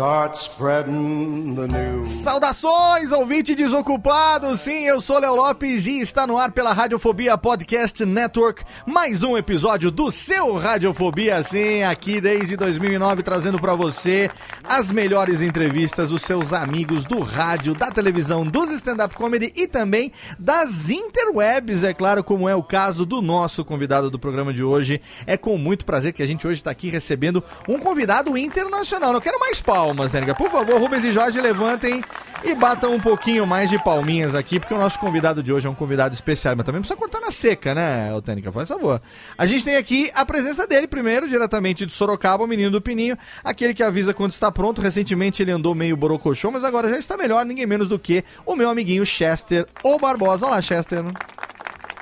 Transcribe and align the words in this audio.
Start 0.00 0.34
spreading 0.36 1.54
the 1.54 1.66
news. 1.68 2.08
Saudações, 2.08 3.12
ouvinte 3.12 3.54
desocupado! 3.54 4.56
Sim, 4.56 4.86
eu 4.86 4.98
sou 4.98 5.18
Léo 5.18 5.34
Lopes 5.34 5.86
e 5.86 6.00
está 6.00 6.26
no 6.26 6.38
ar 6.38 6.52
pela 6.52 6.72
Radiofobia 6.72 7.36
Podcast 7.36 8.02
Network 8.06 8.64
mais 8.86 9.22
um 9.22 9.36
episódio 9.36 9.90
do 9.90 10.10
seu 10.10 10.56
Radiofobia, 10.56 11.42
sim, 11.42 11.82
aqui 11.82 12.18
desde 12.18 12.56
2009 12.56 13.22
trazendo 13.22 13.58
para 13.58 13.74
você 13.74 14.30
as 14.64 14.90
melhores 14.90 15.42
entrevistas, 15.42 16.10
os 16.12 16.22
seus 16.22 16.54
amigos 16.54 17.04
do 17.04 17.20
rádio, 17.20 17.74
da 17.74 17.90
televisão, 17.90 18.46
dos 18.46 18.70
stand-up 18.70 19.14
comedy 19.14 19.52
e 19.54 19.66
também 19.66 20.12
das 20.38 20.88
interwebs, 20.88 21.84
é 21.84 21.92
claro, 21.92 22.24
como 22.24 22.48
é 22.48 22.54
o 22.54 22.62
caso 22.62 23.04
do 23.04 23.20
nosso 23.20 23.66
convidado 23.66 24.10
do 24.10 24.18
programa 24.18 24.54
de 24.54 24.64
hoje. 24.64 24.98
É 25.26 25.36
com 25.36 25.58
muito 25.58 25.84
prazer 25.84 26.14
que 26.14 26.22
a 26.22 26.26
gente 26.26 26.46
hoje 26.46 26.60
está 26.60 26.70
aqui 26.70 26.88
recebendo 26.88 27.44
um 27.68 27.78
convidado 27.78 28.38
internacional. 28.38 29.12
Não 29.12 29.20
quero 29.20 29.38
mais 29.38 29.60
palmas? 29.94 30.12
Por 30.36 30.50
favor, 30.50 30.80
Rubens 30.80 31.04
e 31.04 31.12
Jorge, 31.12 31.40
levantem 31.40 32.02
e 32.44 32.54
batam 32.54 32.94
um 32.94 33.00
pouquinho 33.00 33.46
mais 33.46 33.68
de 33.68 33.82
palminhas 33.82 34.34
aqui, 34.34 34.58
porque 34.58 34.72
o 34.72 34.78
nosso 34.78 34.98
convidado 34.98 35.42
de 35.42 35.52
hoje 35.52 35.66
é 35.66 35.70
um 35.70 35.74
convidado 35.74 36.14
especial, 36.14 36.54
mas 36.56 36.64
também 36.64 36.80
precisa 36.80 36.98
cortar 36.98 37.20
na 37.20 37.30
seca, 37.30 37.74
né, 37.74 38.08
Tênica? 38.24 38.50
Faz 38.50 38.68
favor. 38.68 39.00
A 39.36 39.46
gente 39.46 39.64
tem 39.64 39.76
aqui 39.76 40.10
a 40.14 40.24
presença 40.24 40.66
dele 40.66 40.86
primeiro, 40.86 41.28
diretamente 41.28 41.84
de 41.84 41.92
Sorocaba, 41.92 42.44
o 42.44 42.46
menino 42.46 42.70
do 42.70 42.80
Pininho, 42.80 43.16
aquele 43.44 43.74
que 43.74 43.82
avisa 43.82 44.14
quando 44.14 44.32
está 44.32 44.50
pronto. 44.50 44.80
Recentemente 44.80 45.42
ele 45.42 45.52
andou 45.52 45.74
meio 45.74 45.96
borocochô, 45.96 46.50
mas 46.50 46.64
agora 46.64 46.88
já 46.88 46.98
está 46.98 47.16
melhor, 47.16 47.44
ninguém 47.44 47.66
menos 47.66 47.88
do 47.88 47.98
que 47.98 48.24
o 48.46 48.56
meu 48.56 48.70
amiguinho 48.70 49.04
Chester, 49.04 49.66
o 49.82 49.98
Barbosa. 49.98 50.46
Olá, 50.46 50.62
Chester. 50.62 51.04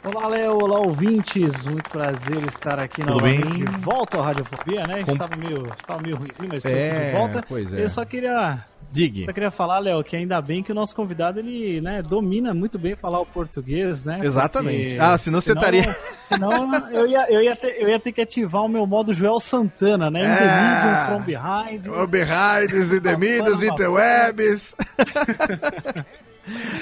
Olá, 0.05 0.29
Léo. 0.29 0.53
Olá, 0.63 0.79
ouvintes. 0.79 1.67
Muito 1.67 1.91
prazer 1.91 2.43
estar 2.47 2.79
aqui 2.79 3.01
Tudo 3.03 3.13
novamente. 3.15 3.43
bem? 3.45 3.65
De 3.65 3.65
volta 3.81 4.17
ao 4.17 4.23
Radiofobia, 4.23 4.87
né? 4.87 4.95
A 4.95 4.97
gente 4.99 5.07
Com- 5.07 5.13
estava 5.13 5.37
meio, 5.37 5.67
estava 5.77 6.01
meio 6.03 6.17
ruimzinho, 6.17 6.49
mas 6.49 6.65
estou 6.65 6.71
É, 6.81 7.11
de 7.11 7.17
volta. 7.17 7.45
pois 7.49 7.73
é. 7.75 7.83
Eu 7.83 7.89
só 7.89 8.05
queria, 8.05 8.65
só 9.27 9.33
queria 9.33 9.51
falar, 9.51 9.81
Léo, 9.81 10.03
que 10.05 10.17
ainda 10.17 10.41
bem 10.41 10.63
que 10.63 10.73
o 10.73 10.75
nosso 10.75 10.95
convidado, 10.95 11.41
ele 11.41 11.81
né, 11.81 12.01
domina 12.01 12.55
muito 12.55 12.79
bem 12.79 12.95
falar 12.97 13.21
o 13.21 13.27
português, 13.27 14.05
né? 14.05 14.21
Exatamente. 14.23 14.87
Porque 14.87 14.99
Ah, 15.01 15.19
senão 15.19 15.41
você 15.41 15.53
estaria- 15.53 15.97
Senão 16.23 16.75
eu 16.91 17.07
ia, 17.07 17.27
eu, 17.31 17.43
ia 17.43 17.57
ter, 17.57 17.83
eu 17.83 17.89
ia 17.89 17.99
ter 17.99 18.13
que 18.13 18.21
ativar 18.21 18.63
o 18.63 18.69
meu 18.69 18.87
modo 18.87 19.13
Joel 19.13 19.41
Santana, 19.41 20.11
né? 20.11 20.21
In 20.21 20.37
the 20.37 20.45
É. 20.45 21.07
from 21.07 21.23
behind. 21.23 21.87
O 21.89 22.07
behind 22.07 22.71
the 23.03 23.67
interwebs. 23.67 24.75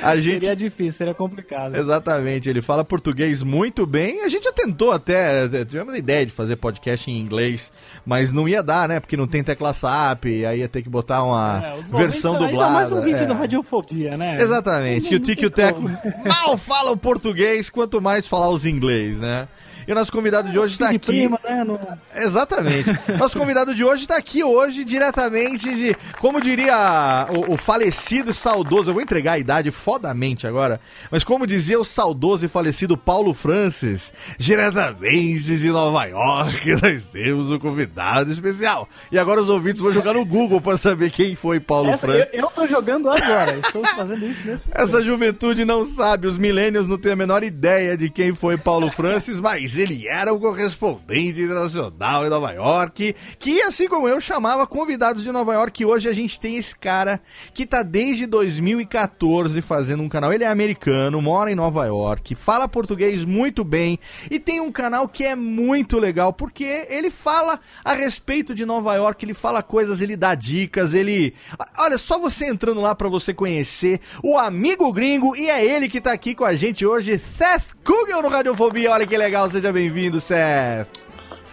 A 0.03 0.16
gente 0.16 0.34
Seria 0.41 0.56
difícil, 0.56 0.93
seria 0.93 1.15
complicado. 1.15 1.75
Exatamente, 1.77 2.49
ele 2.49 2.60
fala 2.62 2.84
português 2.84 3.43
muito 3.43 3.87
bem. 3.87 4.22
A 4.22 4.28
gente 4.28 4.44
já 4.44 4.53
tentou 4.53 4.93
até, 4.93 5.49
tivemos 5.65 5.94
a 5.94 5.99
ideia 5.99 6.25
de 6.27 6.32
fazer 6.32 6.56
podcast 6.56 7.10
em 7.10 7.19
inglês, 7.19 7.72
mas 8.04 8.32
não 8.32 8.49
ia 8.49 8.62
dar, 8.62 8.88
né? 8.88 9.00
Porque 9.00 9.16
não 9.16 9.27
tem 9.27 9.43
tecla 9.43 9.72
SAP, 9.72 10.27
aí 10.49 10.60
ia 10.60 10.69
ter 10.69 10.82
que 10.82 10.88
botar 10.88 11.22
uma 11.25 11.62
É, 11.65 11.81
versão 11.97 12.32
ouvintes- 12.32 12.50
dublada. 12.53 12.72
Mais 12.72 12.93
um 12.93 13.00
vídeo 13.00 13.22
é. 13.22 13.27
do 13.27 13.34
Radiofobia, 13.34 14.10
né? 14.16 14.38
Exatamente, 14.41 15.09
que 15.09 15.15
o 15.16 15.21
Tico 15.21 15.43
e 15.43 15.47
o 15.47 15.50
Teco 15.50 15.83
mal 16.27 16.56
falam 16.56 16.93
o 16.93 16.97
português, 16.97 17.69
quanto 17.71 18.00
mais 18.00 18.27
falar 18.27 18.50
os 18.50 18.65
inglês, 18.66 19.19
né? 19.21 19.48
E 19.88 19.93
o 19.93 19.94
nosso 19.94 20.10
convidado 20.10 20.50
de 20.50 20.59
hoje 20.59 20.72
está 20.72 20.88
aqui. 20.88 20.98
Prima, 20.98 21.38
né? 21.48 21.62
No- 21.62 21.78
Exatamente. 22.12 22.91
Nosso 23.16 23.38
convidado 23.38 23.72
de 23.72 23.84
hoje 23.84 24.03
está 24.03 24.16
aqui 24.16 24.43
hoje, 24.43 24.84
diretamente 24.84 25.72
de, 25.77 25.97
como 26.19 26.41
diria 26.41 27.28
o, 27.31 27.53
o 27.54 27.56
falecido 27.56 28.33
saudoso, 28.33 28.91
eu 28.91 28.94
vou 28.94 29.00
entregar 29.03 29.34
a 29.34 29.38
idade 29.38 29.55
fodamente 29.70 30.46
agora, 30.46 30.80
mas 31.10 31.24
como 31.24 31.46
dizia 31.46 31.78
o 31.78 31.84
saudoso 31.84 32.44
e 32.46 32.48
falecido 32.48 32.96
Paulo 32.96 33.34
Francis, 33.34 34.12
diretamente 34.38 35.56
de 35.56 35.68
Nova 35.68 36.04
York, 36.04 36.72
nós 36.82 37.06
temos 37.06 37.50
um 37.50 37.58
convidado 37.58 38.30
especial. 38.30 38.88
E 39.10 39.18
agora 39.18 39.40
os 39.40 39.48
ouvintes 39.48 39.80
vão 39.80 39.92
jogar 39.92 40.14
no 40.14 40.24
Google 40.24 40.60
para 40.60 40.76
saber 40.76 41.10
quem 41.10 41.36
foi 41.36 41.60
Paulo 41.60 41.90
Essa, 41.90 42.06
eu, 42.06 42.12
Francis. 42.12 42.34
eu 42.34 42.50
tô 42.50 42.66
jogando 42.66 43.10
agora, 43.10 43.58
estou 43.58 43.84
fazendo 43.86 44.26
isso 44.26 44.46
nesse 44.46 44.64
Essa 44.72 45.02
juventude 45.02 45.64
não 45.64 45.84
sabe, 45.84 46.26
os 46.26 46.38
millennials 46.38 46.88
não 46.88 46.98
têm 46.98 47.12
a 47.12 47.16
menor 47.16 47.42
ideia 47.42 47.96
de 47.96 48.10
quem 48.10 48.34
foi 48.34 48.56
Paulo 48.56 48.91
Francis, 48.91 49.38
mas 49.41 49.76
ele 49.76 50.09
era 50.09 50.32
um 50.32 50.38
correspondente 50.38 51.41
internacional 51.41 52.24
em 52.24 52.30
Nova 52.30 52.52
York, 52.52 53.14
que 53.38 53.62
assim 53.62 53.88
como 53.88 54.09
eu 54.09 54.20
chamava 54.20 54.66
convidados 54.66 55.22
de 55.22 55.30
Nova 55.30 55.54
York, 55.54 55.82
e 55.82 55.86
hoje 55.86 56.09
a 56.09 56.12
gente 56.12 56.38
tem 56.41 56.56
esse 56.56 56.76
cara 56.76 57.20
que 57.54 57.66
tá 57.66 57.82
desde 57.82 58.26
2014 58.26 59.46
fazendo 59.63 60.03
um 60.03 60.09
canal, 60.09 60.33
ele 60.33 60.45
é 60.45 60.48
americano, 60.48 61.21
mora 61.21 61.51
em 61.51 61.54
Nova 61.54 61.84
York, 61.87 62.34
fala 62.34 62.69
português 62.69 63.25
muito 63.25 63.65
bem 63.65 63.98
e 64.31 64.39
tem 64.39 64.60
um 64.60 64.72
canal 64.72 65.09
que 65.09 65.25
é 65.25 65.34
muito 65.34 65.98
legal, 65.98 66.33
porque 66.33 66.87
ele 66.89 67.10
fala 67.10 67.59
a 67.84 67.93
respeito 67.93 68.54
de 68.54 68.65
Nova 68.65 68.95
York, 68.95 69.25
ele 69.25 69.34
fala 69.34 69.63
coisas, 69.63 70.01
ele 70.01 70.16
dá 70.16 70.34
dicas, 70.34 70.95
ele... 70.95 71.34
Olha, 71.78 71.98
só 71.98 72.19
você 72.19 72.47
entrando 72.47 72.81
lá 72.81 72.95
pra 72.95 73.09
você 73.09 73.33
conhecer 73.33 74.01
o 74.22 74.39
amigo 74.39 74.93
gringo, 74.93 75.37
e 75.37 75.51
é 75.51 75.65
ele 75.65 75.89
que 75.89 76.01
tá 76.01 76.13
aqui 76.13 76.34
com 76.34 76.45
a 76.45 76.54
gente 76.54 76.84
hoje, 76.84 77.19
Seth 77.19 77.77
Kugel 77.84 78.22
no 78.22 78.28
Radiofobia, 78.28 78.91
olha 78.91 79.07
que 79.07 79.16
legal, 79.16 79.48
seja 79.48 79.72
bem-vindo, 79.72 80.21
Seth. 80.21 81.07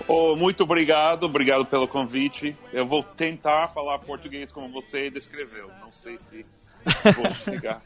Oh, 0.05 0.35
muito 0.35 0.63
obrigado, 0.63 1.23
obrigado 1.23 1.65
pelo 1.65 1.87
convite. 1.87 2.57
Eu 2.73 2.85
vou 2.85 3.01
tentar 3.01 3.69
falar 3.69 3.99
português 3.99 4.51
como 4.51 4.69
você 4.69 5.09
descreveu. 5.09 5.69
Não 5.81 5.93
sei 5.93 6.17
se 6.17 6.45
vou 7.15 7.33
chegar. 7.33 7.81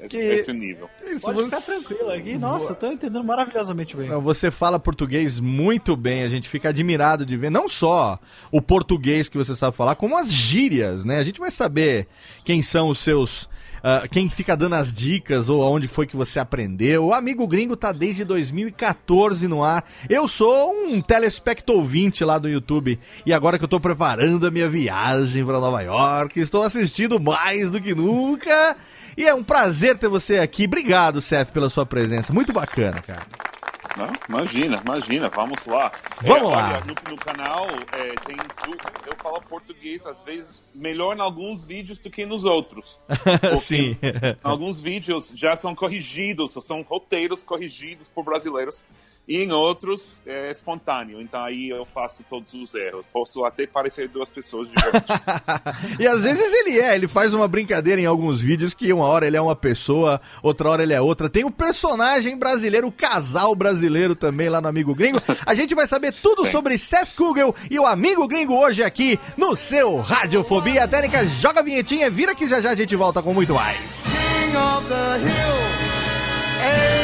Esse, 0.00 0.08
Que- 0.08 0.16
esse 0.16 0.52
nível. 0.52 0.88
Isso, 1.06 1.20
Pode 1.26 1.44
ficar 1.44 1.60
você- 1.60 1.72
tranquilo 1.80 2.10
aqui. 2.10 2.36
Nossa, 2.36 2.72
eu 2.72 2.76
tô 2.76 2.86
entendendo 2.90 3.24
maravilhosamente 3.24 3.96
bem. 3.96 4.08
Você 4.20 4.50
fala 4.50 4.78
português 4.78 5.40
muito 5.40 5.96
bem, 5.96 6.22
a 6.24 6.28
gente 6.28 6.48
fica 6.48 6.68
admirado 6.70 7.24
de 7.24 7.36
ver 7.36 7.50
não 7.50 7.68
só 7.68 8.18
o 8.50 8.60
português 8.60 9.28
que 9.28 9.38
você 9.38 9.54
sabe 9.54 9.76
falar, 9.76 9.94
como 9.94 10.16
as 10.18 10.30
gírias, 10.30 11.04
né? 11.04 11.18
A 11.18 11.22
gente 11.22 11.38
vai 11.40 11.50
saber 11.50 12.06
quem 12.44 12.62
são 12.62 12.88
os 12.88 12.98
seus. 12.98 13.48
Ah, 13.86 14.08
quem 14.10 14.30
fica 14.30 14.56
dando 14.56 14.76
as 14.76 14.90
dicas 14.90 15.50
ou 15.50 15.62
aonde 15.62 15.88
foi 15.88 16.06
que 16.06 16.16
você 16.16 16.40
aprendeu. 16.40 17.04
O 17.04 17.12
Amigo 17.12 17.46
Gringo 17.46 17.76
tá 17.76 17.92
desde 17.92 18.24
2014 18.24 19.46
no 19.46 19.62
ar. 19.62 19.84
Eu 20.08 20.26
sou 20.26 20.72
um 20.72 21.02
telespecto 21.02 21.74
ouvinte 21.74 22.24
lá 22.24 22.38
do 22.38 22.48
YouTube 22.48 22.98
e 23.26 23.32
agora 23.34 23.58
que 23.58 23.64
eu 23.64 23.68
tô 23.68 23.78
preparando 23.78 24.46
a 24.46 24.50
minha 24.50 24.70
viagem 24.70 25.44
para 25.44 25.60
Nova 25.60 25.82
York, 25.82 26.40
estou 26.40 26.62
assistindo 26.62 27.20
mais 27.20 27.70
do 27.70 27.78
que 27.78 27.94
nunca. 27.94 28.74
E 29.18 29.26
é 29.26 29.34
um 29.34 29.44
prazer 29.44 29.98
ter 29.98 30.08
você 30.08 30.38
aqui. 30.38 30.64
Obrigado, 30.64 31.20
Seth, 31.20 31.50
pela 31.50 31.68
sua 31.68 31.84
presença. 31.84 32.32
Muito 32.32 32.54
bacana, 32.54 33.02
cara. 33.02 33.53
Não, 33.96 34.08
imagina, 34.28 34.82
imagina, 34.84 35.28
vamos 35.28 35.64
lá. 35.66 35.92
Vamos 36.20 36.42
É, 36.42 36.54
lá. 36.56 36.68
olha, 36.68 36.80
no, 36.80 37.10
no 37.12 37.16
canal 37.16 37.66
é, 37.92 38.08
tem 38.26 38.36
tu- 38.36 38.76
eu 39.08 39.16
falo 39.16 39.40
português 39.42 40.04
às 40.06 40.20
vezes 40.22 40.62
melhor 40.74 41.16
em 41.16 41.20
alguns 41.20 41.64
vídeos 41.64 41.98
do 42.00 42.10
que 42.10 42.26
nos 42.26 42.44
outros. 42.44 42.98
Sim. 43.60 43.96
Alguns 44.42 44.80
vídeos 44.80 45.32
já 45.36 45.54
são 45.54 45.74
corrigidos, 45.74 46.52
são 46.64 46.82
roteiros 46.82 47.42
corrigidos 47.42 48.08
por 48.08 48.24
brasileiros. 48.24 48.84
E 49.26 49.42
em 49.42 49.52
outros 49.52 50.22
é 50.26 50.50
espontâneo. 50.50 51.20
Então 51.20 51.42
aí 51.42 51.70
eu 51.70 51.84
faço 51.84 52.22
todos 52.28 52.52
os 52.52 52.74
erros. 52.74 53.06
Posso 53.12 53.44
até 53.44 53.66
parecer 53.66 54.08
duas 54.08 54.28
pessoas 54.30 54.68
diferentes. 54.68 55.24
E 55.98 56.06
às 56.06 56.22
vezes 56.22 56.52
ele 56.52 56.80
é, 56.80 56.94
ele 56.94 57.06
faz 57.06 57.32
uma 57.32 57.46
brincadeira 57.46 58.00
em 58.00 58.06
alguns 58.06 58.40
vídeos 58.40 58.74
que 58.74 58.92
uma 58.92 59.06
hora 59.06 59.26
ele 59.26 59.36
é 59.36 59.40
uma 59.40 59.54
pessoa, 59.54 60.20
outra 60.42 60.68
hora 60.68 60.82
ele 60.82 60.92
é 60.92 61.00
outra. 61.00 61.28
Tem 61.28 61.44
o 61.44 61.50
personagem 61.50 62.36
brasileiro, 62.36 62.88
o 62.88 62.92
casal 62.92 63.54
brasileiro 63.54 64.14
também 64.14 64.48
lá 64.48 64.60
no 64.60 64.68
Amigo 64.68 64.94
Gringo. 64.94 65.20
A 65.46 65.54
gente 65.54 65.74
vai 65.74 65.86
saber 65.86 66.12
tudo 66.12 66.44
sobre 66.46 66.76
Seth 66.76 67.14
Kugel 67.16 67.54
e 67.70 67.78
o 67.78 67.86
Amigo 67.86 68.26
Gringo 68.26 68.54
hoje 68.54 68.82
aqui 68.82 69.18
no 69.36 69.54
seu 69.54 70.00
Radiofobia. 70.00 70.88
Técnica, 70.88 71.24
joga 71.26 71.60
a 71.60 71.62
vinhetinha, 71.62 72.10
vira 72.10 72.34
que 72.34 72.48
já 72.48 72.60
já 72.60 72.70
a 72.70 72.74
gente 72.74 72.94
volta 72.96 73.22
com 73.22 73.32
muito 73.32 73.54
mais. 73.54 74.04
King 74.04 74.56
of 74.56 74.88
the 74.88 75.18
hill, 75.18 77.00
a 77.00 77.03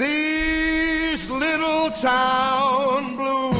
These 0.00 1.28
little 1.28 1.90
town 1.90 3.16
blues. 3.16 3.52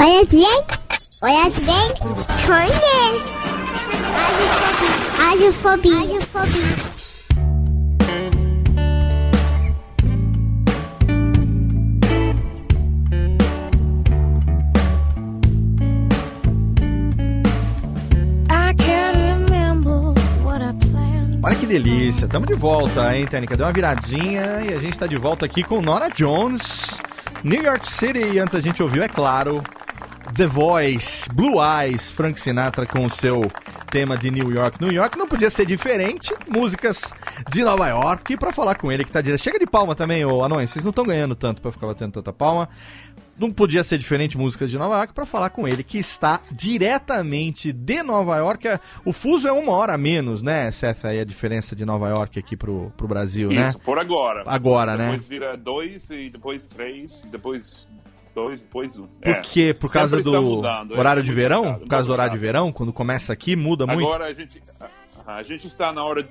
Olha 0.00 0.24
bem, 0.24 0.64
olha 1.22 1.50
bem, 1.50 1.88
conhece. 2.46 3.42
Radiofobia. 5.18 5.96
Radiofobia. 5.96 6.82
I 6.82 6.91
Olha 21.44 21.56
que 21.56 21.66
delícia, 21.66 22.28
tamo 22.28 22.46
de 22.46 22.54
volta, 22.54 23.16
hein, 23.16 23.26
Técnica? 23.26 23.56
Deu 23.56 23.66
uma 23.66 23.72
viradinha 23.72 24.60
e 24.60 24.72
a 24.72 24.78
gente 24.78 24.96
tá 24.96 25.08
de 25.08 25.16
volta 25.16 25.44
aqui 25.44 25.64
com 25.64 25.82
Nora 25.82 26.08
Jones, 26.08 26.86
New 27.42 27.60
York 27.60 27.88
City. 27.88 28.38
Antes 28.38 28.54
a 28.54 28.60
gente 28.60 28.80
ouviu, 28.80 29.02
é 29.02 29.08
claro, 29.08 29.60
The 30.36 30.46
Voice, 30.46 31.28
Blue 31.34 31.56
Eyes, 31.60 32.12
Frank 32.12 32.38
Sinatra 32.38 32.86
com 32.86 33.04
o 33.04 33.10
seu 33.10 33.50
tema 33.90 34.16
de 34.16 34.30
New 34.30 34.52
York. 34.52 34.80
New 34.80 34.92
York 34.92 35.18
não 35.18 35.26
podia 35.26 35.50
ser 35.50 35.66
diferente, 35.66 36.32
músicas 36.48 37.12
de 37.50 37.64
Nova 37.64 37.88
York 37.88 38.36
pra 38.36 38.52
falar 38.52 38.76
com 38.76 38.92
ele 38.92 39.04
que 39.04 39.10
tá 39.10 39.20
direto. 39.20 39.40
Chega 39.42 39.58
de 39.58 39.66
palma 39.66 39.96
também, 39.96 40.24
ô 40.24 40.44
Anões, 40.44 40.70
vocês 40.70 40.84
não 40.84 40.90
estão 40.90 41.04
ganhando 41.04 41.34
tanto 41.34 41.60
pra 41.60 41.72
ficar 41.72 41.88
batendo 41.88 42.12
tanta 42.12 42.32
palma. 42.32 42.68
Não 43.38 43.50
podia 43.50 43.82
ser 43.82 43.98
diferente 43.98 44.36
músicas 44.36 44.70
de 44.70 44.78
Nova 44.78 44.96
York 44.96 45.14
pra 45.14 45.24
falar 45.26 45.50
com 45.50 45.66
ele 45.66 45.82
que 45.82 45.98
está 45.98 46.40
diretamente 46.52 47.72
de 47.72 48.02
Nova 48.02 48.36
York. 48.36 48.66
O 49.04 49.12
fuso 49.12 49.48
é 49.48 49.52
uma 49.52 49.72
hora 49.72 49.94
a 49.94 49.98
menos, 49.98 50.42
né, 50.42 50.70
Seth? 50.70 51.04
Aí 51.06 51.18
a 51.18 51.24
diferença 51.24 51.74
de 51.74 51.84
Nova 51.84 52.08
York 52.10 52.38
aqui 52.38 52.56
pro, 52.56 52.92
pro 52.96 53.08
Brasil, 53.08 53.48
né? 53.48 53.70
Isso, 53.70 53.78
por 53.80 53.98
agora. 53.98 54.42
Agora, 54.46 54.96
né? 54.96 55.06
Depois 55.06 55.24
vira 55.26 55.56
dois, 55.56 56.10
e 56.10 56.30
depois 56.30 56.66
três, 56.66 57.22
e 57.24 57.28
depois 57.28 57.86
dois, 58.34 58.62
depois 58.62 58.98
um. 58.98 59.06
Por 59.06 59.40
quê? 59.40 59.74
Por 59.74 59.90
causa 59.90 60.20
do 60.20 60.42
mudando, 60.42 60.94
é 60.94 60.98
horário 60.98 61.22
de 61.22 61.30
muito 61.30 61.40
verão? 61.40 61.64
chato, 61.64 61.80
Por 61.80 61.88
causa 61.88 62.06
do 62.06 62.12
horário 62.12 62.32
de 62.32 62.38
verão? 62.38 62.72
Quando 62.72 62.92
começa 62.92 63.32
aqui, 63.32 63.56
muda 63.56 63.86
muito? 63.86 64.06
Agora 64.06 64.26
a 64.26 64.32
gente, 64.32 64.62
a, 65.26 65.36
a 65.36 65.42
gente 65.42 65.66
está 65.66 65.92
na 65.92 66.04
hora 66.04 66.22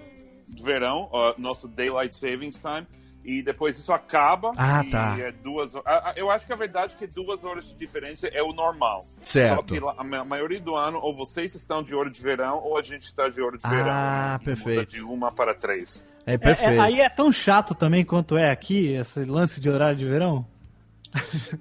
de 0.48 0.64
verão, 0.64 1.08
ó, 1.12 1.34
nosso 1.38 1.68
Daylight 1.68 2.16
Savings 2.16 2.60
Time, 2.60 2.86
e 3.24 3.42
depois 3.42 3.78
isso 3.78 3.92
acaba. 3.94 4.52
Ah, 4.58 4.82
e 4.86 4.90
tá. 4.90 5.16
É 5.20 5.32
duas, 5.32 5.74
eu 6.16 6.30
acho 6.32 6.46
que 6.48 6.54
a 6.54 6.56
verdade 6.56 6.96
é 6.96 6.98
que 6.98 7.08
duas 7.08 7.44
horas 7.44 7.66
de 7.66 7.76
diferença 7.76 8.28
é 8.28 8.42
o 8.42 8.52
normal. 8.54 9.06
Certo. 9.22 9.56
Só 9.56 9.62
que 9.94 10.00
a 10.00 10.04
ma- 10.04 10.24
maioria 10.26 10.60
do 10.60 10.76
ano, 10.76 11.00
ou 11.02 11.16
vocês 11.16 11.54
estão 11.56 11.84
de 11.84 11.94
hora 11.96 12.10
de 12.10 12.22
verão, 12.22 12.60
ou 12.64 12.78
a 12.78 12.82
gente 12.82 13.04
está 13.04 13.30
de 13.30 13.42
hora 13.42 13.58
de 13.58 13.64
Ah, 13.66 13.70
verão. 13.70 13.86
Muda 14.32 14.40
perfeito. 14.44 14.92
De 14.92 15.02
uma 15.04 15.32
para 15.32 15.54
três. 15.54 16.04
É 16.26 16.34
É- 16.34 16.38
perfeito. 16.38 16.74
é- 16.74 16.80
aí 16.80 17.00
é 17.02 17.10
tão 17.10 17.32
chato 17.32 17.74
também 17.76 18.04
quanto 18.06 18.38
é 18.38 18.52
aqui, 18.52 18.94
esse 18.94 19.24
lance 19.26 19.60
de 19.62 19.70
horário 19.70 19.96
de 19.98 20.06
verão? 20.06 20.46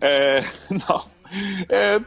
É, 0.01 0.41
não. 0.71 1.05
É, 1.69 2.01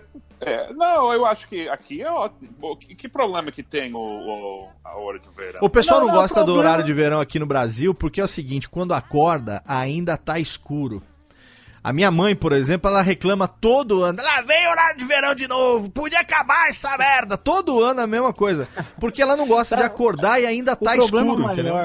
é, 0.45 0.73
não, 0.73 1.11
eu 1.13 1.25
acho 1.25 1.47
que 1.47 1.67
aqui 1.69 2.01
é 2.01 2.09
ótimo. 2.11 2.49
O 2.61 2.75
Que, 2.77 2.95
que 2.95 3.07
problema 3.09 3.51
que 3.51 3.63
tem 3.63 3.93
o, 3.93 3.97
o- 3.99 4.69
a 4.83 4.97
hora 4.97 5.19
de 5.19 5.29
verão? 5.29 5.59
O 5.61 5.69
pessoal 5.69 5.99
não, 6.01 6.07
Não, 6.07 6.13
não, 6.15 6.21
gosta 6.21 6.39
do 6.41 6.45
problema- 6.45 6.69
horário 6.69 6.85
de 6.85 6.93
verão 6.93 7.19
aqui 7.19 7.39
no 7.39 7.45
Brasil 7.45 7.93
porque 7.93 8.21
é 8.21 8.23
o 8.23 8.27
seguinte, 8.27 8.69
quando 8.69 8.93
acorda, 8.93 9.61
ainda 9.67 10.17
tá 10.17 10.39
escuro. 10.39 11.01
A 11.83 11.91
minha 11.91 12.09
mãe, 12.09 12.33
por 12.33 12.53
exemplo, 12.53 12.89
ela 12.89 13.01
reclama 13.01 13.45
todo 13.45 14.03
ano. 14.03 14.17
Lá 14.23 14.41
vem 14.41 14.67
horário 14.69 14.97
de 14.97 15.03
verão 15.03 15.35
de 15.35 15.47
novo, 15.49 15.89
podia 15.89 16.21
acabar 16.21 16.69
essa 16.69 16.97
merda. 16.97 17.37
Todo 17.37 17.83
ano 17.83 17.99
a 17.99 18.07
mesma 18.07 18.31
coisa. 18.31 18.69
Porque 18.99 19.21
ela 19.21 19.35
não 19.35 19.45
gosta 19.45 19.75
de 19.75 19.83
acordar 19.83 20.41
e 20.41 20.45
ainda 20.45 20.71
O 20.73 20.75
tá 20.77 20.93
problema 20.93 21.27
escuro, 21.27 21.51
entendeu? 21.51 21.75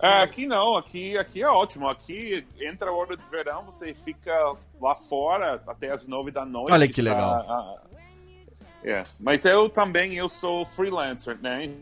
É, 0.00 0.22
aqui 0.22 0.46
não, 0.46 0.76
aqui, 0.76 1.18
aqui 1.18 1.42
é 1.42 1.48
ótimo. 1.48 1.88
Aqui 1.88 2.46
entra 2.60 2.90
a 2.90 2.92
hora 2.92 3.16
de 3.16 3.24
verão, 3.28 3.64
você 3.64 3.92
fica 3.92 4.32
lá 4.80 4.94
fora 4.94 5.60
até 5.66 5.90
as 5.90 6.06
nove 6.06 6.30
da 6.30 6.44
noite. 6.44 6.72
Olha 6.72 6.86
que 6.86 7.00
está- 7.00 7.14
legal. 7.14 7.46
ah, 7.48 7.82
é, 8.84 9.04
mas 9.18 9.44
eu 9.44 9.68
também, 9.68 10.14
eu 10.14 10.28
sou 10.28 10.64
freelancer, 10.64 11.36
né? 11.42 11.72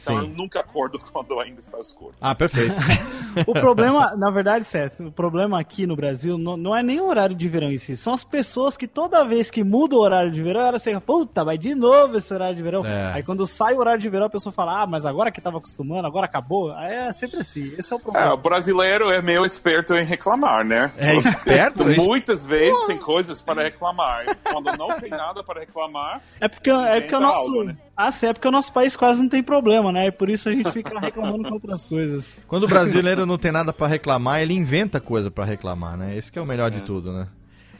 Então 0.00 0.18
Sim. 0.20 0.28
eu 0.28 0.36
nunca 0.36 0.60
acordo 0.60 0.98
quando 1.12 1.38
ainda 1.40 1.58
está 1.60 1.78
escuro. 1.80 2.14
Ah, 2.20 2.34
perfeito. 2.34 2.74
O 3.46 3.52
problema, 3.52 4.16
na 4.16 4.30
verdade, 4.30 4.64
Seth, 4.64 4.98
o 5.00 5.12
problema 5.12 5.60
aqui 5.60 5.86
no 5.86 5.94
Brasil 5.94 6.38
não, 6.38 6.56
não 6.56 6.74
é 6.74 6.82
nem 6.82 6.98
o 7.02 7.06
horário 7.06 7.36
de 7.36 7.46
verão 7.46 7.70
em 7.70 7.76
si, 7.76 7.94
são 7.94 8.14
as 8.14 8.24
pessoas 8.24 8.78
que 8.78 8.88
toda 8.88 9.22
vez 9.26 9.50
que 9.50 9.62
muda 9.62 9.94
o 9.94 9.98
horário 9.98 10.30
de 10.30 10.42
verão, 10.42 10.62
elas 10.62 10.82
ficam, 10.82 11.02
puta, 11.02 11.44
vai 11.44 11.58
de 11.58 11.74
novo 11.74 12.16
esse 12.16 12.32
horário 12.32 12.56
de 12.56 12.62
verão. 12.62 12.82
É. 12.86 13.12
Aí 13.12 13.22
quando 13.22 13.46
sai 13.46 13.74
o 13.74 13.78
horário 13.78 14.00
de 14.00 14.08
verão, 14.08 14.24
a 14.24 14.30
pessoa 14.30 14.54
fala, 14.54 14.80
ah, 14.80 14.86
mas 14.86 15.04
agora 15.04 15.30
que 15.30 15.38
tava 15.38 15.58
acostumando, 15.58 16.06
agora 16.06 16.24
acabou. 16.24 16.72
Aí 16.76 16.94
é 16.94 17.12
sempre 17.12 17.40
assim, 17.40 17.74
esse 17.76 17.92
é 17.92 17.96
o 17.96 17.98
É, 17.98 18.02
problema. 18.02 18.32
o 18.32 18.36
brasileiro 18.38 19.10
é 19.10 19.20
meio 19.20 19.44
esperto 19.44 19.94
em 19.94 20.02
reclamar, 20.02 20.64
né? 20.64 20.90
É 20.96 21.14
esperto? 21.16 21.82
É 21.82 21.90
es- 21.92 22.06
Muitas 22.06 22.46
vezes 22.46 22.84
tem 22.84 22.96
coisas 22.96 23.42
para 23.42 23.62
reclamar. 23.64 24.24
Quando 24.50 24.74
não 24.78 24.98
tem 24.98 25.10
nada 25.10 25.44
para 25.44 25.60
reclamar, 25.60 26.22
É 26.40 26.48
porque, 26.48 26.70
é 26.70 27.02
porque 27.02 27.14
o 27.16 27.20
nosso. 27.20 27.40
algo, 27.42 27.64
né? 27.64 27.76
Ah, 27.96 28.12
sim, 28.12 28.26
é 28.26 28.32
porque 28.32 28.46
o 28.46 28.50
nosso 28.50 28.72
país 28.72 28.94
quase 28.94 29.22
não 29.22 29.28
tem 29.28 29.42
problema, 29.42 29.90
né? 29.90 30.08
E 30.08 30.12
por 30.12 30.28
isso 30.28 30.48
a 30.48 30.52
gente 30.52 30.70
fica 30.70 30.98
reclamando 31.00 31.44
com 31.48 31.54
outras 31.54 31.84
coisas. 31.84 32.36
Quando 32.46 32.64
o 32.64 32.68
brasileiro 32.68 33.24
não 33.24 33.38
tem 33.38 33.50
nada 33.50 33.72
pra 33.72 33.86
reclamar, 33.86 34.42
ele 34.42 34.52
inventa 34.52 35.00
coisa 35.00 35.30
pra 35.30 35.44
reclamar, 35.44 35.96
né? 35.96 36.14
Esse 36.14 36.30
que 36.30 36.38
é 36.38 36.42
o 36.42 36.46
melhor 36.46 36.70
de 36.70 36.82
tudo, 36.82 37.12
né? 37.12 37.26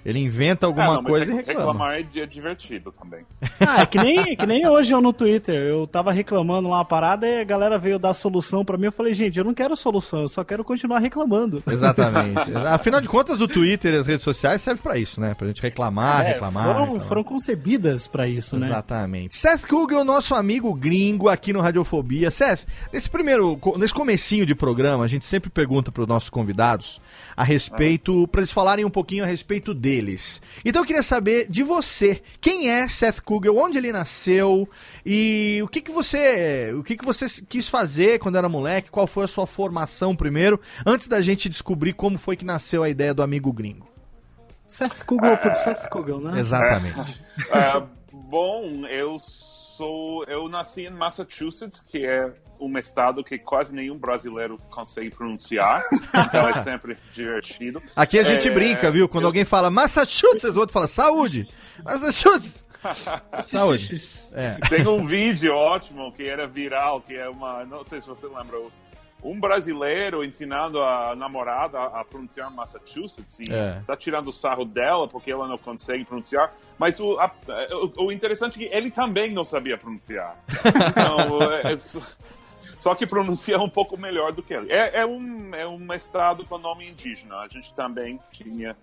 Ele 0.06 0.20
inventa 0.20 0.66
alguma 0.66 0.86
Ah, 0.86 0.94
não, 0.94 1.02
coisa 1.02 1.30
e 1.30 1.34
rec- 1.34 1.46
reclama. 1.48 1.72
reclamar 1.72 1.92
é 2.14 2.20
é 2.20 2.26
divertido 2.26 2.92
também. 2.92 3.26
Ah, 3.60 3.82
é 3.82 3.86
que 3.86 3.98
nem, 3.98 4.20
é 4.20 4.36
que 4.36 4.46
nem 4.46 4.66
hoje 4.68 4.92
eu 4.94 5.00
no 5.02 5.12
Twitter. 5.12 5.54
Eu 5.56 5.84
tava 5.86 6.12
reclamando 6.12 6.68
uma 6.68 6.84
parada 6.84 7.26
e 7.26 7.40
a 7.40 7.44
galera 7.44 7.76
veio 7.76 7.98
dar 7.98 8.14
solução 8.14 8.64
pra 8.64 8.78
mim. 8.78 8.86
Eu 8.86 8.92
falei, 8.92 9.12
gente, 9.14 9.36
eu 9.36 9.44
não 9.44 9.52
quero 9.52 9.75
solução, 9.75 10.20
eu 10.22 10.28
só 10.28 10.44
quero 10.44 10.62
continuar 10.62 11.00
reclamando. 11.00 11.60
Exatamente. 11.68 12.54
Afinal 12.70 13.00
de 13.00 13.08
contas, 13.08 13.40
o 13.40 13.48
Twitter 13.48 13.94
e 13.94 13.96
as 13.96 14.06
redes 14.06 14.22
sociais 14.22 14.62
servem 14.62 14.82
pra 14.82 14.96
isso, 14.96 15.20
né? 15.20 15.34
Pra 15.34 15.48
gente 15.48 15.60
reclamar, 15.60 16.25
É, 16.25 16.28
reclamar. 16.34 16.64
foram, 16.66 16.80
reclamar. 16.84 17.08
foram 17.08 17.25
concebidas 17.25 18.06
pra 18.06 18.28
isso, 18.28 18.56
né? 18.58 18.66
Exatamente. 18.68 19.36
Seth 19.36 19.66
Kugel, 19.66 20.04
nosso 20.04 20.34
amigo 20.36 20.72
gringo 20.72 21.28
aqui 21.28 21.52
no 21.52 21.60
Radiofobia. 21.60 22.30
Seth, 22.30 22.64
nesse 22.92 23.10
primeiro, 23.10 23.58
nesse 23.76 23.92
comecinho 23.92 24.46
de 24.46 24.54
programa, 24.54 25.02
a 25.04 25.08
gente 25.08 25.25
sempre 25.25 25.50
pergunta 25.50 25.90
para 25.90 26.02
os 26.02 26.08
nossos 26.08 26.30
convidados 26.30 27.00
a 27.36 27.42
respeito, 27.44 28.26
para 28.28 28.40
eles 28.40 28.52
falarem 28.52 28.84
um 28.84 28.90
pouquinho 28.90 29.25
a 29.25 29.26
respeito 29.26 29.75
deles. 29.97 30.41
Então 30.65 30.83
eu 30.83 30.87
queria 30.87 31.03
saber 31.03 31.47
de 31.49 31.62
você, 31.62 32.23
quem 32.41 32.69
é 32.69 32.87
Seth 32.88 33.21
Kugel, 33.21 33.57
onde 33.57 33.79
ele 33.79 33.93
nasceu 33.93 34.69
e 35.05 35.61
o 35.62 35.69
que 35.69 35.81
que 35.81 35.91
você, 35.91 36.73
o 36.75 36.83
que 36.83 36.97
que 36.97 37.05
você 37.05 37.26
quis 37.49 37.69
fazer 37.69 38.19
quando 38.19 38.37
era 38.37 38.49
moleque, 38.49 38.91
qual 38.91 39.07
foi 39.07 39.25
a 39.25 39.29
sua 39.29 39.47
formação 39.47 40.15
primeiro, 40.15 40.61
antes 40.85 41.09
da 41.09 41.21
gente 41.21 41.49
descobrir 41.49 41.93
como 41.95 42.19
foi 42.19 42.37
que 42.37 42.45
nasceu 42.45 42.83
a 42.83 42.88
ideia 42.88 43.15
do 43.15 43.23
amigo 43.23 43.53
gringo. 43.53 43.88
Seth 44.69 45.05
Kugel 45.05 45.38
por 45.38 45.55
Seth 45.55 45.88
Kugel, 45.88 46.21
né? 46.21 46.38
Exatamente. 46.38 47.23
É, 47.50 47.83
bom, 48.12 48.87
eu 48.87 49.17
sou. 49.19 50.25
Eu 50.25 50.49
nasci 50.49 50.83
em 50.83 50.91
Massachusetts, 50.91 51.81
que 51.81 52.05
é 52.05 52.33
um 52.60 52.78
estado 52.78 53.22
que 53.25 53.38
quase 53.38 53.75
nenhum 53.75 53.96
brasileiro 53.98 54.58
consegue 54.70 55.10
pronunciar. 55.10 55.82
então 56.28 56.48
é 56.48 56.52
sempre 56.62 56.96
divertido. 57.12 57.82
Aqui 57.94 58.18
a 58.18 58.22
gente 58.22 58.48
É, 58.48 58.50
brinca, 58.50 58.90
viu? 58.90 59.08
Quando 59.08 59.25
eu- 59.25 59.28
alguém 59.28 59.44
fala 59.44 59.70
Massachusetts, 59.70 60.56
o 60.56 60.60
outro 60.60 60.72
fala 60.72 60.86
saúde. 60.86 61.48
Massachusetts. 61.84 62.64
saúde. 63.46 64.00
É. 64.34 64.54
Tem 64.68 64.86
um 64.86 65.04
vídeo 65.06 65.52
ótimo 65.54 66.12
que 66.12 66.25
era 66.28 66.46
viral, 66.46 67.00
que 67.00 67.14
é 67.14 67.28
uma. 67.28 67.64
Não 67.64 67.82
sei 67.84 68.00
se 68.00 68.08
você 68.08 68.26
lembra. 68.26 68.58
Um 69.25 69.40
brasileiro 69.40 70.22
ensinando 70.22 70.80
a 70.80 71.16
namorada 71.16 71.80
a, 71.80 72.04
pronunciar 72.04 72.48
Massachusetts 72.50 73.40
e 73.40 73.50
É. 73.50 73.80
tá 73.84 73.96
tirando 73.96 74.30
sarro 74.30 74.64
dela 74.64 75.08
porque 75.08 75.32
ela 75.32 75.48
não 75.48 75.58
consegue 75.58 76.04
pronunciar. 76.04 76.52
Mas 76.78 77.00
o, 77.00 77.18
a- 77.18 77.32
o, 77.96 78.04
o 78.06 78.12
interessante 78.12 78.62
é 78.62 78.68
que 78.68 78.75
ele 78.76 78.90
também 78.90 79.32
não 79.32 79.42
sabia 79.42 79.76
pronunciar. 79.76 80.36
Então, 80.90 81.42
é, 81.52 81.72
é 81.72 81.76
só- 82.78 82.95
que 82.95 83.06
pronuncia 83.06 83.59
um 83.59 83.68
pouco 83.68 83.97
melhor 83.97 84.33
do 84.33 84.42
que 84.42 84.54
ele. 84.54 84.71
É, 84.73 85.00
é, 85.00 85.06
um, 85.06 85.54
é 85.54 85.66
um 85.66 85.92
estado 85.92 86.45
com 86.45 86.59
nome 86.59 86.88
indígena. 86.88 87.37
A 87.37 87.49
gente 87.49 87.73
também 87.75 88.18
tinha 88.33 88.76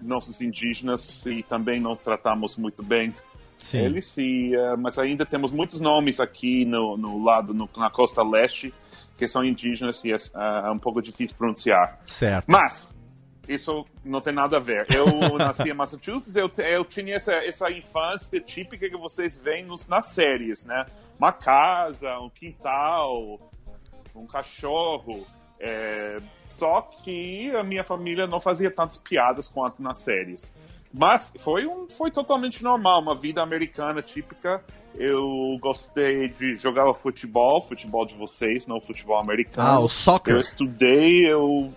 nossos 0.00 0.40
indígenas 0.40 1.26
e 1.26 1.42
também 1.42 1.80
não 1.80 1.96
tratamos 1.96 2.56
muito 2.56 2.82
bem 2.82 3.12
Sim. 3.58 3.78
eles 3.78 4.06
sim, 4.06 4.54
eh, 4.54 4.76
mas 4.76 4.96
ainda 4.98 5.26
temos 5.26 5.50
muitos 5.50 5.80
nomes 5.80 6.20
aqui 6.20 6.64
no, 6.64 6.96
no 6.96 7.22
lado, 7.24 7.52
no- 7.52 7.68
na 7.76 7.90
costa 7.90 8.22
leste, 8.22 8.72
que 9.16 9.26
são 9.26 9.44
indígenas 9.44 10.04
e 10.04 10.12
é, 10.12 10.16
ah, 10.34 10.70
um 10.72 10.78
pouco 10.78 11.02
difícil 11.02 11.36
pronunciar. 11.36 11.98
Certo. 12.06 12.46
Mas, 12.46 12.96
isso 13.48 13.84
não 14.04 14.20
tem 14.20 14.32
nada 14.32 14.58
a 14.58 14.60
ver. 14.60 14.86
Eu 14.88 15.06
nasci 15.36 15.70
em 15.70 15.74
Massachusetts, 15.74 16.36
eu, 16.36 16.48
eu 16.64 16.84
tinha 16.84 17.16
essa, 17.16 17.32
essa 17.32 17.68
infância 17.72 18.40
típica 18.40 18.88
que 18.88 18.96
vocês 18.96 19.38
veem 19.40 19.64
nos, 19.66 19.88
nas 19.88 20.06
séries, 20.06 20.64
né? 20.64 20.86
Uma 21.18 21.32
casa, 21.32 22.18
um 22.20 22.30
quintal, 22.30 23.50
um 24.14 24.26
cachorro. 24.26 25.26
é, 25.60 26.18
só 26.48 26.80
que 26.80 27.50
a 27.54 27.62
minha 27.62 27.84
família 27.84 28.26
não 28.26 28.40
fazia 28.40 28.70
tantas 28.70 28.98
piadas 28.98 29.48
quanto 29.48 29.82
nas 29.82 29.98
séries. 29.98 30.52
Mas 30.92 31.32
foi, 31.40 31.66
um, 31.66 31.86
foi 31.90 32.10
totalmente 32.10 32.62
normal, 32.62 33.02
uma 33.02 33.14
vida 33.14 33.42
americana 33.42 34.00
típica. 34.00 34.64
Eu 34.94 35.58
gostei 35.60 36.28
de 36.28 36.54
jogar 36.54 36.92
futebol, 36.94 37.60
futebol 37.60 38.06
de 38.06 38.14
vocês, 38.14 38.66
não 38.66 38.80
futebol 38.80 39.18
americano. 39.18 39.68
Ah, 39.68 39.80
o 39.80 39.88
soccer. 39.88 40.34
Eu 40.34 40.40
estudei, 40.40 41.30
eu. 41.30 41.72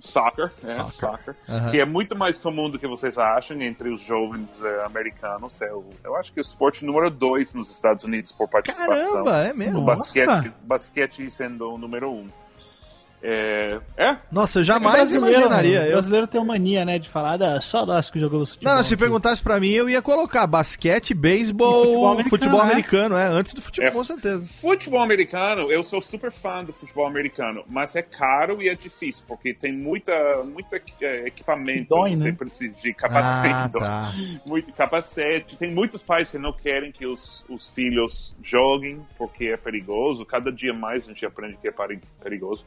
Soccer, 0.00 0.50
é, 0.64 0.84
Soccer. 0.86 0.86
soccer. 0.86 1.70
Que 1.70 1.78
é 1.78 1.84
muito 1.84 2.16
mais 2.16 2.38
comum 2.38 2.70
do 2.70 2.78
que 2.78 2.86
vocês 2.86 3.18
acham 3.18 3.60
entre 3.60 3.92
os 3.92 4.00
jovens 4.00 4.62
eh, 4.62 4.84
americanos. 4.84 5.60
É 5.60 5.72
o, 5.72 5.84
eu 6.02 6.16
acho 6.16 6.32
que 6.32 6.40
é 6.40 6.40
o 6.40 6.42
esporte 6.42 6.84
número 6.84 7.10
dois 7.10 7.52
nos 7.52 7.70
Estados 7.70 8.04
Unidos 8.04 8.32
por 8.32 8.48
participação. 8.48 9.24
Caramba, 9.24 9.42
é 9.42 9.52
mesmo. 9.52 9.80
O 9.80 9.84
Nossa. 9.84 10.02
basquete, 10.02 10.52
basquete 10.62 11.30
sendo 11.30 11.72
o 11.74 11.78
número 11.78 12.10
um. 12.10 12.28
É, 13.22 13.78
é, 13.98 14.16
Nossa, 14.32 14.60
eu 14.60 14.64
jamais 14.64 14.94
brasileiro, 14.94 15.36
imaginaria. 15.36 15.88
O 15.88 15.90
brasileiro 15.92 16.26
tem 16.26 16.40
uma 16.40 16.54
mania, 16.54 16.84
né, 16.86 16.98
de 16.98 17.08
falar, 17.08 17.40
ah, 17.42 17.60
só 17.60 17.84
nós 17.84 18.08
que 18.08 18.18
jogamos 18.18 18.50
futebol. 18.50 18.70
Não, 18.72 18.78
não, 18.78 18.84
se 18.84 18.94
aqui." 18.94 19.02
perguntasse 19.02 19.42
pra 19.42 19.60
mim, 19.60 19.68
eu 19.70 19.90
ia 19.90 20.00
colocar 20.00 20.46
basquete, 20.46 21.12
beisebol, 21.12 21.84
futebol 21.84 22.22
futebol 22.24 22.60
americano, 22.60 23.14
americano, 23.14 23.16
é, 23.18 23.38
antes 23.38 23.52
do 23.52 23.60
futebol, 23.60 23.88
É. 23.88 23.92
com 23.92 24.04
certeza. 24.04 24.48
Futebol 24.60 25.00
americano, 25.02 25.70
eu 25.70 25.82
sou 25.82 26.00
super 26.00 26.32
fã 26.32 26.64
do 26.64 26.72
futebol 26.72 27.06
americano, 27.06 27.62
mas 27.68 27.94
é 27.94 28.02
caro 28.02 28.62
e 28.62 28.68
é 28.68 28.74
difícil, 28.74 29.22
porque 29.28 29.52
tem 29.52 29.72
muita, 29.72 30.42
muita 30.44 30.80
eh, 31.02 31.24
equipamento, 31.26 31.90
Dói, 31.90 32.14
você 32.14 32.30
né? 32.30 32.36
precisa 32.38 32.72
de 32.74 32.94
capacete, 32.94 33.52
Ah, 33.54 33.68
tá. 33.68 34.12
muito 34.46 34.72
capacete. 34.72 35.56
Tem 35.56 35.70
muitos 35.70 36.00
pais 36.02 36.30
que 36.30 36.38
não 36.38 36.52
querem 36.52 36.90
que 36.90 37.04
os, 37.06 37.44
os 37.48 37.68
filhos 37.70 38.34
joguem 38.42 39.04
porque 39.18 39.46
é 39.46 39.56
perigoso. 39.58 40.24
Cada 40.24 40.50
dia 40.50 40.72
mais 40.72 41.04
a 41.04 41.08
gente 41.08 41.26
aprende 41.26 41.58
que 41.60 41.68
é 41.68 41.70
peri- 41.72 42.00
perigoso. 42.22 42.64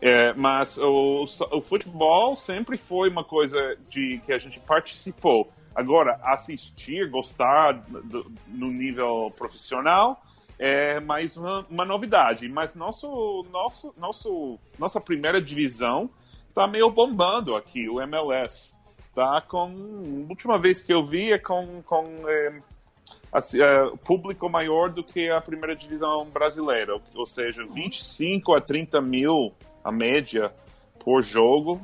É, 0.00 0.32
mas 0.34 0.78
o, 0.78 1.24
o 1.52 1.60
futebol 1.60 2.36
sempre 2.36 2.76
foi 2.76 3.08
uma 3.10 3.24
coisa 3.24 3.76
de 3.88 4.20
que 4.24 4.32
a 4.32 4.38
gente 4.38 4.60
participou. 4.60 5.50
Agora, 5.74 6.20
assistir, 6.22 7.08
gostar 7.10 7.72
do- 7.72 8.30
no 8.46 8.68
nível 8.68 9.32
profissional 9.36 10.20
é 10.58 10.98
mais 11.00 11.36
uma, 11.36 11.66
uma 11.70 11.84
novidade. 11.84 12.48
Mas 12.48 12.74
nosso, 12.74 13.44
nosso, 13.52 13.94
nosso, 13.96 14.58
nossa 14.78 15.00
primeira 15.00 15.40
divisão 15.40 16.08
tá 16.54 16.66
meio 16.66 16.90
bombando 16.90 17.54
aqui, 17.56 17.88
o 17.88 18.00
MLS. 18.00 18.74
Tá 19.14 19.40
com. 19.40 20.24
A 20.26 20.30
última 20.30 20.58
vez 20.58 20.80
que 20.80 20.92
eu 20.92 21.02
vi 21.02 21.32
é 21.32 21.38
com. 21.38 21.82
com 21.82 22.04
é, 22.28 22.60
assim, 23.32 23.60
é, 23.60 23.90
público 24.04 24.48
maior 24.48 24.90
do 24.90 25.02
que 25.02 25.28
a 25.28 25.40
primeira 25.40 25.74
divisão 25.74 26.24
brasileira, 26.26 27.00
ou 27.14 27.26
seja, 27.26 27.64
25 27.66 28.54
a 28.54 28.60
30 28.60 29.00
mil 29.00 29.52
a 29.84 29.90
média 29.92 30.52
por 30.98 31.22
jogo. 31.22 31.80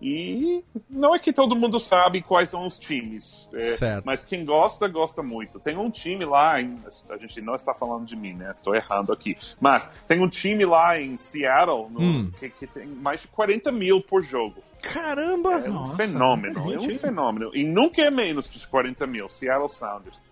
E 0.00 0.62
não 0.88 1.12
é 1.12 1.18
que 1.18 1.32
todo 1.32 1.56
mundo 1.56 1.80
sabe 1.80 2.22
quais 2.22 2.50
são 2.50 2.64
os 2.64 2.78
times, 2.78 3.50
é, 3.52 3.72
Certo. 3.72 4.04
mas 4.06 4.22
quem 4.22 4.44
gosta, 4.44 4.86
gosta 4.86 5.24
muito. 5.24 5.58
Tem 5.58 5.76
um 5.76 5.90
time 5.90 6.24
lá, 6.24 6.60
em, 6.60 6.76
a 7.10 7.16
gente 7.16 7.40
não 7.40 7.56
está 7.56 7.74
falando 7.74 8.06
de 8.06 8.14
mim, 8.14 8.32
né? 8.32 8.48
Estou 8.52 8.76
errando 8.76 9.12
aqui. 9.12 9.36
Mas 9.60 9.88
tem 10.06 10.22
um 10.22 10.28
time 10.28 10.64
lá 10.64 11.00
em 11.00 11.18
Seattle 11.18 11.88
no- 11.90 12.00
Hum. 12.00 12.30
que, 12.38 12.48
que 12.48 12.66
tem 12.68 12.86
mais 12.86 13.22
de 13.22 13.26
40 13.28 13.72
mil 13.72 14.00
por 14.00 14.22
jogo. 14.22 14.62
Caramba! 14.80 15.54
É 15.54 15.68
um 15.68 15.72
Nossa, 15.74 15.96
fenômeno, 15.96 16.72
é 16.72 16.78
um 16.78 16.82
hein? 16.84 16.96
fenômeno. 16.98 17.50
E 17.52 17.64
nunca 17.64 18.00
é 18.00 18.08
menos 18.12 18.48
de 18.48 18.68
40 18.68 19.04
mil, 19.04 19.28
Seattle 19.28 19.68
Sounders. 19.68 20.22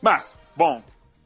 Mas, 0.00 0.36
bom, 0.56 0.82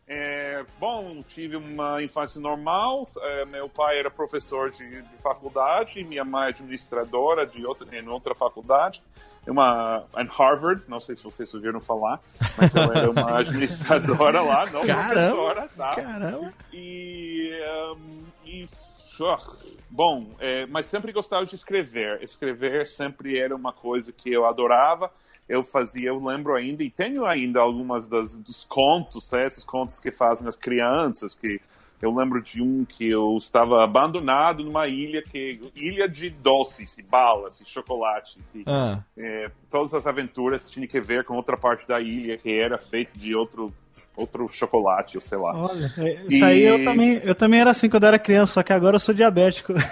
é, 0.09 0.65
bom, 0.79 1.23
tive 1.29 1.57
uma 1.57 2.01
infância 2.01 2.41
normal. 2.41 3.09
é, 3.21 3.45
meu 3.45 3.69
pai 3.69 3.99
era 3.99 4.09
professor 4.09 4.71
de, 4.71 5.03
de 5.03 5.23
faculdade, 5.23 6.05
minha 6.05 6.25
mãe 6.25 6.47
é 6.47 6.49
administradora 6.51 7.45
de 7.45 7.67
outra, 7.67 7.87
em 7.97 8.09
outra 8.09 8.35
faculdade, 8.35 9.03
uma 9.47 10.05
em 10.17 10.27
Harvard. 10.27 10.83
Não 10.87 11.01
sei 11.01 11.17
se 11.17 11.25
vocês 11.25 11.53
ouviram 11.53 11.81
falar, 11.81 12.21
mas 12.57 12.75
ela 12.75 12.97
era 12.97 13.11
uma 13.11 13.39
administradora 13.41 14.41
lá, 14.43 14.67
não 14.67 14.87
Caramba. 14.87 15.13
professora, 15.13 15.69
tá? 15.77 15.95
Caramba! 15.97 16.55
E, 16.73 17.51
um, 17.97 18.25
e 18.45 18.67
bom, 19.91 20.35
é, 20.39 20.67
mas 20.67 20.87
sempre 20.87 21.13
gostava 21.13 21.47
de 21.47 21.55
escrever. 21.55 22.23
Escrever 22.23 22.87
sempre 22.87 23.39
era 23.39 23.55
uma 23.55 23.73
coisa 23.73 24.13
que 24.13 24.33
eu 24.33 24.47
adorava. 24.47 25.11
Eu 25.49 25.63
fazia, 25.63 26.09
eu 26.09 26.25
lembro 26.25 26.55
ainda, 26.55 26.83
e 26.83 26.91
tenho 26.91 27.25
ainda 27.25 27.61
algumas 27.61 28.09
das, 28.09 28.37
dos 28.37 28.65
contos, 28.65 29.31
né, 29.31 29.45
esses 29.45 29.63
contos 29.63 30.01
que 30.01 30.11
fazem 30.11 30.49
as 30.49 30.57
crianças, 30.57 31.35
que 31.35 31.61
eu 32.01 32.15
lembro 32.15 32.43
de 32.43 32.61
um 32.61 32.85
que 32.85 33.09
eu 33.09 33.37
estava 33.39 33.83
abandonado 33.83 34.63
numa 34.63 34.87
ilha 34.87 35.23
que 35.23 35.61
ilha 35.75 36.09
de 36.09 36.29
doces 36.29 36.99
e 36.99 37.03
balas 37.03 37.61
e 37.61 37.65
chocolates 37.65 38.55
e 38.55 38.65
Ah, 38.67 39.03
é, 39.17 39.51
todas 39.71 39.95
as 39.95 40.07
aventuras 40.07 40.69
tinham 40.69 40.87
que 40.87 41.01
ver 41.01 41.25
com 41.25 41.35
outra 41.35 41.57
parte 41.57 41.87
da 41.89 42.01
ilha 42.01 42.37
que 42.37 42.53
era 42.53 42.77
feito 42.77 43.19
de 43.19 43.35
outro 43.35 43.73
outro 44.17 44.49
chocolate, 44.51 45.17
ou 45.17 45.21
sei 45.21 45.39
lá. 45.39 45.55
Olha, 45.55 45.93
é, 45.99 46.03
E- 46.03 46.27
isso 46.29 46.45
aí 46.45 46.63
eu 46.63 46.83
também, 46.83 47.21
eu 47.23 47.35
também 47.35 47.61
era 47.61 47.71
assim 47.71 47.89
quando 47.89 48.05
eu 48.05 48.09
era 48.09 48.19
criança, 48.19 48.55
só 48.55 48.63
que 48.63 48.73
agora 48.73 48.97
eu 48.97 49.01
sou 49.01 49.15
diabético. 49.15 49.75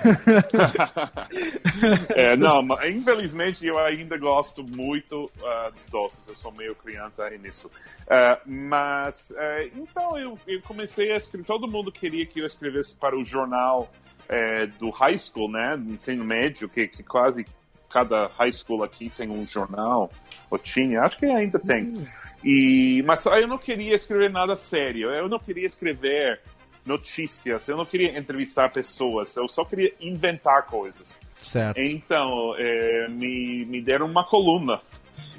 É, 2.15 2.37
não, 2.37 2.63
mas, 2.63 2.95
infelizmente 2.95 3.67
eu 3.67 3.79
ainda 3.79 4.17
gosto 4.17 4.63
muito 4.65 5.31
ah, 5.43 5.71
dos 5.73 5.87
doces, 5.87 6.27
eu 6.27 6.35
sou 6.37 6.53
meio 6.53 6.75
criança 6.75 7.29
nisso. 7.31 7.71
Ah, 8.09 8.39
mas, 8.47 9.33
ah, 9.37 9.65
então 9.77 10.17
eu, 10.17 10.39
eu 10.47 10.61
comecei 10.63 11.13
a 11.13 11.17
escrever, 11.17 11.45
todo 11.45 11.69
mundo 11.69 11.91
queria 11.93 12.25
que 12.27 12.41
eu 12.41 12.47
escrevesse 12.47 12.95
para 12.95 13.17
o 13.17 13.25
jornal 13.25 13.91
eh, 14.29 14.67
do 14.79 14.91
high 14.91 15.19
school, 15.19 15.51
né, 15.51 15.77
do 15.77 15.93
ensino 15.93 16.25
médio, 16.25 16.69
que, 16.69 16.87
que 16.89 17.03
quase 17.03 17.45
cada 17.91 18.27
high 18.39 18.53
school 18.53 18.83
aqui 18.83 19.11
tem 19.11 19.31
um 19.31 19.47
jornal, 19.47 20.11
ou 20.51 20.59
tinha, 20.59 21.03
acho 21.03 21.19
que 21.19 21.27
ainda 21.27 21.59
tem. 21.59 21.95
E, 22.45 23.03
mas 23.07 23.25
eu 23.25 23.49
não 23.49 23.57
queria 23.57 23.95
escrever 23.95 24.31
nada 24.31 24.55
sério, 24.55 25.11
eu 25.11 25.29
não 25.29 25.39
queria 25.39 25.67
escrever 25.67 26.41
notícias, 26.85 27.67
eu 27.69 27.77
não 27.77 27.87
queria 27.87 28.19
entrevistar 28.19 28.71
pessoas, 28.71 29.35
eu 29.37 29.49
só 29.49 29.65
queria 29.65 29.95
inventar 29.99 30.67
coisas. 30.67 31.19
certo. 31.39 31.79
Então, 31.81 32.55
é, 32.59 33.09
me, 33.09 33.65
me 33.65 33.81
deram 33.81 34.07
uma 34.07 34.25
coluna. 34.25 34.81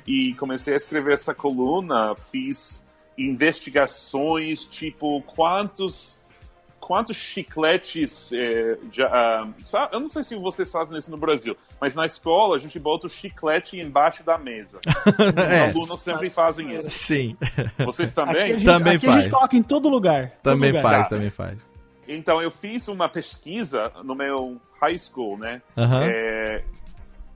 E 0.07 0.33
comecei 0.35 0.74
a 0.74 0.77
escrever 0.77 1.13
essa 1.13 1.33
coluna, 1.33 2.15
fiz 2.15 2.85
investigações, 3.17 4.65
tipo, 4.65 5.21
quantos 5.24 6.24
quantos 6.79 7.17
chicletes 7.17 8.31
é, 8.31 8.77
já, 8.91 9.07
ah, 9.07 9.89
eu 9.91 10.00
não 10.00 10.07
sei 10.07 10.21
se 10.21 10.35
vocês 10.35 10.71
fazem 10.71 11.00
isso 11.00 11.09
no 11.09 11.17
Brasil, 11.17 11.57
mas 11.79 11.94
na 11.96 12.05
escola 12.05 12.55
a 12.55 12.60
gente 12.60 12.79
bota 12.79 13.08
o 13.08 13.10
chiclete 13.10 13.77
embaixo 13.79 14.24
da 14.24 14.38
mesa. 14.38 14.79
É. 15.50 15.65
Os 15.70 15.75
alunos 15.75 16.01
sempre 16.01 16.29
fazem 16.29 16.75
isso. 16.75 16.89
Sim, 16.89 17.36
Vocês 17.86 18.12
Aqui 18.17 18.22
a 18.22 18.25
também? 18.25 18.48
gente, 18.53 18.65
Também 18.65 18.96
aqui 18.96 19.08
a 19.08 19.12
faz. 19.12 19.24
gente 19.24 19.34
coloca 19.34 19.55
em 19.55 19.63
todo 19.63 19.89
lugar. 19.89 20.29
todo 20.41 20.53
também 20.53 20.72
lugar. 20.72 20.84
faz, 20.84 21.03
Tá. 21.08 21.10
também 21.15 21.29
faz. 21.29 21.58
Então 22.08 22.41
eu 22.41 22.51
fiz 22.51 22.88
uma 22.88 23.10
pesquisa 23.10 23.91
no 24.03 24.13
meu 24.15 24.60
high 24.82 24.98
school, 24.98 25.38
né? 25.38 25.62
Aham. 25.75 26.03
É, 26.05 26.63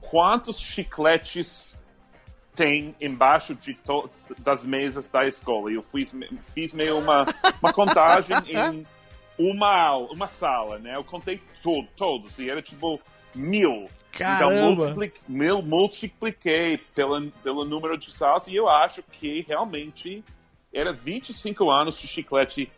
quantos 0.00 0.58
chicletes 0.60 1.78
tem 2.54 2.94
embaixo 3.00 3.54
de 3.54 3.74
to- 3.74 4.10
das 4.38 4.64
mesas 4.64 5.08
da 5.08 5.26
escola. 5.26 5.70
Eu 5.72 5.82
fiz, 5.82 6.14
fiz 6.42 6.74
meio 6.74 6.98
uma, 6.98 7.24
uma 7.62 7.72
contagem 7.74 8.36
em 8.48 8.86
uma 9.38 9.96
uma 9.96 10.26
sala, 10.26 10.78
né? 10.78 10.94
Eu 10.96 11.04
contei 11.04 11.40
tudo, 11.62 11.88
todos, 11.96 12.38
e 12.38 12.48
era 12.50 12.60
tipo 12.60 13.00
mil. 13.34 13.86
Então, 14.14 14.50
Caramba! 14.50 14.74
multipli- 14.92 15.12
mil- 15.28 15.62
multipliquei 15.62 16.78
pelo, 16.94 17.30
pelo 17.42 17.64
número 17.64 17.96
de 17.96 18.10
salas 18.10 18.46
e 18.48 18.54
eu 18.56 18.68
acho 18.68 19.02
que 19.02 19.42
realmente 19.48 20.22
era 20.72 20.92
25 20.92 21.70
anos 21.70 21.96
de 21.98 22.06
chiclete 22.06 22.70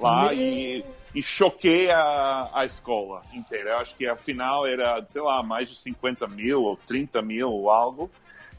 lá 0.00 0.32
e, 0.34 0.84
e 1.14 1.22
choquei 1.22 1.90
a, 1.90 2.50
a 2.52 2.64
escola 2.64 3.22
inteira. 3.32 3.70
Eu 3.70 3.78
acho 3.78 3.94
que 3.94 4.06
afinal 4.06 4.66
era, 4.66 5.04
sei 5.08 5.22
lá, 5.22 5.42
mais 5.42 5.68
de 5.68 5.76
50 5.76 6.26
mil 6.26 6.62
ou 6.62 6.76
30 6.76 7.22
mil 7.22 7.48
ou 7.48 7.70
algo. 7.70 8.10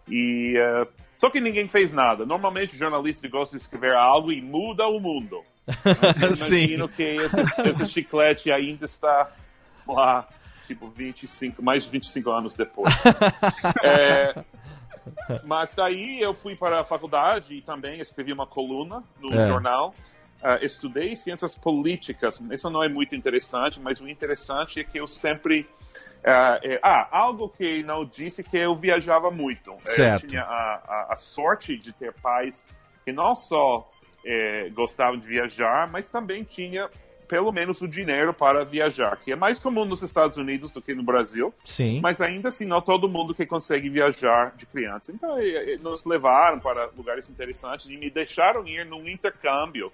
E, 0.08 0.54
eh, 0.58 0.88
só 1.18 1.30
que 1.30 1.42
ninguém 1.42 1.68
fez 1.68 1.92
nada. 1.92 2.26
Normalmente 2.26 2.76
o 2.76 2.78
jornalista 2.78 3.28
gosta 3.28 3.58
de 3.58 3.62
escrever 3.64 3.96
algo 3.96 4.32
e 4.32 4.42
muda 4.42 4.88
o 4.88 5.00
mundo. 5.00 5.44
Eu 6.22 6.36
Sim. 6.36 6.56
imagino 6.58 6.88
que 6.90 7.04
esse, 7.04 7.42
esse 7.42 7.86
chiclete 7.90 8.52
ainda 8.52 8.86
está 8.86 9.32
lá, 9.88 10.28
tipo, 10.68 10.90
25, 10.90 11.62
mais 11.64 11.84
de 11.84 11.90
25 11.92 12.32
anos 12.32 12.56
depois. 12.56 12.94
É, 13.84 14.44
mas 15.44 15.74
daí 15.74 16.20
eu 16.22 16.34
fui 16.34 16.56
para 16.56 16.80
a 16.82 16.84
faculdade 16.84 17.54
e 17.54 17.62
também 17.62 18.00
escrevi 18.00 18.34
uma 18.34 18.48
coluna 18.48 19.04
no 19.20 19.34
É. 19.34 19.48
jornal. 19.48 19.94
Ah, 20.42 20.60
estudei 20.62 21.16
ciências 21.16 21.56
políticas. 21.56 22.40
Isso 22.52 22.70
não 22.70 22.84
é 22.84 22.90
muito 22.90 23.16
interessante, 23.16 23.80
mas 23.80 24.00
o 24.02 24.08
interessante 24.08 24.80
é 24.80 24.84
que 24.84 25.00
eu 25.00 25.08
sempre. 25.08 25.68
ah, 26.24 26.60
é- 26.64 26.80
ah, 26.84 27.08
algo 27.12 27.48
que 27.50 27.84
não 27.84 28.04
disse 28.06 28.44
que 28.44 28.58
eu 28.58 28.76
viajava 28.76 29.30
muito. 29.32 29.72
Eh, 29.86 29.90
Certo. 29.90 30.24
Eu 30.24 30.30
tinha 30.30 30.42
a, 30.44 30.82
a, 31.10 31.14
a 31.14 31.16
sorte 31.16 31.78
de 31.78 31.94
ter 31.94 32.12
pais 32.14 32.66
que 33.04 33.12
não 33.12 33.36
só 33.36 33.88
eh, 34.26 34.70
gostavam 34.74 35.18
de 35.20 35.28
viajar, 35.28 35.88
mas 35.92 36.10
também 36.10 36.44
tinha 36.44 36.90
pelo 37.28 37.52
menos 37.52 37.82
o 37.82 37.88
dinheiro 37.88 38.34
para 38.34 38.64
viajar, 38.64 39.18
que 39.24 39.32
é 39.32 39.36
mais 39.36 39.60
comum 39.60 39.86
nos 39.86 40.02
Estados 40.02 40.38
Unidos 40.38 40.72
do 40.72 40.82
que 40.82 40.94
no 40.94 41.04
Brasil. 41.04 41.54
Sim. 41.64 42.00
Mas 42.02 42.22
ainda 42.22 42.50
assim, 42.50 42.66
não 42.66 42.82
todo 42.82 43.08
mundo 43.10 43.34
que 43.34 43.46
consegue 43.46 43.90
viajar 43.90 44.54
de 44.56 44.66
criança. 44.66 45.12
Então, 45.12 45.36
nos 45.82 46.06
levaram 46.06 46.60
para 46.60 46.90
lugares 46.96 47.30
interessantes 47.30 47.90
e 47.90 47.98
me 47.98 48.10
deixaram 48.10 48.68
ir 48.68 48.86
num 48.86 49.08
intercâmbio, 49.08 49.92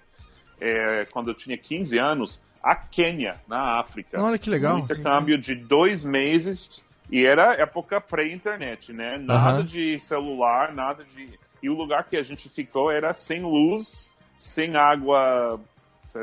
eh, 0.60 1.06
quando 1.10 1.30
eu 1.30 1.34
tinha 1.34 1.56
15 1.56 1.98
anos, 1.98 2.42
a 2.62 2.76
Quênia, 2.76 3.40
na 3.48 3.80
África. 3.80 4.22
Olha 4.22 4.38
que 4.38 4.48
legal. 4.48 4.76
Um 4.76 4.80
intercâmbio 4.80 5.36
de 5.36 5.54
dois 5.54 6.04
meses 6.04 6.84
e 7.10 7.26
era 7.26 7.54
época 7.54 8.00
pré-internet, 8.00 8.92
né? 8.92 9.18
Nada 9.18 9.58
Aham. 9.58 9.64
de 9.64 9.98
celular, 9.98 10.72
nada 10.72 11.04
de... 11.04 11.38
E 11.62 11.68
o 11.68 11.74
lugar 11.74 12.08
que 12.08 12.16
a 12.16 12.22
gente 12.22 12.48
ficou 12.48 12.90
era 12.90 13.12
sem 13.12 13.42
luz, 13.42 14.12
sem 14.36 14.76
água, 14.76 15.60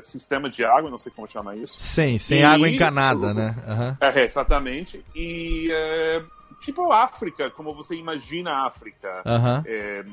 sistema 0.01 0.49
de 0.49 0.63
água, 0.63 0.89
não 0.89 0.97
sei 0.97 1.11
como 1.15 1.27
chama 1.27 1.55
isso. 1.55 1.79
Sem, 1.79 2.17
sem 2.19 2.39
E- 2.39 2.43
água 2.43 2.69
encanada, 2.69 3.33
né? 3.33 3.55
Aham. 3.67 3.97
É, 4.01 4.23
exatamente. 4.23 5.03
E, 5.15 5.69
é, 5.71 6.23
tipo, 6.61 6.91
África, 6.91 7.49
como 7.49 7.73
você 7.73 7.95
imagina 7.95 8.51
a 8.51 8.67
África. 8.67 9.21
Aham. 9.25 9.63
É, 9.65 10.03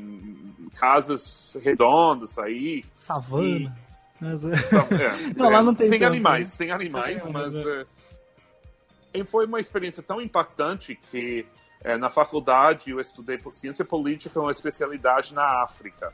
casas 0.74 1.56
redondas 1.62 2.38
aí. 2.38 2.84
Savana. 2.94 3.76
Mas, 4.20 4.40
São- 4.40 4.86
é, 4.92 5.16
Não, 5.36 5.50
lá 5.50 5.62
não 5.62 5.74
tem 5.74 5.88
Sem 5.88 5.98
tanto, 5.98 6.08
animais, 6.10 6.48
né? 6.48 6.54
sem 6.56 6.70
animais, 6.70 7.22
Sem 7.22 7.32
mas... 7.32 7.54
é, 7.54 7.86
e 9.14 9.24
foi 9.24 9.46
uma 9.46 9.60
experiência 9.60 10.02
tão 10.02 10.20
impactante 10.20 10.94
que 11.10 11.46
é, 11.82 11.96
na 11.96 12.10
faculdade 12.10 12.90
eu 12.90 13.00
estudei 13.00 13.38
ciência 13.52 13.84
política, 13.84 14.40
uma 14.40 14.50
especialidade 14.50 15.32
na 15.34 15.62
África. 15.62 16.12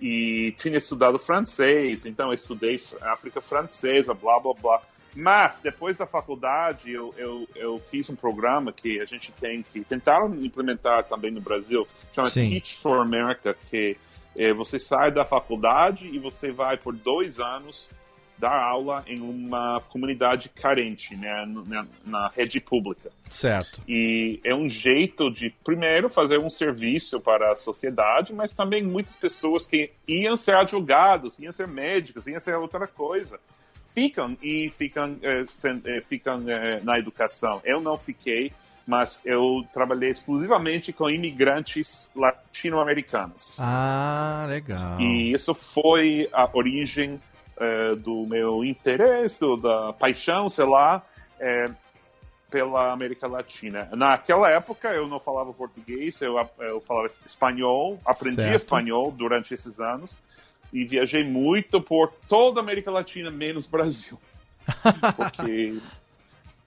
E 0.00 0.54
tinha 0.58 0.78
estudado 0.78 1.18
francês, 1.18 2.06
então 2.06 2.28
eu 2.28 2.34
estudei 2.34 2.80
África 3.02 3.40
francesa, 3.40 4.14
blá 4.14 4.40
blá 4.40 4.54
blá. 4.54 4.82
Mas 5.14 5.60
depois 5.60 5.98
da 5.98 6.06
faculdade 6.06 6.92
eu, 6.92 7.12
eu, 7.18 7.48
eu 7.56 7.78
fiz 7.78 8.08
um 8.08 8.16
programa 8.16 8.72
que 8.72 9.00
a 9.00 9.04
gente 9.04 9.32
tem 9.32 9.62
que 9.62 9.82
tentaram 9.82 10.34
implementar 10.36 11.04
também 11.04 11.30
no 11.30 11.40
Brasil, 11.40 11.86
chama 12.12 12.30
Sim. 12.30 12.48
Teach 12.48 12.76
for 12.76 13.00
America, 13.00 13.56
que 13.68 13.96
é, 14.36 14.52
você 14.52 14.78
sai 14.78 15.10
da 15.10 15.24
faculdade 15.24 16.06
e 16.06 16.18
você 16.18 16.52
vai 16.52 16.76
por 16.76 16.94
dois 16.94 17.40
anos 17.40 17.90
dar 18.40 18.58
aula 18.60 19.04
em 19.06 19.20
uma 19.20 19.80
comunidade 19.90 20.48
carente, 20.48 21.14
né, 21.14 21.44
na, 21.66 21.86
na 22.04 22.28
rede 22.28 22.58
pública. 22.60 23.10
Certo. 23.28 23.80
E 23.86 24.40
é 24.42 24.54
um 24.54 24.68
jeito 24.68 25.30
de, 25.30 25.50
primeiro, 25.62 26.08
fazer 26.08 26.38
um 26.38 26.48
serviço 26.50 27.20
para 27.20 27.52
a 27.52 27.56
sociedade, 27.56 28.32
mas 28.32 28.52
também 28.52 28.82
muitas 28.82 29.14
pessoas 29.14 29.66
que 29.66 29.90
iam 30.08 30.36
ser 30.36 30.56
advogados, 30.56 31.38
iam 31.38 31.52
ser 31.52 31.68
médicos, 31.68 32.26
iam 32.26 32.40
ser 32.40 32.56
outra 32.56 32.86
coisa, 32.86 33.38
ficam 33.88 34.36
e 34.42 34.70
ficam, 34.70 35.16
eh, 35.22 35.44
sem- 35.54 35.82
eh, 35.84 36.00
ficam 36.00 36.42
eh, 36.48 36.80
na 36.82 36.98
educação. 36.98 37.60
Eu 37.64 37.80
não 37.80 37.96
fiquei, 37.96 38.52
mas 38.86 39.20
eu 39.24 39.64
trabalhei 39.72 40.10
exclusivamente 40.10 40.92
com 40.92 41.08
imigrantes 41.10 42.10
latino-americanos. 42.16 43.56
Ah, 43.58 44.46
legal. 44.48 45.00
E 45.00 45.32
isso 45.32 45.54
foi 45.54 46.28
a 46.32 46.48
origem 46.52 47.20
eh, 47.60 47.94
do 47.94 48.26
meu 48.26 48.64
interesse, 48.64 49.38
do- 49.38 49.56
da 49.56 49.92
paixão, 49.92 50.48
sei 50.48 50.64
lá, 50.64 51.02
eh, 51.38 51.70
pela 52.50 52.90
América 52.92 53.28
Latina. 53.28 53.88
Naquela 53.92 54.50
época 54.50 54.88
eu 54.92 55.06
não 55.06 55.20
falava 55.20 55.52
português, 55.52 56.20
eu, 56.20 56.34
eu 56.58 56.80
falava 56.80 57.06
espanhol, 57.06 58.00
aprendi 58.04 58.42
Certo. 58.42 58.56
espanhol 58.56 59.12
durante 59.12 59.54
esses 59.54 59.78
anos 59.78 60.18
e 60.72 60.84
viajei 60.84 61.22
muito 61.24 61.80
por 61.80 62.12
toda 62.28 62.58
a 62.60 62.62
América 62.62 62.90
Latina, 62.90 63.30
menos 63.30 63.66
Brasil. 63.68 64.18
Porque 65.16 65.78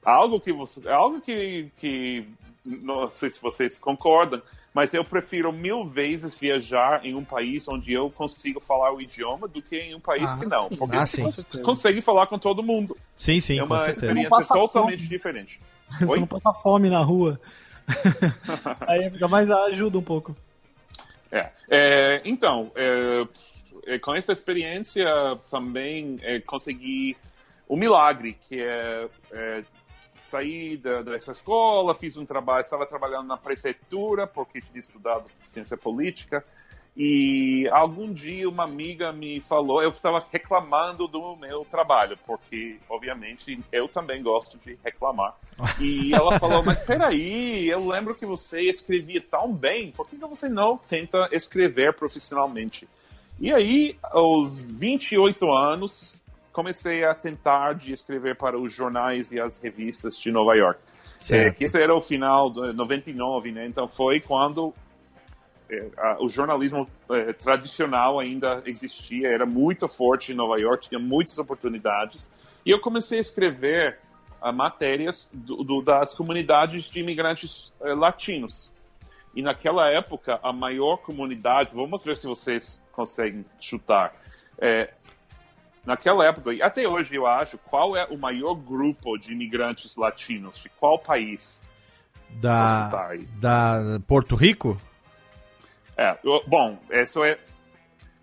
algo 0.06 0.39
que 0.39 0.53
você, 0.53 0.88
algo 0.89 1.19
que, 1.21 1.69
que 1.77 2.25
não 2.65 3.10
sei 3.10 3.30
se 3.30 3.41
vocês 3.41 3.78
concordam, 3.78 4.41
mas 4.73 4.93
eu 4.93 5.04
prefiro 5.04 5.52
mil 5.52 5.86
vezes 5.86 6.38
viajar 6.38 7.06
em 7.06 7.13
um 7.13 7.23
país 7.23 7.67
onde 7.67 7.91
eu 7.93 8.10
consigo 8.10 8.60
falar 8.60 8.93
o 8.93 9.02
idioma 9.02 9.47
do 9.47 9.62
que 9.62 9.78
em 9.78 9.93
um 9.95 9.99
país 9.99 10.32
Ah, 10.32 10.38
que 10.38 10.45
não, 10.45 10.69
sim. 10.69 10.76
porque 10.78 10.95
Ah, 10.95 11.06
você 11.06 11.17
sim. 11.17 11.23
cons- 11.23 11.45
consegue 11.63 12.02
falar 12.02 12.28
com 12.28 12.39
todo 12.39 12.63
mundo. 12.63 12.95
Sim, 13.17 13.39
sim, 13.41 13.60
é 13.60 13.63
uma 13.63 13.89
experiência 13.91 14.47
totalmente 14.47 14.99
fome. 15.04 15.10
diferente. 15.10 15.62
Você 15.99 16.06
Oi? 16.13 16.19
não 16.19 16.28
passa 16.28 16.52
fome 16.54 16.89
na 16.89 17.04
rua. 17.04 17.39
Aí 18.88 19.10
fica 19.12 19.28
mais 19.28 19.49
ajuda 19.52 19.97
um 19.97 20.04
pouco. 20.04 20.36
É. 21.32 21.49
É, 21.69 22.21
então, 22.26 22.71
é, 22.76 23.28
é, 23.88 23.99
com 23.99 24.13
essa 24.15 24.32
experiência 24.34 25.06
também 25.52 26.17
é, 26.21 26.39
consegui 26.39 27.15
o 27.67 27.76
milagre, 27.76 28.38
que 28.47 28.62
é, 28.62 29.08
sair 30.23 30.77
da, 30.77 31.01
dessa 31.01 31.33
escola, 31.33 31.93
fiz 31.93 32.17
um 32.17 32.25
trabalho, 32.25 32.62
estava 32.62 32.86
trabalhando 32.86 33.27
na 33.27 33.38
prefeitura, 33.38 34.25
porque 34.25 34.62
tinha 34.62 34.79
estudado 34.79 35.29
ciência 35.45 35.77
política, 35.77 36.43
e 36.95 37.67
algum 37.71 38.13
dia 38.13 38.47
uma 38.47 38.63
amiga 38.63 39.12
me 39.12 39.41
falou, 39.41 39.81
eu 39.81 39.89
estava 39.89 40.23
reclamando 40.31 41.07
do 41.07 41.36
meu 41.36 41.65
trabalho, 41.65 42.17
porque, 42.25 42.77
obviamente, 42.88 43.59
eu 43.71 43.88
também 43.88 44.21
gosto 44.21 44.59
de 44.59 44.77
reclamar. 44.83 45.36
E 45.79 46.13
ela 46.13 46.39
falou, 46.39 46.63
mas 46.63 46.79
peraí, 46.81 47.67
eu 47.67 47.88
lembro 47.88 48.13
que 48.13 48.25
você 48.25 48.62
escrevia 48.62 49.21
tão 49.21 49.51
bem, 49.51 49.91
por 49.91 50.07
que 50.07 50.17
que 50.17 50.25
você 50.25 50.47
não 50.47 50.77
tenta 50.77 51.27
escrever 51.31 51.93
profissionalmente? 51.93 52.88
E 53.39 53.51
aí, 53.51 53.97
aos 54.03 54.63
28 54.63 55.51
anos, 55.51 56.15
comecei 56.54 57.04
a 57.04 57.13
tentar 57.13 57.74
de 57.74 57.92
escrever 57.92 58.38
para 58.38 58.58
os 58.58 58.72
jornais 58.74 59.32
e 59.34 59.39
as 59.42 59.60
revistas 59.60 60.18
de 60.18 60.32
Nova 60.32 60.56
York. 60.56 60.80
É, 61.30 61.50
que 61.52 61.66
isso 61.66 61.78
era 61.78 61.94
o 61.96 62.00
final 62.02 62.50
de 62.52 62.72
99, 62.74 63.52
né? 63.52 63.66
Então 63.66 63.88
foi 63.88 64.20
quando 64.20 64.74
é, 65.70 65.88
a- 65.98 66.18
o 66.22 66.30
jornalismo 66.30 66.88
é, 67.10 67.34
tradicional 67.34 68.20
ainda 68.20 68.62
existia, 68.66 69.28
era 69.30 69.46
muito 69.46 69.88
forte 69.88 70.32
em 70.32 70.36
Nova 70.36 70.60
York, 70.60 70.88
tinha 70.89 71.00
muitas 71.00 71.38
oportunidades. 71.39 72.30
E 72.66 72.70
eu 72.72 72.80
comecei 72.80 73.18
a 73.18 73.22
escrever 73.22 74.00
ah, 74.42 74.52
matérias 74.52 75.30
do- 75.34 75.63
do- 75.63 75.82
das 75.82 76.13
comunidades 76.13 76.89
de 76.89 77.00
imigrantes 77.00 77.74
eh, 77.82 77.94
latinos. 77.94 78.72
E 79.34 79.42
naquela 79.42 79.89
época, 79.89 80.38
a 80.44 80.52
maior 80.52 80.98
comunidade, 80.98 81.74
vamos 81.74 82.04
ver 82.04 82.18
se 82.18 82.28
vocês 82.28 82.84
conseguem 82.92 83.46
chutar. 83.62 84.13
É, 84.60 84.94
naquela 85.86 86.26
época, 86.26 86.54
e 86.54 86.62
até 86.62 86.88
hoje 86.88 87.15
eu 87.15 87.26
acho, 87.28 87.58
qual 87.58 87.96
é 87.96 88.06
o 88.06 88.17
maior 88.17 88.54
grupo 88.56 89.17
de 89.17 89.32
imigrantes 89.32 89.96
latinos? 89.96 90.60
De 90.60 90.69
qual 90.69 90.98
país? 91.00 91.72
Da, 92.30 92.89
Tá 92.89 93.08
aí. 93.10 93.24
da 93.39 94.00
Porto 94.08 94.36
Rico? 94.36 94.80
É, 95.96 96.17
eu- 96.24 96.43
bom, 96.48 96.80
isso 96.91 97.24
é. 97.24 97.38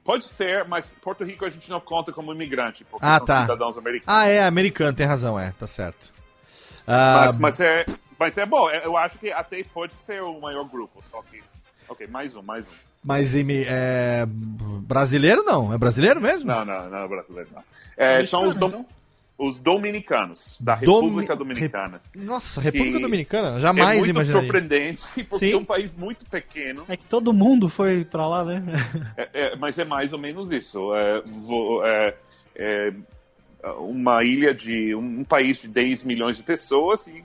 Pode 0.03 0.25
ser, 0.25 0.64
mas 0.64 0.87
Porto 1.03 1.23
Rico 1.25 1.44
a 1.44 1.51
gente 1.51 1.70
não 1.70 1.79
conta 1.81 2.12
como 2.12 2.33
imigrante, 2.33 2.85
porque 2.85 3.07
Ah, 3.07 3.18
são 3.18 3.27
tá. 3.27 3.42
cidadãos 3.42 3.79
americanos. 3.79 4.12
Ah, 4.23 4.27
é 4.27 4.42
americano, 4.42 4.96
tem 4.96 5.07
razão, 5.07 5.38
é, 5.38 5.53
tá 5.53 5.66
certo. 5.66 6.12
Ah, 6.87 7.20
Mas, 7.20 7.38
mas 7.38 7.61
é. 7.61 7.87
Mas 8.18 8.37
é 8.37 8.44
bom, 8.44 8.68
eu 8.70 8.96
acho 8.96 9.18
que 9.18 9.31
até 9.31 9.62
pode 9.62 9.94
ser 9.94 10.23
o 10.23 10.40
maior 10.40 10.64
grupo, 10.64 11.01
só 11.03 11.23
que. 11.23 11.42
Ok, 11.88 12.07
mais 12.09 12.35
um, 12.35 12.42
mais 12.42 12.66
um. 12.66 12.70
Mas 13.02 13.34
é, 13.34 14.26
brasileiro 14.26 15.42
não, 15.42 15.72
é 15.72 15.78
brasileiro 15.78 16.20
mesmo? 16.20 16.46
Não, 16.50 16.64
não, 16.64 16.90
não 16.90 16.98
é 16.98 17.08
brasileiro, 17.08 17.48
não. 17.54 17.62
É, 17.96 18.22
são 18.24 18.46
os, 18.46 18.56
dom- 18.58 18.68
então? 18.68 18.86
os 19.38 19.56
dominicanos, 19.56 20.58
da 20.60 20.74
Domi- 20.74 21.06
República 21.06 21.34
Dominicana. 21.36 22.00
Nossa, 22.14 22.60
República 22.60 22.96
Que 22.98 23.02
Dominicana, 23.02 23.56
É 23.56 23.60
jamais 23.60 23.98
muito 24.00 24.10
imaginaria. 24.10 24.42
surpreendente, 24.52 25.24
porque 25.24 25.46
Sim. 25.46 25.54
é 25.54 25.56
um 25.56 25.64
país 25.64 25.94
muito 25.94 26.26
pequeno, 26.26 26.84
É 26.88 26.96
que 26.96 27.04
todo 27.06 27.32
mundo 27.32 27.70
foi 27.70 28.04
pra 28.04 28.28
lá, 28.28 28.44
né? 28.44 28.62
é- 29.16 29.28
é, 29.32 29.56
mas 29.56 29.78
é 29.78 29.84
mais 29.84 30.12
ou 30.12 30.18
menos 30.18 30.50
isso. 30.50 30.94
É, 30.94 31.22
é- 31.84 32.14
é 32.56 32.92
uma 33.78 34.22
ilha 34.24 34.52
de. 34.54 34.94
um, 34.94 35.20
um 35.20 35.24
país 35.24 35.62
de 35.62 35.68
10 35.68 36.02
milhões 36.04 36.36
de 36.36 36.42
pessoas 36.42 37.06
e 37.06 37.24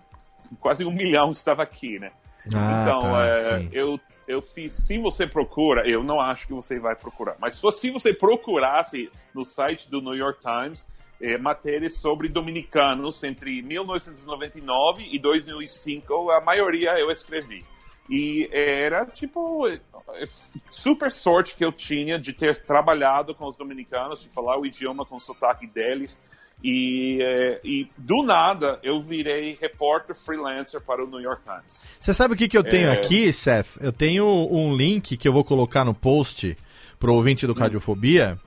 quase 0.59 0.85
um 0.85 0.91
milhão 0.91 1.31
estava 1.31 1.63
aqui, 1.63 1.99
né? 1.99 2.11
Ah, 2.53 2.81
então, 2.83 3.01
tá, 3.01 3.25
é, 3.27 3.67
eu, 3.71 3.99
eu 4.27 4.41
fiz. 4.41 4.73
Se 4.73 4.97
você 4.97 5.25
procura, 5.27 5.87
eu 5.89 6.03
não 6.03 6.19
acho 6.19 6.47
que 6.47 6.53
você 6.53 6.79
vai 6.79 6.95
procurar, 6.95 7.35
mas 7.39 7.55
se 7.55 7.61
você- 7.61 7.79
se 7.81 7.91
você 7.91 8.13
procurasse 8.13 9.09
no 9.33 9.43
site 9.45 9.89
do 9.89 10.01
New 10.01 10.15
York 10.15 10.39
Times 10.39 10.87
é, 11.21 11.37
matérias 11.37 11.97
sobre 11.97 12.27
dominicanos 12.27 13.23
entre 13.23 13.61
1999 13.61 15.07
e 15.11 15.17
2005, 15.19 16.29
a 16.31 16.41
maioria 16.41 16.99
eu 16.99 17.09
escrevi. 17.09 17.65
E 18.09 18.47
era 18.51 19.05
tipo 19.05 19.67
é, 19.67 19.79
super 20.69 21.11
sorte 21.11 21.55
que 21.55 21.65
eu 21.65 21.71
tinha 21.71 22.19
de 22.19 22.33
ter 22.33 22.57
trabalhado 22.63 23.33
com 23.33 23.47
os 23.47 23.55
dominicanos, 23.55 24.21
de 24.21 24.29
falar 24.29 24.59
o 24.59 24.65
idioma 24.65 25.05
com 25.05 25.15
o 25.15 25.19
sotaque 25.19 25.65
deles. 25.65 26.19
E, 26.63 27.19
é, 27.21 27.59
e 27.63 27.87
do 27.97 28.23
nada 28.23 28.79
eu 28.81 28.99
virei 28.99 29.55
repórter 29.61 30.15
freelancer 30.15 30.81
para 30.81 31.03
o 31.03 31.07
New 31.07 31.19
York 31.19 31.43
Times. 31.43 31.83
Você 31.99 32.11
sabe 32.13 32.33
o 32.33 32.37
que, 32.37 32.47
que 32.47 32.57
eu 32.57 32.63
tenho 32.63 32.87
É. 32.89 32.93
aqui, 32.93 33.31
Seth? 33.31 33.77
Eu 33.79 33.91
tenho 33.93 34.25
um 34.51 34.75
link 34.75 35.15
que 35.17 35.27
eu 35.27 35.33
vou 35.33 35.43
colocar 35.43 35.85
no 35.85 35.93
post 35.93 36.57
pro 36.99 37.13
ouvinte 37.13 37.45
do 37.45 37.53
Radiofobia. 37.53 38.39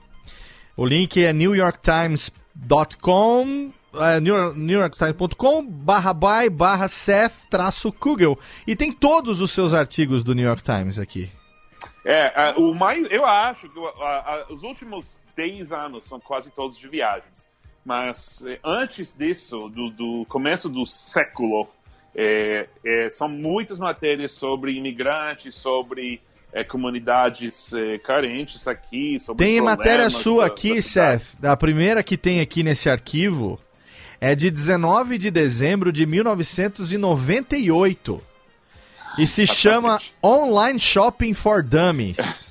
O 0.75 0.85
link 0.85 1.23
é 1.23 1.31
newyorktimes.com 1.31 3.71
é, 3.95 4.19
new- 4.19 4.53
newyorktimes.com 4.53 5.65
barra 5.65 6.13
by 6.13 6.47
barra 6.51 6.87
Seth 6.87 7.33
traço 7.49 7.91
Kugel. 7.91 8.37
E 8.67 8.75
tem 8.75 8.91
todos 8.91 9.41
os 9.41 9.49
seus 9.51 9.73
artigos 9.73 10.23
do 10.23 10.35
New 10.35 10.45
York 10.45 10.61
Times 10.63 10.99
aqui. 10.99 11.31
É, 12.05 12.27
a- 12.39 12.53
o 12.57 12.73
mais, 12.75 13.07
eu 13.11 13.25
acho 13.25 13.67
que 13.69 13.79
a- 13.79 14.01
a- 14.01 14.45
os 14.53 14.61
últimos 14.63 15.19
10 15.35 15.71
anos 15.71 16.03
são 16.05 16.19
quase 16.19 16.51
todos 16.53 16.77
de 16.77 16.87
viagens. 16.87 17.47
Mas 17.85 18.41
eh, 18.45 18.59
antes 18.63 19.13
disso, 19.13 19.69
do, 19.69 19.89
do 19.89 20.25
começo 20.27 20.67
do 20.69 20.85
século, 20.85 21.67
é, 22.15 22.67
é, 22.85 23.09
são 23.09 23.27
muitas 23.29 23.79
matérias 23.79 24.33
sobre 24.33 24.73
imigrantes, 24.73 25.55
sobre 25.55 26.21
é, 26.51 26.63
comunidades 26.63 27.71
é, 27.73 27.97
carentes 27.99 28.67
aqui, 28.67 29.19
sobre 29.19 29.45
Tem 29.45 29.61
matéria 29.61 30.09
sua 30.09 30.47
da- 30.47 30.53
aqui, 30.53 30.75
da. 30.75 30.81
Seth. 30.81 31.35
A 31.43 31.55
primeira 31.55 32.03
que 32.03 32.17
tem 32.17 32.41
aqui 32.41 32.63
nesse 32.63 32.89
arquivo 32.89 33.59
é 34.19 34.35
de 34.35 34.51
19 34.51 35.17
de 35.17 35.31
dezembro 35.31 35.91
de 35.91 36.05
1998. 36.05 38.21
E 39.17 39.25
se 39.25 39.41
Exatamente. 39.43 39.61
chama 39.61 39.99
Online 40.23 40.77
Shopping 40.79 41.33
for 41.33 41.63
Dummies. 41.63 42.48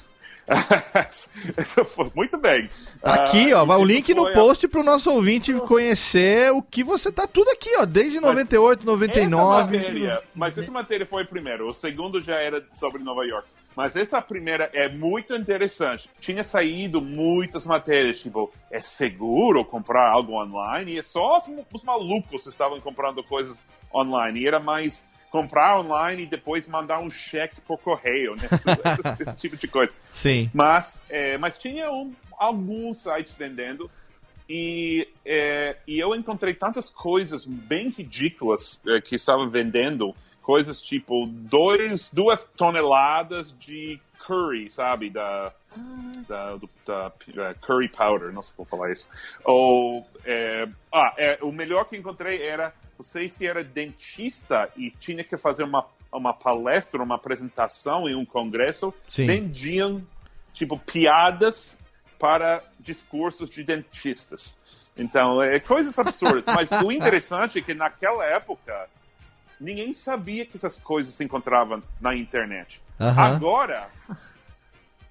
Isso 1.59 1.85
foi 1.85 2.11
muito 2.15 2.39
bem. 2.39 2.69
Tá 3.01 3.15
aqui, 3.15 3.53
ó. 3.53 3.65
Ah, 3.71 3.77
o 3.79 3.85
link 3.85 4.13
no 4.15 4.23
foi 4.23 4.33
a- 4.33 4.35
post 4.35 4.67
pro 4.69 4.83
nosso 4.83 5.11
ouvinte 5.11 5.53
conhecer 5.55 6.53
o 6.53 6.63
que 6.63 6.83
você 6.83 7.13
tá 7.13 7.27
tudo 7.27 7.51
aqui, 7.51 7.71
ó. 7.79 7.85
Desde 7.85 8.21
98, 8.21 8.85
99. 8.85 9.77
Essa 9.77 9.87
matéria, 9.87 10.23
mas 10.35 10.59
essa 10.59 10.71
matéria 10.71 11.07
foi 11.07 11.23
o 11.25 11.27
primeiro. 11.27 11.69
O 11.69 11.73
segundo 11.73 12.21
já 12.21 12.37
era 12.37 12.65
sobre 12.75 13.03
Nova 13.03 13.25
York. 13.25 13.47
Mas 13.77 13.95
essa 13.95 14.21
primeira 14.21 14.69
é 14.73 14.89
muito 14.89 15.35
interessante. 15.37 16.11
Tinha 16.21 16.43
saído 16.43 17.01
muitas 17.01 17.65
matérias, 17.65 18.19
tipo, 18.19 18.53
é 18.73 18.81
seguro 18.81 19.65
comprar 19.65 20.11
algo 20.11 20.33
online? 20.33 20.95
E 20.95 20.99
é 20.99 21.03
só 21.03 21.39
os, 21.39 21.45
os 21.73 21.85
malucos 21.85 22.47
estavam 22.47 22.81
comprando 22.81 23.23
coisas 23.23 23.63
online. 23.95 24.41
E 24.41 24.49
era 24.49 24.59
mais 24.59 25.07
comprar 25.31 25.79
online 25.81 26.23
e 26.23 26.27
depois 26.27 26.67
mandar 26.67 27.01
um 27.01 27.11
cheque 27.11 27.61
por 27.61 27.79
correio, 27.79 28.35
né? 28.37 28.49
esse, 28.99 29.23
esse 29.23 29.37
tipo 29.39 29.57
de 29.57 29.69
coisa. 29.69 29.95
Sim. 30.13 30.51
Mas, 30.55 31.01
é, 31.09 31.37
mas 31.39 31.59
tinha 31.59 31.91
um- 31.93 32.15
alguns 32.39 32.99
sites 33.03 33.35
vendendo 33.35 33.91
e, 34.49 35.07
é, 35.27 35.77
e 35.87 35.99
eu 35.99 36.15
encontrei 36.15 36.55
tantas 36.55 36.89
coisas 36.89 37.45
bem 37.45 37.91
ridículas 37.91 38.81
é, 38.87 39.01
que 39.01 39.15
estavam 39.15 39.51
vendendo. 39.51 40.15
Coisas 40.49 40.81
tipo 40.81 41.27
dois, 41.27 42.09
duas 42.09 42.43
toneladas 42.43 43.55
de 43.59 44.01
curry, 44.19 44.71
sabe? 44.71 45.11
Da, 45.11 45.53
da, 46.27 46.57
do- 46.57 46.71
da, 46.87 47.13
da 47.35 47.53
curry 47.57 47.87
powder, 47.87 48.33
não 48.33 48.41
sei 48.43 48.55
como 48.57 48.67
falar 48.67 48.91
isso. 48.91 49.07
Ou, 49.45 50.07
é, 50.25 50.67
ah, 50.91 51.13
é, 51.19 51.39
o 51.43 51.53
melhor 51.53 51.85
que 51.85 51.99
encontrei 51.99 52.43
era, 52.43 52.73
não 52.99 53.03
sei 53.05 53.29
se 53.29 53.47
era 53.47 53.63
dentista 53.63 54.71
e 54.75 54.91
tinha 54.91 55.23
que 55.23 55.37
fazer 55.37 55.65
uma, 55.65 55.85
uma 56.11 56.33
palestra, 56.33 57.03
uma 57.03 57.17
apresentação 57.17 58.09
em 58.09 58.15
um 58.15 58.25
congresso, 58.25 58.95
Sim. 59.07 59.27
vendiam, 59.27 60.03
tipo, 60.55 60.79
piadas 60.79 61.79
para 62.19 62.65
discursos 62.81 63.51
de 63.51 63.63
dentistas. 63.63 64.57
Então, 64.97 65.43
é 65.43 65.61
coisas 65.61 65.99
absurdas. 65.99 66.47
Mas 66.47 66.71
o 66.73 66.89
interessante 66.91 67.59
é 67.59 67.61
que 67.61 67.75
naquela 67.75 68.25
época, 68.25 68.89
ninguém 69.61 69.93
sabia 69.95 70.45
que 70.47 70.57
essas 70.57 70.77
coisas 70.77 71.15
se 71.15 71.25
encontravam 71.25 71.83
na 72.01 72.15
internet. 72.15 72.81
Aham. 73.01 73.23
Agora, 73.23 73.89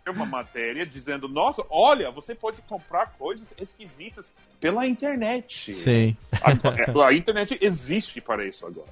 é 0.06 0.12
uma 0.12 0.26
matéria 0.26 0.86
dizendo, 0.86 1.28
nossa, 1.28 1.64
olha, 1.70 2.10
você 2.12 2.34
pode 2.34 2.62
comprar 2.62 3.08
coisas 3.18 3.54
esquisitas 3.60 4.36
pela 4.60 4.88
internet. 4.88 5.76
Sim. 5.76 6.16
A, 6.42 7.08
a 7.08 7.14
internet 7.14 7.58
existe 7.62 8.22
para 8.22 8.46
isso 8.46 8.66
agora. 8.66 8.88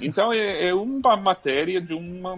Então 0.00 0.32
é, 0.32 0.68
é 0.68 0.74
uma 0.74 1.16
matéria 1.16 1.80
de 1.80 1.92
uma, 1.94 2.34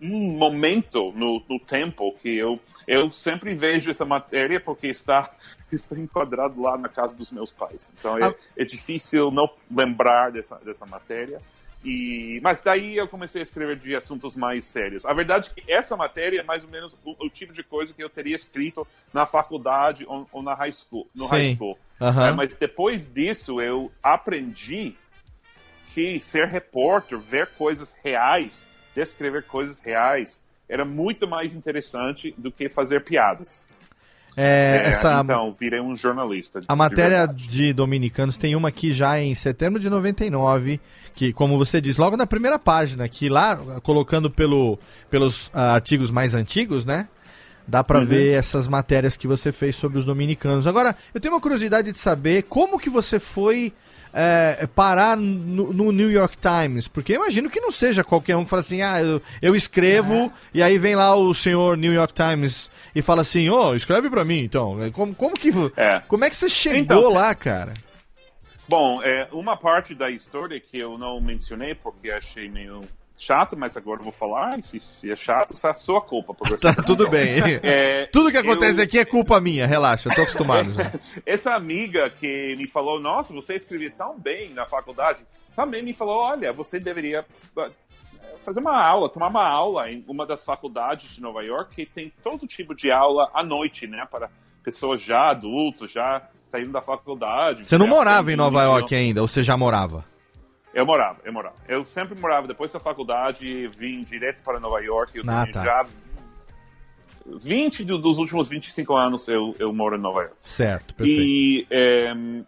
um 0.00 0.30
momento 0.38 1.12
no, 1.12 1.42
no 1.48 1.58
tempo 1.60 2.14
que 2.22 2.36
eu, 2.36 2.58
eu 2.86 3.12
sempre 3.12 3.54
vejo 3.54 3.90
essa 3.90 4.04
matéria 4.04 4.60
porque 4.60 4.86
está, 4.86 5.30
está 5.70 5.98
enquadrado 5.98 6.60
lá 6.62 6.78
na 6.78 6.88
casa 6.88 7.16
dos 7.16 7.30
meus 7.30 7.52
pais. 7.52 7.92
Então 7.98 8.16
é, 8.18 8.24
Ah. 8.24 8.34
é 8.56 8.64
difícil 8.64 9.30
não 9.30 9.48
lembrar 9.70 10.30
dessa, 10.30 10.56
dessa 10.56 10.86
matéria. 10.86 11.40
E, 11.84 12.40
mas 12.42 12.60
daí 12.60 12.96
eu 12.96 13.06
comecei 13.06 13.40
a 13.40 13.42
escrever 13.42 13.76
de 13.78 13.94
assuntos 13.94 14.34
mais 14.34 14.64
sérios. 14.64 15.04
A 15.06 15.12
verdade 15.12 15.50
é 15.50 15.60
que 15.60 15.72
essa 15.72 15.96
matéria 15.96 16.40
é 16.40 16.42
mais 16.42 16.64
ou 16.64 16.70
menos 16.70 16.98
o, 17.04 17.26
o 17.26 17.30
tipo 17.30 17.52
de 17.52 17.62
coisa 17.62 17.92
que 17.94 18.02
eu 18.02 18.10
teria 18.10 18.34
escrito 18.34 18.86
na 19.12 19.24
faculdade 19.24 20.04
ou, 20.06 20.28
ou 20.32 20.42
na 20.42 20.54
high 20.54 20.72
school. 20.72 21.08
No 21.14 21.26
high 21.26 21.44
Sim. 21.44 21.56
school. 21.56 21.78
Aham. 22.00 22.28
É, 22.28 22.32
mas 22.32 22.54
depois 22.56 23.06
disso 23.06 23.60
eu 23.60 23.92
aprendi 24.02 24.96
que 25.94 26.20
ser 26.20 26.48
repórter, 26.48 27.18
ver 27.18 27.46
coisas 27.56 27.96
reais, 28.02 28.68
descrever 28.94 29.44
coisas 29.44 29.80
reais, 29.80 30.44
era 30.68 30.84
muito 30.84 31.26
mais 31.28 31.54
interessante 31.54 32.34
do 32.36 32.50
que 32.50 32.68
fazer 32.68 33.04
piadas. 33.04 33.66
É, 34.36 34.82
É, 34.84 34.88
essa, 34.90 35.20
Então, 35.24 35.50
virei 35.52 35.80
um 35.80 35.96
jornalista. 35.96 36.60
de- 36.60 36.66
A 36.68 36.74
de 36.74 36.78
matéria 36.78 37.18
verdade. 37.26 37.48
de 37.48 37.72
Dominicanos 37.72 38.36
tem 38.36 38.54
uma 38.54 38.68
aqui 38.68 38.92
já 38.92 39.18
em 39.20 39.34
setembro 39.34 39.80
de 39.80 39.88
99, 39.88 40.78
que, 41.14 41.32
como 41.32 41.56
você 41.56 41.80
diz, 41.80 41.96
logo 41.96 42.16
na 42.16 42.26
primeira 42.26 42.58
página, 42.58 43.08
que 43.08 43.28
lá, 43.30 43.56
colocando 43.82 44.30
pelo, 44.30 44.78
pelos 45.08 45.50
ah, 45.54 45.72
artigos 45.74 46.10
mais 46.10 46.34
antigos, 46.34 46.84
né? 46.84 47.08
Dá 47.68 47.82
pra 47.82 48.00
ver 48.04 48.34
essas 48.38 48.68
matérias 48.68 49.16
que 49.16 49.26
você 49.26 49.50
fez 49.50 49.74
sobre 49.74 49.98
os 49.98 50.04
dominicanos. 50.04 50.66
Agora, 50.68 50.94
eu 51.12 51.20
tenho 51.20 51.34
uma 51.34 51.40
curiosidade 51.40 51.90
de 51.90 51.98
saber 51.98 52.42
como 52.44 52.78
que 52.78 52.88
você 52.90 53.18
foi 53.18 53.72
é, 54.18 54.66
parar 54.66 55.14
no, 55.14 55.74
no 55.74 55.92
New 55.92 56.10
York 56.10 56.38
Times, 56.38 56.88
porque 56.88 57.12
eu 57.12 57.16
imagino 57.16 57.50
que 57.50 57.60
não 57.60 57.70
seja 57.70 58.02
qualquer 58.02 58.34
um 58.34 58.44
que 58.44 58.50
fala 58.50 58.60
assim, 58.60 58.80
ah, 58.80 58.98
eu, 59.02 59.20
eu 59.42 59.54
escrevo, 59.54 60.32
e 60.54 60.62
aí 60.62 60.78
vem 60.78 60.94
lá 60.94 61.14
o 61.14 61.34
senhor 61.34 61.76
New 61.76 61.92
York 61.92 62.14
Times 62.14 62.70
e 62.94 63.02
fala 63.02 63.20
assim, 63.20 63.50
ô, 63.50 63.74
escreve 63.74 64.08
pra 64.08 64.24
mim, 64.24 64.38
então. 64.40 64.78
Como, 64.92 65.14
como 65.14 65.34
que... 65.34 65.50
É. 65.76 66.00
Como 66.08 66.24
é 66.24 66.30
que 66.30 66.36
você 66.36 66.48
chegou 66.48 66.78
Então, 66.78 67.08
lá, 67.10 67.34
cara? 67.34 67.74
Bom, 68.66 69.02
é, 69.02 69.28
uma 69.32 69.54
parte 69.54 69.94
da 69.94 70.10
história 70.10 70.58
que 70.58 70.78
eu 70.78 70.96
não 70.96 71.20
mencionei 71.20 71.74
porque 71.74 72.10
achei 72.10 72.48
meio 72.48 72.80
chato, 73.18 73.56
mas 73.56 73.76
agora 73.76 74.00
eu 74.00 74.04
vou 74.04 74.12
falar. 74.12 74.62
Se, 74.62 74.78
se 74.80 75.10
é 75.10 75.16
chato, 75.16 75.52
é 75.52 75.68
a 75.68 75.74
sua 75.74 76.00
culpa. 76.00 76.34
Tá, 76.60 76.74
tudo 76.74 77.08
bem. 77.08 77.40
É, 77.62 78.06
Tudo 78.12 78.30
que 78.30 78.36
acontece 78.36 78.80
eu- 78.80 78.84
aqui 78.84 78.98
é 78.98 79.04
culpa 79.04 79.40
minha, 79.40 79.66
relaxa, 79.66 80.08
eu 80.08 80.14
tô 80.14 80.22
acostumado. 80.22 80.68
Essa 81.24 81.54
amiga 81.54 82.10
que 82.10 82.54
me 82.56 82.66
falou, 82.66 83.00
nossa, 83.00 83.32
você 83.32 83.54
escrevia 83.54 83.90
tão 83.90 84.18
bem 84.18 84.52
na 84.52 84.66
faculdade, 84.66 85.24
também 85.54 85.82
me 85.82 85.92
falou, 85.94 86.18
olha, 86.18 86.52
você 86.52 86.78
deveria 86.78 87.24
ah, 87.56 87.70
fazer 88.38 88.60
uma 88.60 88.78
aula, 88.80 89.08
tomar 89.08 89.28
uma 89.28 89.48
aula 89.48 89.90
em 89.90 90.04
uma 90.06 90.26
das 90.26 90.44
faculdades 90.44 91.14
de 91.14 91.20
Nova 91.20 91.42
York 91.42 91.74
que 91.74 91.86
tem 91.86 92.12
todo 92.22 92.46
tipo 92.46 92.74
de 92.74 92.90
aula 92.90 93.30
à 93.32 93.42
noite, 93.42 93.86
né, 93.86 94.06
para 94.10 94.28
pessoas 94.62 95.00
já 95.02 95.30
adultos, 95.30 95.92
já 95.92 96.28
saindo 96.44 96.72
da 96.72 96.82
faculdade. 96.82 97.66
Você 97.66 97.78
não 97.78 97.86
morava 97.86 98.32
em 98.32 98.36
Nova. 98.36 98.62
York 98.62 98.94
ainda, 98.94 99.20
ou 99.22 99.28
você 99.28 99.42
já 99.42 99.56
morava? 99.56 100.04
Eu 100.76 100.84
morava, 100.84 101.18
eu 101.24 101.32
morava. 101.32 101.56
Eu 101.66 101.86
sempre 101.86 102.14
morava, 102.20 102.46
depois 102.46 102.70
da 102.70 102.78
faculdade, 102.78 103.66
vim 103.68 104.04
direto 104.04 104.42
para 104.42 104.60
Nova 104.60 104.78
York. 104.80 105.16
Eu 105.16 105.24
Ah, 105.26 105.46
tá. 105.50 105.64
já 105.64 105.86
20 107.24 107.82
do- 107.82 107.96
dos 107.96 108.18
últimos 108.18 108.50
25 108.50 108.94
anos 108.94 109.26
eu, 109.26 109.54
eu 109.58 109.72
moro 109.72 109.96
em 109.96 109.98
Nova 109.98 110.20
York. 110.24 110.36
Certo, 110.42 110.94
perfeito. 110.94 111.22
E, 111.22 111.66
ehm, 111.70 112.42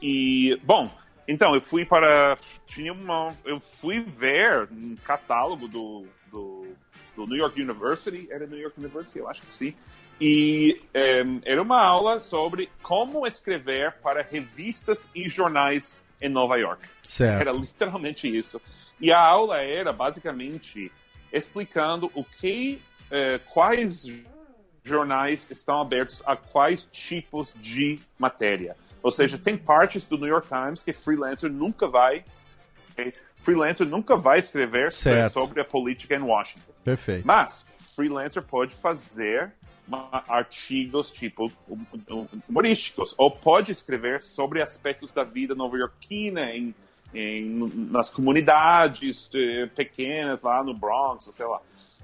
e, 0.00 0.60
bom, 0.62 0.88
então 1.26 1.52
eu 1.56 1.60
fui 1.60 1.84
para. 1.84 2.38
Tinha 2.66 2.92
uma. 2.92 3.36
Eu 3.44 3.58
fui 3.80 3.98
ver 4.00 4.68
um 4.70 4.94
catálogo 5.04 5.66
do, 5.66 6.06
do, 6.30 6.68
do 7.16 7.26
New 7.26 7.36
York 7.36 7.60
University. 7.60 8.28
Era 8.30 8.46
New 8.46 8.60
York 8.60 8.78
University? 8.78 9.18
Eu 9.18 9.28
acho 9.28 9.42
que 9.42 9.52
sim. 9.52 9.74
E 10.20 10.80
ehm, 10.94 11.40
era 11.44 11.60
uma 11.60 11.82
aula 11.82 12.20
sobre 12.20 12.70
como 12.80 13.26
escrever 13.26 13.94
para 14.00 14.22
revistas 14.22 15.08
e 15.12 15.28
jornais 15.28 16.00
em 16.20 16.28
Nova 16.28 16.56
York. 16.56 16.86
Certo. 17.02 17.40
Era 17.40 17.52
literalmente 17.52 18.28
isso. 18.28 18.60
E 19.00 19.12
a 19.12 19.20
aula 19.20 19.60
era 19.62 19.92
basicamente 19.92 20.90
explicando 21.32 22.10
o 22.14 22.24
que, 22.24 22.80
eh, 23.10 23.38
quais 23.52 24.06
jornais 24.82 25.50
estão 25.50 25.80
abertos 25.80 26.22
a 26.26 26.34
quais 26.36 26.86
tipos 26.90 27.54
de 27.60 28.00
matéria. 28.18 28.76
Ou 29.02 29.10
seja, 29.10 29.38
tem 29.38 29.56
partes 29.56 30.06
do 30.06 30.16
New 30.16 30.26
York 30.26 30.48
Times 30.48 30.82
que 30.82 30.92
freelancer 30.92 31.50
nunca 31.50 31.86
vai, 31.86 32.24
ok? 32.92 33.12
freelancer 33.36 33.86
nunca 33.86 34.16
vai 34.16 34.38
escrever 34.38 34.92
Certo. 34.92 35.32
sobre 35.32 35.60
a 35.60 35.64
política 35.64 36.16
em 36.16 36.22
Washington. 36.22 36.72
Perfeito. 36.82 37.24
Mas 37.26 37.64
freelancer 37.94 38.42
pode 38.42 38.74
fazer 38.74 39.52
artigos 40.28 41.10
tipo 41.10 41.50
hum- 41.68 41.84
hum- 42.10 42.26
humorísticos 42.48 43.14
ou 43.16 43.30
pode 43.30 43.72
escrever 43.72 44.22
sobre 44.22 44.60
aspectos 44.62 45.12
da 45.12 45.24
vida 45.24 45.54
nova-iorquina 45.54 46.50
em, 46.54 46.74
em- 47.14 47.88
nas 47.90 48.10
comunidades 48.10 49.28
eh, 49.34 49.66
pequenas 49.74 50.42
lá 50.42 50.62
no 50.62 50.74
Bronx, 50.74 51.28
sei 51.32 51.46
lá. 51.46 51.60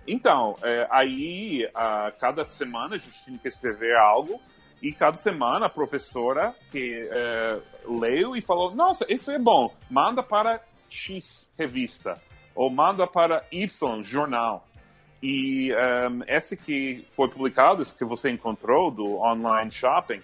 Então, 0.07 0.57
eh, 0.63 0.87
aí 0.91 1.69
a 1.75 2.11
cada 2.19 2.45
semana 2.45 2.95
a 2.97 2.99
gente 2.99 3.23
tinha 3.25 3.39
que 3.39 3.49
escrever 3.49 3.97
algo 3.97 4.41
e 4.83 4.93
cada 4.93 5.17
semana 5.17 5.67
a 5.67 5.71
professora 5.71 6.55
que 6.71 7.09
eh, 7.11 7.61
leu 7.87 8.37
e 8.37 8.43
falou: 8.43 8.75
Nossa, 8.75 9.07
isso 9.13 9.31
é 9.31 9.39
bom, 9.39 9.75
manda 9.91 10.23
para 10.23 10.63
X 10.91 11.51
revista 11.59 12.21
ou 12.55 12.71
manda 12.71 13.07
para 13.07 13.45
Y 13.51 14.03
jornal. 14.05 14.69
E 15.27 15.73
um, 15.73 16.23
esse 16.27 16.55
que 16.55 17.03
foi 17.17 17.31
publicado, 17.31 17.81
esse 17.81 17.95
que 17.95 18.05
você 18.05 18.31
encontrou 18.31 18.91
do 18.91 19.21
online 19.23 19.73
shopping, 19.73 20.21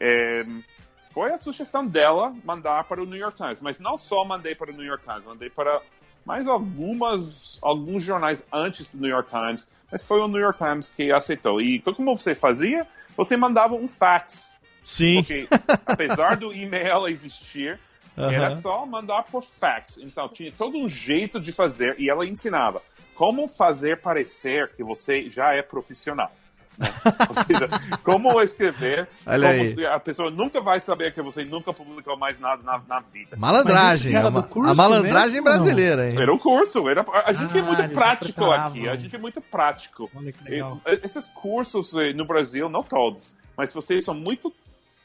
em, 0.00 0.64
foi 1.10 1.34
a 1.34 1.36
sugestão 1.36 1.86
dela 1.86 2.34
mandar 2.42 2.84
para 2.84 3.02
o 3.02 3.04
New 3.04 3.18
York 3.18 3.36
Times. 3.36 3.60
Mas 3.60 3.78
não 3.78 3.98
só 3.98 4.24
mandei 4.24 4.54
para 4.54 4.70
o 4.70 4.74
New 4.74 4.86
York 4.86 5.04
Times, 5.04 5.24
mandei 5.24 5.50
para 5.50 5.82
mais 6.24 6.48
algumas 6.48 7.58
alguns 7.60 8.02
jornais 8.02 8.42
antes 8.50 8.88
do 8.88 8.96
New 8.96 9.10
York 9.10 9.28
Times. 9.28 9.68
Mas 9.92 10.02
foi 10.02 10.18
o 10.18 10.26
New 10.26 10.40
York 10.40 10.56
Times 10.56 10.88
que 10.88 11.12
aceitou. 11.12 11.60
E 11.60 11.82
como 11.82 12.16
você 12.16 12.34
fazia? 12.34 12.86
Você 13.18 13.36
mandava 13.36 13.74
um 13.74 13.86
fax. 13.86 14.56
Sim. 14.82 15.16
Porque 15.16 15.46
apesar 15.84 16.38
do 16.38 16.54
e-mail 16.54 17.06
existir, 17.06 17.78
era 18.16 18.46
Aham. 18.46 18.60
só 18.62 18.86
mandar 18.86 19.24
por 19.24 19.44
fax. 19.44 19.98
Então 19.98 20.26
tinha 20.26 20.50
todo 20.52 20.78
um 20.78 20.88
jeito 20.88 21.38
de 21.38 21.52
fazer 21.52 22.00
e 22.00 22.08
ela 22.08 22.24
ensinava 22.24 22.80
como 23.18 23.48
fazer 23.48 24.00
parecer 24.00 24.70
que 24.76 24.84
você 24.84 25.28
já 25.28 25.52
é 25.52 25.60
profissional. 25.60 26.30
né? 26.78 26.88
Ou 27.28 27.34
seja, 27.44 27.68
como 28.04 28.40
escrever, 28.40 29.08
Olha 29.26 29.48
como 29.74 29.86
a 29.88 29.98
pessoa 29.98 30.30
nunca 30.30 30.60
vai 30.60 30.78
saber 30.78 31.12
que 31.12 31.20
você 31.20 31.44
nunca 31.44 31.72
publicou 31.72 32.16
mais 32.16 32.38
nada 32.38 32.62
na, 32.62 32.80
na 32.86 33.00
vida. 33.00 33.36
Malandragem. 33.36 34.14
A, 34.14 34.30
curso 34.42 34.70
a 34.70 34.74
malandragem 34.76 35.32
mesmo 35.32 35.42
brasileira, 35.42 36.08
hein? 36.08 36.16
Era 36.16 36.32
o 36.32 36.38
curso, 36.38 36.88
era, 36.88 37.04
a 37.24 37.32
gente 37.32 37.58
é 37.58 37.60
Ah, 37.60 37.64
muito 37.64 37.82
eles 37.82 37.92
prático 37.92 38.44
aqui, 38.52 38.88
a 38.88 38.94
gente 38.94 39.16
é 39.16 39.18
muito 39.18 39.40
prático. 39.40 40.08
E, 40.46 40.60
Esses 41.04 41.26
cursos 41.26 41.92
eh, 41.94 42.12
no 42.12 42.24
Brasil, 42.24 42.68
não 42.68 42.84
todos, 42.84 43.34
mas 43.56 43.74
vocês 43.74 44.04
são 44.04 44.14
muito 44.14 44.54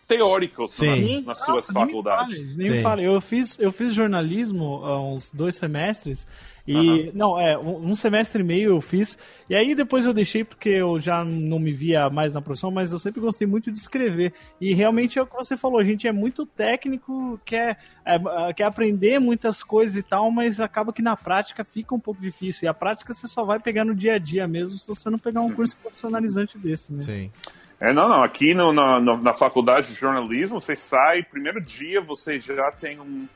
teóricos 0.07 0.73
Sim. 0.73 1.15
nas, 1.15 1.25
nas 1.25 1.37
suas 1.39 1.67
Nossa, 1.69 1.73
nem 1.73 1.85
me 1.85 1.91
faculdades. 1.91 2.37
fale, 2.45 2.57
Nem 2.57 2.69
me 2.69 2.81
fale. 2.83 3.03
Eu 3.05 3.19
fiz, 3.19 3.57
eu 3.59 3.71
fiz 3.71 3.91
jornalismo 3.95 4.85
há 4.85 5.01
uns 5.01 5.31
dois 5.33 5.55
semestres. 5.55 6.27
E. 6.65 7.11
Não, 7.13 7.37
é, 7.37 7.57
um 7.57 7.89
um 7.89 7.95
semestre 7.95 8.41
e 8.41 8.45
meio 8.45 8.69
eu 8.71 8.79
fiz. 8.81 9.17
E 9.49 9.55
aí 9.55 9.75
depois 9.75 10.05
eu 10.05 10.13
deixei 10.13 10.43
porque 10.45 10.69
eu 10.69 10.97
já 10.99 11.23
não 11.25 11.59
me 11.59 11.73
via 11.73 12.09
mais 12.09 12.33
na 12.33 12.41
profissão, 12.41 12.71
mas 12.71 12.91
eu 12.93 12.97
sempre 12.97 13.19
gostei 13.19 13.45
muito 13.45 13.69
de 13.69 13.77
escrever. 13.77 14.33
E 14.61 14.73
realmente 14.73 15.19
é 15.19 15.21
o 15.21 15.25
que 15.27 15.35
você 15.35 15.57
falou, 15.57 15.79
a 15.79 15.83
gente 15.83 16.07
é 16.07 16.11
muito 16.13 16.45
técnico, 16.45 17.37
quer, 17.43 17.77
é, 18.05 18.15
é, 18.15 18.53
quer 18.53 18.63
aprender 18.63 19.19
muitas 19.19 19.61
coisas 19.61 19.97
e 19.97 20.03
tal, 20.03 20.31
mas 20.31 20.61
acaba 20.61 20.93
que 20.93 21.01
na 21.01 21.17
prática 21.17 21.65
fica 21.65 21.93
um 21.93 21.99
pouco 21.99 22.21
difícil. 22.21 22.65
E 22.65 22.67
a 22.69 22.73
prática 22.73 23.13
você 23.13 23.27
só 23.27 23.43
vai 23.43 23.59
pegar 23.59 23.83
no 23.83 23.93
dia 23.93 24.13
a 24.15 24.17
dia 24.17 24.47
mesmo 24.47 24.77
se 24.77 24.87
você 24.87 25.09
não 25.09 25.19
pegar 25.19 25.41
um 25.41 25.51
curso 25.53 25.75
profissionalizante 25.77 26.57
desse, 26.57 26.93
né? 26.93 27.01
Sim. 27.03 27.31
É, 27.79 27.91
não, 27.91 28.07
não. 28.07 28.23
Aqui 28.23 28.53
no- 28.53 28.71
na, 28.71 29.01
na 29.01 29.33
faculdade 29.33 29.89
de 29.93 29.95
jornalismo, 29.99 30.61
você 30.61 30.77
sai, 30.77 31.21
primeiro 31.23 31.59
dia 31.59 31.99
você 31.99 32.39
já 32.39 32.71
tem 32.71 33.01
um- 33.01 33.27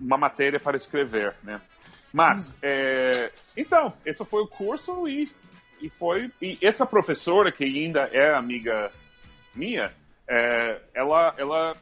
uma 0.00 0.18
matéria 0.18 0.58
para 0.58 0.76
escrever, 0.76 1.34
né? 1.44 1.60
Mas, 2.12 2.58
é, 2.62 3.30
então, 3.56 3.92
esse 4.04 4.24
foi 4.24 4.42
o 4.42 4.48
curso 4.48 5.08
e, 5.08 5.28
e 5.80 5.88
foi... 5.88 6.30
E 6.42 6.58
essa 6.60 6.84
professora, 6.84 7.52
que 7.52 7.64
ainda 7.64 8.08
é 8.12 8.34
amiga 8.34 8.90
minha, 9.54 9.92
é, 10.28 10.80
ela, 10.94 11.34
ela... 11.38 11.76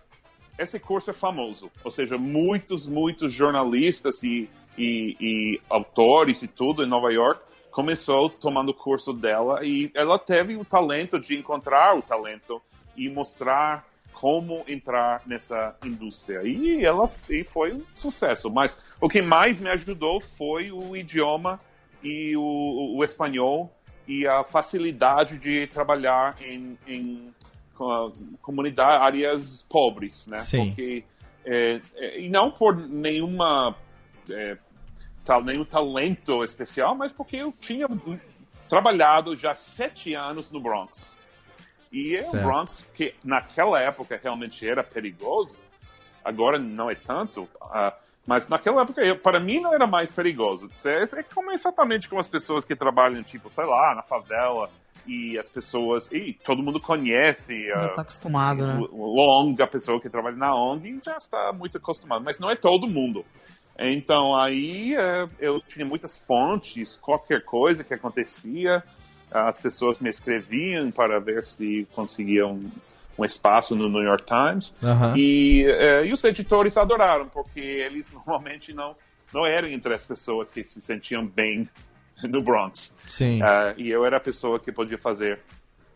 Esse 0.59 0.79
curso 0.79 1.11
é 1.11 1.15
famoso. 1.15 1.71
Ou 1.85 1.91
seja, 1.91 2.19
muitos, 2.19 2.87
muitos 2.87 3.33
jornalistas 3.33 4.23
e, 4.23 4.51
e, 4.77 5.17
e 5.21 5.61
autores 5.71 6.43
e 6.43 6.49
tudo 6.49 6.83
em 6.83 6.89
Nova 6.89 7.13
York 7.13 7.41
começou 7.71 8.29
tomando 8.29 8.71
o 8.71 8.75
curso 8.75 9.13
dela 9.13 9.65
e 9.65 9.89
ela 9.95 10.19
teve 10.19 10.57
o 10.57 10.65
talento 10.65 11.21
de 11.21 11.37
encontrar 11.37 11.97
o 11.97 12.03
talento 12.03 12.61
e 12.97 13.09
mostrar 13.09 13.87
como 14.21 14.65
entrar 14.67 15.23
nessa 15.27 15.77
indústria. 15.85 16.43
E 16.43 16.85
ela 16.85 17.09
e 17.31 17.45
foi 17.45 17.73
um 17.73 17.85
sucesso. 17.93 18.51
Mas 18.51 18.81
o 19.01 19.09
que 19.09 19.23
mais 19.23 19.61
me 19.61 19.71
ajudou 19.71 20.21
foi 20.21 20.73
o 20.73 20.97
idioma 20.97 21.61
e 22.03 22.37
o, 22.37 22.97
o 22.97 23.05
espanhol 23.05 23.73
e 24.09 24.27
a 24.27 24.43
facilidade 24.43 25.39
de 25.39 25.69
trabalhar 25.69 26.35
em, 26.43 26.77
em 26.87 27.33
co- 27.77 28.13
comunidades, 28.43 29.03
áreas 29.03 29.67
pobres, 29.69 30.27
né? 30.27 30.41
Sim. 30.41 30.67
Porque 30.67 31.05
é, 31.45 31.81
é, 31.95 32.21
e 32.21 32.29
não 32.29 32.51
por 32.51 32.77
nenhuma 32.77 33.77
é, 34.29 34.59
tal, 35.25 35.45
nenhum 35.45 35.65
talento 35.65 36.43
especial, 36.43 36.97
mas 36.97 37.13
porque 37.13 37.37
eu 37.37 37.53
tinha 37.61 37.87
trabalhado 38.69 39.37
já 39.37 39.55
sete 39.55 40.13
anos 40.15 40.51
no 40.51 40.61
Bronx. 40.61 41.17
E 41.91 42.17
é 42.17 42.21
um 42.21 42.31
Certo. 42.31 42.43
Bronx 42.45 42.85
que 42.95 43.15
naquela 43.25 43.81
época 43.81 44.21
realmente 44.23 44.69
era 44.69 44.85
perigoso, 44.85 45.59
agora 46.25 46.59
não 46.59 46.91
é 46.91 46.95
tanto, 46.95 47.49
ah, 47.63 47.95
mas 48.27 48.49
naquela 48.49 48.83
época 48.83 49.01
eu- 49.01 49.19
para 49.19 49.41
mim 49.41 49.61
não 49.61 49.73
era 49.73 49.87
mais 49.87 50.11
perigoso. 50.11 50.71
É, 50.85 51.03
é 51.21 51.23
como 51.23 51.51
exatamente 51.51 52.09
como 52.09 52.21
as 52.21 52.29
pessoas 52.29 52.65
que 52.65 52.77
trabalham, 52.77 53.23
tipo, 53.23 53.49
sei 53.49 53.65
lá, 53.65 53.95
na 53.95 54.03
favela, 54.03 54.71
e 55.07 55.39
as 55.39 55.49
pessoas, 55.49 56.11
e 56.13 56.35
todo 56.45 56.63
mundo 56.63 56.79
conhece 56.79 57.67
Já 57.69 57.87
ah, 57.87 57.89
tá 57.89 58.03
acostumado, 58.03 58.67
né? 58.67 58.87
ONG, 58.93 59.63
a 59.63 59.67
pessoa 59.67 59.99
que 59.99 60.11
trabalha 60.11 60.37
na 60.37 60.55
ONG, 60.55 61.01
já 61.03 61.17
está 61.17 61.51
muito 61.53 61.79
acostumado, 61.79 62.23
mas 62.23 62.39
não 62.39 62.51
é 62.51 62.55
todo 62.55 62.87
mundo. 62.87 63.25
Então 63.79 64.37
aí 64.37 64.95
eh, 64.95 65.29
eu 65.39 65.61
tinha 65.61 65.87
muitas 65.87 66.19
fontes, 66.19 66.97
qualquer 66.97 67.45
coisa 67.45 67.83
que 67.83 67.95
acontecia, 67.95 68.83
as 69.31 69.59
pessoas 69.59 69.99
me 69.99 70.09
escreviam 70.09 70.91
para 70.91 71.21
ver 71.21 71.43
se 71.43 71.87
conseguiam 71.95 72.61
um 73.19 73.25
espaço 73.25 73.75
no 73.75 73.89
New 73.89 74.03
York 74.03 74.25
Times. 74.25 74.75
Aham. 74.83 75.15
E, 75.17 75.65
eh, 75.65 76.07
e 76.07 76.13
os 76.13 76.23
editores 76.25 76.77
adoraram, 76.77 77.29
porque 77.29 77.61
eles 77.61 78.11
normalmente 78.15 78.73
não, 78.73 78.95
não 79.33 79.45
eram 79.45 79.69
entre 79.69 79.93
as 79.95 80.07
pessoas 80.07 80.53
que 80.53 80.65
se 80.65 80.81
sentiam 80.81 81.27
bem 81.27 81.69
no 82.23 82.41
Bronx. 82.41 82.95
Sim. 83.09 83.43
Ah, 83.43 83.75
e 83.77 83.89
eu 83.89 84.05
era 84.05 84.17
a 84.17 84.21
pessoa 84.21 84.59
que 84.59 84.71
podia 84.71 84.99
fazer 84.99 85.41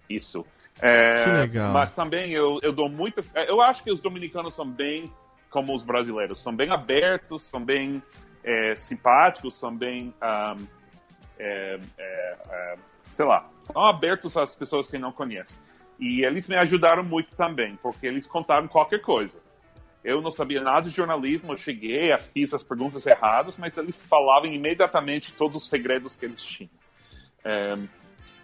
isso. 0.09 0.45
É, 0.81 1.25
Que 1.25 1.31
legal. 1.31 1.73
Mas 1.73 1.95
também 1.95 2.33
eu, 2.33 2.59
eu 2.63 2.73
dou 2.73 2.89
muito. 2.89 3.25
Eu 3.47 3.61
acho 3.61 3.85
que 3.85 3.93
os 3.93 4.01
dominicanos 4.01 4.55
são 4.55 4.69
bem 4.69 5.13
como 5.49 5.75
os 5.75 5.83
brasileiros, 5.83 6.41
são 6.41 6.55
bem 6.55 6.71
abertos, 6.71 7.43
são 7.43 7.63
bem 7.63 8.03
é, 8.43 8.75
simpáticos, 8.75 9.55
são 9.55 9.75
bem. 9.77 10.13
ah, 10.21 10.57
é, 11.39 11.79
é, 11.99 12.37
é, 12.49 12.77
sei 13.13 13.27
lá, 13.27 13.49
são 13.61 13.81
abertos 13.81 14.37
às 14.37 14.57
pessoas 14.57 14.89
que 14.89 14.99
não 14.99 15.13
conhecem. 15.13 15.61
E 16.01 16.25
eles 16.25 16.49
me 16.49 16.57
ajudaram 16.57 17.05
muito 17.05 17.37
também, 17.37 17.77
porque 17.77 18.07
eles 18.07 18.27
contaram 18.27 18.67
qualquer 18.67 19.01
coisa. 19.01 19.39
Eu 20.03 20.21
não 20.21 20.33
sabia 20.33 20.61
nada 20.61 20.89
de 20.89 20.97
jornalismo, 20.97 21.53
eu 21.53 21.57
cheguei, 21.57 22.17
fiz 22.19 22.53
as 22.53 22.65
perguntas 22.65 23.07
erradas, 23.07 23.57
mas 23.57 23.77
eles 23.79 24.03
falavam 24.05 24.51
imediatamente 24.51 25.33
todos 25.33 25.63
os 25.63 25.69
segredos 25.69 26.17
que 26.17 26.25
eles 26.25 26.43
tinham. 26.43 26.71
É, 27.45 27.79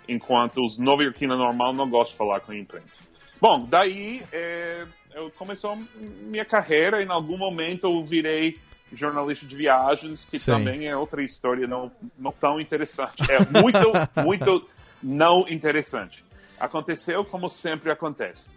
enquanto 0.09 0.65
os 0.65 0.79
nova-iorquinos 0.79 1.37
normal 1.37 1.75
não 1.75 1.89
gostam 1.89 2.13
de 2.13 2.19
falar 2.19 2.41
com 2.41 2.53
a 2.53 2.57
imprensa. 2.57 3.03
Bom, 3.41 3.67
daí 3.69 4.23
é, 4.33 4.87
eu 5.15 5.31
começou 5.33 5.77
minha 5.97 6.45
carreira 6.45 7.01
e 7.01 7.05
em 7.05 7.11
algum 7.11 7.37
momento 7.37 7.89
eu 7.89 8.05
virei 8.05 8.59
jornalista 8.93 9.47
de 9.47 9.57
viagens, 9.57 10.25
que 10.25 10.39
Sim. 10.39 10.53
também 10.53 10.87
é 10.89 10.97
outra 10.97 11.23
história 11.23 11.67
não, 11.67 11.91
não 12.19 12.33
tão 12.33 12.61
interessante. 12.61 13.23
É 13.31 13.39
muito, 13.61 13.93
muito 14.25 14.69
não 15.03 15.47
interessante. 15.49 16.25
Aconteceu 16.59 17.25
como 17.25 17.49
sempre 17.49 17.91
acontece. 17.91 18.49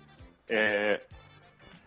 É, 0.50 1.02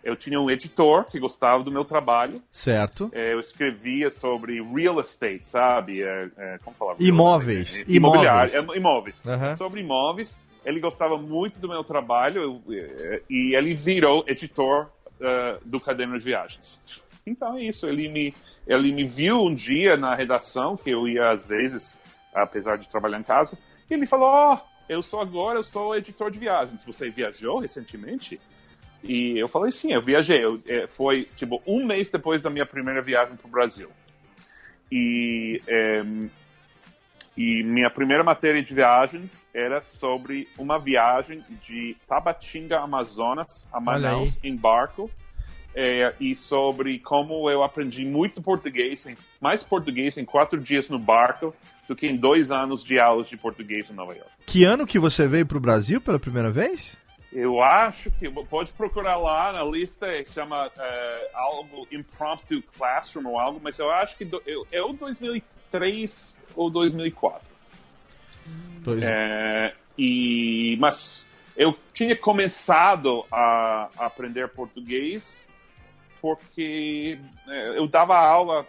eu 0.03 0.15
tinha 0.15 0.39
um 0.41 0.51
editor 0.51 1.05
que 1.05 1.19
gostava 1.19 1.63
do 1.63 1.71
meu 1.71 1.85
trabalho. 1.85 2.43
Certo. 2.53 3.11
É, 3.13 3.33
eu 3.33 3.41
escrevia 3.41 4.11
sobre 4.11 4.63
real 4.63 5.01
estate, 5.01 5.49
sabe? 5.49 6.03
É, 6.03 6.29
é, 6.37 6.59
como 6.63 6.77
falar? 6.77 6.97
Imóveis. 6.99 7.73
estate, 7.73 7.91
né? 7.91 7.97
Imobiliário. 7.97 8.53
É, 8.73 8.77
imóveis. 8.77 9.27
Aham. 9.27 9.57
Sobre 9.57 9.81
imóveis. 9.81 10.39
Ele 10.65 10.81
gostava 10.81 11.19
muito 11.19 11.59
do 11.59 11.69
meu 11.69 11.83
trabalho 11.83 12.63
eu- 12.69 12.75
é, 12.75 13.23
e 13.29 13.55
ele 13.55 13.75
virou 13.75 14.25
editor 14.27 14.89
é, 15.21 15.59
do 15.65 15.79
Caderno 15.81 16.19
de 16.19 16.25
Viagens. 16.25 17.03
Então 17.27 17.57
é 17.57 17.63
isso. 17.65 17.87
Ele 17.87 18.09
me, 18.09 18.35
ele 18.67 18.93
me 18.93 19.05
viu 19.05 19.43
um 19.43 19.55
dia 19.55 19.97
na 19.97 20.15
redação, 20.15 20.77
que 20.77 20.91
eu 20.91 21.09
ia 21.09 21.31
às 21.31 21.47
vezes, 21.47 22.01
apesar 22.35 22.77
de 22.77 22.89
trabalhar 22.89 23.19
em 23.19 23.25
casa, 23.25 23.59
e 23.89 23.95
ele 23.95 24.07
falou: 24.07 24.29
Ó, 24.29 24.61
eu 24.89 25.03
sou 25.03 25.21
agora, 25.21 25.59
eu 25.59 25.63
sou 25.63 25.97
editor 25.97 26.31
de 26.31 26.39
viagens. 26.39 26.85
Você 26.85 27.11
viajou 27.11 27.59
recentemente? 27.59 28.41
E 29.03 29.39
eu 29.39 29.49
falei, 29.49 29.71
sim, 29.71 29.93
eu 29.93 30.01
viajei. 30.01 30.43
Eu, 30.43 30.61
é, 30.67 30.87
foi, 30.87 31.29
tipo, 31.37 31.63
um 31.67 31.85
mês 31.85 32.09
depois 32.11 32.43
da 32.43 32.51
minha 32.51 32.65
primeira 32.65 33.03
viagem 33.03 33.37
para 33.37 33.47
o 33.47 33.51
Brasil. 33.51 33.91
E, 34.91 35.61
é, 35.67 36.03
e 37.37 37.63
minha 37.63 37.91
primeira 37.91 38.25
matéria 38.25 38.63
de 38.63 38.75
viagens 38.75 39.47
era 39.53 39.83
sobre 39.83 40.49
uma 40.59 40.79
viagem 40.79 41.45
de 41.63 41.97
Tabatinga, 42.07 42.81
Amazonas, 42.81 43.69
a 43.71 43.79
Manaus, 43.79 44.39
em 44.43 44.57
barco. 44.57 45.11
É, 45.75 46.15
e 46.21 46.37
sobre 46.37 47.01
como 47.01 47.51
eu 47.51 47.65
aprendi 47.65 48.05
muito 48.05 48.41
português, 48.41 49.09
mais 49.41 49.65
português 49.65 50.17
em 50.17 50.25
quatro 50.25 50.61
dias 50.61 50.89
no 50.89 51.01
barco 51.01 51.53
do 51.89 51.97
que 51.97 52.07
em 52.07 52.17
dois 52.17 52.51
anos 52.51 52.85
de 52.85 52.99
aulas 52.99 53.29
de 53.29 53.37
português 53.37 53.91
em 53.91 53.95
Nova 53.95 54.15
York. 54.15 54.31
Que 54.47 54.65
ano 54.65 54.87
que 54.87 54.99
você 54.99 55.27
veio 55.27 55.47
pro 55.47 55.59
Brasil 55.59 56.01
pela 56.01 56.19
primeira 56.19 56.51
vez? 56.51 56.97
Eu 57.33 57.61
acho 57.61 58.13
que 58.13 58.31
pode 58.31 58.73
procurar 58.73 59.17
lá 59.17 59.53
na 59.53 59.65
lista, 59.65 60.07
chama 60.27 60.71
eh, 60.79 61.31
algo 61.35 61.89
Impromptu 61.91 62.63
Classroom 62.79 63.27
ou 63.27 63.39
algo, 63.39 63.61
mas 63.61 63.77
eu 63.81 63.91
acho 63.91 64.17
que 64.17 64.25
do, 64.25 64.41
eu, 64.47 64.65
é 64.71 64.81
o 64.81 64.93
2003 64.93 66.37
ou 66.55 66.71
2004. 66.71 67.53
Dois... 68.85 69.03
É, 69.03 69.75
e, 69.99 70.77
mas 70.79 71.29
eu 71.57 71.77
tinha 71.93 72.17
começado 72.17 73.25
a, 73.33 73.89
a 73.99 74.07
aprender 74.07 74.49
português 74.51 75.49
porque 76.25 77.19
é, 77.47 77.77
eu 77.79 77.87
dava 77.87 78.17
aula 78.17 78.67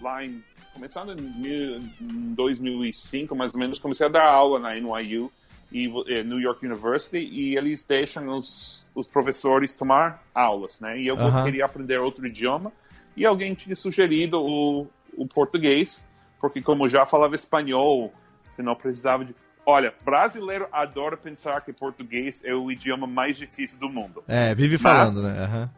lá 0.00 0.24
em. 0.24 0.40
Começando 0.72 1.18
em 1.18 1.20
mil- 1.20 1.78
em 2.00 2.32
2005, 2.32 3.34
mais 3.34 3.52
ou 3.52 3.58
menos, 3.58 3.76
comecei 3.80 4.06
a 4.06 4.08
dar 4.08 4.24
aula 4.30 4.60
na 4.60 4.76
NYU 4.76 5.32
e 5.72 5.86
eh, 6.06 6.22
New 6.22 6.38
York 6.38 6.64
University 6.64 7.18
e 7.18 7.56
eles 7.56 7.84
deixam 7.84 8.28
os, 8.38 8.86
os 8.94 9.08
professores 9.08 9.76
tomar 9.76 10.22
aulas, 10.32 10.80
né? 10.80 10.96
E 11.00 11.08
eu 11.08 11.16
Aham. 11.18 11.42
queria 11.42 11.64
aprender 11.64 11.98
outro 11.98 12.24
idioma 12.24 12.72
e 13.16 13.26
alguém 13.26 13.52
tinha 13.52 13.74
sugerido 13.74 14.40
o, 14.40 14.86
o 15.16 15.26
português, 15.26 16.06
porque 16.40 16.62
como 16.62 16.84
eu 16.84 16.88
já 16.88 17.04
falava 17.04 17.34
espanhol, 17.34 18.14
você 18.50 18.62
não 18.62 18.76
precisava 18.76 19.24
de... 19.24 19.34
Olha, 19.70 19.94
brasileiro 20.04 20.68
adora 20.72 21.16
pensar 21.16 21.60
que 21.64 21.72
português 21.72 22.42
é 22.44 22.52
o 22.54 22.70
idioma 22.70 23.06
mais 23.06 23.36
difícil 23.36 23.78
do 23.78 23.88
mundo. 23.88 24.22
É, 24.26 24.54
vive 24.54 24.78
Mas- 24.82 25.14
falando, 25.14 25.28
né? 25.32 25.44
Aham. 25.44 25.70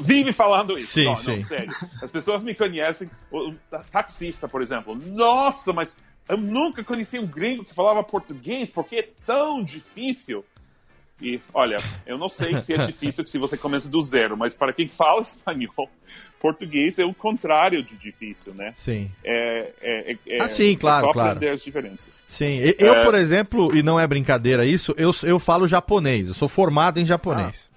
Vive 0.02 0.32
falando 0.32 0.78
isso. 0.78 0.92
Sim, 0.92 1.04
não, 1.06 1.16
sim. 1.16 1.36
não, 1.36 1.42
sério. 1.44 1.74
As 2.02 2.10
pessoas 2.10 2.42
me 2.42 2.54
conhecem, 2.54 3.10
o, 3.30 3.50
o 3.50 3.54
ta- 3.68 3.84
taxista, 3.90 4.46
por 4.48 4.62
exemplo. 4.62 4.94
Nossa, 4.94 5.72
mas 5.72 5.96
eu 6.28 6.36
nunca 6.36 6.82
conheci 6.84 7.18
um 7.18 7.26
gringo 7.26 7.64
que 7.64 7.74
falava 7.74 8.02
português, 8.02 8.70
porque 8.70 8.96
é 8.96 9.08
tão 9.26 9.62
difícil. 9.64 10.44
E, 11.24 11.40
olha, 11.54 11.78
eu 12.06 12.18
não 12.18 12.28
sei 12.28 12.60
se 12.60 12.74
é 12.74 12.76
difícil 12.84 13.26
se 13.26 13.38
você 13.38 13.56
começa 13.56 13.88
do 13.88 14.00
zero, 14.02 14.36
mas 14.36 14.52
para 14.54 14.72
quem 14.74 14.86
fala 14.86 15.22
espanhol, 15.22 15.88
português 16.38 16.98
é 16.98 17.04
o 17.04 17.14
contrário 17.14 17.82
de 17.82 17.96
difícil, 17.96 18.52
né? 18.54 18.72
Sim. 18.74 19.10
É, 19.24 19.72
é, 19.80 20.12
é, 20.12 20.16
é- 20.36 20.42
Ah, 20.42 20.48
sim, 20.48 20.76
claro, 20.76 21.04
é 21.04 21.08
só 21.08 21.12
claro. 21.14 21.30
aprender 21.30 21.52
as 21.54 21.64
diferenças. 21.64 22.26
Sim. 22.28 22.58
Eu, 22.78 22.94
É. 22.94 23.04
por 23.04 23.14
exemplo, 23.14 23.74
e 23.74 23.82
não 23.82 23.98
é 23.98 24.06
brincadeira 24.06 24.66
isso, 24.66 24.94
eu, 24.98 25.10
eu 25.22 25.38
falo 25.38 25.66
japonês. 25.66 26.28
Eu 26.28 26.34
sou 26.34 26.46
formado 26.48 27.00
em 27.00 27.06
japonês. 27.06 27.70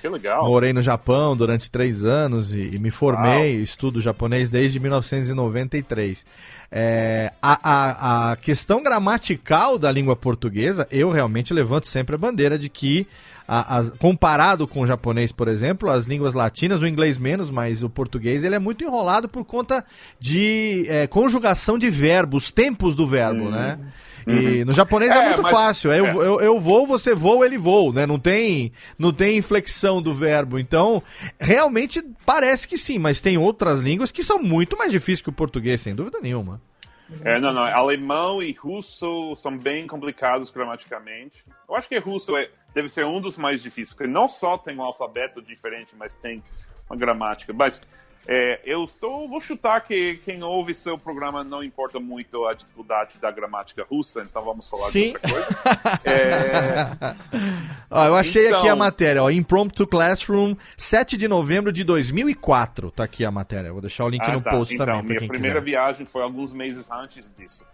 Que 0.00 0.08
legal. 0.08 0.46
Morei 0.46 0.72
no 0.72 0.82
Japão 0.82 1.36
durante 1.36 1.70
três 1.70 2.04
anos 2.04 2.54
e, 2.54 2.74
e 2.74 2.78
me 2.78 2.90
formei, 2.90 3.56
estudo 3.62 4.00
japonês 4.00 4.48
desde 4.48 4.78
1993. 4.80 6.24
É, 6.70 7.32
a, 7.40 7.58
a, 7.62 8.32
a 8.32 8.36
questão 8.36 8.82
gramatical 8.82 9.78
da 9.78 9.90
língua 9.90 10.16
portuguesa, 10.16 10.86
eu 10.90 11.10
realmente 11.10 11.54
levanto 11.54 11.86
sempre 11.86 12.14
a 12.14 12.18
bandeira 12.18 12.58
de 12.58 12.68
que, 12.68 13.06
a- 13.48 13.78
as- 13.78 13.90
comparado 13.90 14.66
com 14.66 14.80
o 14.80 14.86
japonês, 14.86 15.30
por 15.32 15.48
exemplo, 15.48 15.88
as 15.88 16.06
línguas 16.06 16.34
latinas, 16.34 16.82
o 16.82 16.86
inglês 16.86 17.18
menos, 17.18 17.50
mas 17.50 17.82
o 17.82 17.88
português, 17.88 18.42
ele 18.44 18.54
é 18.56 18.58
muito 18.58 18.84
enrolado 18.84 19.28
por 19.28 19.44
conta 19.44 19.84
de 20.20 20.84
é, 20.88 21.06
conjugação 21.06 21.78
de 21.78 21.88
verbos, 21.88 22.50
tempos 22.50 22.94
do 22.96 23.06
verbo, 23.06 23.48
né? 23.50 23.78
E 24.26 24.64
no 24.64 24.72
japonês 24.72 25.10
é, 25.12 25.18
É, 25.18 25.26
muito 25.26 25.42
mas- 25.42 25.52
fácil. 25.52 25.92
É, 25.92 26.00
eu, 26.00 26.06
é. 26.06 26.10
eu, 26.10 26.40
eu 26.40 26.60
vou, 26.60 26.84
você 26.86 27.14
voa, 27.14 27.46
ele 27.46 27.56
voa, 27.56 27.92
né? 27.92 28.06
Não 28.06 28.18
tem, 28.18 28.72
não 28.98 29.12
tem 29.12 29.38
inflexão 29.38 30.02
do 30.02 30.12
verbo. 30.12 30.58
Então, 30.58 31.02
realmente 31.38 32.02
parece 32.24 32.66
que 32.66 32.76
sim, 32.76 32.98
mas 32.98 33.20
tem 33.20 33.38
outras 33.38 33.80
línguas 33.80 34.10
que 34.10 34.24
são 34.24 34.38
muito 34.40 34.76
mais 34.76 34.90
difíceis 34.90 35.20
que 35.20 35.28
o 35.28 35.32
português, 35.32 35.80
sem 35.80 35.94
dúvida 35.94 36.18
nenhuma. 36.20 36.60
É, 37.22 37.38
não, 37.38 37.52
não. 37.52 37.62
Alemão 37.62 38.42
e 38.42 38.50
russo 38.52 39.36
são 39.36 39.56
bem 39.56 39.86
complicados 39.86 40.50
gramaticamente. 40.50 41.44
Eu 41.68 41.76
acho 41.76 41.88
que 41.88 41.96
russo 41.98 42.36
é, 42.36 42.50
deve 42.74 42.88
ser 42.88 43.06
um 43.06 43.20
dos 43.20 43.36
mais 43.36 43.62
difíceis, 43.62 43.94
porque 43.94 44.10
não 44.12 44.26
só 44.26 44.58
tem 44.58 44.76
um 44.76 44.82
alfabeto 44.82 45.40
diferente, 45.40 45.94
mas 45.96 46.16
tem 46.16 46.42
uma 46.90 46.96
gramática. 46.98 47.52
Mas 47.52 47.80
é, 48.28 48.60
eu 48.64 48.82
estou, 48.84 49.28
vou 49.28 49.38
chutar 49.40 49.80
que 49.82 50.16
quem 50.24 50.42
ouve 50.42 50.74
seu 50.74 50.98
programa 50.98 51.44
não 51.44 51.62
importa 51.62 52.00
muito 52.00 52.44
a 52.46 52.54
dificuldade 52.54 53.18
da 53.18 53.30
gramática 53.30 53.84
russa, 53.88 54.20
então 54.22 54.44
vamos 54.44 54.68
falar 54.68 54.90
Sim. 54.90 55.12
de 55.12 55.16
outra 55.16 55.28
coisa. 55.30 55.46
É, 56.04 57.14
Ó, 57.90 58.04
eu 58.06 58.16
achei 58.16 58.46
Então- 58.48 58.58
aqui 58.60 58.68
a 58.68 58.76
matéria, 58.76 59.22
ó, 59.22 59.30
Impromptu 59.30 59.86
Classroom, 59.86 60.54
7 60.76 61.16
de 61.16 61.28
novembro 61.28 61.72
de 61.72 61.84
2004. 61.84 62.90
Tá 62.90 63.04
aqui 63.04 63.24
a 63.24 63.30
matéria. 63.30 63.72
Vou 63.72 63.80
deixar 63.80 64.04
o 64.04 64.08
link 64.08 64.22
Ah, 64.24 64.32
no 64.32 64.40
tá. 64.40 64.50
post 64.50 64.74
então, 64.74 64.86
também, 64.86 65.16
minha 65.16 65.28
primeira 65.28 65.60
quiser. 65.60 65.64
viagem 65.64 66.06
foi 66.06 66.22
alguns 66.22 66.52
meses 66.52 66.90
antes 66.90 67.32
disso, 67.36 67.64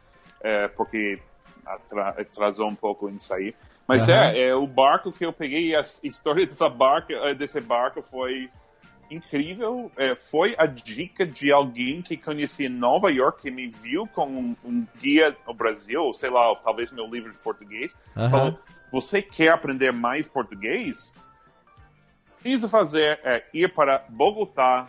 é, 0.43 0.69
porque 0.69 1.19
atra- 1.65 2.11
atrasou 2.19 2.69
um 2.69 2.75
pouco 2.75 3.09
em 3.09 3.19
sair. 3.19 3.55
Mas 3.87 4.09
Aham. 4.09 4.31
é, 4.33 4.49
é, 4.49 4.55
o 4.55 4.67
barco 4.67 5.11
que 5.13 5.25
eu 5.27 5.33
peguei, 5.33 5.75
a 5.75 5.81
história 6.03 6.47
dessa 6.47 6.69
barca, 6.69 7.13
eh, 7.15 7.35
desse 7.35 7.61
barco 7.61 8.01
foi 8.03 8.49
incrível. 9.15 9.91
É, 9.97 10.15
foi 10.15 10.55
a 10.59 10.67
dica 10.67 11.27
de 11.27 11.53
alguém 11.53 12.03
que 12.03 12.17
conhecia 12.17 12.69
Nova 12.69 13.11
York, 13.11 13.43
que 13.43 13.51
me 13.51 13.69
viu 13.69 14.07
com 14.07 14.27
um, 14.27 14.57
um 14.65 14.87
guia 14.99 15.37
ao 15.47 15.55
Brasil, 15.55 16.13
sei 16.13 16.31
lá, 16.31 16.55
talvez 16.57 16.91
meu 16.93 17.07
livro 17.07 17.31
de 17.33 17.39
português. 17.39 17.97
Aham. 18.17 18.31
Falou, 18.31 18.59
você 18.91 19.23
quer 19.23 19.49
aprender 19.51 19.93
mais 19.93 20.29
português? 20.29 21.13
precisa 22.41 22.69
fazer 22.69 23.21
é 23.23 23.45
ir 23.55 23.73
para 23.73 24.05
Bogotá, 24.09 24.89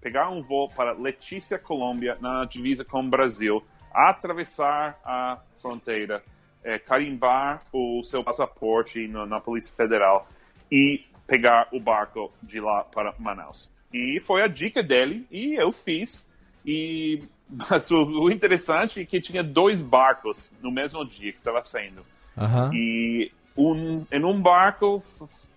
pegar 0.00 0.30
um 0.30 0.40
voo 0.42 0.70
para 0.70 0.92
Letícia, 0.92 1.58
Colômbia, 1.58 2.16
na 2.18 2.46
divisa 2.46 2.82
com 2.82 3.00
o 3.00 3.08
Brasil, 3.10 3.62
atravessar 3.92 4.98
a 5.04 5.38
fronteira, 5.60 6.22
é, 6.62 6.78
carimbar 6.78 7.60
o 7.72 8.02
seu 8.02 8.24
passaporte 8.24 9.06
no- 9.06 9.26
na 9.26 9.38
Polícia 9.38 9.74
Federal 9.76 10.26
e 10.72 11.04
pegar 11.26 11.68
o 11.72 11.80
barco 11.80 12.32
de 12.42 12.60
lá 12.60 12.84
para 12.84 13.14
Manaus. 13.18 13.70
E 13.92 14.18
foi 14.20 14.42
a 14.42 14.46
dica 14.46 14.82
dele 14.82 15.26
e 15.30 15.54
eu 15.54 15.70
fiz. 15.72 16.28
E 16.64 17.22
mas 17.48 17.90
o, 17.90 18.02
o 18.04 18.30
interessante 18.30 19.00
é 19.00 19.04
que 19.04 19.20
tinha 19.20 19.42
dois 19.42 19.82
barcos 19.82 20.52
no 20.62 20.70
mesmo 20.70 21.04
dia 21.04 21.32
que 21.32 21.38
estava 21.38 21.62
saindo. 21.62 22.04
Aham. 22.36 22.70
E 22.74 23.30
um, 23.56 24.04
em 24.10 24.24
um 24.24 24.40
barco 24.40 25.02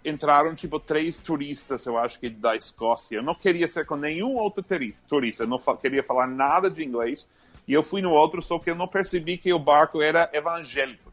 entraram 0.05 0.53
tipo 0.55 0.79
três 0.79 1.17
turistas, 1.19 1.85
eu 1.85 1.97
acho 1.97 2.19
que 2.19 2.29
da 2.29 2.55
Escócia. 2.55 3.15
Eu 3.17 3.23
não 3.23 3.33
queria 3.33 3.67
ser 3.67 3.85
com 3.85 3.95
nenhum 3.95 4.35
outro 4.35 4.61
turis- 4.63 5.03
turista, 5.07 5.43
eu 5.43 5.47
não 5.47 5.57
fa- 5.59 5.75
queria 5.75 6.03
falar 6.03 6.27
nada 6.27 6.69
de 6.69 6.83
inglês. 6.83 7.27
E 7.67 7.73
eu 7.73 7.83
fui 7.83 8.01
no 8.01 8.11
outro, 8.11 8.41
só 8.41 8.57
que 8.59 8.69
eu 8.69 8.75
não 8.75 8.87
percebi 8.87 9.37
que 9.37 9.51
o 9.51 9.59
barco 9.59 10.01
era 10.01 10.29
evangélico. 10.31 11.11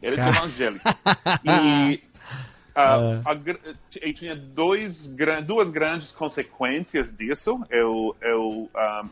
Era 0.00 0.16
de 0.16 0.28
evangélicos. 0.28 1.02
E 1.44 2.00
ah, 2.80 3.20
a 3.24 3.34
gr- 3.34 3.58
e 4.02 4.12
tinha 4.12 4.34
dois, 4.36 5.06
duas 5.46 5.70
grandes 5.70 6.12
consequências 6.12 7.10
disso. 7.10 7.60
Eu, 7.70 8.16
eu 8.20 8.68
ah, 8.74 9.04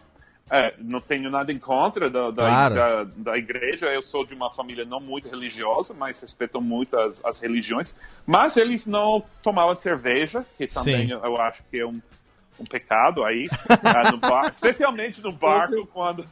é, 0.51 0.75
não 0.79 1.01
tenho 1.01 1.31
nada 1.31 1.53
em 1.53 1.59
contra 1.59 2.09
da, 2.09 2.31
da, 2.31 2.43
Claro. 2.47 2.75
da, 2.75 3.05
da 3.05 3.37
igreja. 3.39 3.87
Eu 3.87 4.01
sou 4.03 4.25
de 4.25 4.35
uma 4.35 4.51
família 4.51 4.85
não 4.85 4.99
muito 5.01 5.29
religiosa, 5.29 5.93
mas 5.95 6.21
respeito 6.21 6.61
muito 6.61 6.99
as, 6.99 7.23
as 7.25 7.39
religiões. 7.41 7.95
Mas 8.27 8.57
eles 8.57 8.87
não 8.87 9.23
tomavam 9.43 9.75
cerveja, 9.75 10.45
que 10.57 10.67
também 10.67 11.11
eu, 11.11 11.23
eu 11.25 11.41
acho 11.41 11.63
que 11.71 11.79
é 11.81 11.87
um, 11.87 12.01
um 12.59 12.65
pecado 12.65 13.25
aí, 13.25 13.47
ah, 13.85 14.11
no 14.11 14.17
bar- 14.19 14.49
especialmente 14.49 15.21
no 15.21 15.33
barco, 15.33 15.87
quando 15.93 16.27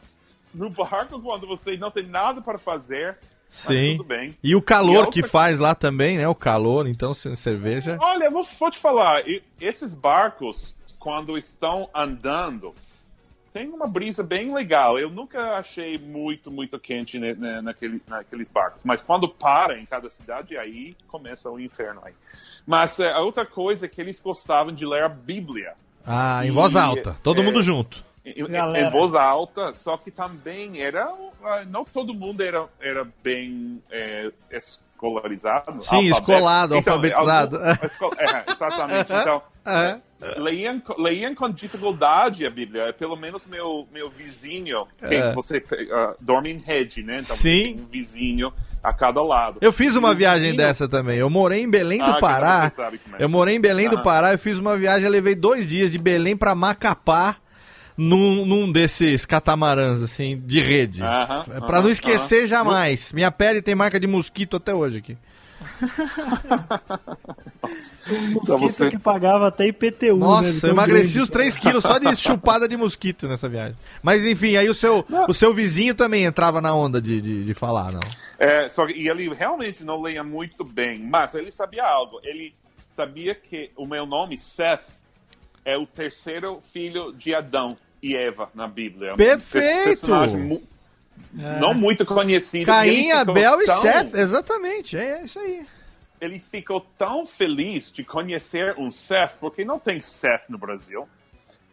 no 0.53 0.69
barco 0.71 1.21
quando 1.21 1.45
você 1.45 1.77
não 1.77 1.91
tem 1.91 2.07
nada 2.07 2.41
para 2.41 2.57
fazer, 2.57 3.17
Sim. 3.49 3.97
tudo 3.97 4.07
bem. 4.07 4.35
E 4.43 4.55
o 4.55 4.59
E 4.59 4.61
a 4.61 4.63
calor 4.63 4.95
outra- 5.05 5.11
que 5.11 5.23
faz 5.23 5.57
lá 5.59 5.73
também, 5.73 6.17
né? 6.17 6.27
O 6.27 6.35
calor, 6.35 6.87
então, 6.87 7.13
sem 7.13 7.35
cerveja. 7.35 7.97
Olha, 7.99 8.25
eu 8.25 8.31
vou, 8.31 8.43
vou 8.43 8.71
te 8.71 8.77
falar, 8.77 9.23
esses 9.59 9.93
barcos, 9.93 10.75
quando 10.99 11.37
estão 11.37 11.89
andando, 11.93 12.73
tem 13.53 13.67
uma 13.69 13.87
brisa 13.87 14.21
bem 14.21 14.53
legal. 14.53 14.99
Eu 14.99 15.09
nunca 15.09 15.57
achei 15.57 15.97
muito, 15.97 16.51
muito 16.51 16.77
quente 16.77 17.17
ne- 17.17 17.33
ne- 17.33 17.61
naquele, 17.61 18.01
naqueles 18.07 18.47
barcos. 18.47 18.83
Mas 18.83 19.01
quando 19.01 19.27
para 19.27 19.79
em 19.79 19.85
cada 19.85 20.09
cidade, 20.09 20.55
aí 20.57 20.95
começa 21.07 21.49
o 21.49 21.59
inferno 21.59 22.01
aí. 22.03 22.13
Mas 22.65 22.99
eh, 22.99 23.09
a 23.11 23.21
outra 23.21 23.45
coisa 23.45 23.85
é 23.85 23.89
que 23.89 23.99
eles 24.01 24.19
gostavam 24.19 24.71
de 24.73 24.85
ler 24.85 25.03
a 25.03 25.09
Bíblia. 25.09 25.73
Ah, 26.05 26.41
em 26.45 26.49
E, 26.49 26.51
voz 26.51 26.75
alta. 26.75 27.15
Todo 27.23 27.41
é, 27.41 27.43
mundo 27.43 27.63
junto. 27.63 28.03
Em, 28.23 28.33
em 28.43 28.89
voz 28.91 29.15
alta, 29.15 29.73
só 29.73 29.97
que 29.97 30.11
também 30.11 30.81
era. 30.81 31.11
Ah, 31.43 31.63
Não 31.69 31.83
todo 31.85 32.13
mundo 32.13 32.41
era, 32.41 32.65
era 32.79 33.07
bem 33.23 33.81
eh, 33.91 34.31
escolarizado. 34.51 35.81
Sim, 35.83 36.09
escolado, 36.09 36.75
alfabetizado. 36.75 37.57
algum- 37.57 37.85
esco- 37.85 38.15
é, 38.17 38.45
exatamente. 38.51 39.13
Então, 39.13 39.41
É. 39.65 39.97
leiam, 40.37 40.81
leiam 40.97 41.35
com 41.35 41.49
dificuldade 41.49 42.45
a 42.45 42.49
Bíblia. 42.49 42.91
Pelo 42.93 43.15
menos 43.15 43.45
meu, 43.45 43.87
meu 43.93 44.09
vizinho, 44.09 44.87
quem 45.07 45.17
É. 45.19 45.33
você 45.33 45.63
ah, 45.91 46.15
dorme 46.19 46.51
em 46.51 46.57
rede, 46.57 47.03
né? 47.03 47.19
Então 47.21 47.35
Sim. 47.35 47.75
um 47.79 47.85
vizinho 47.85 48.51
a 48.83 48.93
cada 48.93 49.21
lado. 49.21 49.59
Eu 49.61 49.71
fiz 49.73 49.95
uma 49.95 50.15
viagem 50.15 50.51
vizinho- 50.51 50.57
dessa 50.57 50.87
também. 50.87 51.17
Eu 51.17 51.29
morei 51.29 51.61
em 51.61 51.69
Belém 51.69 51.99
do 51.99 52.05
Ah, 52.05 52.19
Pará. 52.19 52.69
você 52.69 52.75
sabe 52.77 52.97
como 52.97 53.15
é. 53.17 53.23
Eu 53.23 53.29
morei 53.29 53.55
em 53.55 53.61
Belém 53.61 53.89
do 53.89 53.95
Aham. 53.97 54.03
Pará. 54.03 54.31
Eu 54.33 54.39
fiz 54.39 54.57
uma 54.57 54.75
viagem, 54.77 55.05
eu 55.05 55.11
levei 55.11 55.35
dois 55.35 55.67
dias 55.67 55.91
de 55.91 55.97
Belém 55.97 56.35
pra 56.35 56.55
Macapá. 56.55 57.35
Num, 57.97 58.45
num 58.45 58.71
desses 58.71 59.25
catamarãs, 59.25 60.03
assim, 60.03 60.39
de 60.45 60.61
rede. 60.61 61.01
Aham, 61.03 61.45
É 61.55 61.59
pra 61.59 61.77
aham, 61.77 61.81
não 61.83 61.89
esquecer 61.89 62.45
jamais. 62.45 63.11
Minha 63.11 63.31
pele 63.31 63.59
tem 63.61 63.73
marca 63.73 63.99
de 63.99 64.05
mosquito 64.05 64.55
até 64.57 64.73
hoje 64.73 64.99
aqui. 64.99 65.17
Mosquito 68.33 68.57
você- 68.59 68.89
que 68.91 68.99
pagava 68.99 69.47
até 69.47 69.67
IPTU, 69.67 70.15
né? 70.17 70.25
Nossa, 70.25 70.51
de 70.51 70.65
eu 70.67 70.69
emagreci 70.69 71.13
grande. 71.13 71.21
os 71.21 71.29
3 71.29 71.57
quilos 71.57 71.83
só 71.83 71.97
de 71.97 72.15
chupada 72.15 72.67
de 72.67 72.77
mosquito 72.77 73.27
nessa 73.27 73.49
viagem. 73.49 73.75
Mas 74.01 74.25
enfim, 74.25 74.55
aí 74.55 74.69
o 74.69 74.73
seu, 74.73 75.05
o 75.27 75.33
seu 75.33 75.53
vizinho 75.53 75.95
também 75.95 76.23
entrava 76.25 76.61
na 76.61 76.73
onda 76.75 77.01
de, 77.01 77.19
de, 77.21 77.43
de 77.43 77.53
falar, 77.53 77.91
não? 77.91 77.99
É, 78.39 78.69
só 78.69 78.85
que, 78.85 78.93
e 78.93 79.09
ele 79.09 79.33
realmente 79.33 79.83
não 79.83 80.01
leia 80.01 80.23
muito 80.23 80.63
bem, 80.63 80.99
mas 80.99 81.33
ele 81.33 81.51
sabia 81.51 81.83
algo. 81.83 82.19
Ele 82.23 82.53
sabia 82.89 83.33
que 83.35 83.71
o 83.75 83.85
meu 83.87 84.05
nome, 84.05 84.37
Seth, 84.37 84.81
é 85.65 85.75
o 85.77 85.85
terceiro 85.85 86.59
filho 86.71 87.11
de 87.13 87.33
Adão 87.33 87.75
e 88.01 88.15
Eva 88.15 88.49
na 88.53 88.67
Bíblia. 88.67 89.13
Um 89.13 89.17
Perfeito! 89.17 89.83
personagem 89.85 90.39
mu- 90.41 90.63
Não 91.33 91.73
muito 91.73 92.05
conhecido. 92.05 92.63
e 92.63 92.65
Caim, 92.65 93.11
Abel 93.11 93.61
e 93.61 93.65
tão- 93.65 93.81
Seth, 93.81 94.13
exatamente, 94.15 94.97
é 94.97 95.23
isso 95.23 95.39
aí. 95.39 95.65
Ele 96.19 96.39
ficou 96.39 96.79
tão 96.97 97.25
feliz 97.25 97.91
de 97.91 98.03
conhecer 98.03 98.75
um 98.77 98.89
Seth, 98.89 99.35
porque 99.39 99.63
não 99.63 99.77
tem 99.79 99.99
Seth 99.99 100.49
no 100.49 100.57
Brasil, 100.57 101.07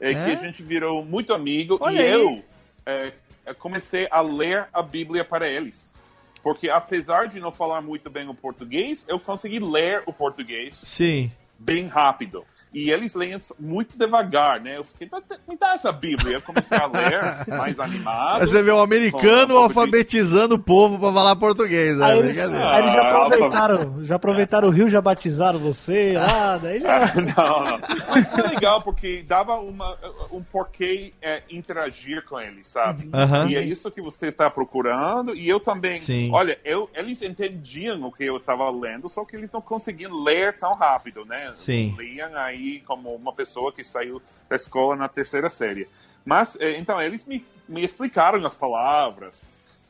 é, 0.01 0.11
É? 0.11 0.15
que 0.15 0.31
a 0.33 0.37
gente 0.37 0.63
virou 0.63 1.05
muito 1.05 1.33
amigo 1.33 1.79
Olha 1.81 2.01
e 2.03 2.05
aí. 2.07 2.13
eu 2.13 2.45
é, 2.87 3.13
comecei 3.59 4.07
a 4.11 4.21
ler 4.21 4.69
a 4.73 4.83
Bíblia 4.83 5.25
para 5.25 5.49
eles. 5.49 5.95
Porque 6.43 6.69
apesar 6.69 7.27
de 7.27 7.41
não 7.41 7.51
falar 7.51 7.81
muito 7.81 8.11
bem 8.11 8.29
o 8.29 8.35
português, 8.35 9.05
eu 9.09 9.19
consegui 9.19 9.59
ler 9.59 10.03
o 10.05 10.13
português 10.13 10.75
Sim. 10.77 11.33
bem 11.59 11.87
rápido. 11.87 12.45
E 12.75 12.91
eles 12.91 13.15
leem 13.15 13.39
muito 13.59 13.97
devagar, 13.97 14.61
né? 14.61 14.77
Eu 14.79 14.85
fiquei, 14.85 15.09
"Dá- 15.09 15.23
dá- 15.27 15.37
me 15.49 15.57
dá 15.57 15.75
essa 15.75 15.93
Bíblia. 15.93 16.39
Eu 16.39 16.43
comecei 16.43 16.77
a 16.77 16.87
ler 16.87 17.21
mais 17.49 17.79
animado. 17.79 18.41
Você 18.47 18.63
vê 18.63 18.71
o 18.73 18.75
com 18.77 18.81
americano 18.83 19.23
um 19.23 19.47
pouco 19.47 19.47
de- 19.47 19.79
alfabetizando 19.79 20.57
o 20.57 20.59
povo 20.59 20.99
pra 20.99 21.13
falar 21.13 21.37
português, 21.37 21.97
né? 21.97 22.05
Aí 22.07 22.19
eles, 22.19 22.35
Brincadeira. 22.37 22.71
aí 22.73 22.79
eles 22.83 22.93
já 22.93 23.01
Ah, 23.03 23.09
aproveitaram, 23.27 24.05
já 24.05 24.17
aproveitaram 24.17 24.69
o 24.69 24.71
Rio, 24.73 24.89
já 24.89 25.01
batizaram 25.01 25.59
você 25.59 26.15
lá, 26.17 26.57
daí 26.59 26.81
já. 26.81 26.99
não, 27.15 27.65
não. 27.65 27.81
Mas 28.11 28.29
foi 28.29 28.43
legal 28.43 28.83
porque 28.83 29.23
dava 29.27 29.55
uma, 29.61 29.97
um 30.33 30.43
porquê 30.43 31.13
é, 31.23 31.43
interagir 31.51 32.25
com 32.25 32.41
eles, 32.41 32.67
sabe? 32.67 33.09
Aham. 33.13 33.51
E 33.51 33.57
é 33.57 33.63
isso 33.63 33.89
que 33.91 34.03
você 34.03 34.27
está 34.27 34.51
procurando. 34.51 35.35
E 35.35 35.49
eu 35.49 35.61
também. 35.61 35.99
Sim. 35.99 36.31
Olha, 36.33 36.59
eu, 36.65 36.91
eles 36.95 37.23
entendiam 37.23 38.03
o 38.05 38.11
que 38.11 38.25
eu 38.25 38.37
estava 38.37 38.69
lendo, 38.71 39.09
só 39.09 39.25
que 39.25 39.37
eles 39.37 39.53
não 39.53 39.61
conseguiam 39.61 40.23
ler 40.25 40.59
tão 40.59 40.75
rápido, 40.75 41.25
né? 41.25 41.53
Sim. 41.57 41.95
Liam 41.99 42.31
aí 42.35 42.64
como 42.87 43.15
uma 43.15 43.33
pessoa 43.33 43.73
que 43.73 43.83
saiu 43.85 44.21
da 44.49 44.57
escola 44.57 44.97
na 44.97 45.09
terceira 45.09 45.49
série. 45.49 45.89
Mas, 46.25 46.57
eh, 46.61 46.79
então, 46.79 47.01
eles 47.01 47.25
me, 47.27 47.45
me 47.69 47.83
explicaram 47.85 48.45
as 48.45 48.55
palavras. 48.55 49.47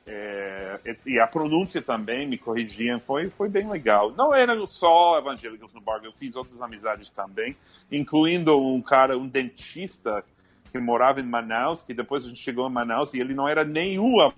é, 0.07 0.79
e- 1.07 1.19
a 1.19 1.27
pronúncia 1.27 1.81
também 1.81 2.29
me 2.29 2.37
corrigiam, 2.37 3.01
foi, 3.01 3.31
foi 3.31 3.49
bem 3.49 3.67
legal. 3.71 4.11
Não 4.13 4.35
eram 4.35 4.67
só 4.67 5.19
evangélicos 5.19 5.73
no 5.73 5.81
bar, 5.81 6.01
eu 6.05 6.13
fiz 6.13 6.37
outras 6.37 6.61
amizades 6.61 7.09
também, 7.09 7.57
incluindo 7.91 8.55
um 8.61 8.83
cara, 8.83 9.17
um 9.17 9.27
dentista 9.27 10.23
que 10.71 10.79
morava 10.79 11.21
em 11.21 11.25
Manaus, 11.25 11.83
que 11.83 11.95
depois 11.95 12.25
a 12.25 12.29
gente 12.29 12.43
chegou 12.43 12.69
em 12.69 12.73
Manaus 12.73 13.15
e 13.15 13.21
ele 13.21 13.33
não 13.33 13.49
era 13.49 13.65
nenhum 13.65 14.21
ev- 14.21 14.35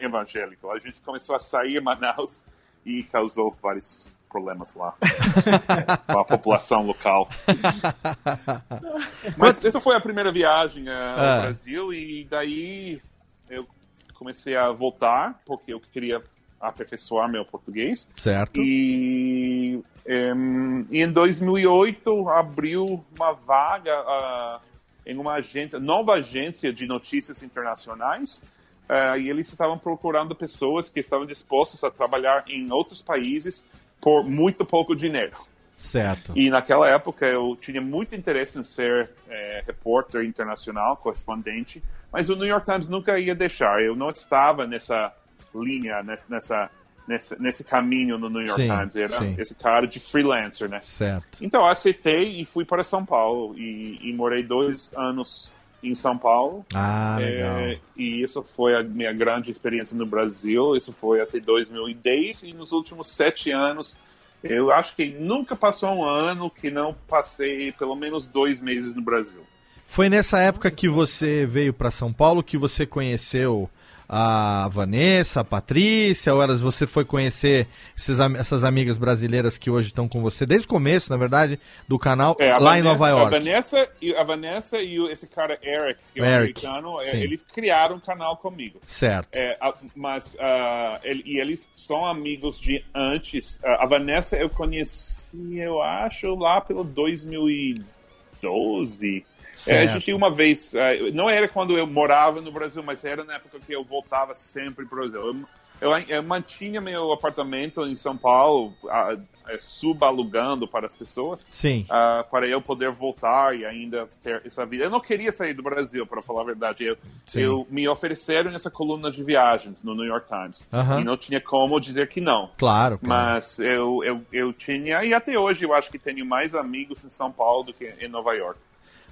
evangélico. 0.00 0.70
A 0.70 0.78
gente 0.78 0.98
começou 1.02 1.36
a 1.36 1.40
sair 1.40 1.76
em 1.76 1.80
Manaus 1.82 2.46
e 2.84 3.02
causou 3.02 3.54
vários 3.60 4.10
problemas 4.36 4.74
lá 4.74 4.92
com 6.06 6.18
a 6.18 6.24
população 6.24 6.82
local. 6.82 7.28
Mas 9.36 9.64
essa 9.64 9.80
foi 9.80 9.96
a 9.96 10.00
primeira 10.00 10.30
viagem 10.30 10.86
eh, 10.88 10.92
ao 10.92 11.18
Ah. 11.18 11.40
Brasil 11.42 11.92
e 11.92 12.24
daí 12.28 13.00
eu 13.48 13.66
comecei 14.14 14.54
a 14.56 14.70
voltar 14.70 15.40
porque 15.46 15.72
eu 15.72 15.80
queria 15.80 16.22
aperfeiçoar 16.60 17.30
meu 17.30 17.44
português. 17.44 18.06
Certo. 18.16 18.60
E, 18.60 19.82
em, 20.06 20.86
e 20.90 21.02
em 21.02 21.10
2008 21.10 22.28
abriu 22.28 23.02
uma 23.14 23.32
vaga 23.32 23.94
ah, 23.94 24.60
em 25.06 25.16
uma 25.16 25.34
agência, 25.34 25.78
nova 25.78 26.14
agência 26.14 26.72
de 26.72 26.86
notícias 26.86 27.42
internacionais. 27.42 28.42
ah, 28.88 29.16
e 29.18 29.28
eles 29.30 29.48
estavam 29.48 29.78
procurando 29.78 30.34
pessoas 30.34 30.90
que 30.90 31.00
estavam 31.00 31.24
dispostas 31.26 31.82
a 31.84 31.90
trabalhar 31.90 32.44
em 32.48 32.70
outros 32.72 33.02
países 33.02 33.64
por 34.00 34.24
muito 34.24 34.64
pouco 34.64 34.94
dinheiro. 34.94 35.36
Certo. 35.76 36.32
E 36.34 36.48
naquela 36.48 36.88
época 36.88 37.26
eu 37.26 37.54
tinha 37.60 37.82
muito 37.82 38.14
interesse 38.14 38.58
em 38.58 38.64
ser 38.64 39.10
eh, 39.28 39.62
repórter 39.66 40.24
internacional, 40.24 40.96
correspondente, 40.96 41.82
mas 42.10 42.30
o 42.30 42.34
New 42.34 42.46
York 42.46 42.64
Times 42.64 42.88
nunca 42.88 43.18
ia 43.18 43.34
deixar. 43.34 43.82
Eu 43.82 43.94
não 43.94 44.08
estava 44.08 44.66
nessa 44.66 45.12
linha, 45.54 46.02
nessa, 46.02 46.32
nessa, 46.32 46.70
nesse, 47.06 47.42
nesse 47.42 47.62
caminho 47.62 48.16
no 48.16 48.30
New 48.30 48.40
York 48.40 48.62
Sim, 48.62 48.68
Times. 48.68 48.96
Era 48.96 49.18
sim. 49.18 49.34
esse 49.38 49.54
cara 49.54 49.86
de 49.86 50.00
freelancer, 50.00 50.66
né? 50.68 50.80
Certo. 50.80 51.44
Então 51.44 51.60
eu 51.60 51.68
aceitei 51.68 52.40
e 52.40 52.46
fui 52.46 52.64
para 52.64 52.82
São 52.82 53.04
Paulo 53.04 53.54
e, 53.58 53.98
e 54.02 54.12
morei 54.14 54.42
dois 54.42 54.94
anos 54.96 55.52
em 55.82 55.94
São 55.94 56.16
Paulo. 56.16 56.64
Ah, 56.74 57.16
legal. 57.18 57.58
É, 57.58 57.78
e 57.96 58.22
isso 58.22 58.42
foi 58.42 58.74
a 58.76 58.82
minha 58.82 59.12
grande 59.12 59.50
experiência 59.50 59.96
no 59.96 60.06
Brasil. 60.06 60.74
Isso 60.76 60.92
foi 60.92 61.20
até 61.20 61.38
2010 61.38 62.44
e 62.44 62.52
nos 62.52 62.72
últimos 62.72 63.08
sete 63.08 63.50
anos 63.50 63.98
eu 64.42 64.70
acho 64.70 64.94
que 64.94 65.06
nunca 65.06 65.56
passou 65.56 65.90
um 65.90 66.04
ano 66.04 66.50
que 66.50 66.70
não 66.70 66.94
passei 67.08 67.72
pelo 67.72 67.96
menos 67.96 68.26
dois 68.26 68.60
meses 68.60 68.94
no 68.94 69.02
Brasil. 69.02 69.40
Foi 69.86 70.08
nessa 70.08 70.38
época 70.38 70.70
que 70.70 70.88
você 70.88 71.46
veio 71.46 71.72
pra 71.72 71.90
São 71.90 72.12
Paulo 72.12 72.42
que 72.42 72.58
você 72.58 72.84
conheceu 72.84 73.70
a 74.08 74.68
Vanessa, 74.70 75.40
a 75.40 75.44
Patrícia, 75.44 76.32
ou 76.34 76.40
elas 76.42 76.60
você 76.60 76.86
foi 76.86 77.04
conhecer 77.04 77.66
esses 77.96 78.18
essas 78.20 78.62
amigas 78.64 78.96
brasileiras 78.96 79.58
que 79.58 79.68
hoje 79.70 79.88
estão 79.88 80.08
com 80.08 80.22
você 80.22 80.46
desde 80.46 80.66
o 80.66 80.70
começo, 80.70 81.10
na 81.10 81.16
verdade, 81.16 81.58
do 81.88 81.98
canal 81.98 82.36
É, 82.38 82.52
lá 82.58 82.78
em 82.78 82.82
Vanessa- 82.82 82.84
Nova 82.84 83.08
York. 83.08 83.26
A 83.34 83.38
Vanessa 83.38 83.88
e, 84.00 84.14
a 84.14 84.22
Vanessa 84.22 84.78
e 84.80 84.96
esse 85.10 85.26
cara 85.26 85.58
Eric, 85.62 85.98
que 86.14 86.20
é 86.20 86.22
um 86.22 86.26
Eric, 86.26 86.64
americano, 86.66 87.00
é, 87.00 87.04
sim. 87.10 87.16
eles 87.18 87.42
criaram 87.42 87.96
um 87.96 88.00
canal 88.00 88.36
comigo. 88.36 88.80
Certo. 88.86 89.28
É, 89.32 89.58
mas 89.94 90.36
ah, 90.40 91.00
ele- 91.02 91.22
e 91.26 91.38
eles 91.40 91.68
são 91.72 92.06
amigos 92.06 92.60
de 92.60 92.84
antes. 92.94 93.58
Ah, 93.64 93.82
a 93.84 93.86
Vanessa 93.86 94.36
eu 94.36 94.48
conheci, 94.48 95.58
eu 95.58 95.82
acho, 95.82 96.34
lá 96.36 96.60
pelo 96.60 96.84
2012. 96.84 99.24
É, 99.66 99.78
a 99.78 99.86
gente 99.86 100.12
uma 100.12 100.30
vez, 100.30 100.74
ah, 100.74 101.10
não 101.12 101.28
era 101.28 101.48
quando 101.48 101.76
eu 101.76 101.86
morava 101.86 102.40
no 102.40 102.52
Brasil, 102.52 102.82
mas 102.82 103.04
era 103.04 103.24
na 103.24 103.34
época 103.34 103.58
que 103.64 103.72
eu 103.72 103.84
voltava 103.84 104.34
sempre 104.34 104.84
para 104.84 104.94
o 104.94 105.00
Brasil. 105.00 105.20
Eu, 105.20 105.90
eu, 105.90 105.98
eu 106.08 106.22
mantinha 106.22 106.80
meu 106.80 107.12
apartamento 107.12 107.84
em 107.86 107.96
São 107.96 108.16
Paulo, 108.16 108.74
ah, 108.88 109.16
eh, 109.48 109.58
subalugando 109.60 110.66
para 110.66 110.86
as 110.86 110.96
pessoas 110.96 111.46
Sim. 111.52 111.86
ah, 111.88 112.24
para 112.28 112.48
eu 112.48 112.60
poder 112.60 112.90
voltar 112.90 113.56
e 113.56 113.64
ainda 113.64 114.08
ter 114.22 114.42
essa 114.44 114.66
vida. 114.66 114.84
Eu 114.84 114.90
não 114.90 115.00
queria 115.00 115.30
sair 115.30 115.54
do 115.54 115.62
Brasil, 115.62 116.04
para 116.04 116.20
falar 116.20 116.42
a 116.42 116.44
verdade. 116.44 116.84
Eu, 116.84 116.96
eu 117.34 117.66
me 117.70 117.88
ofereceram 117.88 118.52
essa 118.54 118.70
coluna 118.70 119.10
de 119.10 119.22
viagens 119.22 119.82
no 119.84 119.94
New 119.94 120.04
York 120.04 120.26
Times 120.26 120.66
Aham. 120.72 121.00
e 121.00 121.04
não 121.04 121.16
tinha 121.16 121.40
como 121.40 121.78
dizer 121.78 122.08
que 122.08 122.20
não. 122.20 122.50
Claro, 122.56 122.98
claro. 122.98 123.00
Mas 123.00 123.58
eu, 123.58 124.02
eu, 124.02 124.22
eu 124.32 124.52
tinha, 124.52 125.04
e 125.04 125.14
até 125.14 125.38
hoje 125.38 125.64
eu 125.64 125.72
acho 125.72 125.90
que 125.90 125.98
tenho 125.98 126.26
mais 126.26 126.54
amigos 126.54 127.04
em 127.04 127.10
São 127.10 127.30
Paulo 127.30 127.64
do 127.64 127.72
que 127.72 127.94
em 128.00 128.08
Nova 128.08 128.34
York. 128.34 128.58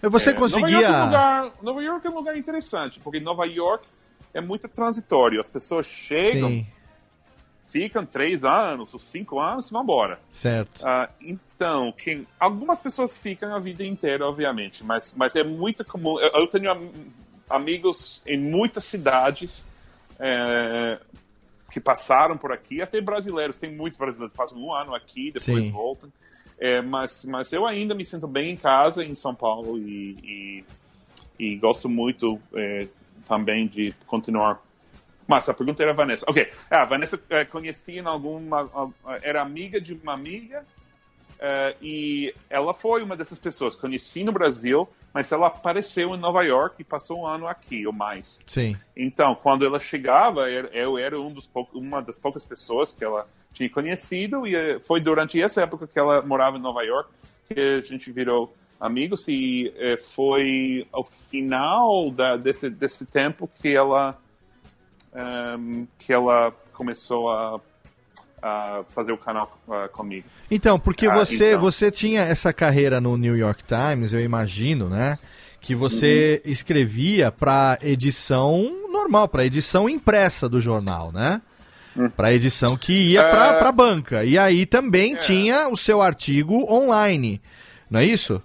Mas 0.04 0.22
você 0.22 0.30
É, 0.30 0.34
conseguia. 0.34 0.80
Nova 0.80 0.86
York, 0.86 0.92
é 0.92 1.02
um 1.02 1.04
lugar, 1.06 1.52
Nova 1.62 1.82
York 1.82 2.06
é 2.06 2.10
um 2.10 2.14
lugar 2.14 2.36
interessante, 2.36 3.00
porque 3.00 3.20
Nova 3.20 3.44
York 3.46 3.84
é 4.32 4.40
muito 4.40 4.68
transitório. 4.68 5.40
As 5.40 5.48
pessoas 5.48 5.86
chegam, 5.86 6.50
Sim, 6.50 6.66
ficam 7.64 8.04
três 8.06 8.44
anos 8.44 8.92
ou 8.92 9.00
cinco 9.00 9.40
anos 9.40 9.68
e 9.68 9.72
vão 9.72 9.82
embora. 9.82 10.20
certo. 10.30 10.86
Ah, 10.86 11.08
então, 11.20 11.92
quem, 11.92 12.26
algumas 12.38 12.80
pessoas 12.80 13.16
ficam 13.16 13.54
a 13.54 13.58
vida 13.58 13.84
inteira, 13.84 14.26
obviamente, 14.26 14.84
mas, 14.84 15.14
mas 15.16 15.34
é 15.34 15.42
muito 15.42 15.84
comum. 15.84 16.18
Eu, 16.20 16.30
eu 16.40 16.46
tenho 16.46 16.70
am- 16.70 16.90
amigos 17.50 18.20
em 18.26 18.38
muitas 18.38 18.84
cidades 18.84 19.64
é, 20.18 20.98
que 21.70 21.80
passaram 21.80 22.36
por 22.36 22.52
aqui, 22.52 22.80
até 22.80 23.00
brasileiros. 23.00 23.56
Tem 23.56 23.72
muitos 23.72 23.98
brasileiros 23.98 24.32
que 24.32 24.36
passam 24.38 24.58
um 24.58 24.72
ano 24.72 24.94
aqui, 24.94 25.32
depois 25.32 25.64
Sim. 25.64 25.70
voltam. 25.72 26.12
É, 26.58 26.80
mas, 26.80 27.24
mas 27.24 27.52
eu 27.52 27.66
ainda 27.66 27.94
me 27.94 28.04
sinto 28.04 28.26
bem 28.26 28.52
em 28.52 28.56
casa, 28.56 29.04
em 29.04 29.14
São 29.14 29.34
Paulo, 29.34 29.76
e, 29.78 30.64
e, 31.38 31.44
e 31.52 31.56
gosto 31.56 31.88
muito 31.88 32.40
é, 32.54 32.86
também 33.26 33.66
de 33.66 33.92
continuar. 34.06 34.62
Mas 35.26 35.48
a 35.48 35.54
pergunta 35.54 35.82
era 35.82 35.92
a 35.92 35.94
Vanessa. 35.94 36.24
Ok, 36.28 36.50
ah, 36.70 36.82
a 36.82 36.84
Vanessa 36.84 37.18
é, 37.30 37.44
conhecia 37.44 38.00
em 38.00 38.06
alguma. 38.06 38.92
Era 39.22 39.40
amiga 39.42 39.80
de 39.80 39.94
uma 39.94 40.12
amiga 40.12 40.64
é, 41.40 41.74
e 41.80 42.34
ela 42.48 42.74
foi 42.74 43.02
uma 43.02 43.16
dessas 43.16 43.38
pessoas. 43.38 43.74
Conheci 43.74 44.22
no 44.22 44.32
Brasil, 44.32 44.86
mas 45.14 45.32
ela 45.32 45.46
apareceu 45.46 46.14
em 46.14 46.18
Nova 46.18 46.42
York 46.42 46.76
e 46.78 46.84
passou 46.84 47.20
um 47.22 47.26
ano 47.26 47.48
aqui 47.48 47.86
ou 47.86 47.92
mais. 47.92 48.40
Sim. 48.46 48.76
Então, 48.94 49.34
quando 49.34 49.64
ela 49.64 49.80
chegava, 49.80 50.48
eu 50.50 50.98
era 50.98 51.18
um 51.18 51.32
dos 51.32 51.46
pou- 51.46 51.68
uma 51.72 52.02
das 52.02 52.18
poucas 52.18 52.44
pessoas 52.44 52.92
que 52.92 53.02
ela 53.02 53.26
tinha 53.54 53.70
conhecido 53.70 54.46
e 54.46 54.54
eh, 54.54 54.78
foi 54.80 55.00
durante 55.00 55.40
essa 55.40 55.62
época 55.62 55.86
que 55.86 55.98
ela 55.98 56.20
morava 56.20 56.58
em 56.58 56.60
Nova 56.60 56.82
York 56.82 57.08
que 57.48 57.58
a 57.58 57.80
gente 57.80 58.12
virou 58.12 58.54
amigos 58.80 59.26
e 59.28 59.72
eh, 59.78 59.96
foi 59.96 60.86
ao 60.92 61.04
final 61.04 62.10
da, 62.10 62.36
desse, 62.36 62.68
desse 62.68 63.06
tempo 63.06 63.48
que 63.62 63.68
ela 63.74 64.18
ehm, 65.14 65.84
que 65.98 66.12
ela 66.12 66.52
começou 66.72 67.30
a, 67.30 67.60
a 68.42 68.82
fazer 68.88 69.12
o 69.12 69.16
canal 69.18 69.56
ah, 69.70 69.88
comigo. 69.92 70.26
Então, 70.50 70.78
porque 70.78 71.06
Ah, 71.06 71.14
você, 71.14 71.50
então. 71.50 71.60
você 71.60 71.90
tinha 71.90 72.22
essa 72.22 72.52
carreira 72.52 73.00
no 73.00 73.16
New 73.16 73.36
York 73.36 73.62
Times, 73.64 74.12
eu 74.12 74.20
imagino, 74.20 74.88
né? 74.88 75.18
Que 75.60 75.74
você 75.74 76.42
Uhum. 76.44 76.52
escrevia 76.52 77.30
para 77.32 77.78
edição 77.80 78.70
normal, 78.90 79.28
para 79.28 79.46
edição 79.46 79.88
impressa 79.88 80.48
do 80.48 80.60
jornal, 80.60 81.10
né? 81.12 81.40
Para 82.16 82.32
edição 82.32 82.76
que 82.76 83.12
ia 83.12 83.22
para 83.22 83.50
Hum. 83.52 83.54
É. 83.54 83.58
pra 83.58 83.72
banca. 83.72 84.24
E 84.24 84.36
aí 84.38 84.66
também 84.66 85.14
É. 85.14 85.16
tinha 85.16 85.68
o 85.68 85.76
seu 85.76 86.02
artigo 86.02 86.70
online, 86.72 87.40
não 87.90 88.00
é 88.00 88.04
isso? 88.04 88.42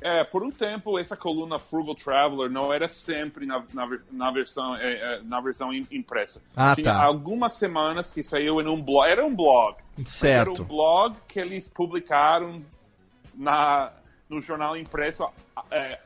É, 0.00 0.22
por 0.22 0.44
um 0.44 0.50
tempo 0.50 0.98
essa 0.98 1.16
coluna 1.16 1.58
Frugal 1.58 1.94
Traveler 1.94 2.50
não 2.50 2.72
era 2.72 2.86
sempre 2.86 3.46
na, 3.46 3.64
na, 3.72 3.88
na 4.12 4.30
versão 4.30 4.76
é, 4.76 4.92
é, 4.92 5.20
na 5.24 5.40
versão 5.40 5.72
im- 5.72 5.86
impressa. 5.90 6.40
Ah, 6.54 6.74
Tinha 6.74 6.84
tá. 6.92 7.02
algumas 7.02 7.54
semanas 7.54 8.10
que 8.10 8.22
saiu 8.22 8.60
em 8.60 8.68
um 8.68 8.80
blog, 8.80 9.08
era 9.08 9.24
um 9.24 9.34
blog. 9.34 9.76
mas 9.96 10.22
Era 10.22 10.44
Certo. 10.44 10.62
um 10.62 10.64
blog 10.66 11.16
que 11.26 11.40
eles 11.40 11.66
publicaram 11.66 12.62
na 13.34 13.90
no 14.28 14.40
jornal 14.40 14.76
impresso 14.76 15.26
é, 15.70 15.98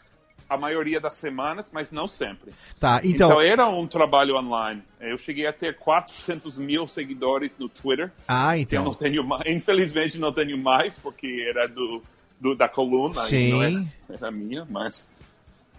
a 0.51 0.57
maioria 0.57 1.01
das 1.01 1.15
semanas, 1.15 1.71
mas 1.73 1.93
não 1.93 2.09
sempre. 2.09 2.51
Tá, 2.81 3.01
Então, 3.05 3.29
então. 3.29 3.41
era 3.41 3.69
um 3.69 3.87
trabalho 3.87 4.37
online. 4.37 4.83
Eu 5.01 5.17
cheguei 5.17 5.47
a 5.47 5.53
ter 5.53 5.77
400 5.77 6.59
mil 6.59 6.89
seguidores 6.89 7.57
no 7.57 7.69
Twitter. 7.69 8.11
Ah, 8.27 8.53
que 8.57 8.77
Eu 8.77 8.83
não 8.83 8.91
então. 8.91 8.95
tenho 8.95 9.23
mais, 9.25 9.47
infelizmente 9.47 10.19
não 10.19 10.33
tenho 10.33 10.59
mais, 10.59 10.99
porque 10.99 11.47
era 11.49 11.69
do, 11.69 12.03
do- 12.41 12.57
da 12.57 12.69
coluna, 12.69 13.15
e 13.15 13.51
não 13.51 13.61
Sim. 13.61 13.63
era, 14.09 14.19
era 14.19 14.31
minha, 14.33 14.67
mas 14.69 15.09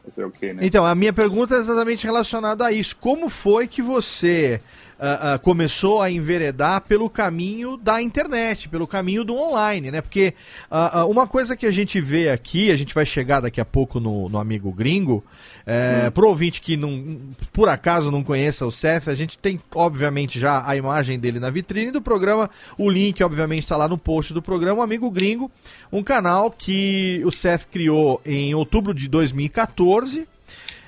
fazer 0.06 0.24
o 0.24 0.32
quê, 0.32 0.54
né? 0.54 0.66
Então, 0.66 0.86
a 0.86 0.96
minha 0.96 1.12
pergunta 1.12 1.56
é 1.56 1.60
exatamente 1.60 2.06
relacionada 2.06 2.66
a 2.66 2.72
isso. 2.72 2.96
Como 2.96 3.28
foi 3.30 3.68
que 3.68 3.82
você 3.82 4.62
ah, 5.04 5.40
começou 5.40 6.00
a 6.00 6.12
enveredar 6.12 6.82
pelo 6.82 7.10
caminho 7.10 7.76
da 7.76 8.02
internet, 8.02 8.70
pelo 8.70 8.86
caminho 8.86 9.24
do 9.24 9.36
online, 9.36 9.90
né? 9.90 10.00
Porque 10.00 10.36
ah, 10.70 11.06
uma 11.06 11.26
coisa 11.26 11.56
que 11.56 11.66
a 11.66 11.72
gente 11.72 12.00
vê 12.00 12.30
aqui, 12.30 12.70
a 12.72 12.76
gente 12.76 12.94
vai 12.94 13.06
chegar 13.06 13.40
daqui 13.40 13.60
a 13.60 13.66
pouco 13.66 14.00
no, 14.00 14.30
no 14.30 14.38
amigo 14.38 14.72
gringo, 14.72 15.24
é, 15.66 16.10
pro 16.10 16.28
ouvinte 16.28 16.62
que 16.62 16.76
não, 16.76 17.20
por 17.54 17.70
acaso 17.70 18.12
não 18.12 18.24
conheça 18.24 18.66
o 18.66 18.72
Seth, 18.72 19.08
a 19.08 19.16
gente 19.16 19.38
tem, 19.38 19.60
obviamente, 19.74 20.40
já 20.40 20.68
a 20.68 20.76
imagem 20.76 21.20
dele 21.20 21.40
na 21.40 21.50
vitrine 21.50 21.92
do 21.92 22.02
programa. 22.02 22.50
O 22.78 22.90
link, 22.90 23.24
obviamente, 23.24 23.64
está 23.64 23.78
lá 23.78 23.88
no 23.88 23.98
post 23.98 24.34
do 24.34 24.42
programa. 24.42 24.82
O 24.82 24.84
Amigo 24.84 25.10
Gringo, 25.10 25.52
um 25.92 26.04
canal 26.04 26.52
que 26.52 27.22
o 27.26 27.32
Seth 27.32 27.66
criou 27.72 28.22
em 28.26 28.54
outubro 28.54 28.94
de 28.94 29.08
2014. 29.08 30.28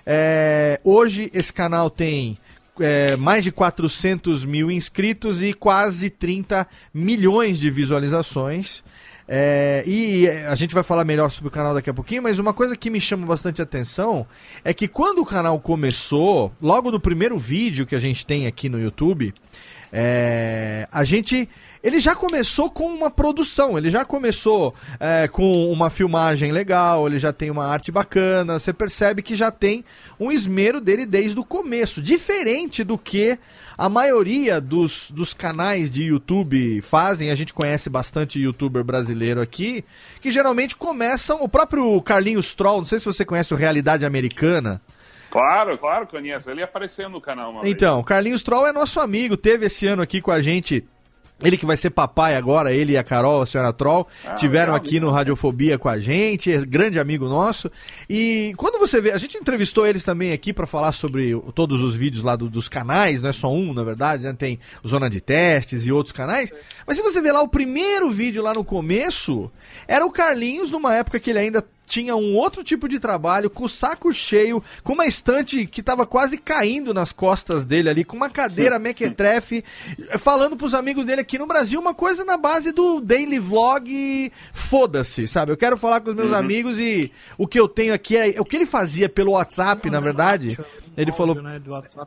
É, 0.05 0.79
hoje 0.83 1.31
esse 1.33 1.53
canal 1.53 1.89
tem 1.89 2.37
é, 2.79 3.15
mais 3.15 3.43
de 3.43 3.51
400 3.51 4.45
mil 4.45 4.71
inscritos 4.71 5.41
e 5.41 5.53
quase 5.53 6.09
30 6.09 6.67
milhões 6.93 7.59
de 7.59 7.69
visualizações. 7.69 8.83
É, 9.27 9.83
e 9.87 10.27
é, 10.27 10.47
a 10.47 10.55
gente 10.55 10.73
vai 10.73 10.83
falar 10.83 11.05
melhor 11.05 11.31
sobre 11.31 11.47
o 11.47 11.51
canal 11.51 11.73
daqui 11.73 11.89
a 11.89 11.93
pouquinho, 11.93 12.23
mas 12.23 12.39
uma 12.39 12.53
coisa 12.53 12.75
que 12.75 12.89
me 12.89 12.99
chama 12.99 13.25
bastante 13.25 13.61
atenção 13.61 14.27
é 14.63 14.73
que 14.73 14.87
quando 14.87 15.19
o 15.19 15.25
canal 15.25 15.59
começou, 15.59 16.51
logo 16.61 16.91
no 16.91 16.99
primeiro 16.99 17.37
vídeo 17.37 17.85
que 17.85 17.95
a 17.95 17.99
gente 17.99 18.25
tem 18.25 18.47
aqui 18.47 18.67
no 18.67 18.79
YouTube, 18.79 19.33
é, 19.95 20.87
a 20.91 21.03
gente. 21.03 21.47
Ele 21.83 21.99
já 21.99 22.15
começou 22.15 22.69
com 22.69 22.87
uma 22.87 23.11
produção, 23.11 23.77
ele 23.77 23.89
já 23.89 24.05
começou 24.05 24.73
é, 24.99 25.27
com 25.27 25.69
uma 25.69 25.89
filmagem 25.89 26.49
legal, 26.49 27.05
ele 27.05 27.19
já 27.19 27.33
tem 27.33 27.51
uma 27.51 27.65
arte 27.65 27.91
bacana, 27.91 28.57
você 28.57 28.71
percebe 28.71 29.21
que 29.21 29.35
já 29.35 29.51
tem 29.51 29.83
um 30.17 30.31
esmero 30.31 30.79
dele 30.79 31.05
desde 31.05 31.37
o 31.37 31.43
começo, 31.43 32.01
diferente 32.01 32.85
do 32.85 32.97
que 32.97 33.37
a 33.77 33.89
maioria 33.89 34.61
dos, 34.61 35.11
dos 35.11 35.33
canais 35.33 35.91
de 35.91 36.03
YouTube 36.03 36.81
fazem. 36.81 37.29
A 37.29 37.35
gente 37.35 37.53
conhece 37.53 37.89
bastante 37.89 38.39
youtuber 38.39 38.83
brasileiro 38.83 39.41
aqui, 39.41 39.83
que 40.21 40.31
geralmente 40.31 40.75
começam. 40.75 41.43
O 41.43 41.49
próprio 41.49 42.01
Carlinhos 42.01 42.53
Troll, 42.55 42.77
não 42.77 42.85
sei 42.85 42.97
se 42.97 43.05
você 43.05 43.25
conhece 43.25 43.53
o 43.53 43.57
Realidade 43.57 44.05
Americana. 44.05 44.81
Claro, 45.33 45.75
claro, 45.79 46.05
conheço. 46.05 46.51
Ele 46.51 46.61
apareceu 46.61 47.09
no 47.09 47.19
canal 47.19 47.49
uma 47.49 47.61
vez. 47.63 47.73
Então, 47.73 48.03
Carlinhos 48.03 48.43
Troll 48.43 48.67
é 48.67 48.71
nosso 48.71 48.99
amigo, 48.99 49.35
teve 49.35 49.65
esse 49.65 49.87
ano 49.87 50.03
aqui 50.03 50.21
com 50.21 50.29
a 50.31 50.39
gente. 50.39 50.83
Ele 51.41 51.57
que 51.57 51.65
vai 51.65 51.75
ser 51.75 51.89
papai 51.89 52.37
agora, 52.37 52.71
ele 52.71 52.93
e 52.93 52.97
a 52.97 53.03
Carol, 53.03 53.41
a 53.41 53.45
senhora 53.45 53.73
Troll, 53.73 54.07
tiveram 54.37 54.73
legal, 54.73 54.75
aqui 54.87 54.99
no 54.99 55.09
Radiofobia 55.11 55.77
com 55.79 55.89
a 55.89 55.99
gente, 55.99 56.49
é 56.53 56.59
grande 56.63 56.99
amigo 56.99 57.27
nosso. 57.27 57.69
E 58.07 58.53
quando 58.55 58.77
você 58.79 59.01
vê, 59.01 59.11
a 59.11 59.17
gente 59.17 59.35
entrevistou 59.35 59.85
eles 59.85 60.05
também 60.05 60.31
aqui 60.31 60.53
para 60.53 60.67
falar 60.67 60.91
sobre 60.93 61.33
todos 61.55 61.81
os 61.81 61.95
vídeos 61.95 62.23
lá 62.23 62.35
do- 62.35 62.47
dos 62.47 62.69
canais, 62.69 63.21
não 63.23 63.29
é 63.31 63.33
só 63.33 63.51
um, 63.51 63.73
na 63.73 63.83
verdade, 63.83 64.23
né? 64.23 64.33
Tem 64.37 64.57
Zona 64.87 65.09
de 65.09 65.19
Testes 65.19 65.85
e 65.87 65.91
outros 65.91 66.13
canais. 66.13 66.53
Mas 66.87 66.97
se 66.97 67.03
você 67.03 67.19
vê 67.19 67.31
lá 67.31 67.41
o 67.41 67.47
primeiro 67.49 68.09
vídeo 68.11 68.41
lá 68.43 68.53
no 68.53 68.63
começo, 68.63 69.51
era 69.87 70.05
o 70.05 70.11
Carlinhos 70.11 70.71
numa 70.71 70.93
época 70.95 71.19
que 71.19 71.31
ele 71.31 71.39
ainda 71.39 71.65
tinha 71.85 72.15
um 72.15 72.35
outro 72.35 72.63
tipo 72.63 72.87
de 72.87 72.99
trabalho, 72.99 73.49
com 73.49 73.65
o 73.65 73.69
saco 73.69 74.11
cheio, 74.13 74.63
com 74.83 74.93
uma 74.93 75.05
estante 75.05 75.65
que 75.65 75.83
tava 75.83 76.05
quase 76.05 76.37
caindo 76.37 76.93
nas 76.93 77.11
costas 77.11 77.65
dele 77.65 77.89
ali, 77.89 78.03
com 78.03 78.15
uma 78.15 78.29
cadeira 78.29 78.77
mequetrefe, 78.79 79.63
falando 80.17 80.57
pros 80.57 80.73
amigos 80.73 81.05
dele 81.05 81.21
aqui 81.21 81.37
no 81.37 81.47
Brasil 81.47 81.79
uma 81.79 81.93
coisa 81.93 82.23
na 82.23 82.37
base 82.37 82.71
do 82.71 83.01
daily 83.01 83.39
vlog 83.39 84.31
foda-se, 84.53 85.27
sabe? 85.27 85.51
Eu 85.51 85.57
quero 85.57 85.77
falar 85.77 86.01
com 86.01 86.09
os 86.09 86.15
meus 86.15 86.31
amigos 86.31 86.79
e 86.79 87.11
o 87.37 87.47
que 87.47 87.59
eu 87.59 87.67
tenho 87.67 87.93
aqui 87.93 88.15
é 88.17 88.35
o 88.39 88.45
que 88.45 88.55
ele 88.55 88.65
fazia 88.65 89.09
pelo 89.09 89.31
WhatsApp, 89.31 89.89
na 89.89 89.99
verdade. 89.99 90.57
Ele 90.95 91.11
Áudio, 91.11 91.13
falou 91.13 91.41
né. 91.41 91.61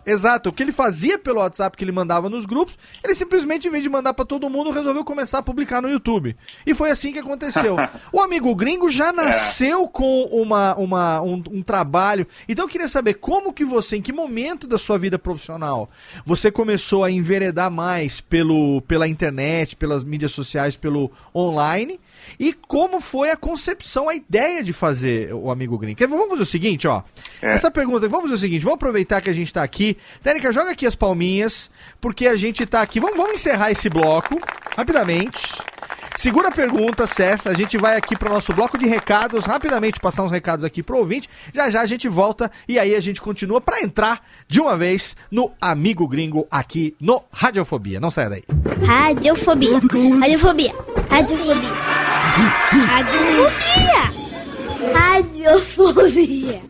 Exato, 0.06 0.48
o 0.48 0.52
que 0.52 0.62
ele 0.62 0.72
fazia 0.72 1.18
pelo 1.18 1.40
WhatsApp 1.40 1.76
que 1.76 1.84
ele 1.84 1.92
mandava 1.92 2.28
nos 2.28 2.46
grupos, 2.46 2.78
ele 3.02 3.14
simplesmente, 3.14 3.66
em 3.66 3.70
vez 3.70 3.82
de 3.82 3.90
mandar 3.90 4.14
pra 4.14 4.24
todo 4.24 4.48
mundo, 4.48 4.70
resolveu 4.70 5.04
começar 5.04 5.38
a 5.38 5.42
publicar 5.42 5.82
no 5.82 5.88
YouTube. 5.88 6.36
E 6.66 6.74
foi 6.74 6.90
assim 6.90 7.12
que 7.12 7.18
aconteceu. 7.18 7.76
o 8.12 8.20
amigo 8.20 8.54
gringo 8.54 8.90
já 8.90 9.12
nasceu 9.12 9.88
com 9.88 10.24
uma, 10.24 10.74
uma, 10.76 11.20
um, 11.20 11.42
um 11.50 11.62
trabalho. 11.62 12.26
Então 12.48 12.64
eu 12.64 12.68
queria 12.68 12.88
saber 12.88 13.14
como 13.14 13.52
que 13.52 13.64
você, 13.64 13.96
em 13.96 14.02
que 14.02 14.12
momento 14.12 14.66
da 14.66 14.78
sua 14.78 14.98
vida 14.98 15.18
profissional, 15.18 15.90
você 16.24 16.50
começou 16.50 17.04
a 17.04 17.10
enveredar 17.10 17.70
mais 17.70 18.20
pelo, 18.20 18.80
pela 18.82 19.08
internet, 19.08 19.76
pelas 19.76 20.04
mídias 20.04 20.32
sociais, 20.32 20.76
pelo 20.76 21.10
online. 21.34 22.00
E 22.38 22.52
como 22.52 23.00
foi 23.00 23.30
a 23.30 23.36
concepção, 23.36 24.08
a 24.08 24.14
ideia 24.14 24.62
de 24.62 24.72
fazer 24.72 25.32
o 25.34 25.50
Amigo 25.50 25.78
Gringo? 25.78 25.96
Quer- 25.96 26.08
Vamos 26.08 26.28
fazer 26.30 26.42
o 26.42 26.46
seguinte, 26.46 26.86
ó. 26.88 27.02
É. 27.42 27.52
Essa 27.52 27.70
pergunta, 27.70 28.08
vamos 28.08 28.24
fazer 28.24 28.34
o 28.34 28.38
seguinte, 28.38 28.62
vamos 28.62 28.76
aproveitar 28.76 29.20
que 29.20 29.30
a 29.30 29.32
gente 29.32 29.52
tá 29.52 29.62
aqui. 29.62 29.96
Técnica, 30.22 30.52
joga 30.52 30.70
aqui 30.70 30.86
as 30.86 30.94
palminhas, 30.96 31.70
porque 32.00 32.26
a 32.26 32.36
gente 32.36 32.64
tá 32.66 32.80
aqui. 32.82 33.00
Vamos, 33.00 33.16
vamos 33.16 33.34
encerrar 33.34 33.70
esse 33.70 33.88
bloco, 33.88 34.38
rapidamente. 34.76 35.56
Segura 36.16 36.48
a 36.48 36.52
pergunta, 36.52 37.06
Seth. 37.06 37.46
A 37.46 37.52
gente 37.52 37.76
vai 37.76 37.94
aqui 37.96 38.16
pro 38.16 38.32
nosso 38.32 38.50
bloco 38.54 38.78
de 38.78 38.86
recados, 38.86 39.44
rapidamente 39.44 40.00
passar 40.00 40.22
uns 40.22 40.30
recados 40.30 40.64
aqui 40.64 40.82
pro 40.82 40.96
ouvinte. 40.96 41.28
Já 41.52 41.68
já 41.68 41.82
a 41.82 41.86
gente 41.86 42.08
volta 42.08 42.50
e 42.66 42.78
aí 42.78 42.94
a 42.94 43.00
gente 43.00 43.20
continua 43.20 43.60
pra 43.60 43.82
entrar 43.82 44.22
de 44.48 44.58
uma 44.58 44.78
vez 44.78 45.14
no 45.30 45.52
Amigo 45.60 46.08
Gringo 46.08 46.46
aqui 46.50 46.96
no 46.98 47.22
Radiofobia. 47.30 48.00
Não 48.00 48.10
saia 48.10 48.30
daí. 48.30 48.44
Radiofobia. 48.86 49.74
Radiofobia. 49.74 50.18
Radiofobia. 50.20 50.72
Radiofobia. 51.10 51.95
Radiofobia. 54.92 56.60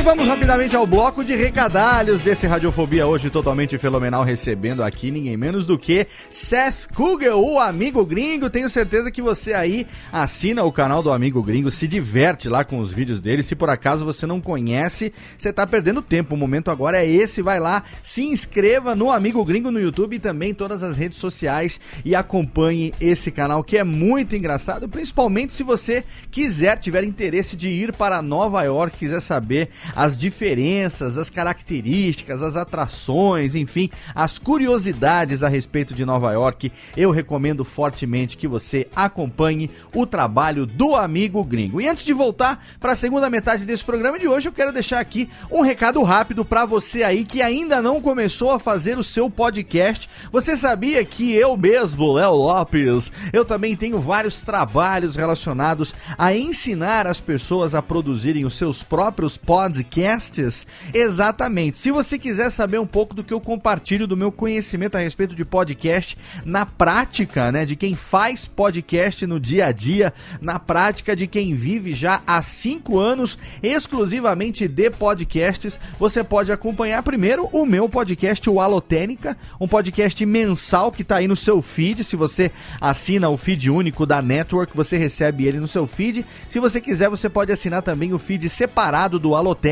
E 0.00 0.02
vamos 0.02 0.26
rapidamente 0.26 0.74
ao 0.74 0.86
bloco 0.86 1.22
de 1.22 1.36
recadalhos 1.36 2.22
desse 2.22 2.46
Radiofobia 2.46 3.06
hoje 3.06 3.28
totalmente 3.28 3.76
fenomenal, 3.76 4.24
recebendo 4.24 4.82
aqui 4.82 5.10
ninguém 5.10 5.36
menos 5.36 5.66
do 5.66 5.78
que 5.78 6.06
Seth 6.30 6.90
Kugel, 6.94 7.38
o 7.38 7.58
amigo 7.58 8.02
gringo. 8.06 8.48
Tenho 8.48 8.70
certeza 8.70 9.10
que 9.10 9.20
você 9.20 9.52
aí 9.52 9.86
assina 10.10 10.64
o 10.64 10.72
canal 10.72 11.02
do 11.02 11.12
Amigo 11.12 11.42
Gringo, 11.42 11.70
se 11.70 11.86
diverte 11.86 12.48
lá 12.48 12.64
com 12.64 12.78
os 12.78 12.90
vídeos 12.90 13.20
dele. 13.20 13.42
Se 13.42 13.54
por 13.54 13.68
acaso 13.68 14.02
você 14.02 14.26
não 14.26 14.40
conhece, 14.40 15.12
você 15.36 15.52
tá 15.52 15.66
perdendo 15.66 16.00
tempo. 16.00 16.34
O 16.34 16.38
momento 16.38 16.70
agora 16.70 16.96
é 16.96 17.06
esse. 17.06 17.42
Vai 17.42 17.60
lá, 17.60 17.82
se 18.02 18.22
inscreva 18.22 18.96
no 18.96 19.10
Amigo 19.10 19.44
Gringo 19.44 19.70
no 19.70 19.78
YouTube 19.78 20.16
e 20.16 20.18
também 20.18 20.52
em 20.52 20.54
todas 20.54 20.82
as 20.82 20.96
redes 20.96 21.18
sociais 21.18 21.78
e 22.06 22.14
acompanhe 22.14 22.94
esse 22.98 23.30
canal 23.30 23.62
que 23.62 23.76
é 23.76 23.84
muito 23.84 24.34
engraçado, 24.34 24.88
principalmente 24.88 25.52
se 25.52 25.62
você 25.62 26.04
quiser, 26.30 26.78
tiver 26.78 27.04
interesse 27.04 27.54
de 27.54 27.68
ir 27.68 27.92
para 27.92 28.22
Nova 28.22 28.62
York, 28.62 28.96
quiser 28.96 29.20
saber 29.20 29.68
as 29.94 30.16
diferenças, 30.16 31.16
as 31.16 31.30
características, 31.30 32.42
as 32.42 32.56
atrações, 32.56 33.54
enfim, 33.54 33.90
as 34.14 34.38
curiosidades 34.38 35.42
a 35.42 35.48
respeito 35.48 35.94
de 35.94 36.04
Nova 36.04 36.32
York, 36.32 36.72
eu 36.96 37.10
recomendo 37.10 37.64
fortemente 37.64 38.36
que 38.36 38.48
você 38.48 38.86
acompanhe 38.94 39.70
o 39.94 40.06
trabalho 40.06 40.66
do 40.66 40.94
amigo 40.94 41.42
gringo. 41.44 41.80
E 41.80 41.88
antes 41.88 42.04
de 42.04 42.12
voltar 42.12 42.64
para 42.78 42.92
a 42.92 42.96
segunda 42.96 43.30
metade 43.30 43.64
desse 43.64 43.84
programa 43.84 44.18
de 44.18 44.28
hoje, 44.28 44.48
eu 44.48 44.52
quero 44.52 44.72
deixar 44.72 45.00
aqui 45.00 45.28
um 45.50 45.62
recado 45.62 46.02
rápido 46.02 46.44
para 46.44 46.64
você 46.64 47.02
aí 47.02 47.24
que 47.24 47.42
ainda 47.42 47.80
não 47.80 48.00
começou 48.00 48.50
a 48.50 48.60
fazer 48.60 48.98
o 48.98 49.04
seu 49.04 49.30
podcast. 49.30 50.08
Você 50.32 50.56
sabia 50.56 51.04
que 51.04 51.34
eu 51.34 51.56
mesmo, 51.56 52.12
Léo 52.12 52.34
Lopes, 52.34 53.10
eu 53.32 53.44
também 53.44 53.76
tenho 53.76 53.98
vários 54.00 54.42
trabalhos 54.42 55.16
relacionados 55.16 55.94
a 56.16 56.34
ensinar 56.34 57.06
as 57.06 57.20
pessoas 57.20 57.74
a 57.74 57.82
produzirem 57.82 58.44
os 58.44 58.56
seus 58.56 58.82
próprios 58.82 59.36
podcasts? 59.80 60.66
Exatamente. 60.92 61.78
Se 61.78 61.90
você 61.90 62.18
quiser 62.18 62.50
saber 62.50 62.78
um 62.78 62.86
pouco 62.86 63.14
do 63.14 63.24
que 63.24 63.32
eu 63.32 63.40
compartilho 63.40 64.06
do 64.06 64.16
meu 64.16 64.30
conhecimento 64.30 64.96
a 64.96 65.00
respeito 65.00 65.34
de 65.34 65.44
podcast 65.44 66.16
na 66.44 66.66
prática, 66.66 67.50
né, 67.50 67.64
de 67.64 67.74
quem 67.76 67.94
faz 67.94 68.46
podcast 68.46 69.26
no 69.26 69.40
dia 69.40 69.66
a 69.66 69.72
dia, 69.72 70.12
na 70.40 70.58
prática 70.58 71.16
de 71.16 71.26
quem 71.26 71.54
vive 71.54 71.94
já 71.94 72.22
há 72.26 72.42
cinco 72.42 72.98
anos 72.98 73.38
exclusivamente 73.62 74.68
de 74.68 74.90
podcasts, 74.90 75.80
você 75.98 76.22
pode 76.22 76.52
acompanhar 76.52 77.02
primeiro 77.02 77.48
o 77.52 77.64
meu 77.64 77.88
podcast, 77.88 78.48
o 78.50 78.60
Alotênica, 78.60 79.36
um 79.58 79.66
podcast 79.66 80.24
mensal 80.26 80.92
que 80.92 81.02
está 81.02 81.16
aí 81.16 81.28
no 81.28 81.36
seu 81.36 81.62
feed. 81.62 82.04
Se 82.04 82.16
você 82.16 82.50
assina 82.80 83.30
o 83.30 83.36
feed 83.36 83.70
único 83.70 84.04
da 84.04 84.20
Network, 84.20 84.76
você 84.76 84.98
recebe 84.98 85.46
ele 85.46 85.58
no 85.58 85.66
seu 85.66 85.86
feed. 85.86 86.26
Se 86.48 86.60
você 86.60 86.80
quiser, 86.80 87.08
você 87.08 87.28
pode 87.28 87.50
assinar 87.50 87.82
também 87.82 88.12
o 88.12 88.18
feed 88.18 88.48
separado 88.48 89.18
do 89.18 89.34
Alotênica. 89.34 89.69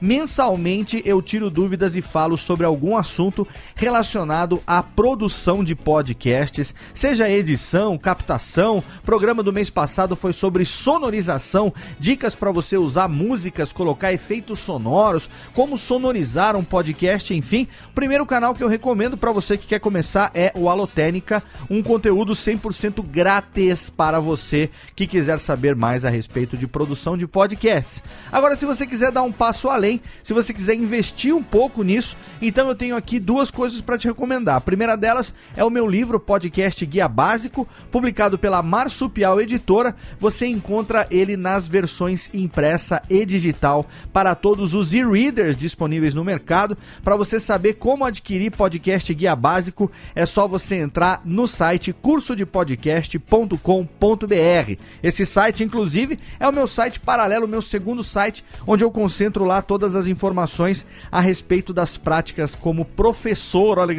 Mensalmente 0.00 1.02
eu 1.04 1.22
tiro 1.22 1.48
dúvidas 1.48 1.96
e 1.96 2.02
falo 2.02 2.36
sobre 2.36 2.66
algum 2.66 2.96
assunto 2.96 3.46
relacionado 3.74 4.62
à 4.66 4.82
produção 4.82 5.64
de 5.64 5.74
podcasts, 5.74 6.74
seja 6.92 7.30
edição, 7.30 7.96
captação. 7.96 8.78
O 8.78 9.02
programa 9.02 9.42
do 9.42 9.52
mês 9.52 9.70
passado 9.70 10.14
foi 10.14 10.32
sobre 10.32 10.64
sonorização, 10.64 11.72
dicas 11.98 12.34
para 12.34 12.50
você 12.50 12.76
usar 12.76 13.08
músicas, 13.08 13.72
colocar 13.72 14.12
efeitos 14.12 14.58
sonoros, 14.58 15.28
como 15.54 15.78
sonorizar 15.78 16.56
um 16.56 16.64
podcast, 16.64 17.34
enfim. 17.34 17.66
O 17.90 17.94
primeiro 17.94 18.26
canal 18.26 18.54
que 18.54 18.62
eu 18.62 18.68
recomendo 18.68 19.16
para 19.16 19.32
você 19.32 19.56
que 19.56 19.66
quer 19.66 19.78
começar 19.78 20.30
é 20.34 20.52
o 20.54 20.68
Alotênica, 20.68 21.42
um 21.70 21.82
conteúdo 21.82 22.32
100% 22.32 23.02
grátis 23.06 23.88
para 23.88 24.20
você 24.20 24.70
que 24.94 25.06
quiser 25.06 25.38
saber 25.38 25.74
mais 25.74 26.04
a 26.04 26.10
respeito 26.10 26.56
de 26.56 26.66
produção 26.66 27.16
de 27.16 27.26
podcasts. 27.26 28.02
Agora, 28.30 28.56
se 28.56 28.66
você 28.66 28.86
quiser 28.86 29.10
dar 29.10 29.21
um 29.22 29.32
passo 29.32 29.68
além, 29.68 30.00
se 30.22 30.32
você 30.32 30.52
quiser 30.52 30.74
investir 30.74 31.34
um 31.34 31.42
pouco 31.42 31.82
nisso, 31.82 32.16
então 32.40 32.68
eu 32.68 32.74
tenho 32.74 32.96
aqui 32.96 33.18
duas 33.18 33.50
coisas 33.50 33.80
para 33.80 33.98
te 33.98 34.06
recomendar. 34.06 34.56
A 34.56 34.60
primeira 34.60 34.96
delas 34.96 35.34
é 35.56 35.64
o 35.64 35.70
meu 35.70 35.86
livro 35.86 36.20
Podcast 36.20 36.84
Guia 36.86 37.08
Básico, 37.08 37.68
publicado 37.90 38.38
pela 38.38 38.62
Marsupial 38.62 39.40
Editora. 39.40 39.94
Você 40.18 40.46
encontra 40.46 41.06
ele 41.10 41.36
nas 41.36 41.66
versões 41.66 42.30
impressa 42.32 43.02
e 43.08 43.24
digital 43.24 43.86
para 44.12 44.34
todos 44.34 44.74
os 44.74 44.92
e-readers 44.92 45.56
disponíveis 45.56 46.14
no 46.14 46.24
mercado. 46.24 46.76
Para 47.02 47.16
você 47.16 47.38
saber 47.38 47.74
como 47.74 48.04
adquirir 48.04 48.50
Podcast 48.50 49.12
Guia 49.14 49.36
Básico, 49.36 49.90
é 50.14 50.26
só 50.26 50.48
você 50.48 50.76
entrar 50.76 51.22
no 51.24 51.46
site 51.46 51.92
cursodepodcast.com.br. 51.92 54.76
Esse 55.02 55.26
site, 55.26 55.64
inclusive, 55.64 56.18
é 56.38 56.48
o 56.48 56.52
meu 56.52 56.66
site 56.66 57.00
paralelo, 57.00 57.48
meu 57.48 57.62
segundo 57.62 58.02
site, 58.02 58.44
onde 58.66 58.84
eu 58.84 58.90
concentro 59.12 59.44
lá 59.44 59.60
todas 59.60 59.94
as 59.94 60.06
informações 60.06 60.86
a 61.10 61.20
respeito 61.20 61.74
das 61.74 61.98
práticas 61.98 62.54
como 62.54 62.82
professor, 62.82 63.78
olha 63.78 63.94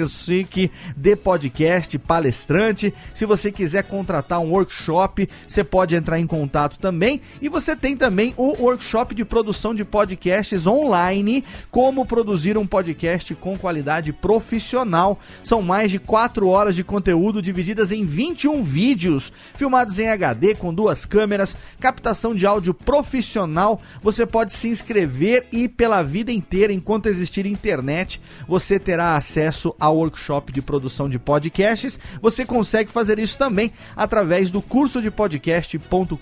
que 0.49 0.71
de 0.97 1.15
podcast, 1.15 1.99
palestrante. 1.99 2.91
Se 3.13 3.23
você 3.23 3.51
quiser 3.51 3.83
contratar 3.83 4.39
um 4.39 4.49
workshop, 4.49 5.29
você 5.47 5.63
pode 5.63 5.95
entrar 5.95 6.19
em 6.19 6.25
contato 6.25 6.79
também. 6.79 7.21
E 7.39 7.47
você 7.47 7.75
tem 7.75 7.95
também 7.95 8.33
o 8.37 8.63
workshop 8.63 9.13
de 9.13 9.23
produção 9.23 9.75
de 9.75 9.85
podcasts 9.85 10.65
online, 10.65 11.43
como 11.69 12.07
produzir 12.07 12.57
um 12.57 12.65
podcast 12.65 13.35
com 13.35 13.55
qualidade 13.55 14.11
profissional. 14.11 15.19
São 15.43 15.61
mais 15.61 15.91
de 15.91 15.99
4 15.99 16.47
horas 16.47 16.75
de 16.75 16.83
conteúdo 16.83 17.39
divididas 17.39 17.91
em 17.91 18.03
21 18.03 18.63
vídeos, 18.63 19.31
filmados 19.53 19.99
em 19.99 20.09
HD 20.09 20.55
com 20.55 20.73
duas 20.73 21.05
câmeras, 21.05 21.55
captação 21.79 22.33
de 22.33 22.47
áudio 22.47 22.73
profissional. 22.73 23.79
Você 24.01 24.25
pode 24.25 24.53
se 24.53 24.69
inscrever 24.69 25.02
e 25.51 25.67
pela 25.67 26.03
vida 26.03 26.31
inteira, 26.31 26.73
enquanto 26.73 27.07
existir 27.07 27.45
internet, 27.45 28.21
você 28.47 28.79
terá 28.79 29.15
acesso 29.15 29.75
ao 29.79 29.97
workshop 29.97 30.51
de 30.51 30.61
produção 30.61 31.09
de 31.09 31.19
podcasts. 31.19 31.99
Você 32.21 32.45
consegue 32.45 32.91
fazer 32.91 33.19
isso 33.19 33.37
também 33.37 33.71
através 33.95 34.51
do 34.51 34.61
curso 34.61 35.01
de 35.01 35.09
podcast.com.br. 35.11 36.17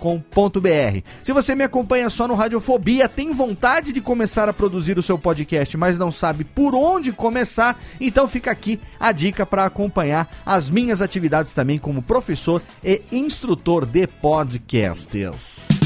Se 1.23 1.33
você 1.33 1.55
me 1.55 1.63
acompanha 1.63 2.09
só 2.09 2.27
no 2.27 2.35
Radiofobia, 2.35 3.07
tem 3.09 3.31
vontade 3.31 3.91
de 3.91 4.01
começar 4.01 4.47
a 4.49 4.53
produzir 4.53 4.97
o 4.97 5.03
seu 5.03 5.17
podcast, 5.17 5.77
mas 5.77 5.97
não 5.97 6.11
sabe 6.11 6.43
por 6.43 6.75
onde 6.75 7.11
começar, 7.11 7.79
então 7.99 8.27
fica 8.27 8.51
aqui 8.51 8.79
a 8.99 9.11
dica 9.11 9.45
para 9.45 9.65
acompanhar 9.65 10.29
as 10.45 10.69
minhas 10.69 11.01
atividades 11.01 11.53
também 11.53 11.77
como 11.77 12.01
professor 12.01 12.61
e 12.83 13.01
instrutor 13.11 13.85
de 13.85 14.07
podcasts. 14.07 15.80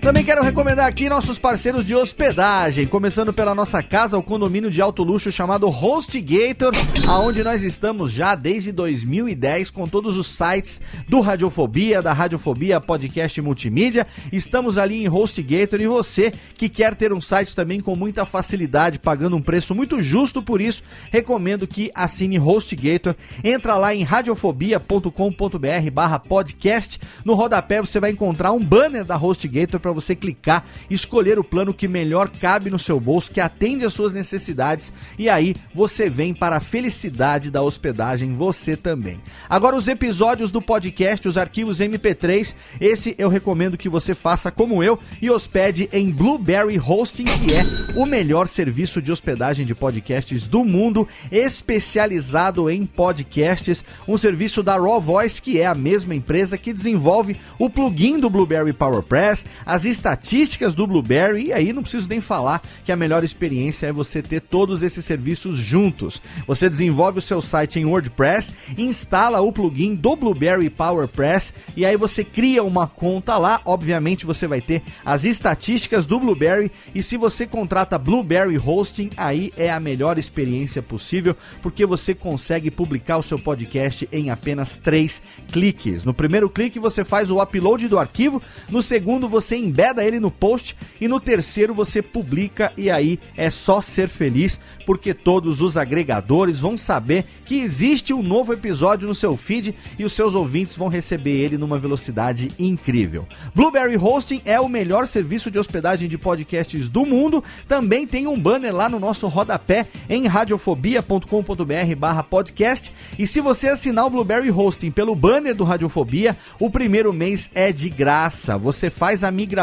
Também 0.00 0.24
quero 0.24 0.44
recomendar 0.44 0.86
aqui 0.86 1.08
nossos 1.08 1.40
parceiros 1.40 1.84
de 1.84 1.92
hospedagem, 1.94 2.86
começando 2.86 3.32
pela 3.32 3.52
nossa 3.52 3.82
casa, 3.82 4.16
o 4.16 4.22
condomínio 4.22 4.70
de 4.70 4.80
alto 4.80 5.02
luxo 5.02 5.32
chamado 5.32 5.68
HostGator, 5.68 6.70
aonde 7.06 7.42
nós 7.42 7.64
estamos 7.64 8.12
já 8.12 8.36
desde 8.36 8.70
2010 8.70 9.70
com 9.70 9.88
todos 9.88 10.16
os 10.16 10.28
sites 10.28 10.80
do 11.08 11.20
Radiofobia, 11.20 12.00
da 12.00 12.12
Radiofobia 12.12 12.80
Podcast 12.80 13.42
Multimídia. 13.42 14.06
Estamos 14.32 14.78
ali 14.78 15.04
em 15.04 15.08
HostGator 15.08 15.80
e 15.80 15.88
você 15.88 16.32
que 16.56 16.68
quer 16.68 16.94
ter 16.94 17.12
um 17.12 17.20
site 17.20 17.56
também 17.56 17.80
com 17.80 17.96
muita 17.96 18.24
facilidade, 18.24 19.00
pagando 19.00 19.34
um 19.36 19.42
preço 19.42 19.74
muito 19.74 20.00
justo 20.00 20.40
por 20.40 20.60
isso, 20.60 20.84
recomendo 21.10 21.66
que 21.66 21.90
assine 21.92 22.38
HostGator. 22.38 23.16
Entra 23.42 23.74
lá 23.74 23.92
em 23.92 24.04
radiofobia.com.br/podcast. 24.04 27.00
No 27.24 27.34
rodapé 27.34 27.80
você 27.80 27.98
vai 27.98 28.12
encontrar 28.12 28.52
um 28.52 28.60
banner 28.60 29.04
da 29.04 29.16
HostGator 29.16 29.87
para 29.88 29.94
você 29.94 30.14
clicar, 30.14 30.66
escolher 30.90 31.38
o 31.38 31.44
plano 31.44 31.72
que 31.72 31.88
melhor 31.88 32.28
cabe 32.28 32.68
no 32.68 32.78
seu 32.78 33.00
bolso, 33.00 33.30
que 33.30 33.40
atende 33.40 33.86
às 33.86 33.94
suas 33.94 34.12
necessidades 34.12 34.92
e 35.18 35.28
aí 35.28 35.54
você 35.74 36.10
vem 36.10 36.34
para 36.34 36.56
a 36.56 36.60
felicidade 36.60 37.50
da 37.50 37.62
hospedagem 37.62 38.34
você 38.34 38.76
também. 38.76 39.18
Agora 39.48 39.76
os 39.76 39.88
episódios 39.88 40.50
do 40.50 40.60
podcast, 40.60 41.26
os 41.26 41.38
arquivos 41.38 41.80
MP3, 41.80 42.54
esse 42.80 43.14
eu 43.18 43.28
recomendo 43.28 43.78
que 43.78 43.88
você 43.88 44.14
faça 44.14 44.50
como 44.50 44.82
eu 44.82 44.98
e 45.22 45.30
hospede 45.30 45.88
em 45.90 46.10
Blueberry 46.10 46.78
Hosting, 46.78 47.24
que 47.24 47.54
é 47.54 47.64
o 47.96 48.04
melhor 48.04 48.46
serviço 48.46 49.00
de 49.00 49.10
hospedagem 49.10 49.64
de 49.64 49.74
podcasts 49.74 50.46
do 50.46 50.64
mundo, 50.64 51.08
especializado 51.32 52.68
em 52.68 52.84
podcasts, 52.84 53.82
um 54.06 54.18
serviço 54.18 54.62
da 54.62 54.76
Raw 54.76 55.00
Voice, 55.00 55.40
que 55.40 55.60
é 55.60 55.66
a 55.66 55.74
mesma 55.74 56.14
empresa 56.14 56.58
que 56.58 56.72
desenvolve 56.72 57.36
o 57.58 57.70
plugin 57.70 58.20
do 58.20 58.28
Blueberry 58.28 58.72
PowerPress, 58.72 59.44
as 59.78 59.84
estatísticas 59.84 60.74
do 60.74 60.88
Blueberry 60.88 61.46
e 61.46 61.52
aí 61.52 61.72
não 61.72 61.82
preciso 61.82 62.08
nem 62.08 62.20
falar 62.20 62.60
que 62.84 62.90
a 62.90 62.96
melhor 62.96 63.22
experiência 63.22 63.86
é 63.86 63.92
você 63.92 64.20
ter 64.20 64.40
todos 64.40 64.82
esses 64.82 65.04
serviços 65.04 65.56
juntos. 65.56 66.20
Você 66.48 66.68
desenvolve 66.68 67.20
o 67.20 67.22
seu 67.22 67.40
site 67.40 67.78
em 67.78 67.84
WordPress, 67.84 68.52
instala 68.76 69.40
o 69.40 69.52
plugin 69.52 69.94
do 69.94 70.16
Blueberry 70.16 70.68
PowerPress 70.68 71.54
e 71.76 71.86
aí 71.86 71.96
você 71.96 72.24
cria 72.24 72.64
uma 72.64 72.88
conta 72.88 73.38
lá. 73.38 73.60
Obviamente 73.64 74.26
você 74.26 74.48
vai 74.48 74.60
ter 74.60 74.82
as 75.04 75.22
estatísticas 75.22 76.06
do 76.06 76.18
Blueberry 76.18 76.72
e 76.92 77.00
se 77.00 77.16
você 77.16 77.46
contrata 77.46 77.96
Blueberry 77.96 78.58
Hosting, 78.58 79.10
aí 79.16 79.52
é 79.56 79.70
a 79.70 79.78
melhor 79.78 80.18
experiência 80.18 80.82
possível 80.82 81.36
porque 81.62 81.86
você 81.86 82.16
consegue 82.16 82.68
publicar 82.68 83.18
o 83.18 83.22
seu 83.22 83.38
podcast 83.38 84.08
em 84.10 84.28
apenas 84.30 84.76
três 84.76 85.22
cliques. 85.52 86.02
No 86.02 86.12
primeiro 86.12 86.50
clique 86.50 86.80
você 86.80 87.04
faz 87.04 87.30
o 87.30 87.40
upload 87.40 87.86
do 87.86 87.96
arquivo, 87.96 88.42
no 88.68 88.82
segundo 88.82 89.28
você 89.28 89.67
embeda 89.68 90.04
ele 90.04 90.18
no 90.18 90.30
post 90.30 90.76
e 91.00 91.06
no 91.06 91.20
terceiro 91.20 91.72
você 91.72 92.02
publica 92.02 92.72
e 92.76 92.90
aí 92.90 93.18
é 93.36 93.50
só 93.50 93.80
ser 93.80 94.08
feliz 94.08 94.58
porque 94.88 95.12
todos 95.12 95.60
os 95.60 95.76
agregadores 95.76 96.58
vão 96.58 96.78
saber 96.78 97.26
que 97.44 97.60
existe 97.60 98.14
um 98.14 98.22
novo 98.22 98.54
episódio 98.54 99.06
no 99.06 99.14
seu 99.14 99.36
feed 99.36 99.74
e 99.98 100.04
os 100.04 100.14
seus 100.14 100.34
ouvintes 100.34 100.74
vão 100.76 100.88
receber 100.88 101.30
ele 101.30 101.58
numa 101.58 101.78
velocidade 101.78 102.50
incrível. 102.58 103.26
Blueberry 103.54 103.98
Hosting 103.98 104.40
é 104.44 104.58
o 104.58 104.68
melhor 104.68 105.06
serviço 105.06 105.50
de 105.50 105.58
hospedagem 105.58 106.08
de 106.08 106.16
podcasts 106.16 106.88
do 106.88 107.04
mundo. 107.04 107.44
Também 107.66 108.06
tem 108.06 108.26
um 108.26 108.38
banner 108.38 108.74
lá 108.74 108.88
no 108.88 108.98
nosso 108.98 109.28
rodapé 109.28 109.86
em 110.08 110.26
radiofobia.com.br/podcast. 110.26 112.90
E 113.18 113.26
se 113.26 113.42
você 113.42 113.68
assinar 113.68 114.06
o 114.06 114.10
Blueberry 114.10 114.50
Hosting 114.50 114.90
pelo 114.90 115.14
banner 115.14 115.54
do 115.54 115.64
Radiofobia, 115.64 116.34
o 116.58 116.70
primeiro 116.70 117.12
mês 117.12 117.50
é 117.54 117.70
de 117.72 117.90
graça. 117.90 118.56
Você 118.56 118.88
faz 118.88 119.22
a 119.22 119.30
migração 119.30 119.57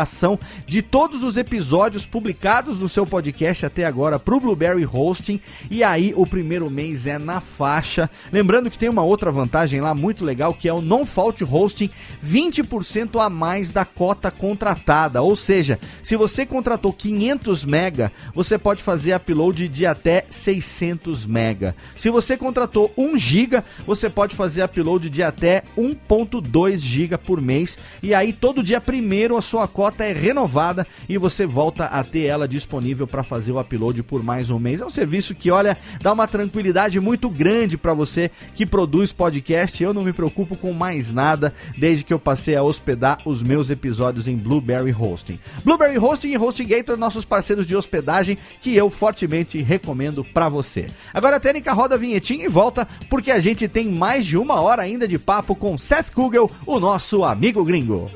de 0.66 0.82
todos 0.82 1.24
os 1.24 1.38
episódios 1.38 2.06
publicados 2.06 2.80
no 2.80 2.90
seu 2.90 3.06
podcast 3.06 3.66
até 3.66 3.86
agora 3.86 4.20
para 4.20 4.36
o 4.36 4.40
Blueberry 4.40 4.86
Hosting 4.86 5.40
e 5.70 5.84
aí 5.84 6.14
o 6.16 6.26
primeiro 6.26 6.70
mês 6.70 7.08
é 7.08 7.18
na 7.18 7.40
faixa. 7.40 8.10
Lembrando 8.32 8.70
que 8.70 8.78
tem 8.78 8.90
uma 8.90 9.04
outra 9.04 9.32
vantagem 9.32 9.80
lá 9.80 9.94
muito 9.94 10.26
legal 10.26 10.54
que 10.54 10.68
é 10.68 10.74
o 10.74 10.82
Non 10.82 11.06
Fault 11.06 11.44
Hosting, 11.44 11.90
20% 12.24 13.24
a 13.24 13.30
mais 13.30 13.72
da 13.72 13.86
cota 13.86 14.32
contratada. 14.32 15.22
Ou 15.22 15.36
seja, 15.36 15.80
se 16.04 16.16
você 16.16 16.46
contratou 16.46 16.92
500 16.92 17.66
mega, 17.66 18.12
você 18.34 18.58
pode 18.58 18.82
fazer 18.82 19.16
upload 19.16 19.68
de 19.68 19.86
até 19.86 20.26
600 20.30 21.26
mega. 21.26 21.76
Se 21.96 22.10
você 22.10 22.36
contratou 22.36 22.92
1 22.98 23.18
giga, 23.18 23.64
você 23.86 24.10
pode 24.10 24.36
fazer 24.36 24.64
upload 24.64 25.10
de 25.10 25.24
até 25.24 25.64
1.2 25.78 26.78
giga 26.78 27.18
por 27.18 27.40
mês. 27.40 27.78
E 28.02 28.14
aí 28.14 28.34
todo 28.34 28.64
dia 28.64 28.82
primeiro 28.82 29.38
a 29.38 29.42
sua 29.42 29.68
cota 29.68 29.85
é 30.00 30.14
renovada 30.14 30.86
e 31.08 31.18
você 31.18 31.46
volta 31.46 31.86
a 31.86 32.04
ter 32.04 32.24
ela 32.24 32.48
disponível 32.48 33.08
para 33.08 33.24
fazer 33.24 33.52
o 33.52 33.60
upload 33.60 34.04
por 34.04 34.24
mais 34.24 34.50
um 34.50 34.60
mês. 34.60 34.82
É 34.82 34.86
um 34.86 34.90
serviço 34.90 35.36
que, 35.36 35.52
olha, 35.52 35.78
dá 36.02 36.14
uma 36.14 36.28
tranquilidade 36.28 37.00
muito 37.00 37.30
grande 37.30 37.78
para 37.78 37.94
você 37.94 38.32
que 38.54 38.66
produz 38.66 39.12
podcast. 39.12 39.84
Eu 39.84 39.94
não 39.94 40.04
me 40.04 40.14
preocupo 40.14 40.56
com 40.56 40.74
mais 40.74 41.12
nada 41.12 41.54
desde 41.78 42.04
que 42.04 42.14
eu 42.14 42.20
passei 42.20 42.56
a 42.56 42.64
hospedar 42.64 43.20
os 43.26 43.44
meus 43.44 43.70
episódios 43.70 44.28
em 44.28 44.36
Blueberry 44.36 44.94
Hosting. 44.94 45.40
Blueberry 45.64 45.98
Hosting 45.98 46.30
e 46.30 46.38
HostGator, 46.38 46.98
nossos 46.98 47.26
parceiros 47.26 47.66
de 47.66 47.76
hospedagem 47.76 48.38
que 48.62 48.76
eu 48.76 48.90
fortemente 48.90 49.62
recomendo 49.62 50.24
para 50.24 50.50
você. 50.50 50.88
Agora 51.14 51.38
a 51.38 51.40
Tênica 51.40 51.74
roda 51.74 51.96
a 51.96 51.98
vinhetinha 51.98 52.46
e 52.46 52.50
volta 52.50 52.88
porque 53.10 53.32
a 53.32 53.40
gente 53.40 53.68
tem 53.68 53.90
mais 53.90 54.26
de 54.26 54.38
uma 54.38 54.60
hora 54.62 54.82
ainda 54.82 55.08
de 55.08 55.18
papo 55.18 55.56
com 55.56 55.78
Seth 55.78 56.12
Kugel, 56.12 56.50
o 56.66 56.80
nosso 56.80 57.24
amigo 57.24 57.64
gringo. 57.64 58.10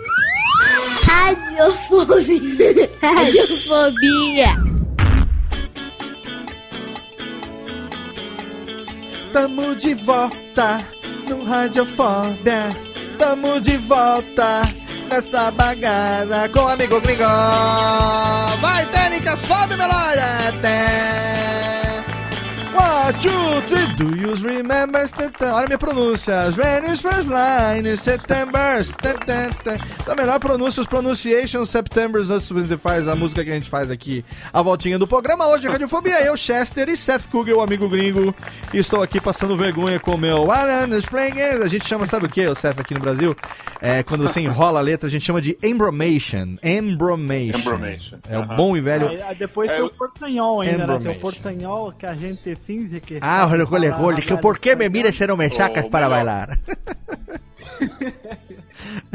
Radiofobia. 1.20 2.90
Radiofobia. 3.04 4.56
Tamo 9.34 9.76
de 9.76 9.94
volta 9.96 10.88
no 11.28 11.44
Radiofobia. 11.44 12.70
Tamo 13.18 13.60
de 13.60 13.78
volta 13.78 14.62
nessa 15.10 15.52
bagaça 15.52 16.48
com 16.54 16.62
o 16.62 16.68
amigo 16.70 17.02
gringo. 17.02 17.24
Vai, 18.62 18.86
técnica, 18.86 19.36
sobe, 19.36 19.76
melódia. 19.76 20.48
Até. 20.48 21.99
One, 22.72 23.14
two, 23.14 23.62
three, 23.68 23.88
do 23.98 24.16
you 24.16 24.36
remember? 24.36 25.00
Olha 25.42 25.64
a 25.64 25.66
minha 25.66 25.78
pronúncia. 25.78 26.52
Spanish 26.52 27.02
first 27.02 27.28
line, 27.28 27.98
September. 27.98 28.84
Da 30.06 30.16
melhor 30.16 30.40
pronúncia, 30.40 30.82
os 30.82 30.88
pronunciations, 30.88 31.70
September, 31.70 32.24
você 32.24 32.78
faz 32.78 33.08
a 33.08 33.16
música 33.16 33.44
que 33.44 33.50
a 33.50 33.54
gente 33.56 33.70
faz 33.70 33.90
aqui. 33.90 34.24
A 34.54 34.62
voltinha 34.62 35.00
do 35.00 35.08
programa. 35.08 35.48
Hoje, 35.48 35.68
Radiofobia, 35.68 36.24
eu, 36.24 36.38
Chester 36.38 36.90
e 36.90 36.96
Seth 36.96 37.28
Kugel, 37.32 37.58
o 37.58 37.62
amigo 37.62 37.90
gringo. 37.90 38.36
E 38.72 38.78
estou 38.78 39.02
aqui 39.02 39.20
passando 39.20 39.58
vergonha 39.58 40.00
com 40.00 40.14
o 40.14 40.18
meu 40.18 40.52
Alan 40.52 40.88
A 41.64 41.68
gente 41.68 41.88
chama, 41.88 42.06
sabe 42.06 42.28
o 42.28 42.30
que, 42.30 42.46
o 42.46 42.54
Seth, 42.54 42.80
aqui 42.80 42.94
no 42.94 43.00
Brasil? 43.00 43.36
É, 43.82 44.04
quando 44.04 44.28
você 44.28 44.42
enrola 44.42 44.80
a 44.80 44.82
letra, 44.82 45.08
a 45.08 45.12
gente 45.12 45.26
chama 45.26 45.42
de 45.42 45.58
embromation. 45.64 46.58
Embromation. 46.64 47.58
Embromation. 47.58 48.18
É 48.30 48.38
o 48.38 48.42
Aham. 48.42 48.56
bom 48.56 48.78
e 48.78 48.82
velho. 48.82 49.08
Aí, 49.08 49.36
depois 49.36 49.72
É, 49.72 49.76
tem 49.76 49.84
o 49.84 49.90
portanhol 49.90 50.62
ainda, 50.62 50.86
né? 50.86 51.00
Tem 51.00 51.12
o 51.12 51.20
portanhol 51.20 51.92
que 51.98 52.06
a 52.06 52.14
gente 52.14 52.56
finge 52.70 53.00
que... 53.02 53.18
Ah, 53.20 53.48
olha, 53.52 53.66
olha, 54.00 54.22
que 54.22 54.38
por 54.38 54.60
que 54.60 54.76
me 54.76 54.88
mira 54.90 55.12
se 55.12 55.26
não 55.26 55.36
me 55.36 55.50
sacas 55.50 55.86
Oh, 55.86 55.90
para 55.90 56.08
melhor. 56.08 56.18
bailar? 56.18 56.60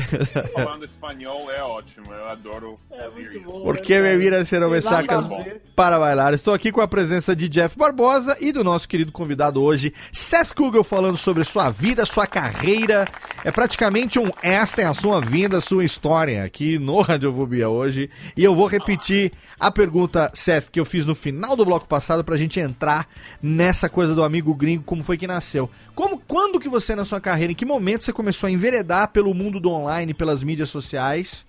Falando 0.52 0.84
espanhol 0.84 1.50
é 1.50 1.62
ótimo, 1.62 2.12
eu 2.12 2.28
adoro 2.28 2.78
É 2.90 3.06
ouvir 3.06 3.22
muito 3.22 3.38
isso. 3.38 3.46
bom. 3.46 3.62
Por 3.62 3.78
que 3.78 4.00
me 4.00 4.16
mira 4.16 4.44
se 4.44 4.58
não 4.58 4.70
me 4.70 4.80
Tem 4.80 4.90
nada 4.90 5.06
sacas 5.06 5.32
a 5.32 5.42
ver. 5.42 5.62
para 5.74 5.98
bailar? 5.98 6.34
Estou 6.34 6.54
aqui 6.54 6.70
com 6.72 6.80
a 6.80 6.88
presença 6.88 7.34
de 7.34 7.48
Jeff 7.48 7.76
Barbosa 7.78 8.36
e 8.40 8.52
do 8.52 8.62
nosso 8.64 8.88
querido 8.88 9.12
convidado 9.12 9.62
hoje, 9.62 9.92
Seth 10.12 10.52
Kugel, 10.54 10.84
falando 10.84 11.16
sobre 11.16 11.44
sua 11.44 11.70
vida, 11.70 12.04
sua 12.06 12.26
carreira. 12.26 13.06
É 13.44 13.50
praticamente 13.50 14.18
um 14.18 14.30
esta 14.42 14.82
é 14.82 14.84
a 14.86 14.94
sua 14.94 15.20
vinda, 15.20 15.60
sua 15.60 15.84
história 15.84 16.44
aqui 16.44 16.78
no 16.78 17.00
Radiofobia 17.00 17.68
hoje. 17.68 18.10
E 18.36 18.42
eu 18.44 18.54
vou 18.54 18.66
repetir 18.66 19.32
a 19.58 19.70
pergunta, 19.70 20.30
Seth, 20.34 20.68
que 20.70 20.80
eu 20.80 20.84
fiz 20.84 21.06
no 21.06 21.14
final 21.14 21.56
do 21.56 21.64
bloco 21.64 21.86
passado 21.86 22.24
pra 22.24 22.36
gente 22.36 22.58
entrar 22.60 23.08
nessa 23.42 23.88
coisa 23.88 24.14
do 24.14 24.22
amigo 24.24 24.54
gringo, 24.54 24.84
como 24.84 25.02
foi 25.02 25.16
que 25.16 25.26
nasceu. 25.26 25.68
Como, 25.94 26.18
quando 26.26 26.58
que 26.60 26.68
você 26.68 26.94
na 26.94 27.04
sua 27.04 27.20
carreira, 27.20 27.52
em 27.52 27.54
que 27.56 27.64
momento 27.64 28.04
você 28.04 28.12
começou 28.12 28.46
a 28.46 28.50
enveredar 28.50 29.08
pelo 29.08 29.32
mundo 29.34 29.60
do 29.60 29.70
online, 29.70 30.03
pelas 30.12 30.42
mídias 30.42 30.68
sociais? 30.68 31.46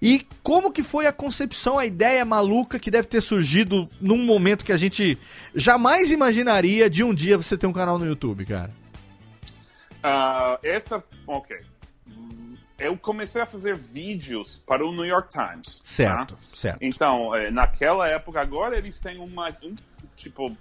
E 0.00 0.26
como 0.42 0.70
que 0.70 0.82
foi 0.82 1.06
a 1.06 1.12
concepção, 1.12 1.78
a 1.78 1.86
ideia 1.86 2.24
maluca 2.24 2.78
que 2.78 2.90
deve 2.90 3.08
ter 3.08 3.20
surgido 3.20 3.88
num 4.00 4.22
momento 4.24 4.64
que 4.64 4.72
a 4.72 4.76
gente 4.76 5.18
jamais 5.54 6.10
imaginaria 6.10 6.88
de 6.90 7.02
um 7.02 7.14
dia 7.14 7.36
você 7.36 7.56
ter 7.56 7.66
um 7.66 7.72
canal 7.72 7.98
no 7.98 8.06
YouTube, 8.06 8.44
cara? 8.44 8.70
Ah, 10.02 10.58
essa, 10.62 11.02
ok. 11.26 11.56
Eu 12.78 12.96
comecei 12.96 13.40
a 13.40 13.46
fazer 13.46 13.74
vídeos 13.74 14.62
para 14.66 14.86
o 14.86 14.92
New 14.92 15.04
York 15.04 15.30
Times. 15.30 15.80
Certo, 15.82 16.34
tá? 16.34 16.40
certo. 16.54 16.78
Então, 16.82 17.34
eh, 17.34 17.50
naquela 17.50 18.06
época, 18.06 18.38
agora 18.40 18.76
eles 18.76 19.00
têm 19.00 19.18
uma, 19.18 19.48
um, 19.62 19.74
tipo, 20.14 20.54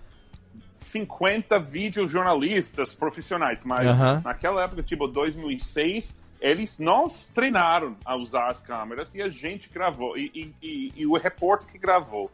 50 0.71 1.59
videojornalistas 1.59 2.95
profissionais, 2.95 3.63
mas 3.63 3.87
Aham. 3.87 4.21
naquela 4.23 4.63
época, 4.63 4.81
tipo, 4.81 5.07
2006, 5.07 6.15
eles 6.41 6.79
nos 6.79 7.27
treinaram 7.27 7.95
a 8.03 8.15
usar 8.15 8.47
as 8.47 8.59
câmeras 8.61 9.13
e 9.15 9.21
a 9.21 9.29
gente 9.29 9.69
gravou, 9.69 10.17
e, 10.17 10.53
e- 10.61 10.91
e- 10.95 11.05
o 11.05 11.13
repórter 11.17 11.69
que 11.71 11.77
gravou. 11.77 12.29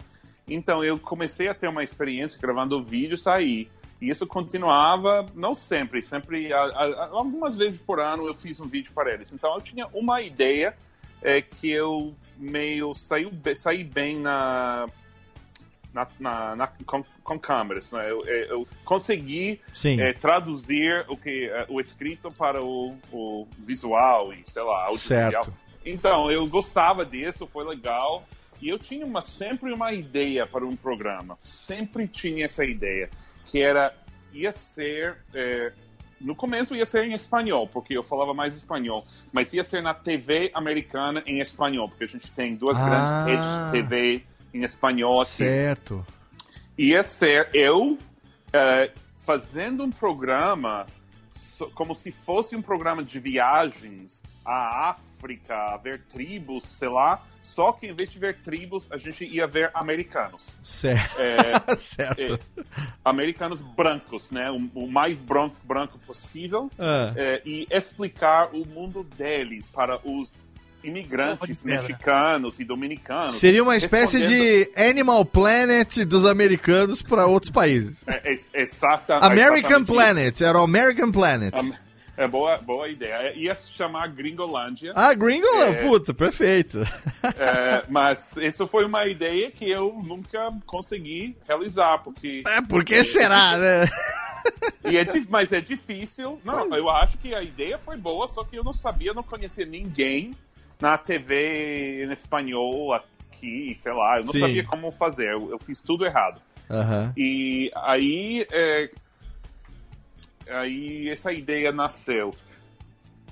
Então, 0.47 0.83
eu 0.83 0.99
comecei 0.99 1.47
a 1.47 1.53
ter 1.53 1.67
uma 1.67 1.83
experiência 1.83 2.39
gravando 2.39 2.83
vídeos 2.83 3.27
aí. 3.27 3.69
E 4.01 4.09
isso 4.09 4.25
continuava, 4.25 5.25
não 5.35 5.53
sempre, 5.53 6.01
sempre, 6.01 6.51
a- 6.51 6.63
a- 6.63 7.09
algumas 7.11 7.55
vezes 7.55 7.79
por 7.79 7.99
ano 7.99 8.25
eu 8.27 8.33
fiz 8.33 8.59
um 8.59 8.67
vídeo 8.67 8.91
para 8.93 9.13
eles. 9.13 9.31
Então, 9.31 9.53
eu 9.53 9.61
tinha 9.61 9.87
uma 9.93 10.21
ideia 10.21 10.75
é, 11.21 11.39
que 11.39 11.69
eu 11.71 12.15
meio 12.35 12.95
saiu, 12.95 13.31
saí 13.55 13.83
bem 13.83 14.17
na, 14.17 14.87
na, 15.93 16.07
na- 16.19 16.55
na- 16.55 16.67
com, 16.85 17.03
com 17.23 17.39
câmeras. 17.39 17.91
Né? 17.91 18.09
Eu, 18.09 18.23
eu- 18.25 18.67
consegui 18.85 19.59
é, 19.99 20.13
traduzir 20.13 21.05
o 21.07 21.17
que 21.17 21.45
é, 21.49 21.65
o 21.69 21.79
escrito 21.79 22.29
para 22.31 22.63
o, 22.63 22.95
o 23.11 23.47
visual 23.59 24.33
e 24.33 24.43
sei 24.47 24.61
lá 24.63 24.85
audiovisual. 24.85 25.43
Certo. 25.43 25.53
Então 25.85 26.29
eu 26.31 26.45
gostava 26.47 27.05
disso, 27.05 27.47
foi 27.51 27.65
legal 27.65 28.23
e 28.61 28.69
eu 28.69 28.77
tinha 28.77 29.05
uma, 29.05 29.21
sempre 29.21 29.73
uma 29.73 29.91
ideia 29.91 30.45
para 30.45 30.65
um 30.65 30.75
programa. 30.75 31.37
Sempre 31.41 32.07
tinha 32.07 32.45
essa 32.45 32.63
ideia 32.63 33.09
que 33.45 33.59
era 33.61 33.93
ia 34.33 34.51
ser 34.51 35.17
é, 35.33 35.73
no 36.21 36.35
começo 36.35 36.75
ia 36.75 36.85
ser 36.85 37.03
em 37.03 37.13
espanhol, 37.13 37.67
porque 37.67 37.97
eu 37.97 38.03
falava 38.03 38.31
mais 38.33 38.55
espanhol, 38.55 39.03
mas 39.33 39.51
ia 39.53 39.63
ser 39.63 39.81
na 39.81 39.91
TV 39.93 40.51
americana 40.53 41.23
em 41.25 41.39
espanhol, 41.41 41.89
porque 41.89 42.03
a 42.03 42.07
gente 42.07 42.31
tem 42.31 42.55
duas 42.55 42.77
Ah. 42.79 42.85
grandes 42.85 43.25
redes 43.25 43.65
de 43.65 43.71
TV 43.71 44.23
em 44.53 44.63
espanhol 44.63 45.21
aqui 45.21 45.31
Certo. 45.31 46.05
ia 46.77 47.03
ser 47.03 47.49
eu 47.53 47.97
eh, 48.53 48.91
fazendo 49.17 49.83
um 49.83 49.91
programa 49.91 50.85
como 51.73 51.95
se 51.95 52.11
fosse 52.11 52.55
um 52.55 52.61
programa 52.61 53.03
de 53.03 53.19
viagens 53.19 54.21
à 54.45 54.89
África, 54.89 55.55
a 55.55 55.77
ver 55.77 56.03
tribos, 56.03 56.65
sei 56.65 56.89
lá. 56.89 57.23
Só 57.41 57.71
que 57.71 57.87
em 57.87 57.93
vez 57.93 58.11
de 58.11 58.19
ver 58.19 58.41
tribos, 58.41 58.91
a 58.91 58.97
gente 58.97 59.25
ia 59.25 59.47
ver 59.47 59.71
americanos. 59.73 60.57
Certo. 60.63 61.19
É, 61.19 61.75
certo. 61.77 62.39
americanos 63.03 63.61
brancos, 63.61 64.31
né? 64.31 64.51
O, 64.51 64.69
o 64.75 64.91
mais 64.91 65.19
branco, 65.19 65.55
branco 65.63 65.97
possível. 65.99 66.69
Ah. 66.77 67.13
é, 67.15 67.41
e 67.45 67.67
explicar 67.71 68.53
o 68.53 68.65
mundo 68.67 69.03
deles 69.03 69.67
para 69.67 69.99
os 70.07 70.45
imigrantes 70.83 71.63
mexicanos 71.63 72.59
e 72.59 72.63
dominicanos. 72.63 73.35
Seria 73.35 73.61
uma 73.63 73.75
espécie 73.77 74.17
respondendo- 74.19 74.71
de 74.75 74.81
Animal 74.81 75.25
Planet 75.25 75.97
dos 76.05 76.25
americanos 76.25 77.01
para 77.01 77.25
outros 77.25 77.51
países. 77.51 78.03
É, 78.07 78.33
é, 78.53 78.61
exata- 78.61 79.17
American 79.17 79.83
Planet, 79.83 80.39
era 80.41 80.59
o 80.59 80.63
American 80.63 81.11
Planet. 81.11 81.53
isso. 81.53 81.63
Am- 81.73 81.91
É 82.17 82.27
boa, 82.27 82.57
boa 82.57 82.87
ideia. 82.89 83.33
Ia 83.35 83.55
se 83.55 83.71
chamar 83.71 84.07
Gringolândia. 84.09 84.91
Ah, 84.95 85.11
Gringo, 85.13 85.47
É. 85.47 85.73
puta, 85.81 86.13
perfeito. 86.13 86.79
É, 87.23 87.83
mas 87.89 88.35
isso 88.37 88.67
foi 88.67 88.85
uma 88.85 89.07
ideia 89.07 89.49
que 89.49 89.67
eu 89.67 89.99
nunca 90.05 90.53
consegui 90.67 91.35
realizar, 91.47 91.99
porque. 91.99 92.43
É, 92.45 92.61
por 92.61 92.83
que 92.83 93.03
será, 93.03 93.57
né? 93.57 93.89
E 94.85 94.97
é, 94.97 95.05
mas 95.29 95.51
é 95.51 95.61
difícil. 95.61 96.39
Não, 96.43 96.75
eu 96.75 96.89
acho 96.89 97.17
que 97.17 97.33
a 97.33 97.41
ideia 97.41 97.77
foi 97.79 97.95
boa, 97.97 98.27
só 98.27 98.43
que 98.43 98.55
eu 98.55 98.63
não 98.63 98.73
sabia, 98.73 99.13
não 99.13 99.23
conhecia 99.23 99.65
ninguém 99.65 100.35
na 100.81 100.97
TV 100.97 102.03
em 102.03 102.11
espanhol 102.11 102.93
aqui, 102.93 103.73
sei 103.75 103.93
lá. 103.93 104.17
Eu 104.17 104.25
não 104.25 104.31
Sim. 104.31 104.39
sabia 104.39 104.63
como 104.65 104.91
fazer. 104.91 105.31
Eu, 105.31 105.51
eu 105.51 105.59
fiz 105.59 105.79
tudo 105.79 106.05
errado. 106.05 106.41
Aham. 106.69 107.13
E 107.15 107.71
aí, 107.75 108.47
é, 108.51 108.89
aí 110.49 111.09
essa 111.09 111.31
ideia 111.31 111.71
nasceu. 111.71 112.33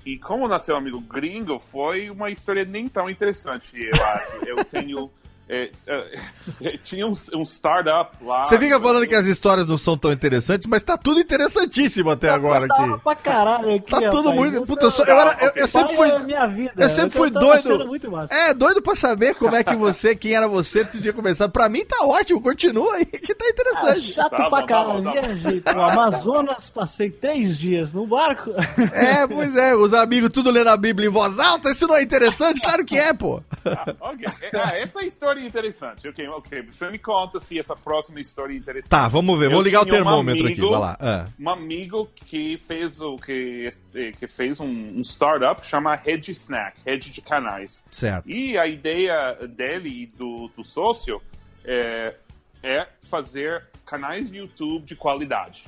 E 0.04 0.16
como 0.18 0.48
nasceu 0.48 0.76
Amigo 0.76 1.00
Gringo, 1.00 1.58
foi 1.58 2.08
uma 2.08 2.30
história 2.30 2.64
nem 2.64 2.88
tão 2.88 3.10
interessante, 3.10 3.76
eu 3.76 4.04
acho. 4.04 4.44
Eu 4.46 4.64
tenho... 4.64 5.10
é, 5.50 5.70
é, 6.62 6.76
tinha 6.84 7.06
um, 7.06 7.12
um 7.34 7.42
startup 7.42 8.16
lá... 8.24 8.44
Você 8.44 8.58
fica 8.58 8.80
falando 8.80 9.06
que 9.06 9.14
as 9.14 9.26
histórias 9.26 9.66
não 9.66 9.76
são 9.76 9.96
tão 9.98 10.12
interessantes, 10.12 10.66
mas 10.68 10.82
tá 10.82 10.96
tudo 10.96 11.20
interessantíssimo 11.20 12.10
até 12.10 12.28
agora 12.30 12.66
Da 12.68 12.74
hora 12.76 12.92
aqui. 12.94 13.02
pra 13.02 13.16
caralho 13.16 13.74
aqui, 13.74 13.90
Tá 13.90 13.98
tudo 14.10 14.30
rapaz. 14.30 14.36
muito. 14.36 14.56
Eu 14.56 14.66
Puta, 14.66 14.84
eu, 14.86 14.92
eu, 15.06 15.20
era- 15.20 15.36
eu- 15.40 15.52
eu 15.56 15.68
sempre 15.68 15.96
fui. 15.96 16.08
é 16.10 16.18
minha 16.20 16.46
vida. 16.46 16.72
Eu 16.76 16.88
sempre 16.88 17.10
fui 17.18 17.30
doido. 17.30 17.52
achando 17.58 17.86
muito 17.86 18.10
massa. 18.10 18.32
É, 18.34 18.54
doido 18.54 18.80
pra 18.80 18.94
saber 18.94 19.34
como 19.34 19.56
é 19.56 19.64
que 19.64 19.74
você, 19.76 20.14
quem 20.14 20.34
era 20.34 20.46
você, 20.46 20.84
tu 20.84 21.00
tinha 21.00 21.12
começado. 21.12 21.50
Pra 21.50 21.68
mim 21.68 21.84
tá 21.84 22.04
ótimo, 22.04 22.40
continua 22.40 22.94
aí, 22.96 23.04
que 23.06 23.34
tá 23.34 23.44
Ah, 23.44 23.50
interessante. 23.50 24.12
chato 24.12 24.30
Tá 24.30 24.48
pra 24.48 24.60
tá 24.60 24.66
caralho. 24.66 25.02
tá. 25.02 25.12
Viajei 25.12 25.60
pro 25.60 25.82
Amazonas, 25.82 26.70
passei 26.70 27.10
três 27.10 27.58
dias 27.58 27.92
no 27.92 28.06
barco. 28.06 28.50
É, 28.92 29.26
pois 29.26 29.54
é, 29.56 29.74
os 29.74 29.92
amigos 29.94 30.30
tudo 30.30 30.50
lendo 30.50 30.68
a 30.68 30.76
Bíblia 30.76 31.08
em 31.08 31.12
voz 31.12 31.38
alta, 31.40 31.70
isso 31.70 31.86
não 31.88 31.96
é 31.96 32.02
interessante? 32.02 32.60
Claro 32.60 32.84
que 32.84 32.96
é, 32.98 33.12
pô. 33.12 33.42
Ah, 33.64 33.94
ok. 34.00 34.26
Ah, 34.54 34.76
essa 34.78 35.02
história 35.04 35.39
é 35.42 35.46
interessante. 35.46 36.06
Ok, 36.08 36.28
ok. 36.28 36.62
Você 36.62 36.90
me 36.90 36.98
conta 36.98 37.40
se 37.40 37.58
essa 37.58 37.74
próxima 37.76 38.20
história 38.20 38.52
é 38.52 38.56
interessante. 38.56 38.90
Tá, 38.90 39.08
vamos 39.08 39.38
ver, 39.38 39.46
Eu 39.46 39.52
vou 39.52 39.62
ligar 39.62 39.80
o 39.82 39.84
tinha 39.84 39.94
um 39.94 40.04
termômetro 40.04 40.44
aqui, 40.46 40.52
amigo- 40.54 40.70
vai 40.70 40.80
lá. 40.80 40.96
Ah, 41.00 41.24
um 41.38 41.48
amigo 41.50 42.08
que 42.26 42.56
fez 42.58 43.00
o 43.00 43.16
que, 43.16 43.70
que 44.18 44.26
fez 44.28 44.60
um, 44.60 44.66
um 44.66 45.00
startup 45.02 45.64
chama 45.66 45.94
Rede 45.94 46.30
Snack, 46.32 46.80
rede 46.84 47.10
de 47.10 47.20
canais. 47.20 47.84
certo. 47.90 48.28
E 48.30 48.56
a 48.58 48.66
ideia 48.66 49.34
dele 49.48 50.02
e 50.02 50.06
do, 50.06 50.48
do 50.56 50.62
sócio 50.64 51.20
é, 51.64 52.14
é 52.62 52.86
fazer 53.02 53.64
canais 53.84 54.30
de 54.30 54.38
YouTube 54.38 54.84
de 54.84 54.94
qualidade. 54.96 55.64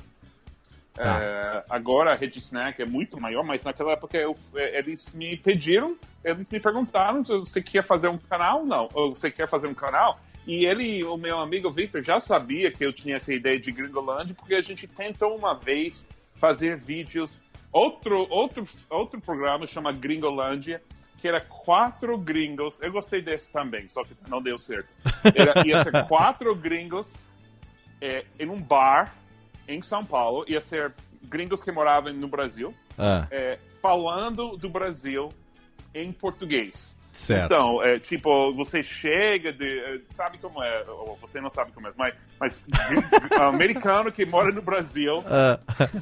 Tá. 0.93 1.19
É, 1.23 1.63
agora 1.69 2.11
a 2.11 2.15
rede 2.15 2.37
Snack 2.37 2.79
é 2.81 2.85
muito 2.85 3.19
maior, 3.19 3.43
mas 3.43 3.63
naquela 3.63 3.93
época 3.93 4.15
eu- 4.17 4.37
é, 4.55 4.77
eles 4.77 5.11
me 5.13 5.35
pediram, 5.35 5.97
eles 6.23 6.49
me 6.51 6.59
perguntaram 6.59 7.25
se 7.25 7.35
você 7.35 7.61
quer 7.63 7.83
fazer 7.83 8.09
um 8.09 8.17
canal 8.17 8.63
não, 8.63 8.87
ou 8.93 9.15
você 9.15 9.31
quer 9.31 9.47
fazer 9.47 9.67
um 9.67 9.73
canal. 9.73 10.19
E 10.45 10.65
ele, 10.65 11.03
o 11.03 11.17
meu 11.17 11.39
amigo 11.39 11.71
Victor, 11.71 12.03
já 12.03 12.19
sabia 12.19 12.69
que 12.71 12.85
eu 12.85 12.93
tinha 12.93 13.15
essa 13.15 13.33
ideia 13.33 13.59
de 13.59 13.71
Gringolândia, 13.71 14.35
porque 14.35 14.53
a 14.53 14.61
gente 14.61 14.85
tentou 14.87 15.35
uma 15.35 15.55
vez 15.55 16.07
fazer 16.35 16.77
vídeos. 16.77 17.41
Outro, 17.71 18.27
outro, 18.29 18.67
outro 18.89 19.19
programa 19.19 19.65
chama 19.65 19.91
Gringolândia, 19.91 20.79
que 21.19 21.27
era 21.27 21.41
quatro 21.41 22.15
gringos. 22.17 22.81
Eu 22.81 22.91
gostei 22.91 23.21
desse 23.21 23.49
também, 23.49 23.87
só 23.87 24.03
que 24.03 24.13
não 24.27 24.41
deu 24.41 24.59
certo. 24.59 24.89
Era, 25.23 25.65
ia 25.65 25.81
ser 25.83 25.91
quatro 26.07 26.53
gringos 26.53 27.23
é, 28.01 28.25
em 28.37 28.47
um 28.49 28.61
bar 28.61 29.15
em 29.67 29.81
São 29.81 30.03
Paulo. 30.03 30.45
Ia 30.47 30.61
ser 30.61 30.93
gringos 31.23 31.61
que 31.61 31.71
moravam 31.71 32.11
no 32.13 32.27
Brasil, 32.27 32.73
Ah, 32.97 33.27
é, 33.31 33.57
falando 33.81 34.55
do 34.57 34.69
Brasil 34.69 35.29
em 35.93 36.11
português. 36.11 36.97
certo. 37.13 37.45
Então, 37.53 37.83
é, 37.83 37.99
tipo, 37.99 38.53
você 38.53 38.81
chega 38.83 39.53
de. 39.53 39.79
é, 39.79 39.99
Sabe 40.09 40.37
como 40.39 40.63
é? 40.63 40.83
Ou 40.89 41.17
você 41.21 41.39
não 41.39 41.49
sabe 41.49 41.71
como 41.71 41.87
é, 41.87 41.91
mas, 41.97 42.15
mas 42.39 42.61
americano 43.39 44.11
que 44.11 44.25
mora 44.25 44.51
no 44.51 44.61
Brasil 44.61 45.23
Ah, 45.25 45.59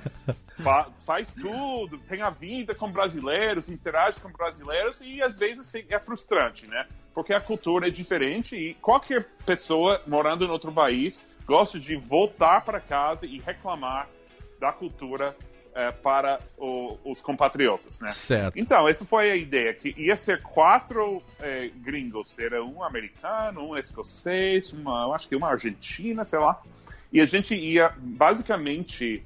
fa- 0.64 0.90
faz 1.06 1.32
tudo, 1.32 1.98
tem 2.00 2.22
a 2.22 2.30
vida 2.30 2.74
com 2.76 2.90
brasileiros, 2.92 3.70
interage 3.70 4.20
com 4.20 4.30
brasileiros 4.32 5.02
e 5.02 5.22
às 5.22 5.36
vezes 5.38 5.72
é 5.90 6.00
frustrante, 6.00 6.66
né? 6.68 6.86
Porque 7.14 7.34
a 7.34 7.42
cultura 7.42 7.88
é 7.88 7.92
diferente 7.92 8.56
e 8.56 8.74
qualquer 8.76 9.28
pessoa 9.46 10.02
morando 10.08 10.46
em 10.46 10.50
outro 10.50 10.72
país 10.72 11.22
gosta 11.52 11.78
de 11.78 11.98
voltar 11.98 12.62
para 12.64 12.80
casa 12.80 13.26
e 13.26 13.40
reclamar 13.40 14.08
da 14.60 14.72
cultura 14.72 15.36
eh, 15.74 15.92
para 15.92 16.40
o- 16.58 16.98
os 17.06 17.22
compatriotas, 17.22 18.00
né? 18.02 18.10
certo. 18.10 18.58
Então, 18.60 18.88
essa 18.88 19.06
foi 19.06 19.32
a 19.32 19.36
ideia, 19.38 19.74
que 19.74 19.94
ia 19.98 20.16
ser 20.18 20.42
quatro 20.42 21.22
eh, 21.40 21.70
gringos. 21.76 22.38
Era 22.40 22.64
um 22.64 22.84
americano, 22.84 23.70
um 23.70 23.78
escocês, 23.78 24.72
uma, 24.74 25.14
acho 25.16 25.28
que 25.30 25.36
uma 25.36 25.48
argentina, 25.50 26.24
sei 26.26 26.40
lá. 26.40 26.62
E 27.12 27.20
a 27.22 27.26
gente 27.26 27.56
ia, 27.56 27.94
basicamente, 27.98 29.24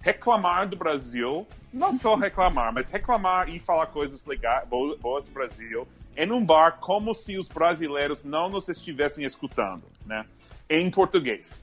reclamar 0.00 0.68
do 0.68 0.76
Brasil. 0.76 1.46
Não 1.72 1.92
só 1.92 2.14
reclamar, 2.26 2.72
mas 2.72 2.88
reclamar 2.88 3.48
e 3.48 3.58
falar 3.58 3.86
coisas 3.86 4.24
legais, 4.26 4.66
bo- 4.68 4.96
boas 4.98 5.26
do 5.28 5.34
Brasil, 5.34 5.86
em 6.16 6.30
um 6.30 6.44
bar 6.44 6.78
como 6.80 7.14
se 7.14 7.36
os 7.38 7.48
brasileiros 7.48 8.22
não 8.24 8.48
nos 8.48 8.68
estivessem 8.68 9.24
escutando, 9.24 9.84
né? 10.06 10.24
Em 10.68 10.90
português. 10.90 11.62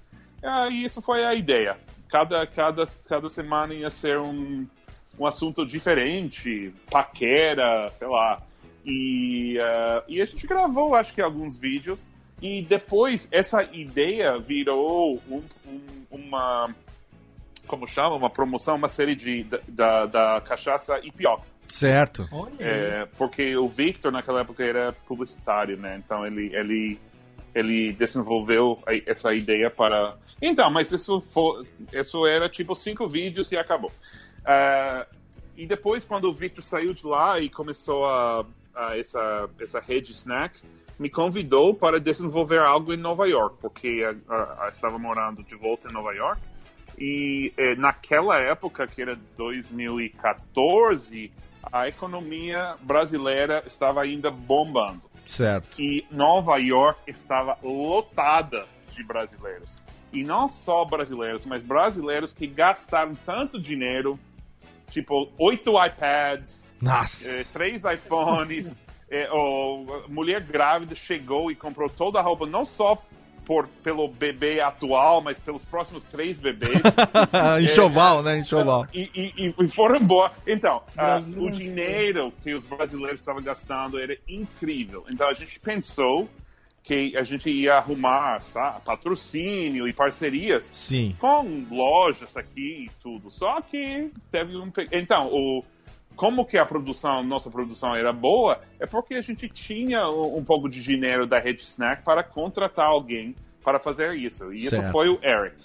E 0.72 0.84
isso 0.84 1.02
foi 1.02 1.24
a 1.26 1.34
ideia. 1.34 1.78
Cada, 2.10 2.46
cada, 2.48 2.86
cada 3.08 3.30
semana 3.30 3.74
ia 3.74 3.90
ser 3.90 4.18
um, 4.20 4.66
um 5.18 5.26
assunto 5.26 5.66
diferente, 5.66 6.74
paquera, 6.90 7.90
sei 7.92 8.08
lá. 8.08 8.42
E, 8.86 9.58
eh, 9.60 10.04
e 10.08 10.22
a 10.22 10.26
gente 10.26 10.48
gravou, 10.48 10.96
acho 10.96 11.14
que, 11.14 11.22
alguns 11.22 11.60
vídeos. 11.60 12.10
E 12.42 12.62
depois 12.62 13.28
essa 13.32 13.62
ideia 13.64 14.40
virou 14.40 15.22
um- 15.30 15.44
um- 15.68 16.06
uma. 16.10 16.74
Como 17.68 17.86
chama? 17.88 18.16
Uma 18.16 18.30
promoção, 18.30 18.76
uma 18.76 18.88
série 18.88 19.14
de, 19.14 19.44
da, 19.68 20.06
da, 20.06 20.42
cachaça 20.42 21.00
Ipioca. 21.04 21.44
Certo. 21.68 22.28
É, 22.58 23.06
porque 23.18 23.56
o 23.56 23.68
Victor 23.68 24.12
naquela 24.12 24.42
época 24.42 24.64
era 24.64 24.92
publicitário, 25.06 25.78
né? 25.78 26.02
Então 26.04 26.26
ele 26.26 26.50
ele 26.56 27.00
ele 27.54 27.92
desenvolveu 27.94 28.80
essa 29.06 29.34
ideia 29.34 29.70
para. 29.70 30.18
Então, 30.42 30.70
mas 30.70 30.92
isso 30.92 31.20
foi, 31.22 31.66
isso 31.94 32.26
era 32.26 32.50
tipo 32.50 32.76
cinco 32.76 33.08
vídeos 33.08 33.52
e 33.52 33.58
acabou. 33.58 33.92
Ah, 34.46 35.06
e 35.58 35.66
depois 35.66 36.04
quando 36.04 36.26
o 36.26 36.34
Victor 36.34 36.64
saiu 36.64 36.94
de 36.94 37.06
lá 37.06 37.40
e 37.40 37.50
começou 37.50 38.06
a, 38.06 38.46
a 38.74 38.98
essa 38.98 39.50
essa 39.60 39.80
rede 39.80 40.12
snack 40.12 40.62
me 41.00 41.10
convidou 41.10 41.74
para 41.74 42.00
desenvolver 42.00 42.60
algo 42.60 42.94
em 42.94 42.98
Nova 42.98 43.26
York, 43.26 43.58
porque 43.62 44.04
a, 44.04 44.34
a, 44.34 44.66
a 44.66 44.70
estava 44.70 45.00
morando 45.00 45.42
de 45.44 45.56
volta 45.56 45.88
em 45.88 45.94
Nova 45.94 46.12
York. 46.14 46.42
E 46.98 47.54
eh, 47.56 47.76
naquela 47.76 48.38
época, 48.38 48.86
que 48.86 49.02
era 49.02 49.18
2014, 49.38 51.32
a 51.72 51.88
economia 51.88 52.76
brasileira 52.82 53.64
estava 53.66 54.02
ainda 54.02 54.30
bombando. 54.30 55.09
Certo. 55.30 55.80
E 55.80 56.08
Nova 56.10 56.58
York 56.58 57.02
estava 57.06 57.56
lotada 57.62 58.66
de 58.92 59.04
brasileiros. 59.04 59.80
E 60.12 60.24
não 60.24 60.48
só 60.48 60.84
brasileiros, 60.84 61.46
mas 61.46 61.62
brasileiros 61.62 62.34
que 62.34 62.48
gastaram 62.48 63.14
tanto 63.14 63.62
dinheiro, 63.62 64.18
tipo, 64.90 65.32
oito 65.38 65.74
iPads, 65.86 66.72
eh, 67.28 67.46
três 67.54 67.84
iPhones, 67.86 68.82
ou 69.32 70.04
mulher 70.08 70.42
grávida 70.42 70.96
chegou 70.96 71.52
e 71.52 71.56
comprou 71.56 71.90
toda 71.90 72.18
a 72.18 72.24
roupa, 72.24 72.48
não 72.48 72.66
só 72.66 73.00
por, 73.50 73.68
pelo 73.82 74.08
bebê 74.08 74.62
atual, 74.62 75.22
mas 75.22 75.40
pelos 75.40 75.66
próximos 75.66 76.06
três 76.06 76.38
bebês. 76.38 76.84
Enxoval, 77.64 78.22
né? 78.22 78.38
Enxoval. 78.38 78.86
E, 78.94 79.10
e- 79.16 79.56
e 79.60 79.68
foram 79.68 79.96
embora. 80.00 80.32
Então, 80.46 80.84
Brasileiro 80.96 81.44
o 81.48 81.50
dinheiro 81.50 82.34
que 82.44 82.54
os 82.54 82.64
brasileiros 82.64 83.22
estavam 83.22 83.42
gastando 83.42 84.00
era 84.00 84.16
incrível. 84.28 85.04
Então, 85.10 85.28
a 85.28 85.34
gente 85.34 85.60
pensou 85.60 86.30
que 86.84 87.18
a 87.18 87.24
gente 87.24 87.50
ia 87.50 87.74
arrumar 87.78 88.40
sabe, 88.40 88.82
patrocínio 88.86 89.88
e 89.88 89.94
parcerias 89.94 90.66
Sim. 90.66 91.16
com 91.18 91.66
lojas 91.72 92.38
aqui 92.38 92.86
e 92.86 92.92
tudo. 93.02 93.32
Só 93.32 93.62
que 93.62 94.12
teve 94.30 94.56
um. 94.58 94.72
Então, 94.92 95.28
o, 95.34 95.64
como 96.20 96.46
que 96.46 96.58
a 96.58 96.66
produção, 96.66 97.24
nossa 97.24 97.50
produção 97.50 97.96
era 97.96 98.12
boa, 98.12 98.60
é 98.78 98.86
porque 98.86 99.14
a 99.14 99.22
gente 99.22 99.48
tinha 99.48 100.06
um, 100.10 100.40
um 100.40 100.44
pouco 100.44 100.68
de 100.68 100.84
dinheiro 100.84 101.26
da 101.26 101.40
Rede 101.40 101.62
Snack 101.62 102.04
para 102.04 102.22
contratar 102.22 102.88
alguém 102.88 103.34
para 103.64 103.80
fazer 103.80 104.16
isso. 104.16 104.52
E 104.52 104.66
isso 104.66 104.76
Certo. 104.76 104.92
foi 104.92 105.08
o 105.08 105.18
Eric. 105.24 105.56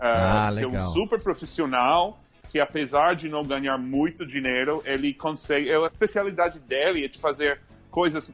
Ah, 0.00 0.50
que 0.56 0.64
é 0.64 0.66
um 0.66 0.90
super 0.92 1.20
profissional 1.20 2.18
que 2.50 2.58
apesar 2.58 3.14
de 3.14 3.28
não 3.28 3.42
ganhar 3.42 3.76
muito 3.76 4.24
dinheiro, 4.24 4.82
ele 4.86 5.12
consegue. 5.12 5.70
A 5.70 5.84
especialidade 5.84 6.58
dele 6.58 7.04
é 7.04 7.08
de 7.08 7.18
fazer 7.18 7.60
coisas 7.90 8.32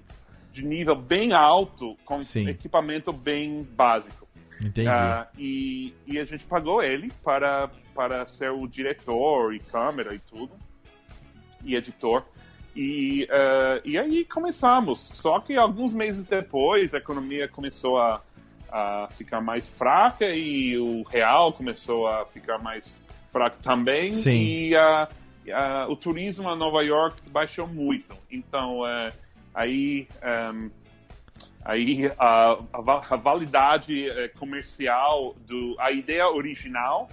de 0.52 0.64
nível 0.64 0.94
bem 0.94 1.32
alto 1.32 1.96
com 2.04 2.22
Sim. 2.22 2.48
equipamento 2.48 3.12
bem 3.12 3.66
básico. 3.74 4.28
Entendi. 4.60 4.86
Ah, 4.86 5.26
e, 5.36 5.92
e 6.06 6.20
a 6.20 6.24
gente 6.24 6.46
pagou 6.46 6.80
ele 6.80 7.10
para, 7.24 7.68
para 7.96 8.24
ser 8.28 8.52
o 8.52 8.64
diretor 8.68 9.52
e 9.52 9.58
câmera 9.58 10.14
e 10.14 10.20
tudo, 10.20 10.52
e 11.64 11.74
editor. 11.74 12.22
E, 12.74 13.28
ah, 13.30 13.80
e 13.84 13.98
aí 13.98 14.24
começamos. 14.24 15.10
Só 15.14 15.40
que 15.40 15.56
alguns 15.56 15.92
meses 15.92 16.24
depois 16.24 16.94
a 16.94 16.98
economia 16.98 17.46
começou 17.48 17.98
a, 17.98 18.22
a 18.70 19.08
ficar 19.12 19.40
mais 19.40 19.68
fraca 19.68 20.26
e 20.26 20.78
o 20.78 21.02
real 21.02 21.52
começou 21.52 22.06
a 22.06 22.24
ficar 22.26 22.58
mais 22.58 23.04
fraco 23.30 23.56
também. 23.62 24.12
Sim. 24.12 24.42
E 24.42 24.76
ah, 24.76 25.08
ah, 25.52 25.86
o 25.88 25.96
turismo 25.96 26.48
a 26.48 26.56
Nova 26.56 26.82
York 26.82 27.16
baixou 27.30 27.66
muito. 27.66 28.14
Então, 28.30 28.86
eh, 28.86 29.12
aí. 29.54 30.06
ehm, 30.22 30.68
aí 31.64 32.10
a, 32.18 32.58
a 32.72 32.80
va- 32.80 33.04
a 33.08 33.16
validade 33.16 34.08
eh, 34.08 34.28
comercial 34.36 35.36
do 35.46 35.76
a 35.78 35.92
ideia 35.92 36.28
original 36.28 37.08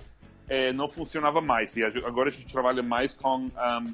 eh, 0.50 0.74
não 0.74 0.88
funcionava 0.88 1.40
mais 1.40 1.76
e 1.78 1.84
agora 1.84 2.30
a 2.30 2.32
gente 2.32 2.52
trabalha 2.52 2.82
mais 2.82 3.14
com 3.14 3.50
ahm, 3.56 3.94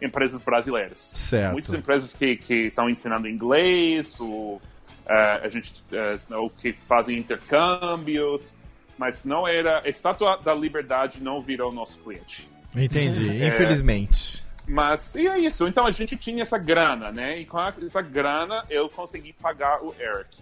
empresas 0.00 0.38
brasileiras 0.38 1.12
Certo. 1.14 1.52
muitas 1.52 1.72
empresas 1.74 2.12
que 2.12 2.38
estão 2.50 2.88
ensinando 2.90 3.28
inglês 3.28 4.18
ou 4.20 4.60
eh, 5.08 5.40
a 5.42 5.48
gente 5.48 5.82
eh, 5.92 6.18
ou 6.30 6.50
que 6.50 6.72
fazem 6.72 7.16
intercâmbios 7.18 8.54
mas 8.98 9.24
não 9.24 9.46
era 9.46 9.80
a 9.80 9.88
estátua 9.88 10.36
da 10.36 10.54
liberdade 10.54 11.22
não 11.22 11.40
virou 11.40 11.72
nosso 11.72 11.98
cliente 11.98 12.48
Entendi. 12.74 13.42
É. 13.42 13.48
Infelizmente. 13.48 14.44
mas 14.68 15.14
e 15.14 15.26
é 15.26 15.38
isso. 15.38 15.66
Então 15.66 15.86
a 15.86 15.90
gente 15.90 16.16
tinha 16.16 16.42
essa 16.42 16.58
grana, 16.58 17.10
né? 17.10 17.38
E 17.38 17.46
com 17.46 17.58
essa 17.60 18.02
grana 18.02 18.64
eu 18.68 18.88
consegui 18.88 19.32
pagar 19.32 19.82
o 19.82 19.94
Eric. 19.98 20.36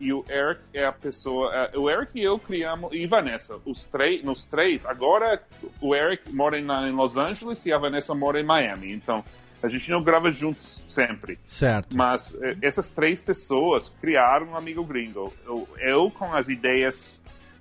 E 0.00 0.12
o 0.12 0.24
Eric 0.28 0.60
é 0.72 0.84
a 0.84 0.92
pessoa. 0.92 1.52
é, 1.54 1.78
o 1.78 1.90
Eric 1.90 2.12
e 2.14 2.22
eu 2.22 2.38
criamos. 2.38 2.92
E 2.92 3.06
Vanessa, 3.06 3.58
os 3.64 3.84
três, 3.84 4.24
nos 4.24 4.44
três. 4.44 4.86
Agora 4.86 5.42
o 5.80 5.94
Eric 5.94 6.32
mora 6.32 6.58
em, 6.58 6.64
em 6.64 6.92
Los 6.92 7.16
Angeles 7.16 7.64
e 7.66 7.72
a 7.72 7.78
Vanessa 7.78 8.14
mora 8.14 8.40
em 8.40 8.44
Miami. 8.44 8.92
Então 8.92 9.24
a 9.62 9.68
gente 9.68 9.90
não 9.90 10.02
grava 10.02 10.30
juntos 10.30 10.82
sempre. 10.88 11.38
Certo. 11.46 11.96
Mas 11.96 12.36
eh, 12.40 12.56
essas 12.62 12.90
três 12.90 13.20
pessoas 13.20 13.92
criaram 14.00 14.50
um 14.50 14.56
amigo 14.56 14.84
gringo. 14.84 15.32
Eu, 15.44 15.68
eu 15.78 16.10
com 16.10 16.32
as 16.32 16.48
ideias 16.48 17.17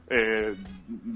eh, 0.10 0.54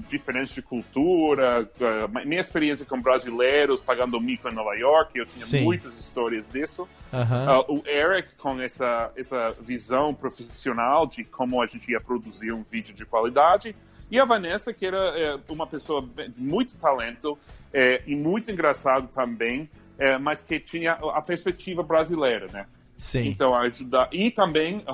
diferentes 0.08 0.54
de 0.54 0.62
cultura, 0.62 1.68
eh, 1.80 2.24
minha 2.26 2.40
experiência 2.40 2.84
com 2.84 3.00
brasileiros 3.00 3.80
pagando 3.80 4.20
mico 4.20 4.48
em 4.48 4.54
Nova 4.54 4.74
York, 4.74 5.18
eu 5.18 5.26
tinha 5.26 5.46
Sim. 5.46 5.62
muitas 5.62 5.98
histórias 5.98 6.48
disso. 6.48 6.88
Aham. 7.12 7.46
Ah, 7.48 7.60
o 7.68 7.82
Eric 7.86 8.34
com 8.36 8.60
essa, 8.60 9.10
essa 9.16 9.50
visão 9.60 10.14
profissional 10.14 11.06
de 11.06 11.24
como 11.24 11.62
a 11.62 11.66
gente 11.66 11.90
ia 11.90 12.00
produzir 12.00 12.52
um 12.52 12.62
vídeo 12.62 12.94
de 12.94 13.04
qualidade. 13.04 13.74
E 14.10 14.20
a 14.20 14.24
Vanessa, 14.26 14.74
que 14.74 14.84
era 14.84 14.98
eh, 15.18 15.38
uma 15.48 15.66
pessoa 15.66 16.06
muito 16.36 16.76
talento 16.76 17.38
eh, 17.72 18.02
e 18.06 18.14
muito 18.14 18.50
engraçado 18.50 19.08
também, 19.08 19.70
eh, 19.98 20.18
mas 20.18 20.42
que 20.42 20.60
tinha 20.60 20.92
a 20.92 21.22
perspectiva 21.22 21.82
brasileira, 21.82 22.46
né? 22.52 22.66
Sim. 22.98 23.28
Então, 23.28 23.54
ajudar. 23.56 24.10
E 24.12 24.30
também 24.30 24.84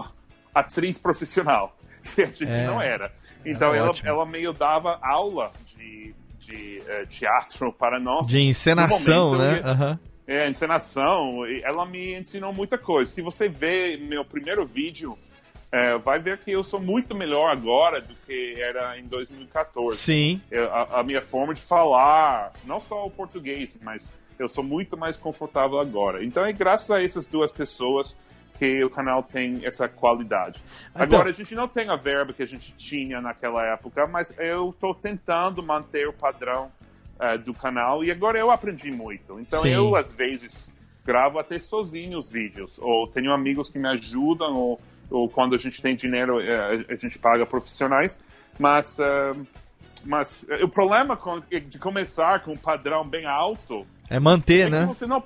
atriz 0.55 0.99
profissional, 0.99 1.77
que 2.15 2.23
a 2.23 2.27
gente 2.27 2.45
É. 2.53 2.65
não 2.65 2.81
era. 2.81 3.13
Então, 3.45 3.75
ela, 3.75 3.91
ótimo. 3.91 4.09
ela 4.09 4.27
meio 4.27 4.53
dava 4.53 4.99
aula 5.03 5.53
de, 5.65 6.15
de 6.41 6.83
eh, 6.87 7.07
teatro 7.07 7.73
para 7.73 7.99
nós. 7.99 8.27
De 8.29 8.41
encenação, 8.41 9.37
né? 9.39 9.61
Aham. 9.65 9.99
É, 10.27 10.49
encenação. 10.49 11.47
e 11.47 11.63
Ela 11.63 11.87
me 11.87 12.15
ensinou 12.15 12.53
muita 12.53 12.77
coisa. 12.77 13.11
Se 13.11 13.23
você 13.23 13.49
vê 13.49 13.97
meu 13.97 14.25
primeiro 14.25 14.67
vídeo, 14.67 15.17
eh, 15.73 15.97
vai 15.99 16.19
ver 16.19 16.39
que 16.39 16.51
eu 16.51 16.63
sou 16.63 16.81
muito 16.81 17.15
melhor 17.15 17.51
agora 17.51 18.01
do 18.01 18.15
que 18.27 18.55
era 18.61 18.99
em 18.99 19.05
2014. 19.05 19.97
Sim. 19.99 20.41
Eu- 20.51 20.71
a, 20.73 21.01
a 21.01 21.03
minha 21.03 21.23
forma 21.23 21.55
de 21.55 21.61
falar, 21.63 22.53
não 22.65 22.79
só 22.81 23.07
o 23.07 23.11
português, 23.11 23.75
mas 23.83 24.13
eu 24.39 24.49
sou 24.49 24.63
muito 24.63 24.97
mais 24.97 25.17
confortável 25.17 25.79
agora. 25.79 26.23
Então 26.25 26.45
é 26.45 26.53
graças 26.53 26.91
a 26.91 27.03
essas 27.03 27.27
duas 27.27 27.51
pessoas 27.51 28.17
que 28.59 28.85
o 28.85 28.91
canal 28.91 29.23
tem 29.23 29.65
essa 29.65 29.89
qualidade. 29.89 30.61
Então- 30.91 31.03
Agora, 31.03 31.31
a 31.31 31.33
gente 31.33 31.55
não 31.55 31.69
tem 31.69 31.89
a 31.89 31.97
verba 31.97 32.33
que 32.33 32.43
a 32.43 32.47
gente 32.47 32.73
tinha 32.77 33.21
naquela 33.21 33.65
época, 33.65 34.07
mas 34.07 34.35
eu 34.39 34.71
estou 34.71 34.95
tentando 34.95 35.63
manter 35.63 36.09
o 36.09 36.13
padrão 36.13 36.71
eh, 37.21 37.39
do 37.39 37.55
canal 37.55 38.03
e 38.05 38.11
agora 38.11 38.39
eu 38.39 38.51
aprendi 38.51 38.91
muito. 38.91 39.39
Então 39.41 39.63
Sim. 39.63 39.71
eu, 39.71 39.95
às 39.97 40.13
vezes, 40.13 40.75
gravo 41.07 41.39
até 41.39 41.59
sozinho 41.59 42.19
os 42.19 42.31
vídeos, 42.31 42.79
ou 42.81 43.07
tenho 43.07 43.33
amigos 43.33 43.69
que 43.71 43.79
me 43.79 43.89
ajudam, 43.89 44.55
ou, 44.55 44.81
ou 45.11 45.29
quando 45.29 45.55
a 45.55 45.59
gente 45.59 45.81
tem 45.81 45.95
dinheiro, 45.97 46.41
eh, 46.41 46.85
a 46.89 46.95
gente 46.97 47.19
paga 47.19 47.47
profissionais, 47.47 48.21
mas... 48.59 48.99
eh, 48.99 49.33
mas 50.05 50.47
o 50.63 50.69
problema 50.69 51.19
de 51.69 51.77
começar 51.77 52.45
com 52.45 52.53
um 52.53 52.57
padrão 52.57 53.05
bem 53.05 53.27
alto 53.27 53.85
É 54.11 54.19
manter, 54.19 54.67
é 54.67 54.71
né? 54.71 54.85
você 54.87 55.07
não, 55.07 55.23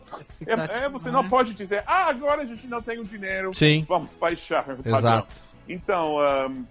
é, 0.47 0.85
é, 0.85 0.89
você 0.89 1.11
não 1.11 1.28
pode 1.28 1.55
dizer, 1.55 1.85
ah, 1.87 2.09
agora 2.09 2.43
a 2.43 2.45
gente 2.45 2.66
não 2.66 2.83
tem 2.83 2.99
o 2.99 3.05
dinheiro, 3.05 3.55
Sim. 3.55 3.85
vamos 3.89 4.16
baixar 4.16 4.62
o 4.62 4.83
padrão. 4.83 4.99
Exato. 4.99 5.41
Então, 5.68 6.18
ahm, 6.18 6.64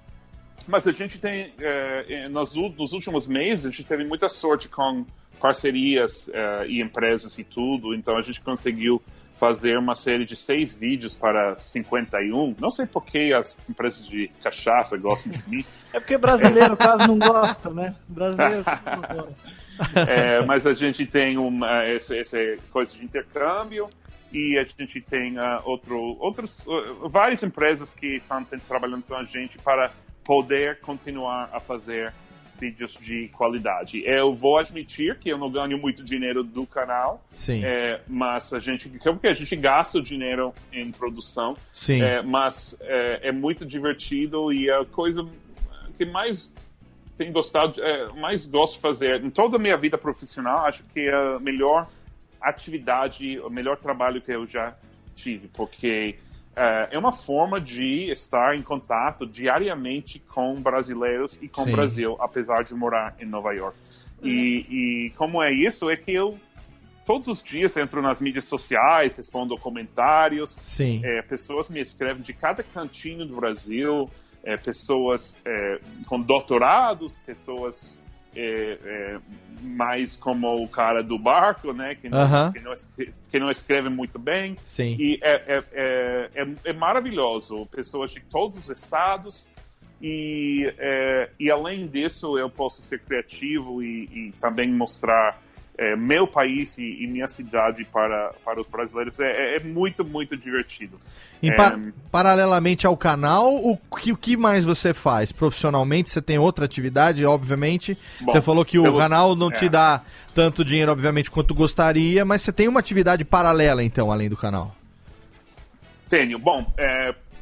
mas 0.67 0.87
a 0.87 0.91
gente 0.91 1.17
tem, 1.17 1.53
eh, 1.59 2.05
eh, 2.07 2.29
nos, 2.29 2.53
nos 2.53 2.93
últimos 2.93 3.27
meses, 3.27 3.65
a 3.65 3.69
gente 3.69 3.83
teve 3.83 4.03
muita 4.03 4.29
sorte 4.29 4.67
com 4.67 5.05
parcerias 5.39 6.29
eh, 6.33 6.65
e 6.67 6.81
empresas 6.81 7.37
e 7.37 7.43
tudo, 7.43 7.95
então 7.95 8.17
a 8.17 8.21
gente 8.21 8.41
conseguiu 8.41 9.01
fazer 9.37 9.75
uma 9.75 9.95
série 9.95 10.23
de 10.23 10.35
seis 10.35 10.75
vídeos 10.75 11.15
para 11.15 11.57
51. 11.57 12.55
Não 12.59 12.69
sei 12.69 12.85
por 12.85 13.03
que 13.03 13.33
as 13.33 13.59
empresas 13.67 14.05
de 14.07 14.29
cachaça 14.43 14.95
gostam 14.97 15.31
de 15.31 15.41
mim, 15.49 15.65
É 15.91 15.99
porque 15.99 16.15
brasileiro 16.15 16.77
quase 16.77 17.07
não 17.07 17.17
gosta, 17.17 17.71
né? 17.71 17.95
Brasileiro 18.07 18.61
quase 18.63 18.85
não 18.85 19.01
gosta. 19.01 19.60
É, 20.07 20.45
mas 20.45 20.67
a 20.67 20.73
gente 20.73 21.05
tem 21.05 21.37
uma, 21.37 21.83
essa, 21.83 22.15
essa 22.15 22.37
coisa 22.71 22.93
de 22.93 23.03
intercâmbio 23.03 23.89
e 24.31 24.57
a 24.57 24.63
gente 24.63 25.01
tem 25.01 25.37
ah, 25.37 25.61
outro, 25.65 25.97
outros, 26.19 26.65
ah, 26.67 27.07
várias 27.07 27.43
empresas 27.43 27.91
que 27.91 28.15
estão 28.15 28.43
trabalhando 28.67 29.03
com 29.03 29.15
a 29.15 29.23
gente 29.23 29.57
para 29.57 29.91
poder 30.23 30.79
continuar 30.79 31.49
a 31.51 31.59
fazer 31.59 32.13
vídeos 32.61 32.95
de 33.01 33.27
qualidade. 33.29 34.03
Eu 34.05 34.35
vou 34.35 34.59
admitir 34.59 35.17
que 35.17 35.29
eu 35.29 35.37
não 35.37 35.49
ganho 35.49 35.79
muito 35.79 36.03
dinheiro 36.03 36.43
do 36.43 36.65
canal, 36.67 37.25
Sim. 37.31 37.65
é, 37.65 38.01
mas 38.07 38.53
a 38.53 38.59
gente, 38.59 38.87
porque 38.87 39.27
a 39.27 39.33
gente 39.33 39.55
gasta 39.55 39.97
o 39.97 40.01
dinheiro 40.01 40.53
em 40.71 40.91
produção, 40.91 41.57
Sim. 41.73 42.03
é, 42.03 42.21
mas 42.21 42.77
é, 42.81 43.29
é 43.29 43.31
muito 43.31 43.65
divertido 43.65 44.53
e 44.53 44.69
a 44.69 44.85
coisa 44.85 45.27
que 45.97 46.05
mais 46.05 46.51
tenho 47.21 47.31
gostado, 47.31 47.79
é, 47.83 48.11
mais 48.13 48.47
gosto 48.47 48.75
de 48.75 48.79
fazer 48.79 49.23
em 49.23 49.29
toda 49.29 49.57
a 49.57 49.59
minha 49.59 49.77
vida 49.77 49.95
profissional, 49.95 50.65
acho 50.65 50.83
que 50.85 51.01
é 51.01 51.13
a 51.13 51.39
melhor 51.39 51.87
atividade, 52.41 53.39
o 53.39 53.49
melhor 53.49 53.77
trabalho 53.77 54.19
que 54.19 54.31
eu 54.31 54.47
já 54.47 54.75
tive, 55.15 55.47
porque 55.49 56.15
é, 56.55 56.89
é 56.91 56.97
uma 56.97 57.13
forma 57.13 57.61
de 57.61 58.11
estar 58.11 58.55
em 58.55 58.63
contato 58.63 59.27
diariamente 59.27 60.17
com 60.17 60.55
brasileiros 60.55 61.37
e 61.39 61.47
com 61.47 61.63
Sim. 61.63 61.69
o 61.69 61.71
Brasil, 61.73 62.17
apesar 62.19 62.63
de 62.63 62.73
morar 62.73 63.15
em 63.19 63.25
Nova 63.25 63.53
York. 63.53 63.77
E, 64.23 65.05
e 65.07 65.09
como 65.11 65.41
é 65.41 65.51
isso, 65.51 65.89
é 65.89 65.95
que 65.95 66.11
eu 66.11 66.39
todos 67.05 67.27
os 67.27 67.43
dias 67.43 67.75
entro 67.77 68.01
nas 68.01 68.21
mídias 68.21 68.45
sociais, 68.45 69.15
respondo 69.15 69.57
comentários, 69.57 70.59
Sim. 70.63 71.01
é, 71.03 71.21
pessoas 71.21 71.69
me 71.69 71.79
escrevem 71.79 72.21
de 72.21 72.33
cada 72.33 72.63
cantinho 72.63 73.25
do 73.25 73.35
Brasil, 73.35 74.09
é, 74.43 74.57
pessoas 74.57 75.37
é, 75.45 75.79
com 76.07 76.19
doutorados, 76.19 77.15
pessoas 77.25 78.01
é, 78.35 78.77
é, 78.83 79.19
mais 79.61 80.15
como 80.15 80.63
o 80.63 80.67
cara 80.67 81.03
do 81.03 81.17
barco, 81.17 81.73
né, 81.73 81.95
que 81.95 82.09
não, 82.09 82.19
Aham. 82.19 82.51
que 82.51 82.59
não, 82.59 82.73
escreve, 82.73 83.13
que 83.29 83.39
não 83.39 83.51
escreve 83.51 83.89
muito 83.89 84.17
bem. 84.17 84.57
Sim. 84.65 84.95
E 84.99 85.19
é, 85.21 85.33
é, 85.47 86.29
é, 86.33 86.47
é, 86.63 86.73
maravilhoso, 86.73 87.65
pessoas 87.67 88.11
de 88.11 88.21
todos 88.21 88.57
os 88.57 88.69
estados. 88.69 89.49
E, 90.03 90.73
e 91.39 91.51
além 91.51 91.85
disso, 91.85 92.35
eu 92.35 92.49
posso 92.49 92.81
ser 92.81 93.01
criativo 93.01 93.83
e, 93.83 94.05
e 94.05 94.31
também 94.39 94.67
mostrar 94.67 95.39
é, 95.77 95.95
meu 95.95 96.27
país 96.27 96.77
e, 96.77 97.03
e 97.03 97.07
minha 97.07 97.27
cidade 97.27 97.83
para, 97.85 98.33
para 98.45 98.59
os 98.59 98.67
brasileiros 98.67 99.19
é, 99.19 99.31
é- 99.31 99.55
é 99.55 99.59
muito, 99.59 100.03
muito 100.05 100.35
divertido. 100.37 100.99
Em 101.41 101.49
É, 101.49 101.55
pa- 101.55 101.79
paralelamente 102.11 102.85
ao 102.85 102.95
canal, 102.95 103.55
o 103.55 103.77
que, 103.99 104.11
o 104.11 104.17
que 104.17 104.37
mais 104.37 104.63
você 104.63 104.93
faz? 104.93 105.31
Profissionalmente, 105.31 106.09
você 106.09 106.21
tem 106.21 106.37
outra 106.37 106.65
atividade, 106.65 107.25
obviamente. 107.25 107.97
Bom, 108.19 108.31
você 108.31 108.41
falou 108.41 108.63
que 108.63 108.77
o 108.77 108.97
canal 108.97 109.35
não 109.35 109.49
te 109.49 109.65
é. 109.65 109.69
dá 109.69 110.01
tanto 110.35 110.63
dinheiro, 110.63 110.91
obviamente, 110.91 111.31
quanto 111.31 111.53
gostaria, 111.55 112.23
mas 112.25 112.41
você 112.43 112.51
tem 112.51 112.67
uma 112.67 112.79
atividade 112.79 113.25
paralela, 113.25 113.83
então, 113.83 114.11
além 114.11 114.29
do 114.29 114.37
canal. 114.37 114.75
Tenho. 116.07 116.37
Bom, 116.37 116.71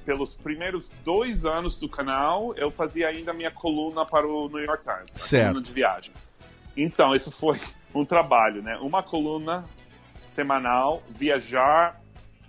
pelos 0.06 0.34
primeiros 0.36 0.92
dois 1.04 1.46
anos 1.46 1.78
do 1.80 1.90
canal, 1.90 2.54
eu 2.56 2.72
fazia 2.72 3.08
ainda 3.08 3.34
minha 3.34 3.52
coluna 3.52 4.06
para 4.06 4.26
o 4.28 4.48
New 4.48 4.64
York 4.64 4.84
Times, 4.84 5.22
Certo. 5.22 5.48
coluna 5.48 5.62
de 5.66 5.74
viagens. 5.74 6.32
Então, 6.78 7.14
isso 7.14 7.32
foi 7.32 7.60
um 7.94 8.06
trabalho, 8.06 8.62
né? 8.62 8.78
Uma 8.78 9.02
coluna 9.02 9.66
semanal, 10.26 11.02
viajar 11.10 12.00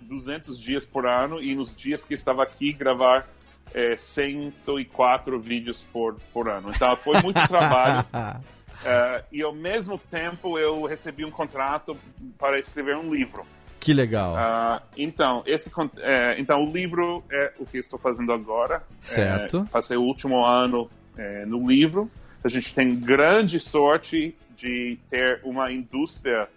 200 0.01 0.59
dias 0.59 0.85
por 0.85 1.05
ano 1.05 1.41
e 1.41 1.55
nos 1.55 1.75
dias 1.75 2.03
que 2.03 2.13
estava 2.13 2.43
aqui 2.43 2.73
gravar 2.73 3.27
é, 3.73 3.95
104 3.97 5.39
vídeos 5.39 5.83
por, 5.91 6.17
por 6.33 6.49
ano. 6.49 6.71
Então, 6.75 6.95
foi 6.95 7.21
muito 7.21 7.45
trabalho. 7.47 8.05
É, 8.83 9.23
e 9.31 9.43
ao 9.43 9.53
mesmo 9.53 9.95
tempo 9.95 10.57
eu 10.57 10.85
recebi 10.85 11.23
um 11.23 11.29
contrato 11.29 11.95
para 12.37 12.57
escrever 12.57 12.97
um 12.97 13.13
livro. 13.13 13.45
que 13.79 13.93
legal. 13.93 14.35
Ah, 14.35 14.81
então, 14.97 15.43
esse, 15.45 15.71
é, 15.99 16.35
então, 16.39 16.63
o 16.63 16.71
livro 16.71 17.23
é 17.31 17.53
o 17.59 17.65
que 17.67 17.77
estou 17.77 17.99
fazendo 17.99 18.33
agora. 18.33 18.81
Certo. 18.99 19.65
É, 19.67 19.71
passei 19.71 19.97
o 19.97 20.01
último 20.01 20.43
ano 20.43 20.89
é, 21.15 21.45
no 21.45 21.69
livro. 21.69 22.09
A 22.43 22.49
gente 22.49 22.73
tem 22.73 22.95
grande 22.95 23.59
sorte 23.59 24.35
de 24.61 24.97
ter 25.09 25.41
uma 25.43 25.71
indústria 25.71 26.47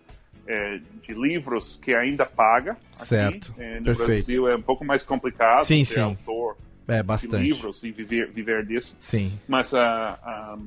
é, 0.46 0.80
de 1.02 1.14
livros 1.14 1.78
que 1.82 1.94
ainda 1.94 2.26
paga. 2.26 2.72
Aqui. 2.94 3.06
Certo. 3.06 3.54
É, 3.58 3.78
no 3.78 3.86
Perfeito. 3.86 4.08
Brasil 4.08 4.48
é 4.48 4.56
um 4.56 4.62
pouco 4.62 4.84
mais 4.84 5.02
complicado 5.02 5.64
Sim, 5.64 5.84
ser 5.84 5.94
sim. 5.94 6.00
autor 6.00 6.56
é, 6.86 6.98
de 6.98 7.02
bastante. 7.02 7.36
livros 7.36 7.82
e 7.82 7.90
viver, 7.90 8.30
viver 8.30 8.66
disso 8.66 8.94
Sim. 9.00 9.38
mas 9.48 9.72
ah, 9.72 10.18
ah, 10.22 10.58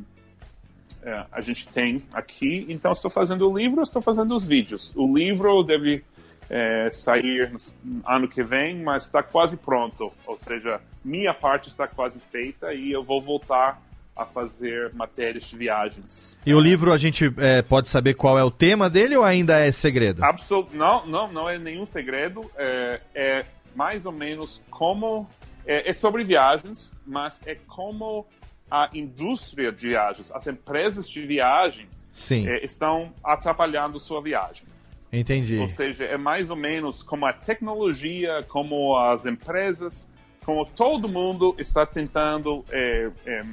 é, 1.03 1.25
a 1.31 1.41
gente 1.41 1.67
tem 1.67 2.03
aqui. 2.11 2.65
Então, 2.67 2.91
estou 2.91 3.09
fazendo 3.09 3.49
o 3.49 3.57
livro, 3.57 3.81
estou 3.81 4.01
fazendo 4.01 4.33
os 4.35 4.43
vídeos. 4.43 4.91
O 4.95 5.15
livro 5.15 5.63
deve 5.63 6.03
é, 6.49 6.89
sair 6.91 7.51
no 7.83 8.01
ano 8.05 8.27
que 8.27 8.43
vem, 8.43 8.81
mas 8.81 9.03
está 9.03 9.21
quase 9.21 9.57
pronto. 9.57 10.11
Ou 10.25 10.37
seja, 10.37 10.81
minha 11.05 11.33
parte 11.33 11.69
está 11.69 11.87
quase 11.87 12.19
feita 12.19 12.73
e 12.73 12.91
eu 12.91 13.03
vou 13.03 13.21
voltar 13.21 13.81
a 14.17 14.25
fazer 14.25 14.93
matérias 14.93 15.43
de 15.45 15.55
viagens. 15.57 16.37
E 16.45 16.53
o 16.53 16.59
livro, 16.59 16.91
a 16.91 16.97
gente 16.97 17.31
é, 17.37 17.61
pode 17.61 17.87
saber 17.87 18.15
qual 18.15 18.37
é 18.37 18.43
o 18.43 18.51
tema 18.51 18.89
dele 18.89 19.15
ou 19.15 19.23
ainda 19.23 19.59
é 19.59 19.71
segredo? 19.71 20.23
Absol 20.23 20.67
não, 20.73 21.05
não, 21.05 21.31
não 21.31 21.49
é 21.49 21.57
nenhum 21.57 21.85
segredo. 21.85 22.49
É, 22.55 23.01
é 23.13 23.45
mais 23.75 24.05
ou 24.05 24.11
menos 24.11 24.61
como. 24.69 25.29
É, 25.65 25.89
é 25.89 25.93
sobre 25.93 26.23
viagens, 26.23 26.93
mas 27.05 27.41
é 27.45 27.55
como 27.67 28.25
a 28.71 28.89
indústria 28.93 29.71
de 29.71 29.89
viagens, 29.89 30.31
as 30.31 30.47
empresas 30.47 31.09
de 31.09 31.21
viagem, 31.21 31.87
Sim, 32.11 32.47
é, 32.47 32.63
estão 32.63 33.13
atrapalhando 33.23 33.99
sua 33.99 34.21
viagem. 34.21 34.65
entendi. 35.11 35.57
Ou 35.57 35.67
seja, 35.67 36.03
é 36.03 36.17
mais 36.17 36.49
ou 36.49 36.55
menos 36.55 37.03
como 37.03 37.25
a 37.25 37.33
tecnologia, 37.33 38.43
como 38.47 38.97
as 38.97 39.25
empresas, 39.25 40.09
como 40.43 40.65
todo 40.65 41.07
mundo 41.07 41.55
está 41.59 41.85
tentando 41.85 42.63
é, 42.71 43.09
é, 43.25 43.43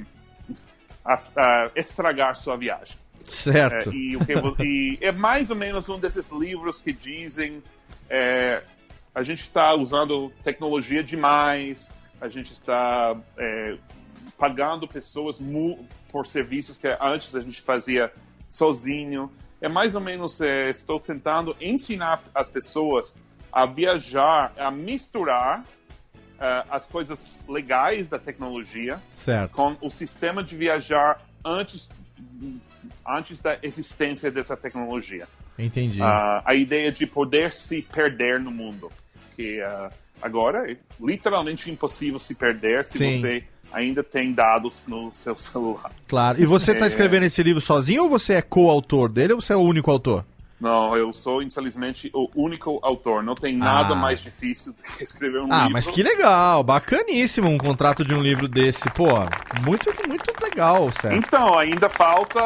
a- 1.05 1.21
a 1.37 1.71
estragar 1.75 2.35
sua 2.35 2.57
viagem. 2.57 2.97
Certo. 3.25 3.89
É, 3.89 3.93
e, 3.93 4.15
o 4.17 4.25
que 4.25 4.35
vo- 4.35 4.55
e 4.59 4.97
é 5.01 5.11
mais 5.11 5.49
ou 5.49 5.55
menos 5.55 5.87
um 5.89 5.99
desses 5.99 6.31
livros 6.31 6.79
que 6.79 6.91
dizem 6.93 7.61
é, 8.09 8.61
a 9.13 9.23
gente 9.23 9.41
está 9.41 9.73
usando 9.73 10.31
tecnologia 10.43 11.03
demais, 11.03 11.91
a 12.21 12.27
gente 12.27 12.51
está 12.51 13.15
é, 13.37 13.77
pagando 14.37 14.87
pessoas 14.87 15.39
por 16.11 16.27
serviços 16.27 16.77
que 16.77 16.87
antes 16.99 17.33
a 17.35 17.41
gente 17.41 17.61
fazia 17.61 18.11
sozinho. 18.49 19.31
É 19.61 19.67
mais 19.69 19.95
ou 19.95 20.01
menos, 20.01 20.39
é, 20.41 20.69
estou 20.69 20.99
tentando 20.99 21.55
ensinar 21.59 22.21
as 22.33 22.47
pessoas 22.47 23.15
a 23.51 23.65
viajar, 23.65 24.53
a 24.57 24.69
misturar 24.69 25.63
é, 26.39 26.63
as 26.69 26.85
coisas 26.85 27.27
legais 27.47 28.09
da 28.09 28.19
tecnologia 28.19 28.99
Certo. 29.11 29.51
com 29.51 29.75
o 29.81 29.89
sistema 29.89 30.43
de 30.43 30.55
viajar 30.55 31.21
antes, 31.43 31.89
antes 33.07 33.39
da 33.39 33.57
existência 33.61 34.31
dessa 34.31 34.55
tecnologia. 34.57 35.27
Entendi. 35.57 36.01
Ah, 36.01 36.41
a 36.45 36.53
ideia 36.53 36.91
de 36.91 37.05
poder 37.05 37.53
se 37.53 37.81
perder 37.81 38.39
no 38.39 38.51
mundo. 38.51 38.91
Que 39.35 39.61
ah, 39.61 39.87
agora 40.21 40.69
é 40.71 40.77
literalmente 40.99 41.69
impossível 41.71 42.19
se 42.19 42.35
perder 42.35 42.83
se 42.85 42.97
Sim. 42.97 43.19
você 43.21 43.43
ainda 43.71 44.03
tem 44.03 44.33
dados 44.33 44.85
no 44.87 45.13
seu 45.13 45.37
celular. 45.39 45.91
Claro. 46.07 46.41
E 46.41 46.45
você 46.45 46.71
está 46.73 46.85
É. 46.85 46.87
escrevendo 46.87 47.23
esse 47.23 47.41
livro 47.43 47.61
sozinho 47.61 48.03
ou 48.03 48.09
você 48.09 48.33
é 48.33 48.41
coautor 48.41 49.09
dele 49.09 49.33
ou 49.33 49.41
você 49.41 49.53
é 49.53 49.55
o 49.55 49.61
único 49.61 49.89
autor? 49.91 50.25
Não, 50.65 50.97
eu 50.97 51.13
sou, 51.13 51.43
infelizmente, 51.43 52.09
o 52.11 52.27
único 52.35 52.79
autor. 52.81 53.21
Não 53.21 53.35
tem 53.35 53.55
nada 53.55 53.93
Ah. 53.93 53.95
mais 53.95 54.19
difícil 54.19 54.73
do 54.73 54.81
que 54.81 55.03
escrever 55.03 55.39
um 55.41 55.47
Ah, 55.53 55.57
livro. 55.59 55.73
mas 55.73 55.87
que 55.87 56.01
legal, 56.01 56.63
bacaníssimo 56.63 57.47
um 57.47 57.57
contrato 57.57 58.03
de 58.03 58.15
um 58.15 58.19
livro 58.19 58.47
desse. 58.47 58.89
Pô, 58.89 59.05
muito, 59.63 59.93
muito 60.07 60.33
legal, 60.43 60.91
Sérgio. 60.91 61.19
Então, 61.19 61.55
ainda 61.59 61.87
falta 61.87 62.39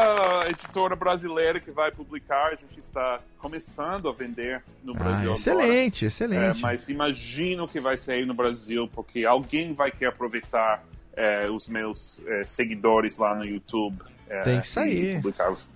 a 0.43 0.49
editora 0.49 0.97
brasileira 0.97 1.61
que 1.61 1.71
vai 1.71 1.91
publicar. 1.91 2.47
A 2.47 2.55
gente 2.55 2.77
está 2.81 3.19
começando 3.37 4.09
a 4.09 4.11
vender 4.11 4.61
no 4.83 4.91
Ah, 4.93 4.97
Brasil 4.97 5.19
agora. 5.31 5.33
excelente, 5.39 6.03
É, 6.03 6.07
excelente. 6.09 6.61
mas 6.61 6.89
imagino 6.89 7.69
que 7.69 7.79
vai 7.79 7.95
sair 7.95 8.25
no 8.25 8.33
Brasil, 8.33 8.89
porque 8.93 9.25
alguém 9.25 9.73
vai 9.73 9.91
querer 9.91 10.07
aproveitar 10.07 10.83
é, 11.15 11.49
os 11.49 11.67
meus 11.67 12.21
é, 12.27 12.43
seguidores 12.45 13.17
lá 13.17 13.33
no 13.35 13.45
YouTube. 13.45 13.97
é, 14.29 14.41
Tem 14.43 14.61
que 14.61 14.67
sair. 14.67 15.13
e 15.13 15.21
publicá-los. 15.21 15.69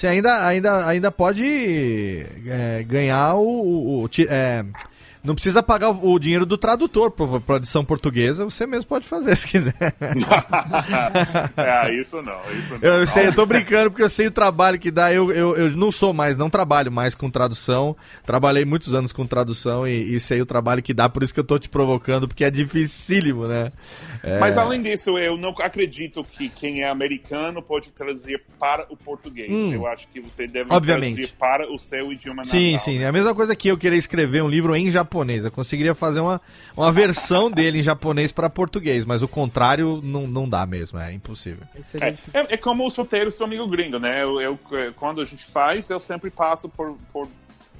Você 0.00 0.06
ainda, 0.06 0.46
ainda, 0.46 0.86
ainda 0.86 1.10
pode 1.12 2.24
é, 2.46 2.82
ganhar 2.84 3.34
o. 3.34 3.42
o- 3.42 4.04
o 4.04 4.08
é, 4.30 4.64
não 5.22 5.34
precisa 5.34 5.62
pagar 5.62 5.90
o, 5.90 6.18
dinheiro 6.18 6.46
do 6.46 6.56
tradutor 6.56 7.10
para 7.10 7.54
a 7.54 7.58
edição 7.58 7.84
portuguesa, 7.84 8.44
você 8.44 8.66
mesmo 8.66 8.86
pode 8.86 9.06
fazer 9.06 9.36
se 9.36 9.46
quiser. 9.46 9.74
é, 11.56 11.94
isso 11.94 12.22
não, 12.22 12.40
isso 12.58 12.72
não. 12.72 12.80
Eu, 12.80 13.00
eu 13.00 13.06
sei, 13.06 13.26
eu 13.26 13.34
tô 13.34 13.44
brincando 13.44 13.90
porque 13.90 14.02
eu 14.02 14.08
sei 14.08 14.28
o 14.28 14.30
trabalho 14.30 14.78
que 14.78 14.90
dá. 14.90 15.12
Eu, 15.12 15.30
eu, 15.30 15.56
eu 15.56 15.70
não 15.70 15.92
sou 15.92 16.14
mais, 16.14 16.38
não 16.38 16.48
trabalho 16.48 16.90
mais 16.90 17.14
com 17.14 17.30
tradução. 17.30 17.94
Trabalhei 18.24 18.64
muitos 18.64 18.94
anos 18.94 19.12
com 19.12 19.26
tradução 19.26 19.86
e, 19.86 20.14
e 20.14 20.20
sei 20.20 20.40
o 20.40 20.46
trabalho 20.46 20.82
que 20.82 20.94
dá, 20.94 21.08
por 21.08 21.22
isso 21.22 21.34
que 21.34 21.40
eu 21.40 21.44
tô 21.44 21.58
te 21.58 21.68
provocando, 21.68 22.26
porque 22.26 22.44
é 22.44 22.50
dificílimo, 22.50 23.46
né? 23.46 23.72
É, 24.22 24.38
Mas 24.38 24.56
além 24.56 24.80
disso, 24.80 25.18
eu 25.18 25.36
não 25.36 25.50
acredito 25.60 26.24
que 26.24 26.48
quem 26.48 26.80
é 26.80 26.88
americano 26.88 27.62
pode 27.62 27.90
traduzir 27.90 28.42
para 28.58 28.86
o 28.88 28.96
português. 28.96 29.50
Hum. 29.50 29.72
Eu 29.72 29.86
acho 29.86 30.08
que 30.08 30.20
você 30.20 30.46
deve 30.46 30.72
Obviamente. 30.72 31.14
traduzir 31.14 31.34
para 31.38 31.70
o 31.70 31.78
seu 31.78 32.10
idioma 32.12 32.44
Sim, 32.44 32.72
natal. 32.72 32.84
sim. 32.84 32.98
É 32.98 33.06
a 33.06 33.12
mesma 33.12 33.34
coisa 33.34 33.54
que 33.54 33.68
eu 33.68 33.76
querer 33.76 33.96
escrever 33.96 34.42
um 34.42 34.48
livro 34.48 34.74
em 34.74 34.90
japonês. 34.90 35.09
Eu 35.44 35.50
conseguiria 35.50 35.94
fazer 35.94 36.20
uma, 36.20 36.40
uma 36.76 36.92
versão 36.92 37.50
dele 37.50 37.80
em 37.80 37.82
japonês 37.82 38.32
para 38.32 38.48
português, 38.48 39.04
mas 39.04 39.22
o 39.22 39.28
contrário 39.28 40.00
não, 40.02 40.26
não 40.26 40.48
dá 40.48 40.64
mesmo, 40.64 40.98
é 40.98 41.12
impossível. 41.12 41.66
É, 42.00 42.08
é, 42.08 42.54
é 42.54 42.56
como 42.56 42.86
os 42.86 42.96
roteiros 42.96 43.36
do 43.36 43.44
amigo 43.44 43.66
gringo, 43.66 43.98
né? 43.98 44.22
Eu, 44.22 44.40
eu, 44.40 44.58
eh, 44.72 44.92
quando 44.96 45.20
a 45.20 45.24
gente 45.24 45.44
faz, 45.44 45.88
eu 45.90 45.98
sempre 45.98 46.30
passo 46.30 46.68
por, 46.68 46.96
por. 47.12 47.28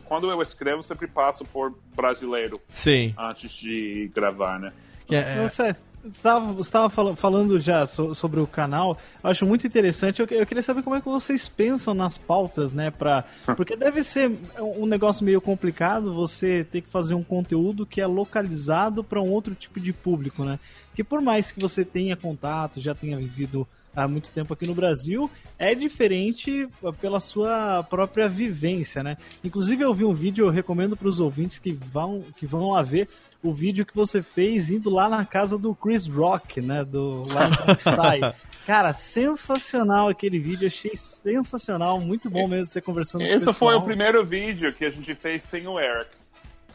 Quando 0.05 0.31
eu 0.31 0.43
escrevo, 0.43 0.78
eu 0.78 0.83
sempre 0.83 1.07
passo 1.07 1.45
por 1.45 1.72
brasileiro 1.95 2.61
Sim. 2.72 3.14
antes 3.16 3.53
de 3.53 4.11
gravar, 4.14 4.59
né? 4.59 4.72
É- 5.09 5.43
Você 5.43 5.74
estava, 6.05 6.61
estava 6.61 6.90
fala- 6.90 7.16
falando 7.16 7.59
já 7.59 7.84
so- 7.86 8.14
sobre 8.14 8.40
o 8.40 8.46
canal, 8.46 8.96
eu 9.22 9.30
acho 9.30 9.44
muito 9.46 9.66
interessante. 9.66 10.20
Eu, 10.20 10.26
eu 10.30 10.46
queria 10.46 10.62
saber 10.62 10.82
como 10.82 10.96
é 10.96 11.01
que 11.01 11.09
vocês 11.09 11.48
pensam 11.48 11.94
nas 11.94 12.16
pautas, 12.16 12.72
né? 12.72 12.90
Pra, 12.90 13.24
porque 13.56 13.77
deve 13.77 14.02
ser 14.02 14.31
um 14.59 14.86
negócio 14.86 15.24
meio 15.24 15.40
complicado 15.40 16.14
você 16.14 16.64
ter 16.64 16.81
que 16.81 16.89
fazer 16.89 17.14
um 17.14 17.22
conteúdo 17.22 17.85
que 17.86 18.01
é 18.01 18.06
localizado 18.06 19.02
para 19.05 19.20
um 19.20 19.31
outro 19.31 19.55
tipo 19.55 19.78
de 19.81 19.93
público, 19.93 20.44
né? 20.44 20.59
Que 20.94 21.05
por 21.05 21.20
mais 21.20 21.52
que 21.52 21.60
você 21.60 21.85
tenha 21.85 22.16
contato, 22.16 22.81
já 22.81 22.94
tenha 22.94 23.16
vivido 23.16 23.66
há 23.94 24.06
muito 24.06 24.30
tempo 24.30 24.52
aqui 24.52 24.66
no 24.66 24.74
Brasil, 24.74 25.30
é 25.58 25.74
diferente 25.74 26.68
uh, 26.82 26.92
pela 26.92 27.20
sua 27.20 27.82
própria 27.82 28.28
vivência, 28.28 29.02
né? 29.02 29.16
Inclusive 29.42 29.82
eu 29.82 29.92
vi 29.92 30.04
um 30.04 30.14
vídeo, 30.14 30.46
eu 30.46 30.50
recomendo 30.50 30.96
para 30.96 31.08
os 31.08 31.20
ouvintes 31.20 31.58
que 31.58 31.72
vão, 31.72 32.24
que 32.36 32.46
vão 32.46 32.70
lá 32.70 32.82
ver 32.82 33.08
o 33.42 33.52
vídeo 33.52 33.84
que 33.84 33.94
você 33.94 34.22
fez 34.22 34.70
indo 34.70 34.90
lá 34.90 35.08
na 35.08 35.24
casa 35.24 35.58
do 35.58 35.74
Chris 35.74 36.06
Rock, 36.06 36.60
né? 36.60 36.84
Do 36.84 37.24
lá 37.28 37.48
no 37.48 37.76
Style. 37.76 38.34
Cara, 38.66 38.92
sensacional 38.92 40.08
aquele 40.08 40.38
vídeo, 40.38 40.66
achei 40.66 40.94
sensacional, 40.94 41.98
muito 42.00 42.30
bom 42.30 42.46
mesmo 42.46 42.66
você 42.66 42.80
conversando 42.80 43.22
com 43.22 43.30
o 43.30 43.34
Esse 43.34 43.52
foi 43.52 43.74
o 43.74 43.82
primeiro 43.82 44.24
vídeo 44.24 44.72
que 44.72 44.84
a 44.84 44.90
gente 44.90 45.14
fez 45.14 45.42
sem 45.42 45.66
o 45.66 45.78
Eric. 45.80 46.10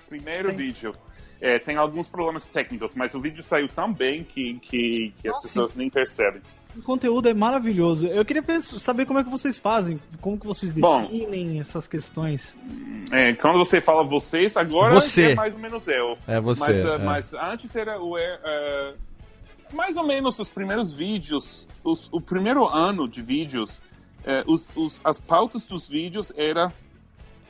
Primeiro 0.10 0.50
Sim. 0.52 0.58
vídeo. 0.58 0.96
É, 1.40 1.60
tem 1.60 1.76
alguns 1.76 2.10
problemas 2.10 2.48
técnicos, 2.48 2.96
mas 2.96 3.14
o 3.14 3.20
vídeo 3.20 3.44
saiu 3.44 3.68
tão 3.68 3.94
bem 3.94 4.24
que, 4.24 4.56
que, 4.56 5.14
que 5.22 5.28
as 5.28 5.40
pessoas 5.40 5.76
nem 5.76 5.90
percebem. 5.90 6.42
O 6.78 6.82
conteúdo 6.82 7.30
é 7.30 7.34
maravilhoso. 7.34 8.08
Eu 8.08 8.26
queria 8.26 8.44
saber 8.62 9.06
como 9.06 9.20
é 9.20 9.24
que 9.24 9.30
vocês 9.30 9.58
fazem, 9.58 10.00
como 10.20 10.38
que 10.38 10.46
vocês 10.46 10.72
Bom. 10.74 11.04
definem 11.04 11.60
essas 11.60 11.88
questões. 11.88 12.56
É, 13.12 13.34
quando 13.34 13.58
você 13.58 13.80
fala 13.80 14.04
vocês, 14.04 14.58
agora 14.58 14.94
Você. 14.96 15.32
é 15.32 15.36
mais 15.36 15.54
ou 15.56 15.62
menos 15.62 15.88
eu. 15.88 16.18
É 16.28 16.40
você, 16.42 16.60
Mas, 16.62 16.84
uh, 16.84 16.88
é. 16.90 16.98
mas 16.98 17.34
antes 17.34 17.76
era 17.76 18.02
o. 18.02 18.18
é, 18.18 18.94
uh, 18.94 19.76
mais 19.76 19.96
ou 19.96 20.06
menos 20.06 20.38
os 20.40 20.50
primeiros 20.50 20.92
vídeos, 20.92 21.68
os- 21.84 22.10
o 22.12 22.20
primeiro 22.20 22.66
ano 22.68 23.08
de 23.08 23.22
vídeos, 23.22 23.82
eh, 24.26 24.44
os, 24.48 24.70
os- 24.76 25.02
as 25.04 25.20
pautas 25.20 25.66
dos 25.66 25.88
vídeos 25.88 26.32
era 26.36 26.72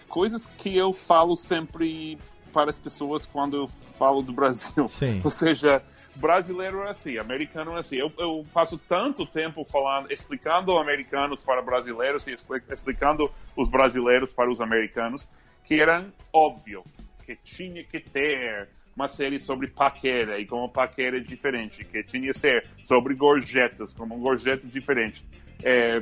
coisas 0.07 0.45
que 0.45 0.75
eu 0.75 0.93
falo 0.93 1.35
sempre 1.35 2.17
para 2.53 2.69
as 2.69 2.77
pessoas 2.79 3.25
quando 3.25 3.57
eu 3.57 3.67
falo 3.97 4.21
do 4.21 4.31
Brasil. 4.33 4.87
Sim. 4.89 5.19
Ou 5.25 5.31
seja, 5.31 5.81
brasileiro 6.15 6.83
é 6.83 6.89
assim, 6.89 7.17
americano 7.17 7.75
é 7.75 7.79
assim. 7.79 7.97
Eu, 7.97 8.11
eu 8.17 8.45
passo 8.53 8.77
tanto 8.77 9.25
tempo 9.25 9.63
falando, 9.65 10.11
explicando 10.11 10.77
americanos 10.77 11.43
para 11.43 11.61
brasileiros 11.61 12.25
e 12.27 12.33
expli- 12.33 12.63
explicando 12.69 13.29
os 13.55 13.67
brasileiros 13.69 14.33
para 14.33 14.49
os 14.49 14.61
americanos 14.61 15.27
que 15.63 15.79
era 15.79 16.05
óbvio 16.31 16.83
que 17.25 17.35
tinha 17.35 17.83
que 17.83 17.99
ter 17.99 18.69
uma 18.95 19.07
série 19.07 19.39
sobre 19.39 19.67
paquera 19.67 20.39
e 20.39 20.45
como 20.45 20.69
paquera 20.69 21.17
é 21.17 21.19
diferente, 21.19 21.83
que 21.83 22.03
tinha 22.03 22.31
que 22.31 22.37
ser 22.37 22.65
sobre 22.81 23.13
gorjetas, 23.13 23.91
como 23.91 24.15
um 24.15 24.19
gorjeta 24.19 24.65
diferente. 24.67 25.25
É, 25.63 26.01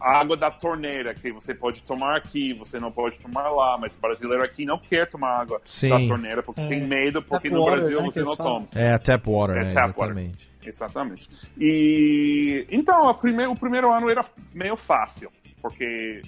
água 0.00 0.36
da 0.36 0.50
torneira 0.50 1.14
que 1.14 1.30
você 1.32 1.54
pode 1.54 1.82
tomar 1.82 2.16
aqui, 2.16 2.52
você 2.54 2.78
não 2.80 2.90
pode 2.92 3.18
tomar 3.18 3.48
lá, 3.50 3.76
mas 3.78 3.96
brasileiro 3.96 4.42
aqui 4.44 4.64
não 4.64 4.78
quer 4.78 5.08
tomar 5.08 5.40
água 5.40 5.60
Sim. 5.64 5.88
da 5.88 5.98
torneira 5.98 6.42
porque 6.42 6.60
É. 6.62 6.66
tem 6.66 6.80
medo, 6.86 7.22
porque 7.22 7.48
Tap 7.48 7.56
no 7.58 7.64
water, 7.64 7.78
Brasil 7.78 8.00
né, 8.02 8.06
você 8.06 8.22
não 8.22 8.36
falam. 8.36 8.64
toma. 8.64 8.68
É 8.84 8.92
a 8.92 8.98
tap 8.98 9.26
water, 9.26 9.56
É 9.56 9.64
né? 9.64 9.72
tap 9.72 9.96
water. 9.96 10.16
Exatamente. 10.16 10.50
Exatamente. 10.66 11.28
E 11.58 12.66
então, 12.70 13.08
a 13.08 13.14
prime- 13.14 13.46
o 13.46 13.54
primeiro 13.56 13.92
ano 13.92 14.10
era 14.10 14.24
meio 14.52 14.76
fácil, 14.76 15.30
porque 15.62 16.22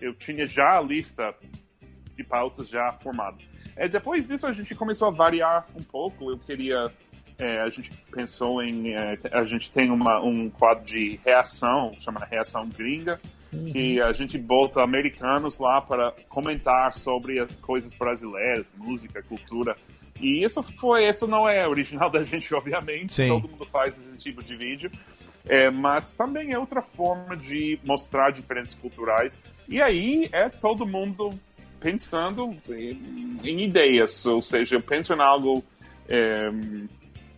eu 0.00 0.14
tinha 0.14 0.46
já 0.46 0.78
a 0.78 0.80
lista 0.80 1.34
de 2.16 2.24
pautas 2.24 2.68
já 2.68 2.92
formada. 2.92 3.38
É, 3.76 3.88
depois 3.88 4.28
disso, 4.28 4.46
a 4.46 4.52
gente 4.52 4.74
começou 4.74 5.08
a 5.08 5.10
variar 5.10 5.66
um 5.78 5.82
pouco. 5.82 6.30
Eu 6.30 6.38
queria. 6.38 6.84
É, 7.38 7.60
a 7.60 7.68
gente 7.68 7.90
pensou 8.12 8.62
em. 8.62 8.92
é, 8.92 9.18
a 9.32 9.44
gente 9.44 9.70
tem 9.70 9.90
uma, 9.90 10.20
um 10.22 10.48
quadro 10.48 10.84
de 10.84 11.18
reação, 11.24 11.92
chama 11.98 12.24
Reação 12.24 12.68
Gringa, 12.68 13.20
que 13.72 14.00
a 14.00 14.12
gente 14.12 14.38
bota 14.38 14.82
americanos 14.82 15.58
lá 15.58 15.80
para 15.80 16.12
comentar 16.28 16.92
sobre 16.92 17.38
as 17.40 17.52
coisas 17.56 17.94
brasileiras, 17.94 18.74
música, 18.76 19.22
cultura. 19.22 19.76
E 20.20 20.44
isso 20.44 20.62
foi, 20.62 21.08
isso 21.08 21.26
não 21.26 21.48
é 21.48 21.66
original 21.66 22.08
da 22.10 22.22
gente, 22.22 22.54
obviamente. 22.54 23.12
Sim. 23.12 23.28
Todo 23.28 23.48
mundo 23.48 23.66
faz 23.66 23.98
esse 23.98 24.16
tipo 24.18 24.42
de 24.42 24.56
vídeo. 24.56 24.90
É, 25.46 25.70
mas 25.70 26.14
também 26.14 26.52
é 26.52 26.58
outra 26.58 26.80
forma 26.80 27.36
de 27.36 27.78
mostrar 27.84 28.30
diferenças 28.30 28.74
culturais. 28.74 29.40
E 29.68 29.80
aí 29.82 30.28
é 30.32 30.48
todo 30.48 30.86
mundo 30.86 31.30
pensando 31.78 32.56
em, 32.70 33.38
em 33.44 33.64
ideias, 33.64 34.24
ou 34.24 34.40
seja, 34.40 34.76
eu 34.76 34.80
penso 34.80 35.12
em 35.12 35.20
algo. 35.20 35.62
É, 36.08 36.50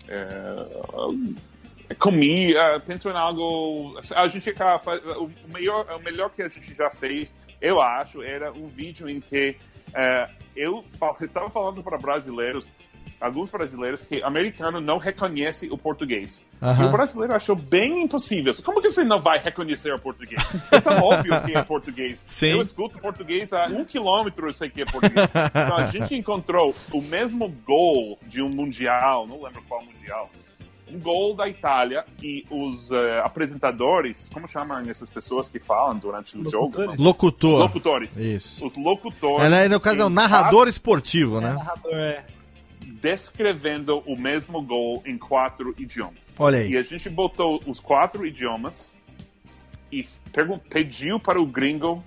é, 0.08 1.94
comida, 1.94 2.80
penso 2.80 3.08
em 3.08 3.16
algo. 3.16 3.98
A 4.14 4.28
gente 4.28 4.50
acaba 4.50 4.82
o 5.18 5.30
melhor, 5.48 5.86
o 5.96 6.02
melhor 6.02 6.30
que 6.30 6.42
a 6.42 6.48
gente 6.48 6.74
já 6.74 6.90
fez, 6.90 7.34
eu 7.60 7.80
acho, 7.80 8.22
era 8.22 8.52
um 8.52 8.66
vídeo 8.66 9.08
em 9.08 9.20
que 9.20 9.56
é, 9.94 10.28
eu 10.54 10.84
estava 11.20 11.48
falando 11.48 11.82
para 11.82 11.98
brasileiros, 11.98 12.72
alguns 13.20 13.50
brasileiros, 13.50 14.04
que 14.04 14.22
americano 14.22 14.80
não 14.80 14.98
reconhece 14.98 15.68
o 15.70 15.78
português. 15.78 16.46
Aham. 16.62 16.84
E 16.84 16.86
o 16.86 16.92
brasileiro 16.92 17.34
achou 17.34 17.56
bem 17.56 18.02
impossível. 18.02 18.52
Como 18.64 18.80
que 18.80 18.90
você 18.90 19.04
não 19.04 19.20
vai 19.20 19.38
reconhecer 19.38 19.92
o 19.92 19.98
português? 19.98 20.42
É 20.70 20.80
tão 20.80 20.98
óbvio 21.02 21.42
que 21.42 21.56
é 21.56 21.62
português. 21.62 22.24
Sim. 22.28 22.48
Eu 22.48 22.60
escuto 22.60 22.98
português 22.98 23.52
a 23.52 23.66
um 23.66 23.84
quilômetro, 23.84 24.48
eu 24.48 24.54
sei 24.54 24.68
que 24.70 24.82
é 24.82 24.84
português. 24.84 25.28
Então 25.34 25.76
a 25.76 25.86
gente 25.86 26.14
encontrou 26.14 26.74
o 26.92 27.02
mesmo 27.02 27.48
gol 27.64 28.18
de 28.26 28.42
um 28.42 28.48
mundial, 28.48 29.26
não 29.26 29.42
lembro 29.42 29.62
qual 29.68 29.82
mundial. 29.82 30.30
Um 30.88 31.00
gol 31.00 31.34
da 31.34 31.48
Itália 31.48 32.04
e 32.22 32.46
os 32.48 32.92
eh, 32.92 33.20
apresentadores, 33.24 34.30
como 34.32 34.46
chamam 34.46 34.78
essas 34.88 35.10
pessoas 35.10 35.48
que 35.48 35.58
falam 35.58 35.98
durante 35.98 36.38
o 36.38 36.48
jogo? 36.48 36.66
Locutores. 36.66 37.00
Locutor. 37.00 37.58
Locutores. 37.58 38.16
Isso. 38.16 38.64
Os 38.64 38.76
locutores. 38.76 39.46
É, 39.46 39.48
né, 39.48 39.68
no 39.68 39.80
caso 39.80 40.02
é 40.02 40.04
o 40.04 40.08
narrador 40.08 40.68
esportivo, 40.68 41.40
né? 41.40 41.54
Narrador, 41.54 41.92
é. 41.92 42.24
Descrevendo 42.80 43.98
o 44.06 44.16
mesmo 44.16 44.60
gol 44.62 45.02
em 45.06 45.18
quatro 45.18 45.74
idiomas. 45.78 46.32
Olha 46.38 46.58
aí. 46.58 46.72
E 46.72 46.76
a 46.76 46.82
gente 46.82 47.08
botou 47.08 47.60
os 47.66 47.80
quatro 47.80 48.26
idiomas 48.26 48.94
e 49.90 50.06
pediu 50.68 51.18
para 51.18 51.40
o 51.40 51.46
gringo 51.46 52.02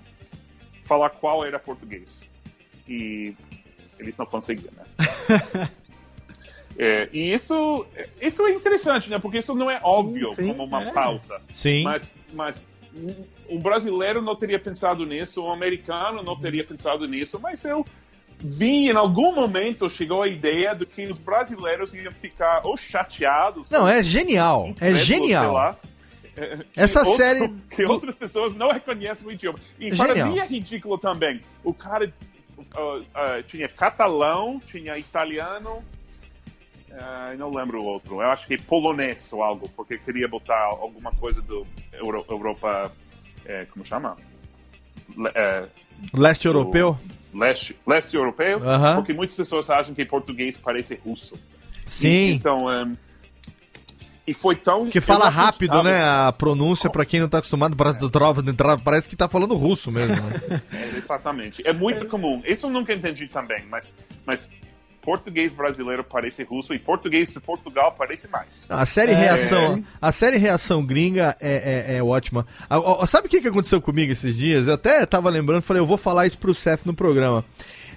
falar 0.84 1.10
qual 1.10 1.44
era 1.44 1.58
português. 1.58 2.22
E 2.88 3.34
eles 3.98 4.16
não 4.16 4.26
conseguiam, 4.26 4.72
né? 4.72 5.70
É, 6.78 7.10
e 7.12 7.30
isso, 7.30 7.84
isso 8.22 8.46
é 8.46 8.52
interessante, 8.52 9.10
né? 9.10 9.18
Porque 9.18 9.36
isso 9.36 9.54
não 9.54 9.70
é 9.70 9.78
óbvio 9.82 10.30
Sim, 10.30 10.34
sim, 10.36 10.48
como 10.48 10.64
uma 10.64 10.84
é. 10.84 10.92
pauta. 10.92 11.42
Sim. 11.52 11.82
Mas, 11.82 12.14
mas 12.32 12.64
o 13.46 13.58
brasileiro 13.58 14.22
não 14.22 14.34
teria 14.34 14.58
pensado 14.58 15.04
nisso, 15.04 15.42
o 15.42 15.52
americano 15.52 16.22
não 16.22 16.38
teria 16.38 16.64
pensado 16.64 17.06
nisso, 17.06 17.38
mas 17.38 17.62
eu 17.66 17.84
vi 18.42 18.88
em 18.90 18.96
algum 18.96 19.34
momento 19.34 19.88
chegou 19.90 20.22
a 20.22 20.28
ideia 20.28 20.74
de 20.74 20.86
que 20.86 21.06
os 21.06 21.18
brasileiros 21.18 21.94
iam 21.94 22.12
ficar 22.12 22.60
ou 22.64 22.76
chateados. 22.76 23.70
Não, 23.70 23.86
é 23.86 24.02
genial. 24.02 24.72
É 24.80 24.94
genial. 24.94 25.76
é, 26.36 26.58
Essa 26.76 27.00
outro- 27.00 27.16
série- 27.16 27.48
que 27.70 27.84
outras 27.84 28.16
pessoas 28.16 28.54
não 28.54 28.70
reconhecem 28.72 29.26
o 29.26 29.32
idioma. 29.32 29.58
E 29.78 29.94
para 29.94 30.08
Genial. 30.08 30.28
mim 30.28 30.38
é 30.38 30.46
ridículo 30.46 30.96
também. 30.98 31.40
O 31.62 31.74
cara 31.74 32.12
uh, 32.58 32.98
uh, 32.98 33.42
tinha 33.46 33.68
catalão, 33.68 34.60
tinha 34.66 34.96
italiano. 34.96 35.82
uh, 36.90 37.36
não 37.38 37.50
lembro 37.50 37.80
o 37.82 37.84
outro. 37.84 38.16
Eu 38.22 38.30
acho 38.30 38.46
que 38.46 38.56
polonês 38.60 39.32
ou 39.32 39.42
algo, 39.42 39.68
porque 39.76 39.98
queria 39.98 40.28
botar 40.28 40.62
alguma 40.64 41.12
coisa 41.12 41.40
do 41.42 41.66
Euro- 41.92 42.24
Europa. 42.28 42.90
é, 43.44 43.66
como 43.66 43.84
chama? 43.84 44.16
Le- 45.16 45.32
é, 45.34 45.66
Leste 46.14 46.46
europeu? 46.46 46.96
Leste, 47.34 47.76
leste 47.86 48.16
europeu, 48.16 48.62
Aham. 48.62 48.96
porque 48.96 49.12
muitas 49.12 49.36
pessoas 49.36 49.70
acham 49.70 49.94
que 49.94 50.04
português 50.04 50.58
parece 50.58 50.94
russo. 51.04 51.34
Sim. 51.86 52.32
Então, 52.32 52.66
um, 52.66 52.96
e 54.30 54.34
foi 54.34 54.54
tão. 54.54 54.86
Que 54.86 55.00
fala 55.00 55.28
rápido, 55.28 55.82
né? 55.82 56.04
A 56.04 56.32
pronúncia, 56.32 56.88
pra 56.88 57.04
quem 57.04 57.18
não 57.18 57.28
tá 57.28 57.38
acostumado, 57.38 57.76
parece, 57.76 57.98
parece 58.84 59.08
que 59.08 59.16
tá 59.16 59.28
falando 59.28 59.56
russo 59.56 59.90
mesmo, 59.90 60.14
né? 60.14 60.62
É, 60.72 60.96
exatamente. 60.96 61.66
É 61.66 61.72
muito 61.72 62.06
comum. 62.06 62.40
Isso 62.46 62.66
eu 62.66 62.70
nunca 62.70 62.94
entendi 62.94 63.26
também, 63.26 63.64
mas, 63.68 63.92
mas 64.24 64.48
português 65.02 65.52
brasileiro 65.52 66.04
parece 66.04 66.42
russo 66.42 66.74
e 66.74 66.78
português 66.78 67.30
de 67.32 67.40
Portugal 67.40 67.94
parece 67.96 68.28
mais. 68.28 68.66
A 68.68 68.84
série 68.86 69.12
Reação, 69.14 69.84
a 70.00 70.12
série 70.12 70.36
Reação 70.36 70.84
Gringa 70.84 71.36
é, 71.40 71.86
é, 71.92 71.96
é 71.96 72.02
ótima. 72.02 72.46
A- 72.68 72.78
ó, 72.78 73.06
sabe 73.06 73.26
o 73.26 73.30
que, 73.30 73.40
que 73.40 73.48
aconteceu 73.48 73.80
comigo 73.80 74.12
esses 74.12 74.36
dias? 74.36 74.66
Eu 74.66 74.74
até 74.74 75.04
tava 75.06 75.28
lembrando, 75.30 75.62
falei, 75.62 75.80
eu 75.80 75.86
vou 75.86 75.96
falar 75.96 76.26
isso 76.26 76.38
pro 76.38 76.52
Seth 76.54 76.84
no 76.84 76.94
programa. 76.94 77.44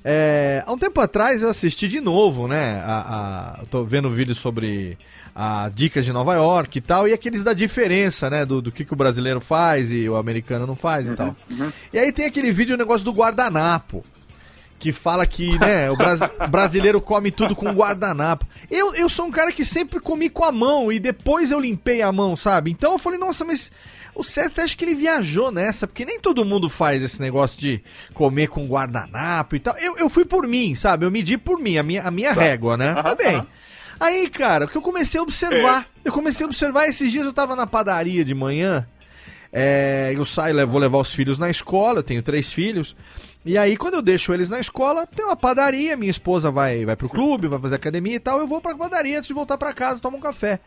É, 0.05 0.63
há 0.65 0.71
um 0.73 0.77
tempo 0.77 0.99
atrás 0.99 1.43
eu 1.43 1.49
assisti 1.49 1.87
de 1.87 2.01
novo, 2.01 2.47
né? 2.47 2.81
A, 2.85 3.59
a- 3.61 3.65
tô 3.69 3.83
vendo 3.85 4.09
vídeo 4.09 4.35
sobre 4.35 4.97
a 5.35 5.69
Dicas 5.73 6.05
de 6.05 6.11
Nova 6.13 6.35
York 6.35 6.77
e 6.77 6.81
tal, 6.81 7.07
e 7.07 7.13
aqueles 7.13 7.43
da 7.43 7.53
diferença, 7.53 8.29
né? 8.29 8.45
Do, 8.45 8.61
do 8.61 8.71
que, 8.71 8.83
que 8.85 8.93
o 8.93 8.97
brasileiro 8.97 9.39
faz 9.41 9.91
e 9.91 10.07
o 10.07 10.15
americano 10.15 10.67
não 10.67 10.75
faz 10.75 11.09
e 11.09 11.15
tal. 11.15 11.35
E 11.91 11.97
aí 11.97 12.11
tem 12.11 12.25
aquele 12.25 12.51
vídeo, 12.51 12.75
o 12.75 12.77
negócio 12.77 13.03
do 13.05 13.11
guardanapo. 13.13 14.05
Que 14.83 14.91
fala 14.91 15.25
que, 15.25 15.57
né, 15.59 15.89
o 15.89 15.95
brasi- 15.95 16.25
o 16.45 16.47
brasileiro 16.49 16.99
come 16.99 17.31
tudo 17.31 17.55
com 17.55 17.71
guardanapo. 17.71 18.45
Eu, 18.69 18.93
eu 18.95 19.07
sou 19.07 19.27
um 19.27 19.31
cara 19.31 19.49
que 19.53 19.63
sempre 19.63 19.97
comi 19.97 20.29
com 20.29 20.43
a 20.43 20.51
mão 20.51 20.91
e 20.91 20.99
depois 20.99 21.51
eu 21.51 21.59
limpei 21.61 22.01
a 22.01 22.11
mão, 22.11 22.35
sabe? 22.35 22.69
Então 22.69 22.91
eu 22.91 22.99
falei, 22.99 23.17
nossa, 23.17 23.45
mas 23.45 23.71
o 24.13 24.25
Seth 24.25 24.59
acho 24.59 24.75
que 24.75 24.83
ele 24.83 24.93
viajou 24.93 25.53
nessa, 25.53 25.87
porque 25.87 26.03
nem 26.03 26.19
todo 26.19 26.43
mundo 26.43 26.69
faz 26.69 27.01
esse 27.01 27.21
negócio 27.21 27.57
de 27.61 27.81
comer 28.13 28.47
com 28.49 28.65
guardanapo 28.65 29.55
e 29.55 29.59
tal. 29.61 29.73
Eu, 29.77 29.97
eu 29.99 30.09
fui 30.09 30.25
por 30.25 30.45
mim, 30.49 30.75
sabe? 30.75 31.05
Eu 31.05 31.11
medi 31.11 31.37
por 31.37 31.57
mim, 31.59 31.77
a 31.77 31.83
minha, 31.83 32.01
a 32.03 32.11
minha 32.11 32.33
régua, 32.33 32.75
né? 32.75 32.93
Tá 32.93 33.15
bem. 33.15 33.41
Aí, 34.01 34.27
cara, 34.29 34.65
o 34.65 34.67
que 34.67 34.75
eu 34.75 34.81
comecei 34.81 35.17
a 35.17 35.23
observar, 35.23 35.87
eu 36.03 36.11
comecei 36.11 36.45
a 36.45 36.49
observar, 36.49 36.89
esses 36.89 37.09
dias 37.09 37.25
eu 37.25 37.31
tava 37.31 37.55
na 37.55 37.65
padaria 37.65 38.25
de 38.25 38.35
manhã, 38.35 38.85
é, 39.51 40.11
eu 40.13 40.25
saio, 40.25 40.67
vou 40.67 40.81
levar 40.81 40.97
os 40.97 41.13
filhos 41.13 41.39
na 41.39 41.49
escola, 41.49 41.99
eu 41.99 42.03
tenho 42.03 42.21
três 42.21 42.51
filhos. 42.51 42.97
E 43.45 43.57
aí, 43.57 43.75
quando 43.75 43.95
eu 43.95 44.01
deixo 44.01 44.33
eles 44.33 44.49
na 44.49 44.59
escola, 44.59 45.05
tem 45.05 45.25
uma 45.25 45.35
padaria, 45.35 45.97
minha 45.97 46.09
esposa 46.09 46.49
vai, 46.49 46.85
vai 46.85 46.95
pro 46.95 47.09
clube, 47.09 47.47
vai 47.47 47.59
fazer 47.59 47.75
academia 47.75 48.15
e 48.15 48.19
tal, 48.19 48.39
eu 48.39 48.47
vou 48.47 48.61
pra 48.61 48.75
padaria 48.75 49.17
antes 49.17 49.27
de 49.27 49.33
voltar 49.33 49.57
pra 49.57 49.73
casa, 49.73 49.99
tomo 49.99 50.17
um 50.17 50.21
café. 50.21 50.59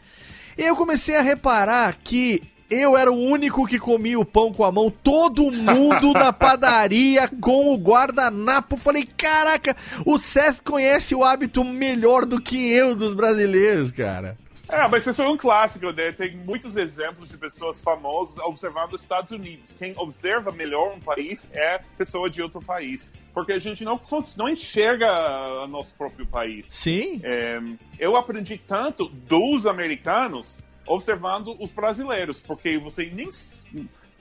E 0.58 0.62
aí 0.62 0.68
eu 0.68 0.76
comecei 0.76 1.16
a 1.16 1.22
reparar 1.22 1.96
que 2.02 2.42
eu 2.68 2.96
era 2.96 3.10
o 3.10 3.18
único 3.18 3.66
que 3.66 3.78
comia 3.78 4.18
o 4.18 4.24
pão 4.24 4.52
com 4.52 4.64
a 4.64 4.72
mão, 4.72 4.90
todo 4.90 5.50
mundo 5.52 6.12
na 6.12 6.32
padaria 6.34 7.28
com 7.40 7.72
o 7.72 7.78
guardanapo. 7.78 8.76
Falei, 8.76 9.08
caraca, 9.16 9.76
o 10.04 10.18
Seth 10.18 10.60
conhece 10.64 11.14
o 11.14 11.24
hábito 11.24 11.64
melhor 11.64 12.26
do 12.26 12.40
que 12.40 12.70
eu 12.72 12.94
dos 12.94 13.14
brasileiros, 13.14 13.90
cara. 13.90 14.36
É, 14.68 14.88
mas 14.88 15.06
isso 15.06 15.22
é 15.22 15.28
um 15.28 15.36
clássico, 15.36 15.92
né? 15.92 16.10
Tem 16.12 16.36
muitos 16.36 16.76
exemplos 16.76 17.28
de 17.28 17.38
pessoas 17.38 17.80
famosas 17.80 18.38
observando 18.38 18.94
os 18.94 19.02
Estados 19.02 19.30
Unidos. 19.30 19.72
Quem 19.78 19.94
observa 19.96 20.50
melhor 20.50 20.92
um 20.92 21.00
país 21.00 21.48
é 21.52 21.80
pessoa 21.96 22.28
de 22.28 22.42
outro 22.42 22.60
país. 22.60 23.08
Porque 23.32 23.52
a 23.52 23.58
gente 23.58 23.84
não, 23.84 24.00
não 24.36 24.48
enxerga 24.48 25.08
o 25.62 25.66
nosso 25.68 25.94
próprio 25.94 26.26
país. 26.26 26.66
Sim. 26.68 27.20
É, 27.22 27.60
eu 27.98 28.16
aprendi 28.16 28.58
tanto 28.58 29.06
dos 29.08 29.66
americanos 29.66 30.58
observando 30.86 31.56
os 31.60 31.70
brasileiros, 31.70 32.40
porque 32.40 32.78
você 32.78 33.06
nem 33.12 33.28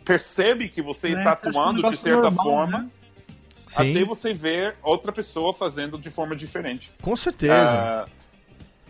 percebe 0.04 0.70
que 0.70 0.82
você 0.82 1.10
Né, 1.10 1.14
está 1.16 1.30
um 1.48 1.50
atuando 1.50 1.90
de 1.90 1.98
certa 1.98 2.22
normal, 2.30 2.46
forma, 2.46 2.78
né? 2.80 2.90
Sim. 3.68 3.92
até 3.92 4.06
você 4.06 4.32
ver 4.34 4.76
outra 4.84 5.12
pessoa 5.12 5.54
fazendo 5.54 5.98
de 5.98 6.12
forma 6.12 6.36
diferente. 6.36 6.92
Com 7.02 7.16
certeza. 7.16 7.74
Ah, 7.74 8.06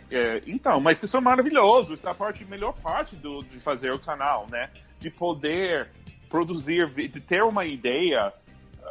é, 0.09 0.41
então, 0.45 0.79
mas 0.79 1.01
isso 1.01 1.17
é 1.17 1.19
maravilhoso. 1.19 1.93
Isso 1.93 2.07
é 2.07 2.11
a 2.11 2.15
parte, 2.15 2.45
melhor 2.45 2.73
parte 2.73 3.15
do, 3.15 3.43
de 3.43 3.59
fazer 3.59 3.91
o 3.91 3.99
canal, 3.99 4.47
né? 4.49 4.69
De 4.99 5.09
poder 5.09 5.89
produzir, 6.29 6.87
de 6.87 7.19
ter 7.19 7.43
uma 7.43 7.65
ideia. 7.65 8.33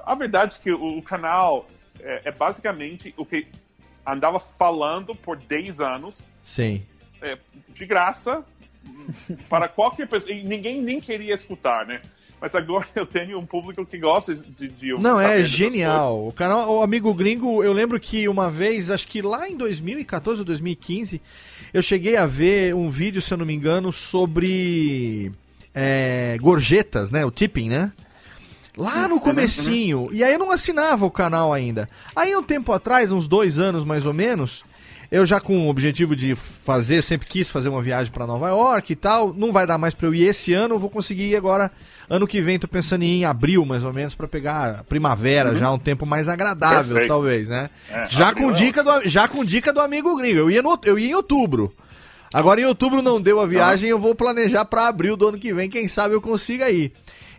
A 0.04 0.14
verdade 0.14 0.56
é 0.58 0.62
que 0.62 0.72
o, 0.72 0.98
o 0.98 1.02
canal 1.02 1.68
é, 2.00 2.22
é 2.24 2.30
basicamente 2.30 3.14
o 3.16 3.24
que 3.24 3.46
andava 4.06 4.38
falando 4.38 5.14
por 5.14 5.36
10 5.36 5.80
anos, 5.80 6.28
Sim. 6.44 6.84
é, 7.22 7.38
de 7.68 7.86
graça, 7.86 8.44
para 9.48 9.68
qualquer 9.68 10.08
pessoa. 10.08 10.32
E 10.32 10.44
ninguém 10.44 10.82
nem 10.82 11.00
queria 11.00 11.34
escutar, 11.34 11.86
né? 11.86 12.02
Mas 12.40 12.54
agora 12.54 12.86
eu 12.94 13.06
tenho 13.06 13.38
um 13.38 13.46
público 13.46 13.84
que 13.84 13.98
gosta 13.98 14.34
de, 14.34 14.68
de 14.68 14.92
Não, 14.94 15.20
é 15.20 15.42
genial. 15.42 16.28
O 16.28 16.32
canal, 16.32 16.76
o 16.76 16.82
Amigo 16.82 17.12
Gringo, 17.14 17.62
eu 17.62 17.72
lembro 17.72 17.98
que 17.98 18.28
uma 18.28 18.50
vez, 18.50 18.90
acho 18.90 19.06
que 19.06 19.22
lá 19.22 19.48
em 19.48 19.56
2014 19.56 20.40
ou 20.40 20.44
2015, 20.44 21.20
eu 21.72 21.82
cheguei 21.82 22.16
a 22.16 22.26
ver 22.26 22.74
um 22.74 22.88
vídeo, 22.90 23.22
se 23.22 23.32
eu 23.32 23.38
não 23.38 23.46
me 23.46 23.54
engano, 23.54 23.92
sobre 23.92 25.32
é, 25.74 26.36
gorjetas, 26.40 27.10
né? 27.10 27.24
O 27.24 27.30
tipping, 27.30 27.68
né? 27.68 27.92
Lá 28.76 29.06
no 29.06 29.20
comecinho. 29.20 30.08
E 30.12 30.24
aí 30.24 30.32
eu 30.32 30.38
não 30.38 30.50
assinava 30.50 31.06
o 31.06 31.10
canal 31.10 31.52
ainda. 31.52 31.88
Aí 32.14 32.34
um 32.34 32.42
tempo 32.42 32.72
atrás, 32.72 33.12
uns 33.12 33.28
dois 33.28 33.58
anos 33.58 33.84
mais 33.84 34.04
ou 34.04 34.12
menos, 34.12 34.64
eu 35.10 35.24
já 35.26 35.40
com 35.40 35.66
o 35.66 35.68
objetivo 35.68 36.14
de 36.16 36.34
fazer, 36.34 37.02
sempre 37.02 37.28
quis 37.28 37.48
fazer 37.48 37.68
uma 37.68 37.82
viagem 37.82 38.12
pra 38.12 38.26
Nova 38.26 38.48
York 38.48 38.92
e 38.92 38.96
tal. 38.96 39.32
Não 39.32 39.52
vai 39.52 39.66
dar 39.66 39.78
mais 39.78 39.94
pra 39.94 40.06
eu 40.06 40.14
ir 40.14 40.24
esse 40.24 40.52
ano, 40.52 40.74
eu 40.74 40.78
vou 40.78 40.90
conseguir 40.90 41.30
ir 41.30 41.36
agora. 41.36 41.70
Ano 42.08 42.26
que 42.26 42.40
vem, 42.40 42.58
tô 42.58 42.68
pensando 42.68 43.02
em 43.02 43.06
ir 43.06 43.20
em 43.20 43.24
abril, 43.24 43.64
mais 43.64 43.84
ou 43.84 43.92
menos, 43.92 44.14
pra 44.14 44.28
pegar 44.28 44.80
a 44.80 44.84
primavera, 44.84 45.56
já 45.56 45.70
um 45.70 45.78
tempo 45.78 46.04
mais 46.04 46.28
agradável, 46.28 46.92
Perfeito. 46.92 47.08
talvez, 47.08 47.48
né? 47.48 47.70
É, 47.90 48.06
já, 48.06 48.28
abril 48.28 48.44
com 48.44 48.50
é 48.50 48.54
dica 48.54 48.84
do, 48.84 49.08
já 49.08 49.28
com 49.28 49.44
dica 49.44 49.72
do 49.72 49.80
amigo 49.80 50.16
gringo. 50.16 50.38
Eu 50.38 50.50
ia, 50.50 50.62
no, 50.62 50.78
eu 50.84 50.98
ia 50.98 51.10
em 51.10 51.14
outubro. 51.14 51.72
Agora 52.32 52.60
em 52.60 52.64
outubro 52.64 53.00
não 53.00 53.20
deu 53.20 53.38
a 53.40 53.46
viagem, 53.46 53.88
eu 53.90 53.98
vou 53.98 54.12
planejar 54.12 54.64
pra 54.64 54.88
abril 54.88 55.16
do 55.16 55.28
ano 55.28 55.38
que 55.38 55.54
vem, 55.54 55.70
quem 55.70 55.86
sabe 55.86 56.14
eu 56.14 56.20
consiga 56.20 56.68
ir. 56.68 56.92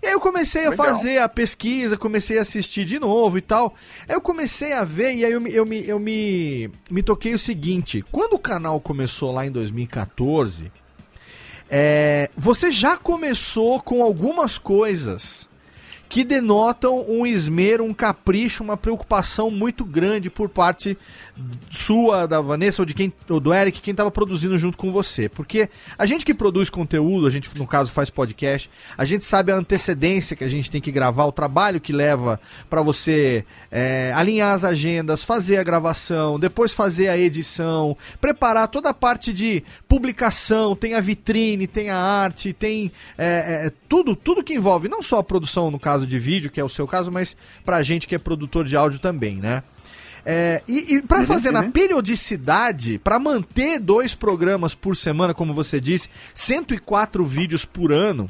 E 0.05 0.07
aí 0.07 0.13
eu 0.13 0.19
comecei 0.19 0.67
a 0.67 0.69
Legal. 0.69 0.85
fazer 0.85 1.17
a 1.17 1.27
pesquisa, 1.27 1.97
comecei 1.97 2.37
a 2.37 2.43
assistir 2.43 2.85
de 2.85 2.99
novo 2.99 3.39
e 3.39 3.41
tal. 3.41 3.73
Aí 4.07 4.13
eu 4.13 4.21
comecei 4.21 4.71
a 4.71 4.83
ver 4.83 5.15
e 5.15 5.25
aí 5.25 5.31
eu 5.31 5.41
me, 5.41 5.51
eu 5.51 5.65
me, 5.65 5.87
eu 5.87 5.99
me, 5.99 6.69
me 6.91 7.01
toquei 7.01 7.33
o 7.33 7.39
seguinte: 7.39 8.05
quando 8.11 8.35
o 8.35 8.39
canal 8.39 8.79
começou 8.79 9.31
lá 9.31 9.47
em 9.47 9.51
2014, 9.51 10.71
é, 11.67 12.29
você 12.37 12.69
já 12.69 12.95
começou 12.95 13.81
com 13.81 14.03
algumas 14.03 14.59
coisas 14.59 15.49
que 16.07 16.23
denotam 16.23 17.03
um 17.09 17.25
esmero, 17.25 17.83
um 17.83 17.91
capricho, 17.91 18.63
uma 18.63 18.77
preocupação 18.77 19.49
muito 19.49 19.83
grande 19.83 20.29
por 20.29 20.49
parte 20.49 20.95
sua, 21.69 22.25
da 22.25 22.39
Vanessa 22.39 22.81
ou 22.81 22.85
de 22.85 22.93
quem, 22.93 23.11
ou 23.29 23.39
do 23.39 23.53
Eric, 23.53 23.81
quem 23.81 23.91
estava 23.91 24.09
produzindo 24.09 24.57
junto 24.57 24.77
com 24.77 24.91
você. 24.91 25.27
Porque 25.27 25.69
a 25.97 26.05
gente 26.05 26.25
que 26.25 26.33
produz 26.33 26.69
conteúdo, 26.69 27.27
a 27.27 27.29
gente 27.29 27.49
no 27.57 27.67
caso 27.67 27.91
faz 27.91 28.09
podcast, 28.09 28.69
a 28.97 29.03
gente 29.03 29.25
sabe 29.25 29.51
a 29.51 29.55
antecedência 29.55 30.35
que 30.35 30.43
a 30.43 30.47
gente 30.47 30.71
tem 30.71 30.79
que 30.79 30.91
gravar, 30.91 31.25
o 31.25 31.31
trabalho 31.31 31.81
que 31.81 31.91
leva 31.91 32.39
para 32.69 32.81
você 32.81 33.45
é, 33.69 34.11
alinhar 34.15 34.53
as 34.53 34.63
agendas, 34.63 35.23
fazer 35.23 35.57
a 35.57 35.63
gravação, 35.63 36.39
depois 36.39 36.71
fazer 36.71 37.09
a 37.09 37.17
edição, 37.17 37.97
preparar 38.21 38.67
toda 38.69 38.89
a 38.89 38.93
parte 38.93 39.33
de 39.33 39.63
publicação, 39.87 40.75
tem 40.75 40.93
a 40.93 41.01
vitrine, 41.01 41.67
tem 41.67 41.89
a 41.89 41.97
arte, 41.97 42.53
tem 42.53 42.91
é, 43.17 43.65
é, 43.67 43.71
tudo, 43.89 44.15
tudo 44.15 44.43
que 44.43 44.53
envolve, 44.53 44.87
não 44.87 45.03
só 45.03 45.19
a 45.19 45.23
produção 45.23 45.69
no 45.69 45.79
caso 45.79 46.07
de 46.07 46.17
vídeo, 46.17 46.49
que 46.49 46.59
é 46.59 46.63
o 46.63 46.69
seu 46.69 46.87
caso, 46.87 47.11
mas 47.11 47.35
pra 47.65 47.83
gente 47.83 48.07
que 48.07 48.15
é 48.15 48.17
produtor 48.17 48.65
de 48.65 48.77
áudio 48.77 48.99
também, 48.99 49.35
né? 49.35 49.63
É, 50.25 50.61
e 50.67 50.95
e 50.95 51.03
para 51.03 51.23
fazer 51.23 51.51
na 51.51 51.69
periodicidade, 51.69 52.97
para 52.97 53.19
manter 53.19 53.79
dois 53.79 54.15
programas 54.15 54.73
por 54.73 54.97
semana, 54.97 55.33
como 55.33 55.53
você 55.53 55.79
disse, 55.79 56.09
104 56.33 57.23
vídeos 57.23 57.63
por 57.63 57.93
ano, 57.93 58.29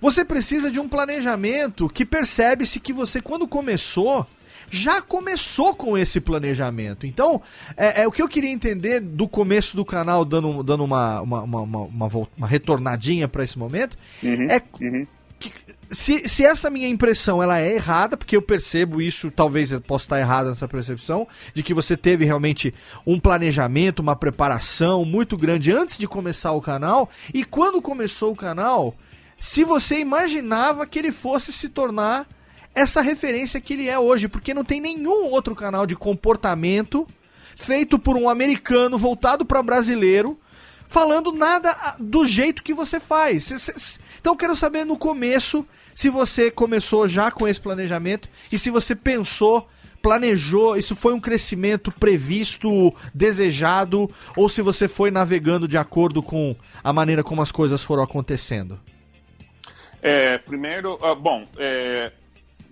você 0.00 0.24
precisa 0.24 0.70
de 0.70 0.78
um 0.78 0.88
planejamento 0.88 1.88
que 1.88 2.04
percebe-se 2.04 2.80
que 2.80 2.92
você, 2.92 3.20
quando 3.20 3.46
começou, 3.46 4.26
já 4.68 5.00
começou 5.00 5.74
com 5.74 5.96
esse 5.96 6.20
planejamento. 6.20 7.06
Então, 7.06 7.40
é, 7.76 8.02
é 8.02 8.08
o 8.08 8.10
que 8.10 8.20
eu 8.20 8.28
queria 8.28 8.50
entender 8.50 9.00
do 9.00 9.28
começo 9.28 9.76
do 9.76 9.84
canal, 9.84 10.24
dando, 10.24 10.62
dando 10.62 10.82
uma, 10.82 11.20
uma, 11.20 11.42
uma, 11.42 11.60
uma, 11.60 12.08
uma 12.36 12.46
retornadinha 12.46 13.28
para 13.28 13.44
esse 13.44 13.58
momento, 13.58 13.96
é 14.48 14.62
Uhum. 14.80 15.06
Se, 15.90 16.28
se 16.28 16.44
essa 16.44 16.70
minha 16.70 16.88
impressão 16.88 17.42
ela 17.42 17.60
é 17.60 17.74
errada, 17.74 18.16
porque 18.16 18.36
eu 18.36 18.42
percebo 18.42 19.00
isso, 19.00 19.30
talvez 19.30 19.72
eu 19.72 19.80
possa 19.80 20.04
estar 20.04 20.20
errada 20.20 20.48
nessa 20.50 20.66
percepção, 20.66 21.26
de 21.54 21.62
que 21.62 21.74
você 21.74 21.96
teve 21.96 22.24
realmente 22.24 22.74
um 23.06 23.20
planejamento, 23.20 24.00
uma 24.00 24.16
preparação 24.16 25.04
muito 25.04 25.36
grande 25.36 25.70
antes 25.70 25.98
de 25.98 26.06
começar 26.06 26.52
o 26.52 26.62
canal, 26.62 27.10
e 27.32 27.44
quando 27.44 27.82
começou 27.82 28.32
o 28.32 28.36
canal, 28.36 28.94
se 29.38 29.64
você 29.64 29.98
imaginava 29.98 30.86
que 30.86 30.98
ele 30.98 31.12
fosse 31.12 31.52
se 31.52 31.68
tornar 31.68 32.26
essa 32.74 33.02
referência 33.02 33.60
que 33.60 33.74
ele 33.74 33.88
é 33.88 33.98
hoje, 33.98 34.28
porque 34.28 34.54
não 34.54 34.64
tem 34.64 34.80
nenhum 34.80 35.26
outro 35.30 35.54
canal 35.54 35.86
de 35.86 35.94
comportamento 35.94 37.06
feito 37.54 37.98
por 37.98 38.16
um 38.16 38.28
americano 38.28 38.96
voltado 38.96 39.44
para 39.44 39.62
brasileiro 39.62 40.38
falando 40.92 41.32
nada 41.32 41.74
do 41.98 42.24
jeito 42.26 42.62
que 42.62 42.74
você 42.74 43.00
faz. 43.00 43.98
Então 44.20 44.36
quero 44.36 44.54
saber 44.54 44.84
no 44.84 44.96
começo 44.96 45.66
se 45.94 46.10
você 46.10 46.50
começou 46.50 47.08
já 47.08 47.30
com 47.30 47.48
esse 47.48 47.60
planejamento 47.60 48.28
e 48.52 48.58
se 48.58 48.70
você 48.70 48.94
pensou, 48.94 49.66
planejou, 50.02 50.76
isso 50.76 50.94
foi 50.94 51.14
um 51.14 51.20
crescimento 51.20 51.90
previsto, 51.90 52.94
desejado, 53.14 54.08
ou 54.36 54.48
se 54.48 54.60
você 54.60 54.86
foi 54.86 55.10
navegando 55.10 55.66
de 55.66 55.78
acordo 55.78 56.22
com 56.22 56.54
a 56.84 56.92
maneira 56.92 57.24
como 57.24 57.40
as 57.40 57.50
coisas 57.50 57.82
foram 57.82 58.02
acontecendo. 58.02 58.78
É, 60.02 60.36
primeiro, 60.38 60.98
ah, 61.02 61.14
bom, 61.14 61.46
é, 61.56 62.12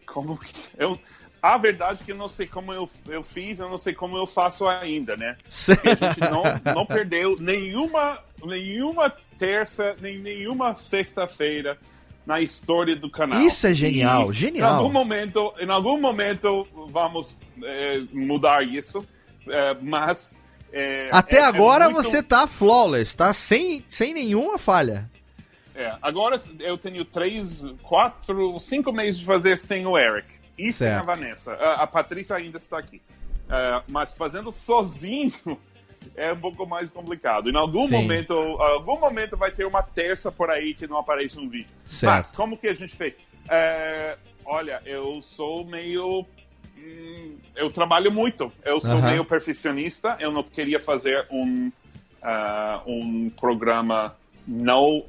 como 0.05 0.39
eu, 0.77 0.99
a 1.43 1.57
verdade 1.57 2.03
é 2.03 2.05
que 2.05 2.13
eu 2.13 2.17
não 2.17 2.29
sei 2.29 2.47
como 2.47 2.73
eu, 2.73 2.89
eu 3.09 3.23
fiz, 3.23 3.59
eu 3.61 3.69
não 3.69 3.79
sei 3.79 3.95
como 3.95 4.17
eu 4.17 4.27
faço 4.27 4.67
ainda, 4.69 5.17
né? 5.17 5.37
Porque 5.67 5.89
a 5.89 5.95
gente 5.95 6.21
não, 6.21 6.75
não 6.75 6.87
perdeu 6.87 7.37
nenhuma, 7.41 8.19
nenhuma 8.45 9.11
terça, 9.39 9.97
nem 10.01 10.19
nenhuma 10.19 10.77
sexta-feira 10.77 11.79
na 12.27 12.41
história 12.41 12.95
do 12.95 13.11
canal. 13.11 13.41
Isso 13.41 13.67
é 13.67 13.73
genial, 13.73 14.31
E 14.31 14.35
genial. 14.35 14.73
Em 14.75 14.77
algum 14.79 14.93
momento, 14.93 15.55
em 15.59 15.71
algum 15.71 15.99
momento 16.01 16.67
vamos 16.89 17.37
é, 17.65 18.03
mudar 18.13 18.63
isso, 18.67 19.07
é, 19.49 19.75
mas 19.81 20.37
é, 20.73 21.09
Até 21.11 21.37
é- 21.37 21.41
é 21.41 21.45
agora 21.45 21.89
muito- 21.91 22.05
você 22.05 22.23
tá 22.23 22.47
flawless, 22.47 23.17
tá 23.17 23.33
sem, 23.33 23.85
sem 23.89 24.13
nenhuma 24.15 24.59
falha. 24.59 25.11
É, 25.75 25.95
agora 26.03 26.37
eu 26.59 26.77
tenho 26.77 27.05
três, 27.05 27.63
quatro, 27.83 28.61
cinco 28.61 28.93
meses 28.93 29.19
de 29.19 29.25
fazer 29.25 29.57
sem 29.57 29.87
o 29.87 29.97
Eric 29.97 30.40
e 30.69 30.73
sem 30.73 30.89
a 30.89 30.93
Certo. 30.95 31.07
Vanessa. 31.07 31.53
A, 31.55 31.83
a 31.83 31.87
Patrícia 31.87 32.37
ainda 32.37 32.59
está 32.59 32.79
aqui. 32.79 33.01
É, 33.49 33.83
mas 33.89 34.13
fazendo 34.15 34.53
sozinho 34.53 35.33
é 36.17 36.33
um 36.33 36.37
pouco 36.41 36.67
mais 36.67 36.89
complicado. 36.91 37.51
Em 37.51 37.57
algum 37.57 37.87
Sim. 37.87 37.93
momento, 37.93 38.33
algum 38.35 38.99
momento 39.01 39.37
vai 39.37 39.51
ter 39.51 39.65
uma 39.67 39.83
terça 39.83 40.31
por 40.31 40.51
aí 40.51 40.73
que 40.75 40.87
não 40.87 40.97
aparece 40.99 41.39
um 41.39 41.49
vídeo. 41.49 41.71
Certo. 41.87 42.13
Mas 42.15 42.31
como 42.31 42.57
que 42.57 42.69
a 42.69 42.75
gente 42.75 42.95
fez? 42.95 43.15
É, 43.49 44.17
olha, 44.45 44.81
eu 44.87 45.21
sou 45.23 45.65
meio 45.65 46.25
hum, 46.77 47.37
eu 47.57 47.71
trabalho 47.71 48.11
muito. 48.13 48.53
Eu 48.65 48.81
sou 48.81 49.01
meio 49.03 49.25
perfeccionista. 49.25 50.17
Eu 50.21 50.31
não 50.31 50.43
queria 50.43 50.79
fazer 50.79 51.27
um 51.31 51.71
um 52.87 53.31
programa 53.31 54.15
não 54.47 55.05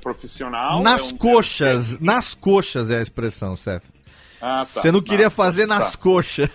profissional. 0.00 0.82
nas 0.82 1.10
É 1.10 1.14
um- 1.14 1.18
coxas, 1.18 1.98
nas 2.00 2.34
coxas 2.34 2.90
é 2.90 2.98
a 2.98 3.02
expressão, 3.02 3.56
certo? 3.56 3.92
Ah, 4.40 4.58
tá. 4.60 4.64
Você 4.64 4.92
não 4.92 5.00
queria 5.02 5.26
Nas 5.26 5.34
fazer 5.34 5.66
coxas, 5.66 5.78
nas 5.78 5.92
tá. 5.92 5.98
coxas. 6.02 6.50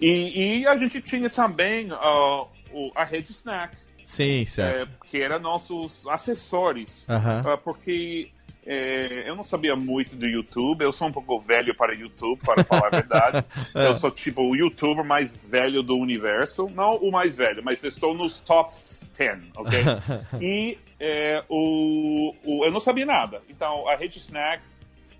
E, 0.00 0.60
e 0.60 0.66
a 0.66 0.76
gente 0.76 1.00
tinha 1.00 1.28
também 1.30 1.88
o- 1.92 2.90
a 2.94 3.04
rede 3.04 3.32
Snack, 3.32 3.76
Sim, 4.06 4.42
eh, 4.42 4.46
certo. 4.46 4.90
que 5.10 5.20
era 5.20 5.38
nossos 5.38 6.06
assessores. 6.08 7.06
Aham. 7.08 7.42
Ah, 7.44 7.56
porque 7.56 8.30
é, 8.66 9.24
eu 9.26 9.34
não 9.36 9.42
sabia 9.44 9.74
muito 9.76 10.14
do 10.16 10.26
YouTube. 10.26 10.82
Eu 10.82 10.92
sou 10.92 11.08
um 11.08 11.12
pouco 11.12 11.40
velho 11.40 11.74
para 11.74 11.94
YouTube, 11.94 12.38
para 12.44 12.62
falar 12.64 12.86
a 12.88 12.90
verdade. 12.90 13.44
É. 13.74 13.86
Eu 13.86 13.94
sou 13.94 14.10
tipo 14.10 14.42
o 14.42 14.54
YouTuber 14.54 15.04
mais 15.04 15.38
velho 15.38 15.82
do 15.82 15.96
universo. 15.96 16.70
Não 16.74 16.96
o 16.96 17.10
mais 17.10 17.36
velho, 17.36 17.62
mas 17.64 17.82
estou 17.84 18.14
nos 18.14 18.38
top 18.40 18.72
10, 19.16 19.38
ok? 19.56 19.80
e 20.40 20.78
é, 21.00 21.42
o, 21.48 22.34
o- 22.44 22.64
eu 22.64 22.70
não 22.70 22.80
sabia 22.80 23.06
nada. 23.06 23.40
Então 23.48 23.88
a 23.88 23.96
Rede 23.96 24.18
Snack 24.18 24.62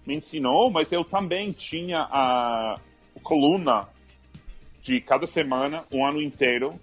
me 0.07 0.17
ensinou, 0.17 0.71
mas 0.71 0.91
eu 0.93 1.05
também 1.05 1.53
tinha 1.53 2.01
a 2.11 2.77
coluna 3.23 3.89
de 4.83 5.01
cada 5.01 5.27
semana, 5.27 5.85
um 5.93 6.05
ano 6.05 6.21
inteiro, 6.21 6.79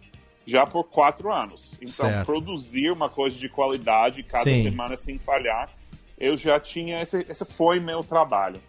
já 0.46 0.66
por 0.66 0.86
quatro 0.86 1.32
anos. 1.32 1.74
Então, 1.82 2.10
Certo. 2.10 2.26
produzir 2.26 2.91
uma 2.91 3.10
coisa 3.10 3.38
de 3.38 3.50
qualidade 3.50 4.24
cada 4.24 4.46
Sim. 4.54 4.64
semana 4.64 4.96
sem 4.98 5.20
falhar, 5.20 5.70
eu 6.18 6.36
já 6.38 6.60
tinha. 6.60 7.02
Esse, 7.02 7.26
esse 7.30 7.46
foi 7.46 7.80
meu 7.80 8.04
trabalho. 8.04 8.60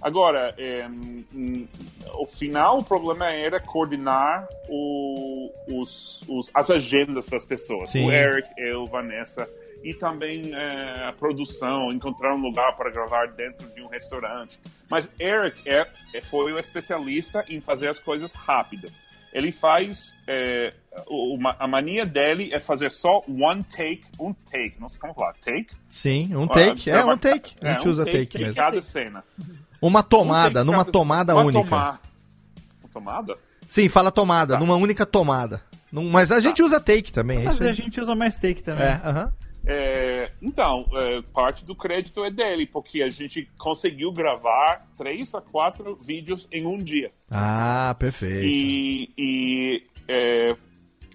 Agora, 0.00 0.54
é, 0.56 0.86
o 2.14 2.24
final, 2.26 2.78
o 2.78 2.84
problema 2.84 3.30
era 3.32 3.58
coordenar 3.60 4.48
o- 4.68 5.50
os, 5.66 6.22
os- 6.28 6.50
as 6.54 6.70
agendas 6.70 7.28
das 7.28 7.44
pessoas. 7.44 7.90
Sim. 7.90 8.06
O 8.06 8.12
Eric, 8.12 8.48
eu, 8.56 8.86
Vanessa, 8.86 9.48
e 9.82 9.94
também 9.94 10.52
é, 10.54 11.06
a 11.08 11.12
produção, 11.12 11.92
encontrar 11.92 12.34
um 12.34 12.40
lugar 12.40 12.74
para 12.76 12.90
gravar 12.90 13.26
dentro 13.28 13.68
de 13.74 13.80
um 13.82 13.86
restaurante. 13.88 14.58
Mas 14.90 15.10
Eric 15.20 15.68
é, 15.68 15.86
é- 16.14 16.22
foi 16.22 16.52
o 16.52 16.58
especialista 16.58 17.44
em 17.48 17.60
fazer 17.60 17.88
as 17.88 17.98
coisas 17.98 18.32
rápidas. 18.32 19.00
Ele 19.32 19.52
faz. 19.52 20.16
é, 20.26 20.72
uma- 21.08 21.54
a 21.58 21.66
mania 21.68 22.04
dele 22.06 22.50
é 22.52 22.58
fazer 22.60 22.90
só 22.90 23.22
one 23.28 23.62
take, 23.64 24.02
um 24.18 24.32
take, 24.32 24.74
não 24.80 24.88
sei 24.88 24.98
como 25.00 25.14
falar, 25.14 25.34
take? 25.34 25.68
Sim, 25.86 26.34
um 26.34 26.46
take. 26.48 26.88
É, 26.90 26.94
gravar- 26.94 27.14
um 27.14 27.18
take. 27.18 27.54
A 27.62 27.72
gente 27.72 27.86
um 27.86 27.90
usa 27.90 28.04
take 28.04 28.36
de 28.38 28.44
mesmo. 28.44 28.54
cada 28.56 28.80
cena. 28.82 29.22
Uma 29.80 30.02
tomada, 30.02 30.48
Um 30.48 30.52
take 30.64 30.66
numa 30.66 30.78
cada- 30.78 30.92
tomada 30.92 31.34
uma 31.34 31.44
única. 31.44 31.62
toma- 31.62 32.00
Uma 32.82 32.88
tomada? 32.92 33.38
Sim, 33.68 33.88
fala 33.88 34.10
tomada, 34.10 34.54
Tá. 34.54 34.60
numa 34.60 34.74
única 34.76 35.04
tomada. 35.06 35.62
Num- 35.92 36.10
Mas 36.10 36.32
a 36.32 36.40
gente 36.40 36.62
usa 36.62 36.80
take 36.80 37.12
também, 37.12 37.40
é 37.40 37.44
Mas 37.44 37.54
isso 37.56 37.68
a 37.68 37.72
gente 37.72 38.00
usa 38.00 38.14
mais 38.14 38.36
take 38.36 38.62
também. 38.62 38.82
É, 38.82 39.00
aham. 39.04 39.32
É, 39.70 40.30
então, 40.40 40.88
é, 40.94 41.20
parte 41.32 41.62
do 41.62 41.74
crédito 41.74 42.24
é 42.24 42.30
dele, 42.30 42.64
porque 42.66 43.02
a 43.02 43.10
gente 43.10 43.46
conseguiu 43.58 44.10
gravar 44.10 44.86
três 44.96 45.34
a 45.34 45.42
quatro 45.42 45.94
vídeos 45.96 46.48
em 46.50 46.66
um 46.66 46.82
dia. 46.82 47.12
Ah, 47.30 47.94
perfeito. 47.98 48.42
E, 48.44 49.10
e, 49.18 49.82
é, 50.08 50.56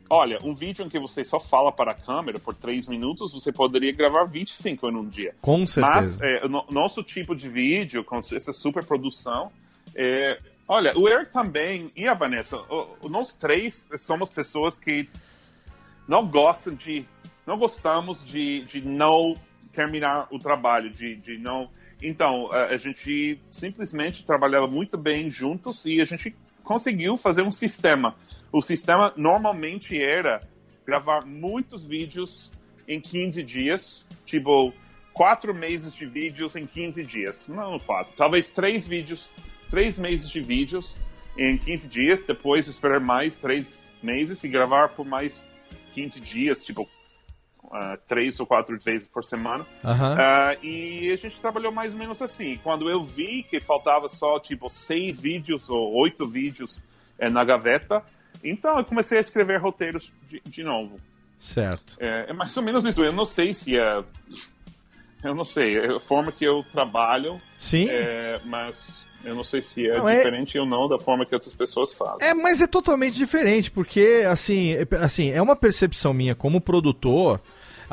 olha, 0.07 0.38
um 0.43 0.53
vídeo 0.53 0.85
em 0.85 0.89
que 0.89 0.99
você 0.99 1.25
só 1.25 1.39
fala 1.39 1.71
para 1.71 1.93
a 1.93 1.95
câmera 1.95 2.38
por 2.38 2.53
três 2.53 2.88
minutos, 2.88 3.34
você 3.34 3.51
poderia 3.51 3.91
gravar 3.91 4.25
25 4.25 4.88
em 4.88 4.95
um 4.97 5.07
dia. 5.09 5.34
Com 5.41 5.61
Mas 5.61 5.69
certeza. 6.09 6.23
é, 6.23 6.45
o 6.45 6.49
no- 6.49 6.65
nosso 6.69 7.01
tipo 7.01 7.35
de 7.35 7.49
vídeo, 7.49 8.03
com 8.03 8.17
essa 8.17 8.53
super 8.53 8.85
produção, 8.85 9.51
é, 9.95 10.39
olha, 10.67 10.95
o 10.95 11.09
Eric 11.09 11.31
também 11.34 11.91
e 11.95 12.07
a 12.07 12.13
Vanessa, 12.13 12.57
o- 12.69 13.09
nós 13.09 13.34
três 13.34 13.89
somos 13.97 14.30
pessoas 14.30 14.77
que 14.77 15.09
não 16.07 16.27
gostam 16.27 16.75
de, 16.75 17.03
não 17.45 17.57
gostamos 17.57 18.26
de, 18.26 18.64
de 18.65 18.82
não 18.82 19.34
terminar 19.72 20.28
o 20.32 20.40
trabalho, 20.40 20.90
de, 20.90 21.15
de 21.15 21.38
não. 21.38 21.70
Então, 22.02 22.49
a, 22.52 22.65
a 22.65 22.78
gente 22.78 23.40
simplesmente 23.49 24.24
trabalhava 24.24 24.68
muito 24.68 24.98
bem 24.98 25.30
juntos 25.30 25.86
e 25.86 25.99
a 25.99 26.06
gente 26.06 26.36
conseguiu 26.64 27.18
fazer 27.18 27.41
um 27.41 27.52
sistema. 27.52 28.15
O 28.52 28.61
sistema 28.61 29.14
normalmente 29.18 29.99
era 29.99 30.41
gravar 30.86 31.26
muitos 31.26 31.86
vídeos 31.86 32.52
em 32.88 32.99
15 32.99 33.44
dias, 33.44 34.07
tipo 34.26 34.74
quatro 35.14 35.53
meses 35.53 35.94
de 35.94 36.06
vídeos 36.06 36.56
em 36.56 36.65
15 36.65 37.03
dias. 37.03 37.48
Não 37.48 37.80
quatro, 37.80 38.14
talvez 38.15 38.49
três 38.49 38.88
vídeos, 38.88 39.32
três 39.70 39.98
meses 39.98 40.30
de 40.30 40.41
vídeos 40.41 40.98
em 41.38 41.57
15 41.57 41.88
dias, 41.88 42.24
depois 42.24 42.68
esperar 42.68 42.99
mais 42.99 43.36
três 43.36 43.78
meses 44.02 44.44
e 44.44 44.48
gravar 44.48 44.90
por 44.90 45.06
mais 45.06 45.44
15 45.94 46.20
dias, 46.20 46.64
tipo 46.64 46.88
ah, 47.73 47.97
três 48.07 48.39
ou 48.39 48.45
quatro 48.45 48.77
vezes 48.79 49.07
por 49.07 49.23
semana. 49.23 49.65
Aham. 49.83 50.15
Ah, 50.19 50.55
e 50.61 51.11
a 51.11 51.15
gente 51.15 51.39
trabalhou 51.39 51.71
mais 51.71 51.93
ou 51.93 51.99
menos 51.99 52.21
assim. 52.21 52.59
Quando 52.63 52.87
eu 52.89 53.03
vi 53.03 53.41
que 53.43 53.59
faltava 53.59 54.07
só 54.07 54.39
tipo 54.39 54.69
seis 54.69 55.19
vídeos 55.19 55.69
ou 55.69 55.91
oito 55.95 56.27
vídeos 56.27 56.83
eh, 57.17 57.29
na 57.31 57.43
gaveta, 57.43 58.03
então 58.43 58.77
eu 58.77 58.85
comecei 58.85 59.17
a 59.17 59.21
escrever 59.21 59.59
roteiros 59.59 60.13
de, 60.29 60.39
de 60.45 60.63
novo. 60.63 60.99
Certo. 61.39 61.95
É, 61.99 62.29
é 62.29 62.33
mais 62.33 62.55
ou 62.55 62.61
menos 62.63 62.85
isso. 62.85 63.03
Eu 63.03 63.11
não 63.11 63.25
sei 63.25 63.53
se 63.53 63.77
é. 63.77 64.03
Eu 65.23 65.33
não 65.33 65.43
sei. 65.43 65.77
É 65.77 65.95
a 65.95 65.99
forma 65.99 66.31
que 66.31 66.45
eu 66.45 66.63
trabalho, 66.71 67.41
Sim. 67.59 67.87
é, 67.89 68.39
mas 68.45 69.03
eu 69.23 69.33
não 69.33 69.43
sei 69.43 69.61
se 69.61 69.89
é 69.89 69.97
Não, 69.97 70.07
é- 70.07 70.17
diferente 70.17 70.59
ou 70.59 70.65
não 70.65 70.87
da 70.87 70.99
forma 70.99 71.25
que 71.25 71.33
outras 71.33 71.55
pessoas 71.55 71.93
fazem. 71.93 72.27
É, 72.27 72.33
mas 72.33 72.61
é 72.61 72.67
totalmente 72.67 73.15
diferente, 73.15 73.71
porque, 73.71 74.23
assim, 74.29 74.73
é, 74.73 74.85
assim, 74.97 75.31
é 75.31 75.41
uma 75.41 75.55
percepção 75.55 76.13
minha 76.13 76.35
como 76.35 76.59
produtor, 76.59 77.39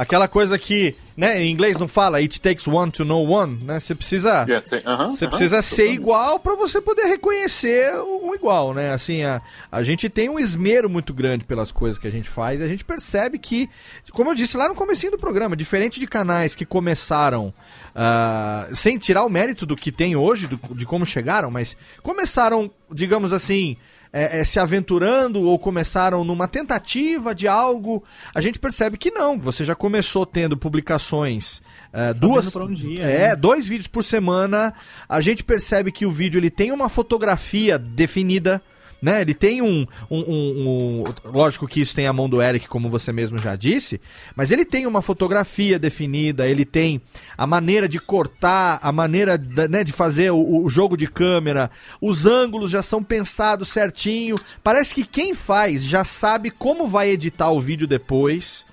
aquela 0.01 0.27
coisa 0.29 0.59
que, 0.59 0.95
né, 1.17 1.43
em 1.43 1.51
inglês 1.51 1.77
não 1.79 1.87
fala 1.89 2.19
it 2.19 2.41
takes 2.41 2.67
one 2.67 2.91
to 2.91 3.05
know 3.05 3.29
one, 3.29 3.59
né? 3.65 3.79
Você 3.79 3.95
precisa... 3.95 4.45
Yeah, 4.49 4.61
tem- 4.63 4.83
aham, 4.87 5.11
Você 5.11 5.25
aham, 5.25 5.31
precisa 5.31 5.63
ser 5.63 5.91
igual 5.93 6.39
para 6.41 6.55
você 6.55 6.81
poder 6.81 7.03
reconhecer 7.07 7.93
um 8.03 8.35
igual, 8.35 8.73
né? 8.73 8.93
Assim, 8.93 9.23
a, 9.23 9.43
a 9.71 9.83
gente 9.83 10.09
tem 10.09 10.29
um 10.29 10.39
esmero 10.39 10.89
muito 10.89 11.13
grande 11.13 11.45
pelas 11.45 11.71
coisas 11.71 11.99
que 11.99 12.07
a 12.09 12.11
gente 12.11 12.29
faz 12.29 12.61
e 12.61 12.63
a 12.65 12.69
gente 12.69 12.85
percebe 12.85 13.39
que, 13.39 13.69
como 14.13 14.31
eu 14.31 14.35
disse 14.35 14.57
lá 14.57 14.69
no 14.69 14.75
comecinho 14.75 15.13
do 15.13 15.19
programa, 15.19 15.55
diferente 15.57 16.01
de 16.01 16.07
canais 16.07 16.55
que 16.55 16.65
começaram 16.65 17.53
ah, 17.95 18.69
sem 18.75 18.97
tirar 18.99 19.25
o 19.25 19.29
mérito 19.29 19.67
do 19.67 19.77
que 19.77 19.93
tem 19.93 20.17
hoje, 20.17 20.47
do- 20.47 20.75
de 20.75 20.87
como 20.87 21.05
chegaram, 21.05 21.51
mas 21.51 21.77
começaram, 22.03 22.71
digamos 22.91 23.33
assim, 23.33 23.77
é, 24.13 24.41
é, 24.41 24.45
se 24.45 24.59
aventurando 24.59 25.43
ou 25.43 25.59
começaram 25.59 26.25
numa 26.25 26.49
tentativa 26.49 27.35
de 27.35 27.47
algo, 27.47 28.03
a 28.35 28.41
gente 28.41 28.59
percebe 28.59 28.99
que 28.99 29.11
não. 29.11 29.39
Você 29.39 29.65
já 29.65 29.75
começou 29.75 30.27
tendo 30.27 30.57
publicações 30.57 31.63
é, 31.93 32.13
duas, 32.15 32.51
pra 32.51 32.65
onde 32.65 32.87
ia, 32.87 33.05
é, 33.05 33.29
né? 33.29 33.37
dois 33.37 33.67
vídeos 33.67 33.87
por 33.87 34.03
semana. 34.03 34.75
A 35.09 35.21
gente 35.21 35.45
percebe 35.45 35.93
que 35.93 36.07
o 36.07 36.11
vídeo 36.11 36.39
ele 36.39 36.51
tem 36.51 36.73
uma 36.73 36.89
fotografia 36.89 37.79
definida. 37.79 38.61
Né? 39.03 39.23
Ele 39.23 39.33
tem 39.35 39.63
um, 39.63 39.87
um, 40.11 40.19
um- 40.19 41.03
um- 41.25 41.31
Lógico 41.31 41.67
que 41.67 41.81
isso 41.81 41.95
tem 41.95 42.07
a 42.07 42.13
mão 42.13 42.29
do 42.29 42.43
Eric, 42.43 42.69
como 42.69 42.91
você 42.91 43.13
mesmo 43.13 43.39
já 43.39 43.57
disse, 43.57 44.01
mas 44.37 44.51
ele 44.51 44.65
tem 44.65 44.87
uma 44.87 45.01
fotografia 45.01 45.79
definida, 45.79 46.47
ele 46.47 46.65
tem 46.65 47.01
a 47.37 47.47
maneira 47.47 47.89
de 47.89 47.99
cortar, 47.99 48.79
a 48.83 48.93
maneira 48.93 49.39
né, 49.69 49.83
de 49.83 49.93
fazer 49.93 50.31
o, 50.33 50.65
o 50.65 50.69
jogo 50.69 50.97
de 50.97 51.07
câmera, 51.07 51.71
os 52.01 52.27
ângulos 52.27 52.71
já 52.71 52.83
são 52.83 53.03
pensados 53.03 53.69
certinho. 53.69 54.37
Parece 54.63 54.95
que 54.95 55.05
quem 55.05 55.35
faz 55.35 55.83
já 55.85 56.05
sabe 56.05 56.51
como 56.51 56.87
vai 56.87 57.09
editar 57.11 57.51
o 57.51 57.61
vídeo 57.61 57.87
depois 57.87 58.67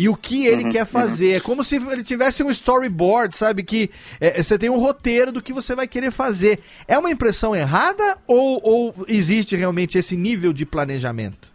e 0.00 0.08
o 0.08 0.16
que 0.16 0.46
ele 0.46 0.64
Uhum, 0.64 0.70
quer 0.70 0.86
fazer. 0.86 1.36
É 1.36 1.40
como 1.40 1.62
se 1.62 1.76
ele 1.76 2.02
tivesse 2.02 2.42
um 2.42 2.48
storyboard, 2.48 3.36
sabe? 3.36 3.62
Que 3.62 3.90
é, 4.18 4.42
você 4.42 4.58
tem 4.58 4.70
um 4.70 4.78
roteiro 4.78 5.30
do 5.30 5.42
que 5.42 5.52
você 5.52 5.74
vai 5.74 5.86
querer 5.86 6.10
fazer. 6.10 6.58
É 6.88 6.98
uma 6.98 7.10
impressão 7.10 7.54
errada 7.54 8.16
ou, 8.26 8.58
ou 8.62 8.94
existe 9.06 9.54
realmente 9.56 9.98
esse 9.98 10.16
nível 10.16 10.54
de 10.54 10.64
planejamento? 10.64 11.52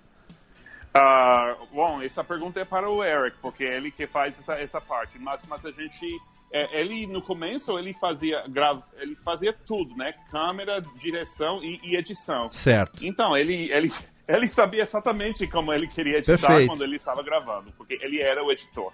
Ah, 0.93 1.55
bom, 1.73 2.03
essa 2.03 2.23
pergunta 2.23 2.59
é 2.59 2.65
para 2.65 2.87
o 2.87 3.03
Eric, 3.03 3.35
porque 3.41 3.63
é 3.63 3.77
ele 3.77 3.89
que 3.89 4.05
faz 4.05 4.37
essa, 4.37 4.53
essa 4.59 4.79
parte. 4.79 5.17
Mas, 5.17 5.41
mas 5.49 5.65
a 5.65 5.71
gente, 5.71 6.05
é, 6.53 6.79
ele 6.79 7.07
no 7.07 7.23
começo 7.23 7.79
ele 7.79 7.95
fazia 7.95 8.43
gra, 8.47 8.79
ele 8.99 9.15
fazia 9.15 9.51
tudo, 9.53 9.95
né? 9.97 10.13
Câmera, 10.29 10.81
direção 10.99 11.63
e, 11.63 11.79
e 11.83 11.95
edição. 11.95 12.51
Certo. 12.51 13.03
Então 13.03 13.35
ele 13.35 13.71
ele 13.71 13.91
ele 14.27 14.47
sabia 14.47 14.81
exatamente 14.81 15.47
como 15.47 15.73
ele 15.73 15.87
queria 15.87 16.17
editar 16.17 16.47
Perfeito. 16.47 16.67
quando 16.67 16.83
ele 16.83 16.95
estava 16.95 17.21
gravando, 17.21 17.71
porque 17.77 17.97
ele 18.01 18.21
era 18.21 18.43
o 18.43 18.51
editor. 18.51 18.91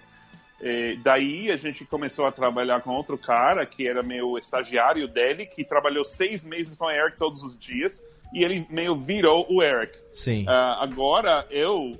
E 0.60 0.96
daí 1.02 1.50
a 1.50 1.56
gente 1.56 1.84
começou 1.84 2.24
a 2.24 2.30
trabalhar 2.30 2.80
com 2.82 2.90
outro 2.90 3.18
cara 3.18 3.66
que 3.66 3.88
era 3.88 4.00
meu 4.02 4.38
estagiário 4.38 5.08
dele, 5.08 5.44
que 5.44 5.64
trabalhou 5.64 6.04
seis 6.04 6.44
meses 6.44 6.76
com 6.76 6.84
o 6.84 6.90
Eric 6.90 7.18
todos 7.18 7.42
os 7.42 7.58
dias 7.58 8.04
e 8.32 8.44
ele 8.44 8.64
meio 8.70 8.96
virou 8.96 9.44
o 9.50 9.60
Eric. 9.60 9.98
Sim. 10.14 10.44
Ah, 10.48 10.78
agora 10.80 11.46
eu 11.50 11.92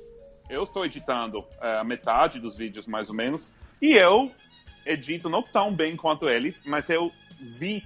eu 0.49 0.63
estou 0.63 0.85
editando 0.85 1.45
ah, 1.61 1.81
a 1.81 1.85
metade 1.85 2.39
dos 2.39 2.57
vídeos 2.57 2.87
mais 2.87 3.09
ou 3.09 3.17
menos 3.17 3.53
e 3.81 3.95
eu 3.95 4.31
edito 4.87 5.29
não 5.29 5.43
tão 5.43 5.75
bem 5.75 5.97
quanto 5.97 6.29
eles, 6.29 6.63
mas 6.65 6.89
eu 6.89 7.11
vi 7.41 7.83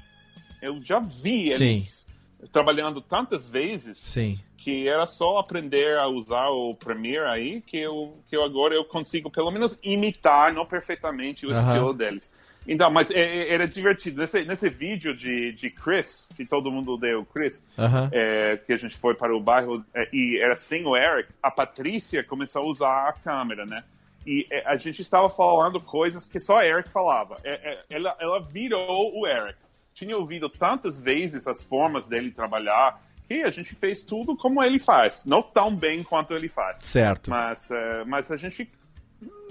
eu 0.60 0.80
já 0.82 0.98
vi 0.98 1.56
Sim. 1.56 1.64
eles 1.64 2.06
trabalhando 2.52 3.00
tantas 3.00 3.48
vezes 3.48 3.96
Sim. 3.98 4.38
Que 4.56 4.88
era 4.88 5.06
só 5.06 5.38
aprender 5.38 5.96
a 5.98 6.06
usar 6.08 6.48
o 6.48 6.74
Premiere 6.74 7.26
aí 7.26 7.60
que 7.60 7.78
eu 7.78 8.16
que 8.28 8.36
eu 8.36 8.42
agora 8.42 8.74
eu 8.74 8.84
consigo 8.84 9.30
pelo 9.30 9.50
menos 9.50 9.78
imitar 9.82 10.52
não 10.52 10.64
perfeitamente 10.66 11.46
o 11.46 11.50
Aham. 11.52 11.62
estilo 11.72 11.92
deles. 11.92 12.30
Então, 12.68 12.90
mas 12.90 13.12
é- 13.12 13.20
é- 13.20 13.52
era 13.54 13.66
divertido. 13.68 14.20
Nesse, 14.20 14.44
nesse 14.44 14.68
vídeo 14.68 15.14
de, 15.16 15.52
de 15.52 15.70
Chris, 15.70 16.28
que 16.36 16.44
todo 16.44 16.68
mundo 16.70 16.96
deu 16.96 17.24
Chris, 17.24 17.62
Aham. 17.78 18.08
é, 18.10 18.56
que 18.56 18.72
a 18.72 18.76
gente 18.76 18.96
foi 18.96 19.14
para 19.14 19.32
o 19.36 19.38
bairro 19.40 19.84
é, 19.94 20.08
e 20.12 20.40
era 20.42 20.56
sem 20.56 20.84
o 20.84 20.96
Eric, 20.96 21.28
a 21.40 21.48
Patrícia 21.50 22.24
começou 22.24 22.62
a 22.62 22.66
usar 22.66 23.08
a 23.08 23.12
câmera, 23.12 23.64
né? 23.64 23.84
E 24.26 24.44
é, 24.50 24.66
a 24.66 24.76
gente 24.76 25.00
estava 25.00 25.30
falando 25.30 25.80
coisas 25.80 26.26
que 26.26 26.40
só 26.40 26.60
Eric 26.60 26.90
falava. 26.90 27.38
É, 27.44 27.84
ela, 27.88 28.16
ela 28.18 28.40
virou 28.40 29.16
o 29.16 29.24
Eric. 29.28 29.56
Tinha 29.94 30.16
ouvido 30.18 30.48
tantas 30.48 30.98
vezes 30.98 31.46
as 31.46 31.62
formas 31.62 32.08
dele 32.08 32.32
trabalhar 32.32 33.00
a 33.28 33.50
gente 33.50 33.74
fez 33.74 34.02
tudo 34.02 34.36
como 34.36 34.62
ele 34.62 34.78
faz. 34.78 35.24
Não 35.24 35.42
tão 35.42 35.74
bem 35.74 36.02
quanto 36.02 36.32
ele 36.34 36.48
faz. 36.48 36.78
Certo. 36.78 37.30
Mas, 37.30 37.70
é, 37.70 38.04
mas 38.04 38.30
a 38.30 38.36
gente 38.36 38.70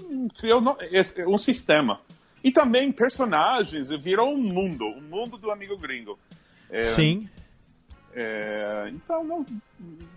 hum, 0.04 0.28
criou 0.38 0.62
um 1.26 1.38
sistema. 1.38 2.00
E 2.42 2.50
também 2.50 2.92
personagens, 2.92 3.90
virou 3.90 4.32
um 4.32 4.38
mundo, 4.38 4.84
um 4.86 5.02
mundo 5.02 5.36
do 5.36 5.50
amigo 5.50 5.76
gringo. 5.76 6.18
É, 6.70 6.84
Sim. 6.86 7.28
é, 8.14 8.88
então, 8.92 9.24
não, 9.24 9.44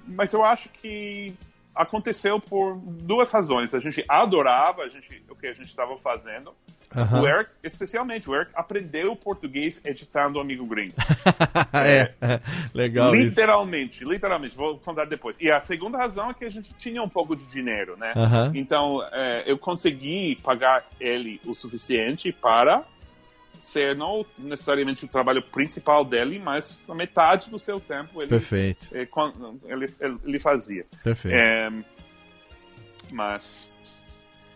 mas 0.06 0.32
eu 0.34 0.44
acho 0.44 0.70
que 0.70 1.36
aconteceu 1.74 2.40
por 2.40 2.78
duas 2.78 3.32
razões. 3.32 3.74
A 3.74 3.80
gente 3.80 4.04
adorava 4.08 4.84
a 4.84 4.90
gente, 4.90 5.24
o 5.30 5.36
que 5.36 5.48
a 5.48 5.54
gente 5.54 5.68
estava 5.68 5.98
fazendo. 5.98 6.54
Aham. 6.96 7.22
O 7.22 7.28
Eric, 7.28 7.52
especialmente, 7.64 8.30
o 8.30 8.36
Eric 8.36 8.52
aprendeu 8.56 9.16
português 9.16 9.82
editando 9.86 10.40
o 10.40 10.42
Amigo 10.42 10.66
Gringo. 10.66 10.94
é. 11.74 12.14
Legal 12.74 13.14
isso. 13.14 13.26
literalmente, 13.26 14.04
literalmente. 14.04 14.56
Vou 14.56 14.78
contar 14.80 15.06
depois. 15.06 15.38
E 15.40 15.52
a 15.52 15.60
segunda 15.60 15.98
razão 15.98 16.30
é 16.30 16.34
que 16.34 16.46
a 16.46 16.50
gente 16.50 16.74
tinha 16.74 17.02
um 17.02 17.10
pouco 17.10 17.36
de 17.36 17.48
dinheiro, 17.48 17.96
né? 17.98 18.14
Aham. 18.16 18.52
Então, 18.56 19.04
é, 19.12 19.44
eu 19.50 19.58
consegui 19.58 20.38
pagar 20.44 20.86
ele 21.00 21.40
o 21.46 21.54
suficiente 21.54 22.32
para 22.32 22.84
ser 23.62 23.96
não 23.96 24.26
necessariamente 24.38 25.06
o 25.06 25.08
trabalho 25.08 25.42
principal 25.42 26.06
dele, 26.06 26.40
mas 26.40 26.82
a 26.88 26.96
metade 26.96 27.50
do 27.50 27.60
seu 27.60 27.80
tempo 27.80 28.22
ele, 28.22 28.30
Perfeito, 28.30 28.88
é, 28.94 29.02
ele, 29.66 29.86
ele, 30.00 30.18
ele 30.24 30.40
fazia. 30.40 30.86
perfeito. 31.04 31.38
É, 31.38 31.70
mas, 33.12 33.68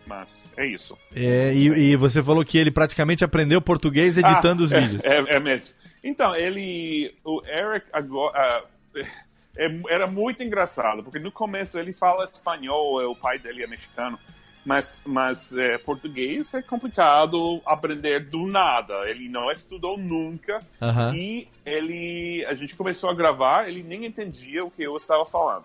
mas 0.06 0.52
é 0.56 0.66
isso. 0.66 0.96
É, 1.14 1.52
e, 1.54 1.66
e 1.92 1.96
você 1.96 2.22
falou 2.22 2.44
que 2.44 2.58
ele 2.58 2.70
praticamente 2.70 3.24
aprendeu 3.24 3.60
português 3.60 4.16
editando 4.18 4.62
Ah, 4.62 4.66
os 4.66 4.72
é, 4.72 4.80
vídeos. 4.80 5.04
É, 5.04 5.36
é 5.36 5.40
mesmo. 5.40 5.74
Então, 6.02 6.34
ele. 6.36 7.14
O 7.24 7.42
Eric 7.46 7.86
agora. 7.92 8.64
é- 9.56 9.80
era 9.88 10.06
muito 10.06 10.42
engraçado, 10.42 11.02
porque 11.02 11.18
no 11.18 11.32
começo 11.32 11.78
ele 11.78 11.92
fala 11.92 12.24
espanhol, 12.24 13.00
é, 13.00 13.06
o 13.06 13.14
pai 13.14 13.38
dele 13.38 13.62
é 13.62 13.66
mexicano, 13.66 14.18
mas, 14.64 15.02
mas 15.06 15.54
é, 15.56 15.78
português 15.78 16.52
é 16.54 16.62
complicado 16.62 17.60
aprender 17.66 18.24
do 18.28 18.46
nada. 18.46 19.08
Ele 19.08 19.28
não 19.28 19.50
estudou 19.50 19.96
nunca 19.98 20.60
Aham. 20.80 21.14
e 21.14 21.48
ele, 21.64 22.44
a 22.46 22.54
gente 22.54 22.74
começou 22.74 23.10
a 23.10 23.14
gravar, 23.14 23.68
ele 23.68 23.82
nem 23.82 24.04
entendia 24.06 24.64
o 24.64 24.70
que 24.70 24.82
eu 24.82 24.96
estava 24.96 25.24
falando. 25.24 25.64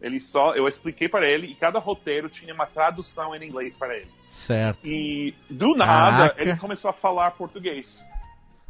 Ele 0.00 0.20
só, 0.20 0.54
eu 0.54 0.68
expliquei 0.68 1.08
para 1.08 1.26
ele 1.26 1.46
e 1.46 1.54
cada 1.54 1.78
roteiro 1.78 2.28
tinha 2.28 2.52
uma 2.52 2.66
tradução 2.66 3.34
em 3.34 3.44
inglês 3.44 3.78
para 3.78 3.96
ele. 3.96 4.10
Certo. 4.30 4.80
E 4.84 5.34
do 5.48 5.74
nada 5.76 6.28
Caraca. 6.30 6.42
ele 6.42 6.56
começou 6.56 6.90
a 6.90 6.92
falar 6.92 7.30
português. 7.32 8.02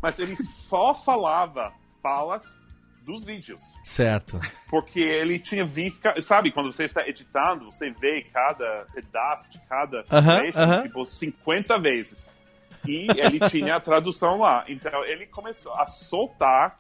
Mas 0.01 0.19
ele 0.19 0.37
só 0.37 0.93
falava 0.95 1.73
falas 2.03 2.59
dos 3.03 3.25
vídeos. 3.25 3.63
Certo. 3.83 4.39
Porque 4.69 5.01
ele 5.01 5.39
tinha 5.39 5.65
visto. 5.65 6.03
Sabe, 6.23 6.53
quando 6.53 6.71
você 6.71 6.85
está 6.85 7.07
editando, 7.09 7.67
você 7.67 7.91
vê 7.91 8.23
cada 8.33 8.87
pedaço 8.93 9.49
de 9.51 9.59
cada 9.61 10.05
Aham, 10.11 10.39
trecho, 10.41 10.59
aham. 10.59 10.83
tipo, 10.83 11.07
50 11.07 11.79
vezes. 11.79 12.33
E 12.87 13.07
ele 13.19 13.41
tinha 13.49 13.77
a 13.77 13.81
tradução 13.81 14.39
lá. 14.39 14.65
Então 14.69 15.05
ele 15.05 15.27
começou 15.27 15.75
a 15.75 15.87
soltar 15.87 16.77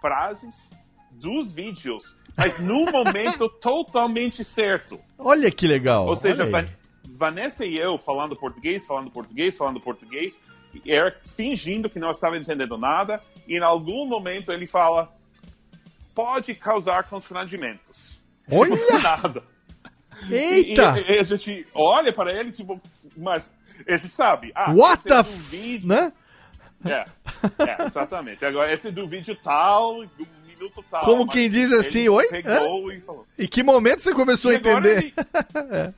frases 0.00 0.70
dos 1.18 1.52
vídeos, 1.52 2.16
mas 2.36 2.58
num 2.58 2.84
momento 2.90 3.48
totalmente 3.60 4.42
certo. 4.44 5.00
Olha 5.18 5.50
que 5.50 5.66
legal. 5.66 6.06
Ou 6.06 6.16
seja. 6.16 6.44
Van- 6.46 6.68
Vanessa 7.10 7.64
e 7.66 7.76
eu 7.76 7.98
falando 7.98 8.36
português, 8.36 8.86
falando 8.86 9.10
português, 9.10 9.56
falando 9.56 9.80
português, 9.80 10.40
e 10.84 10.90
Eric 10.92 11.18
fingindo 11.28 11.90
que 11.90 11.98
não 11.98 12.10
estava 12.12 12.36
entendendo 12.38 12.78
nada, 12.78 13.20
e 13.46 13.56
em 13.56 13.62
algum 13.62 14.06
momento 14.06 14.52
ele 14.52 14.66
fala: 14.68 15.12
pode 16.14 16.54
causar 16.54 17.04
constrangimentos. 17.08 18.20
Olha! 18.52 18.76
Do 18.76 18.92
nada. 19.02 19.42
E, 20.28 20.34
Eita! 20.34 20.98
e- 21.00 21.12
e 21.16 21.18
a 21.18 21.24
gente 21.24 21.66
olha 21.74 22.12
para 22.12 22.32
ele, 22.32 22.50
tipo, 22.52 22.80
mas 23.16 23.52
gente 23.88 24.08
sabe. 24.08 24.52
Ah, 24.54 24.72
What 24.72 24.98
esse 25.00 25.08
é 25.08 25.10
the 25.10 25.22
do 25.22 25.28
f... 25.28 25.56
vídeo- 25.56 25.88
Né? 25.88 26.12
É, 26.84 27.04
é, 27.66 27.84
exatamente. 27.84 28.44
Agora, 28.44 28.72
esse 28.72 28.88
é 28.88 28.90
do 28.92 29.04
vídeo 29.06 29.36
tal, 29.42 30.06
do 30.06 30.24
minuto 30.58 30.84
tal. 30.90 31.04
Como 31.04 31.26
quem 31.28 31.48
diz 31.48 31.72
assim, 31.72 32.08
oi? 32.08 32.26
Pegou 32.28 32.92
e 32.92 33.00
falou. 33.00 33.26
E 33.38 33.46
que 33.48 33.62
momento 33.62 34.00
você 34.02 34.12
começou 34.12 34.52
E 34.52 34.56
a 34.56 34.58
entender? 34.58 34.98
ele- 34.98 35.14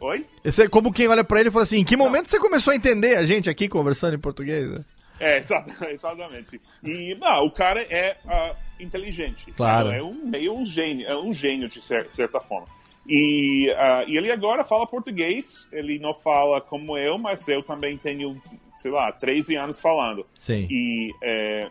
Oi? 0.00 0.26
Esse 0.44 0.62
é 0.64 0.68
como 0.68 0.92
quem 0.92 1.06
olha 1.06 1.22
pra 1.22 1.38
ele 1.38 1.48
e 1.48 1.52
fala 1.52 1.62
assim: 1.62 1.78
em 1.78 1.84
que 1.84 1.96
momento 1.96 2.26
você 2.28 2.38
começou 2.38 2.72
a 2.72 2.76
entender 2.76 3.16
a 3.16 3.24
gente 3.24 3.48
aqui 3.48 3.68
conversando 3.68 4.14
em 4.14 4.18
português? 4.18 4.68
né? 4.68 4.84
É, 5.20 5.38
exa- 5.38 5.64
exatamente. 5.90 6.60
E 6.82 7.14
não, 7.14 7.44
o 7.46 7.50
cara 7.52 7.80
é 7.82 8.16
ah, 8.26 8.56
inteligente. 8.80 9.52
Claro. 9.52 9.90
É 9.92 10.02
um 10.02 10.14
meio 10.24 10.54
um 10.54 10.66
gênio, 10.66 11.06
é 11.06 11.16
um 11.16 11.32
gênio 11.32 11.68
de 11.68 11.80
cer- 11.80 12.10
certa 12.10 12.40
forma. 12.40 12.66
E, 13.06 13.72
ah, 13.78 14.04
e 14.08 14.16
ele 14.16 14.32
agora 14.32 14.64
fala 14.64 14.86
português. 14.88 15.68
Ele 15.70 16.00
não 16.00 16.12
fala 16.14 16.60
como 16.60 16.98
eu, 16.98 17.16
mas 17.16 17.46
eu 17.46 17.62
também 17.62 17.96
tenho, 17.96 18.40
sei 18.76 18.90
lá, 18.90 19.12
13 19.12 19.54
anos 19.54 19.80
falando. 19.80 20.26
Sim. 20.36 20.66
E 20.68 21.12
é, 21.22 21.70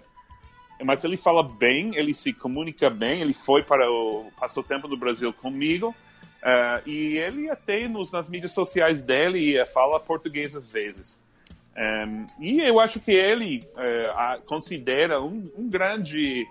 mas 0.83 1.03
ele 1.03 1.17
fala 1.17 1.43
bem, 1.43 1.95
ele 1.95 2.13
se 2.13 2.33
comunica 2.33 2.89
bem. 2.89 3.21
Ele 3.21 3.33
foi 3.33 3.63
para 3.63 3.89
o 3.91 4.31
passou 4.39 4.63
tempo 4.63 4.87
no 4.87 4.97
Brasil 4.97 5.31
comigo. 5.33 5.95
ah, 6.43 6.81
e 6.85 7.17
ele 7.17 7.49
até 7.49 7.87
nos, 7.87 8.11
nas 8.11 8.27
mídias 8.29 8.51
sociais 8.53 9.01
dele 9.01 9.57
eh, 9.57 9.65
fala 9.65 9.99
português 9.99 10.55
às 10.55 10.67
vezes. 10.67 11.23
Um, 11.77 12.25
e 12.43 12.59
eu 12.59 12.79
acho 12.79 12.99
que 12.99 13.11
ele 13.11 13.63
eh, 13.77 14.11
a- 14.15 14.39
considera 14.45 15.21
um, 15.21 15.49
um 15.57 15.69
grande 15.69 16.45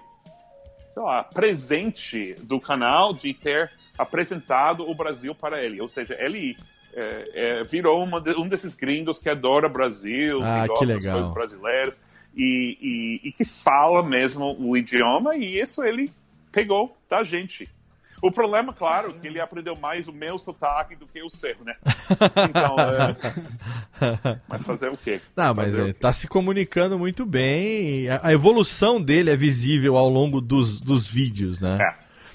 lá, 0.97 1.25
presente 1.25 2.35
do 2.43 2.61
canal 2.61 3.13
de 3.13 3.33
ter 3.35 3.71
apresentado 3.99 4.89
o 4.89 4.95
Brasil 4.95 5.35
para 5.35 5.63
ele. 5.65 5.81
Ou 5.81 5.89
seja, 5.89 6.17
ele 6.19 6.57
eh, 6.95 7.31
eh, 7.35 7.63
virou 7.65 8.05
de- 8.21 8.35
um 8.37 8.49
desses 8.49 8.75
gringos 8.75 9.19
que 9.19 9.29
adora 9.29 9.69
Brasil, 9.69 10.41
Ah, 10.43 10.63
que 10.63 10.69
gosta 10.69 10.87
das 10.95 11.05
coisas 11.13 11.33
brasileiras 11.35 12.03
e, 12.37 12.79
e- 13.25 13.29
e 13.29 13.33
que 13.33 13.45
fala 13.45 14.03
mesmo 14.03 14.57
o 14.59 14.77
idioma, 14.77 15.37
e 15.37 15.61
isso 15.61 15.83
ele 15.85 16.11
pegou 16.53 16.97
da 17.09 17.23
gente. 17.23 17.69
O 18.23 18.31
problema, 18.31 18.71
claro, 18.75 19.11
é 19.11 19.19
que 19.19 19.27
ele 19.27 19.41
aprendeu 19.41 19.75
mais 19.75 20.07
o 20.07 20.13
meu 20.13 20.39
sotaque 20.39 20.95
do 20.95 21.07
que 21.07 21.23
o 21.23 21.31
seu, 21.31 21.57
né? 21.65 21.75
Então, 22.51 22.77
é... 22.79 24.41
mas 24.47 24.65
fazer 24.67 24.91
o 24.91 24.97
quê? 24.97 25.21
Não, 25.35 25.55
mas 25.55 25.71
Fazer 25.71 25.83
ele 25.83 25.93
quê? 25.95 25.99
tá 26.01 26.13
se 26.13 26.29
comunicando 26.29 26.99
muito 26.99 27.25
bem. 27.25 28.11
A, 28.11 28.29
a 28.29 28.33
evolução 28.33 29.01
dele 29.01 29.31
é 29.31 29.37
visível 29.37 29.97
ao 29.97 30.09
longo 30.11 30.39
dos, 30.41 30.83
dos 30.83 31.07
vídeos, 31.07 31.61
né? 31.61 31.79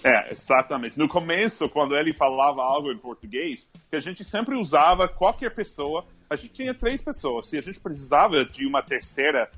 É, 0.03 0.09
é, 0.09 0.31
exatamente. 0.31 0.97
No 0.97 1.07
começo, 1.07 1.69
quando 1.69 1.95
ele 1.95 2.13
falava 2.13 2.63
algo 2.63 2.91
em 2.91 2.97
português, 2.97 3.69
que 3.89 3.95
a 3.95 3.99
gente 4.01 4.23
sempre 4.23 4.55
usava 4.55 5.07
qualquer 5.07 5.53
pessoa. 5.53 6.03
A 6.27 6.35
gente 6.35 6.53
tinha 6.53 6.73
três 6.73 7.03
pessoas. 7.03 7.47
Se 7.47 7.59
a 7.59 7.61
gente 7.61 7.79
precisava 7.79 8.43
de 8.43 8.65
uma 8.65 8.81
terceira 8.81 9.51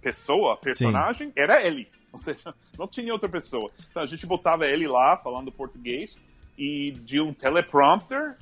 pessoa, 0.00 0.56
personagem, 0.56 1.32
era 1.36 1.64
ele. 1.64 1.88
Ou 2.12 2.18
seja, 2.18 2.54
não 2.78 2.88
tinha 2.88 3.12
outra 3.12 3.28
pessoa. 3.28 3.70
Então 3.90 4.02
a 4.02 4.06
gente 4.06 4.26
botava 4.26 4.66
ele 4.66 4.88
lá 4.88 5.16
falando 5.16 5.52
português 5.52 6.18
e 6.56 6.92
de 6.92 7.20
um 7.20 7.32
teleprompter 7.32 8.36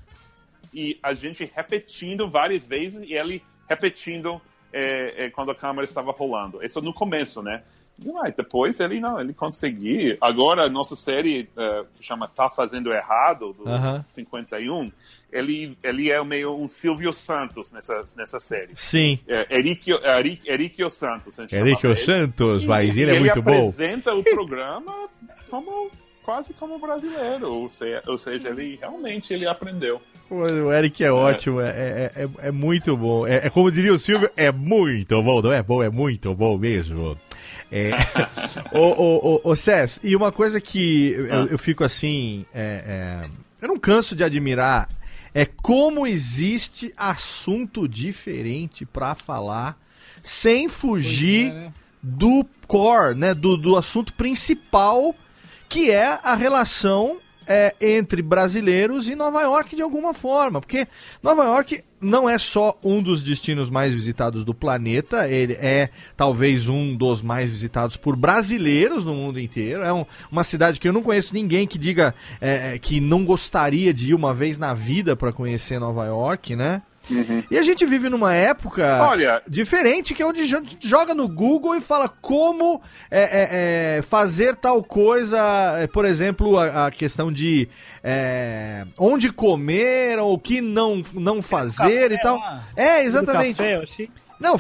e 0.73 0.99
a 1.03 1.13
gente 1.15 1.51
repetindo 1.53 2.29
várias 2.29 2.67
vezes 2.67 3.03
e 3.03 3.15
ele 3.15 3.43
repetindo 3.69 4.41
é, 4.73 5.25
é, 5.25 5.31
quando 5.31 5.51
a 5.51 5.55
câmera 5.55 5.85
estava 5.85 6.13
rolando. 6.13 6.65
Isso 6.65 6.81
no 6.81 6.93
começo, 6.93 7.43
né? 7.43 7.63
Aí, 8.23 8.33
depois 8.37 8.81
ele 8.81 9.01
não, 9.01 9.21
ele 9.21 9.33
conseguiu. 9.33 10.17
Agora 10.21 10.63
a 10.63 10.69
nossa 10.69 10.97
série 10.97 11.49
eh, 11.57 11.85
que 11.97 12.05
chama 12.05 12.27
Tá 12.27 12.51
Fazendo 12.51 12.93
Errado 12.93 13.53
do 13.53 13.69
Aham. 13.69 14.05
51, 14.13 14.91
ele 15.33 15.77
ele 15.83 16.11
é 16.11 16.23
meio 16.25 16.57
um 16.57 16.67
Silvio 16.67 17.13
Santos 17.13 17.73
nessa 17.73 18.05
nessa 18.17 18.41
série. 18.41 18.73
Sim. 18.75 19.19
É, 19.29 19.47
Eric, 19.57 19.91
Erikio 20.45 20.91
Santos. 20.91 21.39
ele. 21.95 22.05
Santos, 22.05 22.67
mas 22.67 22.97
E 22.97 23.01
ele 23.01 23.17
é 23.17 23.21
muito 23.21 23.43
bom. 23.43 23.53
apresenta 23.53 24.13
o 24.15 24.25
programa 24.25 25.09
como 25.49 25.91
quase 26.25 26.55
como 26.55 26.79
brasileiro, 26.79 27.53
ou 27.53 27.69
seja, 27.69 28.03
ou 28.09 28.17
seja, 28.19 28.49
ele 28.49 28.77
realmente 28.81 29.33
ele 29.33 29.47
aprendeu. 29.47 30.01
O 30.31 30.73
Eric 30.73 31.05
é 31.05 31.13
ótimo, 31.13 31.61
é, 31.61 31.69
é, 31.69 32.13
é, 32.17 32.49
é 32.49 32.51
muito 32.51 32.97
bom. 32.97 33.27
É, 33.27 33.47
é 33.47 33.51
como 33.51 33.71
diria 33.71 33.93
o 33.93 33.99
Silvio, 33.99 34.31
é 34.37 34.51
muito 34.51 35.23
bom, 35.23 35.43
não 35.43 35.53
é 35.53 35.63
bom, 35.63 35.83
é 35.83 35.91
muito 35.91 36.35
bom 36.35 36.57
mesmo. 36.57 37.17
É, 37.77 37.91
ô, 38.73 38.79
ô, 38.79 39.35
ô, 39.35 39.51
ô, 39.51 39.57
Seth, 39.57 39.99
e 40.05 40.15
uma 40.15 40.31
coisa 40.31 40.61
que 40.61 41.11
eu, 41.11 41.27
Ah. 41.33 41.47
eu 41.51 41.59
fico 41.59 41.83
assim, 41.83 42.47
é, 42.55 43.21
é, 43.21 43.29
eu 43.61 43.67
não 43.67 43.77
canso 43.81 44.15
de 44.15 44.23
admirar, 44.23 44.89
é 45.35 45.45
como 45.45 46.07
existe 46.07 46.95
assunto 46.97 47.89
diferente 47.89 48.87
pra 48.87 49.17
falar 49.17 49.77
sem 50.23 50.69
fugir 50.69 51.51
é, 51.51 51.53
né? 51.53 51.73
do 52.01 52.47
core, 52.69 53.17
né, 53.17 53.35
do, 53.35 53.57
do 53.57 53.77
assunto 53.77 54.15
principal, 54.15 55.13
que 55.69 55.91
é 55.91 56.21
a 56.23 56.37
relação 56.37 57.19
é, 57.47 57.75
entre 57.81 58.23
brasileiros 58.23 59.09
e 59.09 59.15
Nova 59.15 59.43
York 59.43 59.75
de 59.77 59.83
alguma 59.83 60.15
forma. 60.15 60.61
Porque 60.61 60.87
Nova 61.23 61.45
York 61.45 61.83
não 62.01 62.29
é 62.29 62.39
só 62.39 62.79
um 62.85 63.03
dos 63.03 63.23
destinos 63.23 63.71
mais 63.71 63.95
visitados 63.95 64.45
do 64.45 64.53
planeta, 64.55 65.29
ele 65.29 65.55
é 65.55 65.89
talvez 66.17 66.69
um 66.69 66.95
dos 66.95 67.23
mais 67.23 67.51
visitados 67.51 67.97
por 67.97 68.15
brasileiros 68.17 69.05
no 69.05 69.15
mundo 69.15 69.41
inteiro. 69.41 69.83
É 69.83 69.93
um- 69.93 70.05
uma 70.31 70.45
cidade 70.45 70.79
que 70.79 70.87
eu 70.87 70.93
não 70.93 71.03
conheço 71.03 71.33
ninguém 71.35 71.67
que 71.67 71.79
diga 71.79 72.15
é, 72.41 72.79
que 72.79 73.01
não 73.01 73.25
gostaria 73.25 73.93
de 73.93 74.11
ir 74.11 74.15
uma 74.15 74.35
vez 74.35 74.59
na 74.59 74.75
vida 74.75 75.17
para 75.17 75.33
conhecer 75.33 75.79
Nova 75.79 76.05
York, 76.07 76.55
né? 76.57 76.83
E 77.51 77.59
a 77.59 77.63
gente 77.63 77.85
vive 77.85 78.09
numa 78.09 78.35
época 78.35 79.07
Olha- 79.09 79.43
diferente, 79.47 80.15
que 80.15 80.23
é 80.23 80.27
onde 80.27 80.47
jo- 80.47 80.63
joga 80.81 81.15
no 81.15 81.29
Google 81.29 81.75
e 81.77 81.81
fala 81.81 82.09
como 82.09 82.81
é, 83.11 83.21
é, 83.23 83.97
é, 83.99 84.03
fazer 84.03 84.57
tal 84.57 84.83
coisa, 84.83 85.39
é, 85.79 85.87
por 85.87 86.05
exemplo, 86.05 86.59
a, 86.59 86.87
a 86.87 86.91
questão 86.91 87.33
de 87.33 87.69
é, 88.03 88.87
onde 88.99 89.31
comer 89.31 90.19
ou 90.19 90.35
o 90.35 90.39
que 90.39 90.61
não, 90.61 91.03
não 91.13 91.41
fazer 91.43 92.13
e 92.13 92.19
tal. 92.21 92.37
lá. 92.39 92.63
É, 92.77 93.03
exatamente. 93.05 93.57
Café, 93.59 93.77
eu 93.77 93.83
achei. 93.83 94.11
Não, 94.41 94.59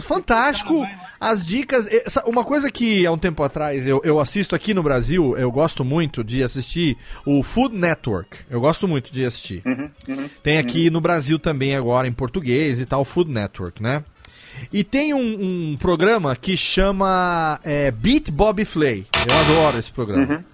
fantástico. 0.00 0.86
As 1.20 1.44
dicas. 1.44 1.86
eh, 1.86 2.04
Uma 2.26 2.44
coisa 2.44 2.70
que 2.70 3.06
há 3.06 3.12
um 3.12 3.18
tempo 3.18 3.42
atrás 3.42 3.86
eu, 3.86 4.00
eu 4.04 4.18
assisto 4.18 4.54
aqui 4.54 4.74
no 4.74 4.82
Brasil, 4.82 5.36
eu 5.36 5.50
gosto 5.50 5.84
muito 5.84 6.22
de 6.24 6.42
assistir 6.42 6.96
o 7.24 7.42
Food 7.42 7.76
Network. 7.76 8.38
Eu 8.50 8.60
gosto 8.60 8.86
muito 8.88 9.12
de 9.12 9.24
assistir. 9.24 9.62
Tem 10.42 10.58
aqui 10.58 10.90
no 10.90 11.00
Brasil 11.00 11.38
também 11.38 11.74
agora 11.76 12.06
em 12.08 12.12
português 12.12 12.78
e 12.80 12.84
tal, 12.86 13.02
o 13.02 13.04
Food 13.04 13.30
Network, 13.30 13.82
né? 13.82 14.04
E 14.72 14.82
tem 14.84 15.12
um, 15.14 15.72
um 15.72 15.76
programa 15.76 16.34
que 16.36 16.56
chama 16.56 17.60
é, 17.64 17.90
Beat 17.90 18.30
Bob 18.30 18.64
Flay. 18.64 19.06
Eu 19.28 19.38
adoro 19.38 19.78
esse 19.78 19.90
programa. 19.90 20.44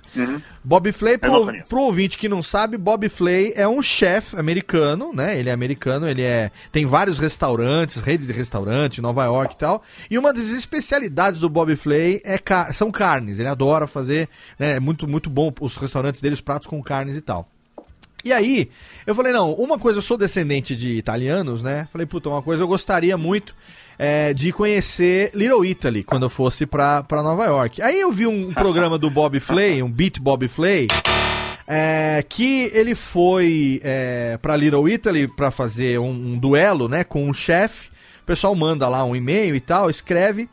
Bob 0.65 0.91
Flay, 0.91 1.17
Eu 1.21 1.31
não 1.31 1.47
pro, 1.47 1.63
pro 1.69 1.81
ouvinte 1.83 2.17
que 2.19 2.29
não 2.29 2.43
sabe, 2.43 2.77
Bob 2.77 3.09
Flay 3.09 3.53
é 3.55 3.69
um 3.69 3.81
chefe 3.81 4.37
americano, 4.37 5.13
né? 5.13 5.39
Ele 5.39 5.49
é 5.49 5.53
americano, 5.53 6.09
ele 6.09 6.23
é 6.23 6.51
tem 6.73 6.87
vários 6.87 7.19
restaurantes, 7.19 8.01
redes 8.03 8.27
de 8.27 8.33
restaurante 8.33 9.01
Nova 9.01 9.25
York 9.27 9.55
e 9.55 9.59
tal. 9.59 9.83
E 10.11 10.19
uma 10.19 10.33
das 10.33 10.51
especialidades 10.51 11.41
do 11.41 11.49
Bob 11.49 11.77
Flay 11.77 12.21
é 12.25 12.39
ca- 12.39 12.73
são 12.73 12.91
carnes. 12.91 13.39
Ele 13.39 13.49
adora 13.49 13.87
fazer, 13.87 14.29
né? 14.59 14.77
É 14.77 14.81
muito 14.81 15.07
muito 15.07 15.29
bom 15.31 15.53
os 15.61 15.77
restaurantes 15.77 16.21
dele, 16.21 16.35
os 16.35 16.41
pratos 16.41 16.67
com 16.67 16.83
carnes 16.83 17.15
e 17.15 17.21
tal. 17.21 17.49
E 18.25 18.33
aí, 18.33 18.69
eu 19.07 19.15
falei, 19.15 19.33
não, 19.33 19.53
uma 19.53 19.79
coisa, 19.79 19.99
eu 19.99 20.03
sou 20.03 20.17
descendente 20.19 20.75
de 20.75 20.91
italianos, 20.97 21.63
né? 21.63 21.87
Falei, 21.93 22.05
puta, 22.07 22.29
uma 22.29 22.43
coisa 22.43 22.63
eu 22.65 22.69
gostaria 22.69 23.17
muito 23.17 23.55
é, 23.99 24.33
de 24.33 24.53
conhecer 24.53 25.31
Little 25.35 25.65
Italy 25.65 26.05
quando 26.05 26.25
eu 26.25 26.31
fosse 26.31 26.65
pra, 26.65 27.03
pra 27.03 27.23
Nova 27.23 27.45
York. 27.47 27.83
Aí 27.83 28.01
eu 28.01 28.13
vi 28.13 28.27
um 28.27 28.55
programa 28.55 28.97
do 28.97 29.11
Bob 29.11 29.41
Flay, 29.41 29.83
um 29.83 29.91
Beat 29.91 30.21
Bob 30.21 30.47
Flay, 30.47 30.87
é, 31.67 32.25
que 32.27 32.71
ele 32.73 32.95
foi 32.95 33.81
é, 33.83 34.39
pra 34.41 34.57
Little 34.57 34.89
Italy 34.89 35.27
pra 35.27 35.51
fazer 35.51 35.99
um, 35.99 36.11
um 36.11 36.39
duelo, 36.39 36.89
né, 36.89 37.03
com 37.03 37.29
um 37.29 37.35
chefe. 37.35 37.91
O 38.23 38.25
pessoal 38.25 38.55
manda 38.55 38.89
lá 38.89 39.05
um 39.05 39.17
e-mail 39.17 39.57
e 39.57 39.61
tal, 39.61 39.91
escreve. 39.91 40.49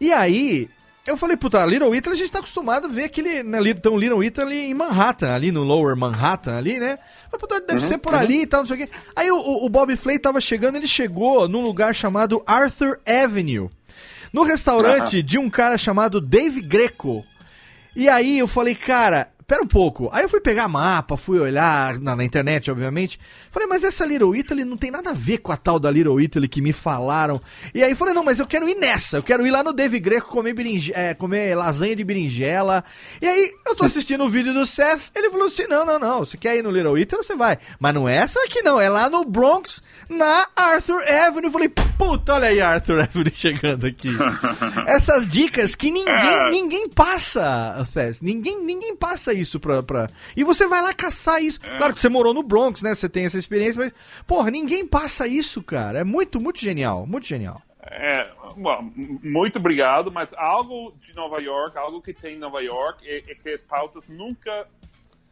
E 0.00 0.12
aí, 0.12 0.68
eu 1.06 1.16
falei, 1.16 1.36
puta, 1.36 1.64
Little 1.66 1.94
Italy 1.94 2.14
a 2.14 2.18
gente 2.18 2.30
tá 2.30 2.38
acostumado 2.38 2.86
a 2.86 2.88
ver 2.88 3.04
aquele. 3.04 3.42
Né, 3.42 3.58
então, 3.70 3.96
Little 3.98 4.22
Italy 4.22 4.66
em 4.70 4.74
Manhattan, 4.74 5.32
ali 5.34 5.50
no 5.50 5.62
Lower 5.64 5.96
Manhattan, 5.96 6.56
ali, 6.56 6.78
né? 6.78 6.96
Falei, 7.30 7.40
puta, 7.40 7.60
deve 7.60 7.80
ser 7.88 7.98
por 7.98 8.14
ali 8.14 8.42
e 8.42 8.46
tal, 8.46 8.60
não 8.60 8.66
sei 8.68 8.76
o 8.76 8.86
quê. 8.86 8.92
Aí 9.16 9.30
o, 9.30 9.36
o- 9.64 9.68
Bob 9.68 9.96
Flay 9.96 10.18
tava 10.18 10.40
chegando, 10.40 10.76
ele 10.76 10.86
chegou 10.86 11.48
num 11.48 11.60
lugar 11.60 11.94
chamado 11.94 12.42
Arthur 12.46 13.00
Avenue. 13.04 13.68
No 14.32 14.44
restaurante 14.44 15.22
de 15.22 15.38
um 15.38 15.50
cara 15.50 15.76
chamado 15.76 16.20
Dave 16.20 16.60
Greco. 16.60 17.24
E 17.96 18.08
aí 18.08 18.38
eu 18.38 18.46
falei, 18.46 18.74
cara, 18.74 19.28
pera 19.52 19.62
um 19.62 19.66
pouco. 19.66 20.08
Aí 20.14 20.22
eu 20.22 20.30
fui 20.30 20.40
pegar 20.40 20.66
mapa, 20.66 21.14
fui 21.14 21.38
olhar 21.38 21.98
na, 21.98 22.16
na 22.16 22.24
internet, 22.24 22.70
obviamente. 22.70 23.20
Falei, 23.50 23.68
mas 23.68 23.84
essa 23.84 24.06
Little 24.06 24.34
Italy 24.34 24.64
não 24.64 24.78
tem 24.78 24.90
nada 24.90 25.10
a 25.10 25.12
ver 25.12 25.38
com 25.38 25.52
a 25.52 25.58
tal 25.58 25.78
da 25.78 25.90
Little 25.90 26.18
Italy 26.18 26.48
que 26.48 26.62
me 26.62 26.72
falaram. 26.72 27.38
E 27.74 27.82
aí 27.82 27.94
falei, 27.94 28.14
não, 28.14 28.24
mas 28.24 28.38
eu 28.40 28.46
quero 28.46 28.66
ir 28.66 28.74
nessa. 28.76 29.18
Eu 29.18 29.22
quero 29.22 29.46
ir 29.46 29.50
lá 29.50 29.62
no 29.62 29.74
Dave 29.74 30.00
Greco 30.00 30.30
comer, 30.30 30.54
berinje- 30.54 30.92
é, 30.94 31.12
comer 31.12 31.54
lasanha 31.54 31.94
de 31.94 32.02
berinjela. 32.02 32.82
E 33.20 33.28
aí 33.28 33.50
eu 33.66 33.76
tô 33.76 33.84
assistindo 33.84 34.24
o 34.24 34.28
vídeo 34.30 34.54
do 34.54 34.64
Seth, 34.64 35.10
ele 35.14 35.28
falou 35.28 35.48
assim, 35.48 35.66
não, 35.68 35.84
não, 35.84 35.98
não, 35.98 36.20
você 36.20 36.38
quer 36.38 36.56
ir 36.56 36.62
no 36.62 36.70
Little 36.70 36.96
Italy, 36.96 37.22
você 37.22 37.36
vai. 37.36 37.58
Mas 37.78 37.92
não 37.92 38.08
é 38.08 38.16
essa 38.16 38.40
aqui 38.46 38.62
não, 38.62 38.80
é 38.80 38.88
lá 38.88 39.10
no 39.10 39.22
Bronx, 39.22 39.82
na 40.08 40.46
Arthur 40.56 41.02
Avenue. 41.06 41.44
Eu 41.48 41.50
falei, 41.50 41.68
puta, 41.68 42.32
olha 42.36 42.48
aí 42.48 42.58
a 42.62 42.70
Arthur 42.70 43.00
Avenue 43.02 43.30
chegando 43.36 43.86
aqui. 43.86 44.08
Essas 44.88 45.28
dicas 45.28 45.74
que 45.74 45.90
ninguém, 45.90 46.14
É. 46.14 46.48
ninguém 46.50 46.88
passa, 46.88 47.84
Seth. 47.84 48.22
Ninguém, 48.22 48.64
ninguém 48.64 48.96
passa 48.96 49.32
isso 49.34 49.41
pra, 49.60 49.82
pra. 49.82 50.08
E 50.36 50.44
você 50.44 50.66
vai 50.66 50.82
lá 50.82 50.92
caçar 50.92 51.42
isso. 51.42 51.60
Claro 51.60 51.92
que 51.92 51.98
você 51.98 52.08
morou 52.08 52.34
no 52.34 52.42
Bronx, 52.42 52.82
né? 52.82 52.94
Você 52.94 53.08
tem 53.08 53.24
essa 53.24 53.38
experiência, 53.38 53.82
mas, 53.82 53.92
porra, 54.26 54.50
ninguém 54.50 54.86
passa 54.86 55.26
isso, 55.26 55.62
cara. 55.62 56.00
É 56.00 56.04
muito, 56.04 56.40
muito 56.40 56.60
genial. 56.60 57.06
Muito 57.06 57.26
genial. 57.26 57.62
É, 57.84 58.30
bom, 58.56 58.90
muito 59.22 59.58
obrigado, 59.58 60.10
mas 60.10 60.32
algo 60.34 60.94
de 61.00 61.14
Nova 61.14 61.40
York, 61.40 61.76
algo 61.76 62.00
que 62.00 62.14
tem 62.14 62.36
em 62.36 62.38
Nova 62.38 62.62
York 62.62 63.06
é, 63.06 63.18
é 63.18 63.34
que 63.34 63.50
as 63.50 63.62
pautas 63.62 64.08
nunca 64.08 64.66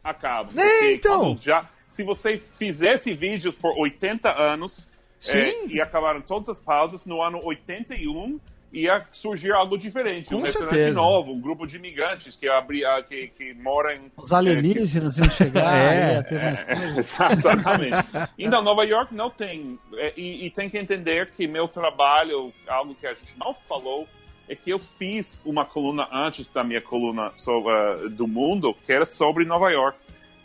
acabam. 0.03 0.53
É, 0.57 0.91
então. 0.91 1.37
Já, 1.39 1.67
se 1.87 2.03
você 2.03 2.37
fizesse 2.37 3.13
vídeos 3.13 3.55
por 3.55 3.77
80 3.77 4.29
anos 4.31 4.87
é, 5.27 5.67
e 5.67 5.81
acabaram 5.81 6.21
todas 6.21 6.49
as 6.49 6.61
pautas, 6.61 7.05
no 7.05 7.21
ano 7.21 7.39
81 7.43 8.39
ia 8.73 9.05
surgir 9.11 9.51
algo 9.51 9.77
diferente. 9.77 10.29
Com 10.29 10.35
um 10.37 10.41
restaurante 10.43 10.73
certeza. 10.73 10.93
novo, 10.95 11.31
um 11.33 11.41
grupo 11.41 11.67
de 11.67 11.75
imigrantes 11.77 12.35
que, 12.35 12.47
abri, 12.47 12.85
ah, 12.85 13.03
que, 13.03 13.27
que 13.27 13.53
mora 13.53 13.95
em... 13.95 14.11
Os 14.15 14.31
alienígenas 14.31 15.17
iam 15.17 15.29
chegar, 15.29 15.75
É, 15.77 16.13
ia 16.15 16.23
ter 16.23 16.41
mais 16.41 16.63
coisas. 16.63 16.97
Exatamente. 17.31 17.97
Então, 18.37 18.61
Nova 18.61 18.83
York 18.85 19.13
não 19.13 19.29
tem. 19.29 19.77
é, 19.95 20.13
E, 20.15 20.45
e 20.45 20.49
tem 20.51 20.69
que 20.69 20.77
entender 20.77 21.31
que 21.31 21.47
meu 21.47 21.67
trabalho, 21.67 22.53
algo 22.67 22.95
que 22.95 23.05
a 23.07 23.13
gente 23.13 23.33
não 23.37 23.53
falou, 23.53 24.07
é 24.47 24.55
que 24.55 24.69
eu 24.69 24.79
fiz 24.79 25.39
uma 25.45 25.65
coluna 25.65 26.07
antes 26.11 26.47
da 26.47 26.63
minha 26.63 26.81
coluna 26.81 27.31
sobre, 27.35 27.71
ah, 27.71 27.95
do 28.09 28.27
mundo, 28.27 28.73
que 28.85 28.91
era 28.93 29.05
sobre 29.05 29.45
Nova 29.45 29.69
York. 29.69 29.97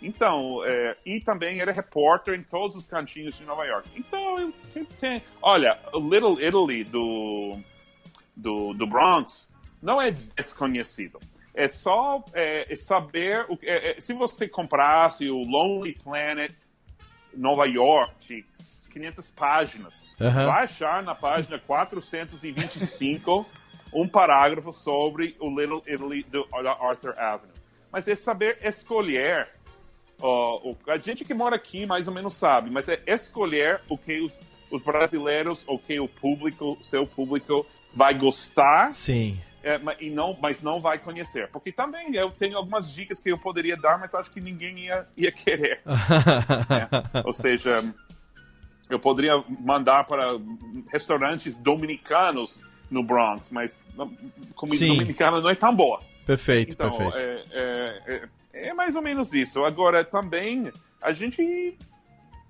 Então, 0.03 0.63
é, 0.65 0.97
e 1.07 1.21
também 1.21 1.59
era 1.61 1.73
repórter 1.73 2.35
em 2.35 2.43
todos 2.43 2.77
os 2.77 2.87
cantinhos 2.87 3.39
de 3.39 3.45
Nova 3.45 3.65
York. 3.65 3.89
Então, 3.97 4.39
eu 4.39 4.53
te- 4.73 4.85
te- 4.99 5.23
olha, 5.41 5.79
Little 5.95 6.41
Italy 6.41 6.85
do, 6.85 7.57
do, 8.37 8.75
do 8.75 8.87
Bronx 8.87 9.51
não 9.83 10.01
é 10.01 10.11
desconhecido. 10.11 11.19
É 11.55 11.69
só 11.69 12.23
é, 12.35 12.71
é 12.73 12.77
saber. 12.77 13.47
O, 13.49 13.59
é- 13.63 13.93
é- 13.97 14.01
se 14.01 14.13
você 14.13 14.47
comprasse 14.47 15.29
o 15.31 15.39
Lonely 15.41 15.95
Planet 16.05 16.53
Nova 17.35 17.67
York, 17.67 18.15
de 18.27 18.45
500 18.93 19.31
páginas, 19.31 20.09
Aham. 20.21 20.47
vai 20.47 20.65
achar 20.65 21.03
na 21.03 21.15
página 21.15 21.59
425 21.59 23.47
um 23.93 24.09
parágrafo 24.09 24.73
sobre 24.73 25.37
o 25.39 25.49
Little 25.49 25.83
Italy 25.87 26.23
do 26.25 26.45
da 26.63 26.73
Arthur 26.73 27.19
Avenue. 27.19 27.55
Mas 27.93 28.09
é 28.09 28.17
saber 28.17 28.59
escolher. 28.63 29.49
ó, 30.21 30.57
o- 30.71 30.77
a 30.89 30.99
gente 30.99 31.25
que 31.25 31.35
mora 31.35 31.57
aqui 31.57 31.87
mais 31.87 32.09
ou 32.09 32.15
menos 32.15 32.35
sabe, 32.35 32.71
mas 32.71 32.89
é 32.89 33.01
escolher 33.07 33.81
o 33.89 33.97
que 33.99 34.21
os, 34.21 34.39
os 34.71 34.83
brasileiros, 34.83 35.65
o 35.69 35.79
que 35.79 35.99
o 36.01 36.09
público, 36.09 36.79
seu 36.83 37.07
público 37.07 37.67
vai 37.97 38.13
gostar 38.15 38.95
Sim. 38.95 39.41
é, 39.65 39.81
e 39.99 40.11
não, 40.11 40.37
mas 40.41 40.63
não 40.63 40.81
vai 40.83 40.99
conhecer. 40.99 41.49
Porque 41.49 41.73
também 41.73 42.15
eu 42.15 42.31
tenho 42.31 42.57
algumas 42.59 42.93
dicas 42.93 43.19
que 43.19 43.31
eu 43.33 43.39
poderia 43.39 43.77
dar, 43.77 43.99
mas 43.99 44.15
acho 44.15 44.31
que 44.31 44.41
ninguém 44.41 44.79
ia, 44.81 45.07
ia 45.17 45.33
querer. 45.33 45.81
né? 45.87 46.89
Ou 47.25 47.33
seja, 47.33 47.83
eu 48.91 49.01
poderia 49.01 49.43
mandar 49.61 50.05
para 50.05 50.39
restaurantes 50.93 51.57
dominicanos 51.57 52.63
no 52.91 53.03
Bronx, 53.03 53.51
mas 53.51 53.81
comida 54.55 54.79
Sim. 54.85 54.89
dominicana 54.93 55.41
não 55.41 55.49
é 55.51 55.55
tão 55.55 55.75
boa. 55.75 56.01
perfeito, 56.27 56.73
Então, 56.75 56.91
perfeito. 56.91 57.17
é, 57.17 57.45
é, 57.53 58.29
é, 58.53 58.69
é 58.69 58.75
mais 58.75 58.95
ou 58.95 59.01
menos 59.03 59.33
isso. 59.33 59.65
Agora, 59.65 60.05
também, 60.05 60.71
a 61.01 61.13
gente 61.15 61.77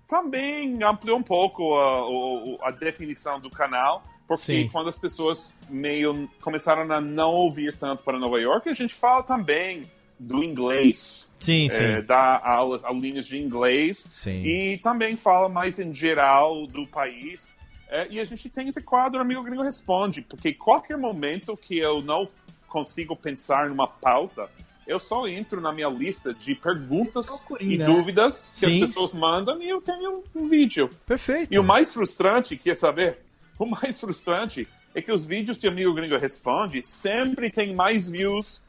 também 0.08 0.82
ampliou 0.82 1.18
um 1.18 1.22
pouco 1.22 1.74
a, 1.74 2.08
o- 2.08 2.58
a 2.62 2.70
definição 2.70 3.40
do 3.40 3.48
canal, 3.48 4.02
porque 4.26 4.62
Sim. 4.62 4.68
quando 4.70 4.88
as 4.88 4.98
pessoas 4.98 5.52
meio 5.68 6.28
começaram 6.40 6.90
a 6.92 7.00
não 7.00 7.32
ouvir 7.32 7.76
tanto 7.76 8.02
para 8.02 8.18
Nova 8.18 8.40
York, 8.40 8.68
a 8.68 8.74
gente 8.74 8.94
fala 8.94 9.22
também 9.22 9.82
do 10.18 10.42
inglês, 10.42 11.30
Sim, 11.38 11.68
sim. 11.68 11.76
é, 11.76 12.02
dá 12.02 12.40
aulas, 12.42 12.82
aulinhas 12.82 13.26
de 13.26 13.36
inglês, 13.36 13.98
Sim. 13.98 14.42
e 14.44 14.78
também 14.78 15.16
fala 15.16 15.48
mais 15.48 15.78
em 15.78 15.92
geral 15.92 16.66
do 16.66 16.86
país. 16.86 17.54
É, 17.88 18.08
e 18.10 18.18
a 18.18 18.24
gente 18.24 18.48
tem 18.48 18.68
esse 18.68 18.82
quadro 18.82 19.20
Amigo 19.20 19.42
Gringo 19.42 19.62
Responde, 19.62 20.22
porque 20.22 20.52
qualquer 20.52 20.96
momento 20.96 21.56
que 21.56 21.78
eu 21.78 22.02
não 22.02 22.28
consigo 22.66 23.14
pensar 23.14 23.68
numa 23.68 23.86
pauta, 23.86 24.50
eu 24.86 24.98
só 24.98 25.26
entro 25.26 25.60
na 25.60 25.72
minha 25.72 25.88
lista 25.88 26.32
de 26.32 26.54
perguntas 26.54 27.26
e 27.60 27.76
né? 27.76 27.84
dúvidas 27.84 28.52
que 28.54 28.60
Sim. 28.60 28.82
as 28.82 28.88
pessoas 28.88 29.12
mandam 29.12 29.60
e 29.60 29.68
eu 29.68 29.80
tenho 29.80 30.22
um 30.34 30.46
vídeo. 30.46 30.88
Perfeito. 31.04 31.52
E 31.52 31.58
o 31.58 31.64
mais 31.64 31.92
frustrante, 31.92 32.56
quer 32.56 32.74
saber? 32.74 33.25
O 33.58 33.66
mais 33.66 33.98
frustrante 33.98 34.68
é 34.94 35.00
que 35.00 35.12
os 35.12 35.24
vídeos 35.24 35.58
de 35.58 35.66
Amigo 35.66 35.94
Gringo 35.94 36.16
Responde 36.16 36.82
sempre 36.84 37.50
tem 37.50 37.74
mais 37.74 38.08
views 38.08 38.60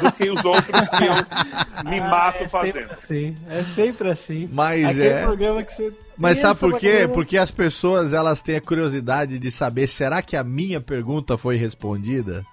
do 0.00 0.12
que 0.12 0.30
os 0.30 0.44
outros 0.44 0.88
que 0.88 1.04
eu 1.04 1.90
me 1.90 2.00
mato 2.02 2.44
é 2.44 2.48
fazendo. 2.48 2.74
Sempre 2.74 2.92
assim, 2.94 3.36
é 3.48 3.64
sempre 3.64 4.10
assim. 4.10 4.48
Mas 4.52 4.86
Aquele 4.86 5.08
é. 5.08 5.22
programa 5.22 5.62
que 5.62 5.72
você. 5.72 5.92
Mas 6.16 6.38
sabe 6.38 6.60
por 6.60 6.78
quê? 6.78 7.08
Porque 7.12 7.36
as 7.38 7.50
pessoas 7.50 8.12
elas 8.12 8.42
têm 8.42 8.56
a 8.56 8.60
curiosidade 8.60 9.38
de 9.38 9.50
saber 9.50 9.86
será 9.86 10.22
que 10.22 10.36
a 10.36 10.44
minha 10.44 10.80
pergunta 10.80 11.36
foi 11.36 11.56
respondida? 11.56 12.44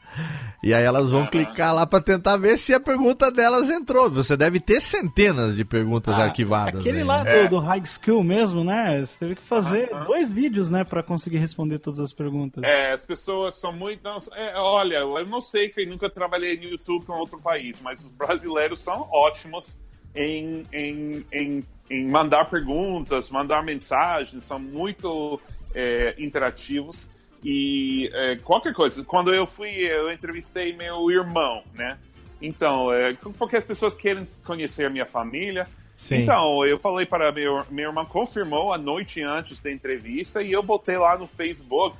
E 0.61 0.73
aí 0.73 0.83
elas 0.83 1.09
vão 1.09 1.25
clicar 1.27 1.73
lá 1.73 1.87
pra 1.87 2.01
tentar 2.01 2.35
ver 2.35 2.57
se 2.57 2.73
a 2.73 2.79
pergunta 2.79 3.31
delas 3.31 3.69
entrou. 3.69 4.09
Você 4.11 4.35
deve 4.35 4.59
ter 4.59 4.81
centenas 4.81 5.55
de 5.55 5.63
perguntas 5.63 6.17
Ah, 6.17 6.23
arquivadas. 6.25 6.81
Aquele 6.81 6.99
aí, 6.99 7.03
lá 7.03 7.23
né? 7.23 7.43
do, 7.43 7.49
do 7.51 7.59
High 7.59 7.83
School 7.85 8.23
mesmo, 8.23 8.63
né? 8.63 8.99
Você 8.99 9.19
teve 9.19 9.35
que 9.35 9.41
fazer 9.41 9.89
dois 10.05 10.31
vídeos, 10.31 10.69
né, 10.69 10.83
pra 10.83 11.01
conseguir 11.01 11.37
responder 11.37 11.79
todas 11.79 11.99
as 11.99 12.11
perguntas. 12.11 12.63
É, 12.63 12.91
as 12.91 13.05
pessoas 13.05 13.55
são 13.55 13.71
muito. 13.71 14.03
não, 14.03 14.17
é, 14.33 14.53
olha, 14.57 14.97
eu 14.97 15.25
não 15.25 15.39
sei 15.41 15.69
que 15.69 15.81
eu 15.81 15.87
nunca 15.87 16.09
trabalhei 16.09 16.57
no 16.57 16.65
YouTube 16.65 17.05
com 17.05 17.13
outro 17.13 17.39
país, 17.39 17.81
mas 17.81 18.03
os 18.03 18.11
brasileiros 18.11 18.81
são 18.81 19.07
ótimos 19.11 19.79
em, 20.15 20.63
em, 20.73 21.25
em, 21.31 21.63
em 21.89 22.09
mandar 22.09 22.45
perguntas, 22.49 23.29
mandar 23.29 23.63
mensagens, 23.63 24.43
são 24.43 24.59
muito 24.59 25.39
é, 25.73 26.15
interativos. 26.17 27.09
E 27.43 28.09
é, 28.13 28.35
qualquer 28.37 28.73
coisa. 28.73 29.03
Quando 29.03 29.33
eu 29.33 29.47
fui, 29.47 29.69
eu 29.69 30.11
entrevistei 30.11 30.75
meu 30.75 31.09
irmão, 31.09 31.63
né? 31.73 31.97
Então, 32.41 32.91
é, 32.91 33.13
porque 33.37 33.55
as 33.55 33.65
pessoas 33.65 33.93
querem 33.93 34.25
conhecer 34.45 34.85
a 34.85 34.89
minha 34.89 35.05
família. 35.05 35.67
Sim. 35.95 36.15
Então, 36.23 36.65
eu 36.65 36.79
falei 36.79 37.05
para 37.05 37.31
meu, 37.31 37.65
meu 37.69 37.89
irmão, 37.89 38.05
confirmou 38.05 38.71
a 38.71 38.77
noite 38.77 39.21
antes 39.21 39.59
da 39.59 39.69
entrevista 39.71 40.41
e 40.41 40.51
eu 40.51 40.63
botei 40.63 40.97
lá 40.97 41.17
no 41.17 41.27
Facebook. 41.27 41.97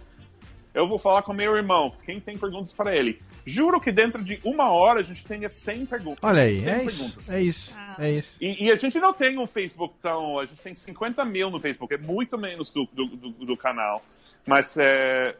Eu 0.73 0.87
vou 0.87 0.97
falar 0.99 1.23
com 1.23 1.33
meu 1.33 1.55
irmão, 1.55 1.91
quem 2.05 2.19
tem 2.19 2.37
perguntas 2.37 2.71
para 2.71 2.95
ele. 2.95 3.19
Juro 3.45 3.81
que 3.81 3.91
dentro 3.91 4.23
de 4.23 4.39
uma 4.43 4.71
hora 4.71 4.99
a 4.99 5.03
gente 5.03 5.25
tenha 5.25 5.49
100 5.49 5.85
perguntas. 5.87 6.19
Olha 6.21 6.43
aí, 6.43 6.61
100 6.61 6.71
é 6.73 6.83
isso, 6.85 6.97
perguntas. 6.99 7.29
é 7.29 7.41
isso, 7.41 7.75
é 7.97 8.11
isso. 8.11 8.37
E, 8.39 8.65
e 8.65 8.71
a 8.71 8.75
gente 8.75 8.99
não 8.99 9.11
tem 9.11 9.37
um 9.39 9.47
Facebook 9.47 9.95
tão. 9.99 10.37
A 10.37 10.45
gente 10.45 10.61
tem 10.61 10.75
50 10.75 11.25
mil 11.25 11.49
no 11.49 11.59
Facebook, 11.59 11.93
é 11.93 11.97
muito 11.97 12.37
menos 12.37 12.71
do, 12.71 12.87
do, 12.93 13.05
do- 13.07 13.45
do 13.45 13.57
canal. 13.57 14.03
Mas, 14.45 14.75
é, 14.77 15.35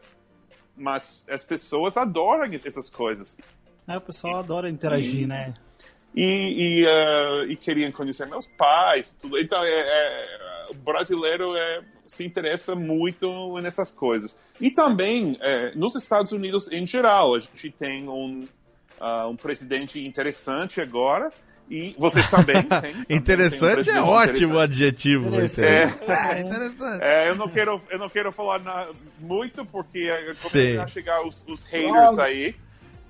mas 0.76 1.24
as 1.28 1.44
pessoas 1.44 1.96
adoram 1.96 2.44
essas 2.44 2.88
coisas. 2.88 3.36
É, 3.86 3.96
o 3.96 4.00
pessoal 4.00 4.38
adora 4.38 4.68
interagir, 4.68 5.26
né? 5.26 5.54
E, 6.14 6.24
e, 6.82 6.86
eh, 6.86 7.44
e 7.48 7.56
queriam 7.56 7.90
conhecer 7.92 8.26
meus 8.26 8.46
pais, 8.46 9.14
tudo. 9.20 9.38
Então, 9.38 9.62
é, 9.62 9.70
é, 9.70 10.66
o 10.70 10.74
brasileiro 10.74 11.56
é, 11.56 11.82
se 12.06 12.24
interessa 12.24 12.74
muito 12.74 13.56
nessas 13.60 13.90
coisas. 13.92 14.36
E 14.60 14.70
também, 14.70 15.36
é, 15.40 15.72
nos 15.76 15.94
Estados 15.94 16.32
Unidos 16.32 16.70
em 16.72 16.84
geral, 16.84 17.36
a 17.36 17.38
gente 17.38 17.70
tem 17.70 18.08
um, 18.08 18.46
ah, 19.00 19.28
um 19.28 19.36
presidente 19.36 20.04
interessante 20.04 20.80
agora. 20.80 21.30
E 21.70 21.94
vocês 21.96 22.26
também 22.28 22.62
também 22.62 22.92
têm 22.92 23.04
um 23.08 23.16
Interessante 23.16 23.88
é 23.90 24.02
ótimo 24.02 24.36
interessante. 24.36 24.58
adjetivo. 24.62 25.28
Interessante. 25.28 25.94
Marcelo. 26.08 26.32
É, 26.32 26.40
interessante. 26.40 27.02
É, 27.04 27.28
eu 27.30 27.36
não 27.36 27.48
quero, 27.48 27.80
eu 27.90 27.98
não 27.98 28.08
quero 28.08 28.32
falar 28.32 28.58
na- 28.60 28.88
muito 29.20 29.64
porque 29.64 30.10
começam 30.42 30.82
a 30.82 30.86
chegar 30.88 31.22
os, 31.24 31.46
os 31.48 31.64
haters 31.64 32.18
aí. 32.18 32.54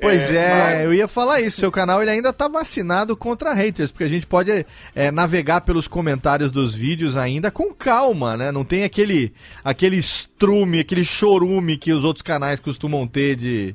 Pois 0.02 0.30
é, 0.30 0.48
mas- 0.64 0.80
eu 0.84 0.94
ia 0.94 1.06
falar 1.06 1.42
isso. 1.42 1.60
Seu 1.60 1.70
canal 1.70 2.00
ele 2.00 2.10
ainda 2.10 2.32
tá 2.32 2.48
vacinado 2.48 3.14
contra 3.14 3.52
haters, 3.52 3.90
porque 3.90 4.04
a 4.04 4.08
gente 4.08 4.26
pode 4.26 4.64
é, 4.94 5.10
navegar 5.10 5.60
pelos 5.60 5.86
comentários 5.86 6.50
dos 6.50 6.74
vídeos 6.74 7.18
ainda 7.18 7.50
com 7.50 7.72
calma, 7.74 8.34
né? 8.34 8.50
Não 8.50 8.64
tem 8.64 8.82
aquele 8.82 9.32
aquele 9.62 9.96
estrume, 9.96 10.80
aquele 10.80 11.04
chorume 11.04 11.76
que 11.76 11.92
os 11.92 12.02
outros 12.02 12.22
canais 12.22 12.58
costumam 12.60 13.06
ter 13.06 13.36
de 13.36 13.74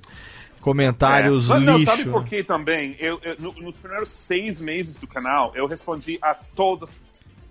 comentários 0.66 1.46
É, 1.50 1.54
mas 1.54 1.62
não, 1.64 1.78
lixo. 1.78 1.92
sabe 1.96 2.10
por 2.10 2.24
que 2.26 2.44
também? 2.44 2.96
Eu, 3.00 3.20
eu- 3.24 3.36
no- 3.40 3.54
nos 3.54 3.78
primeiros 3.78 4.10
seis 4.10 4.60
meses 4.60 4.96
do 4.96 5.06
canal, 5.08 5.52
eu 5.56 5.68
respondi 5.68 6.18
a 6.22 6.34
todas 6.34 7.00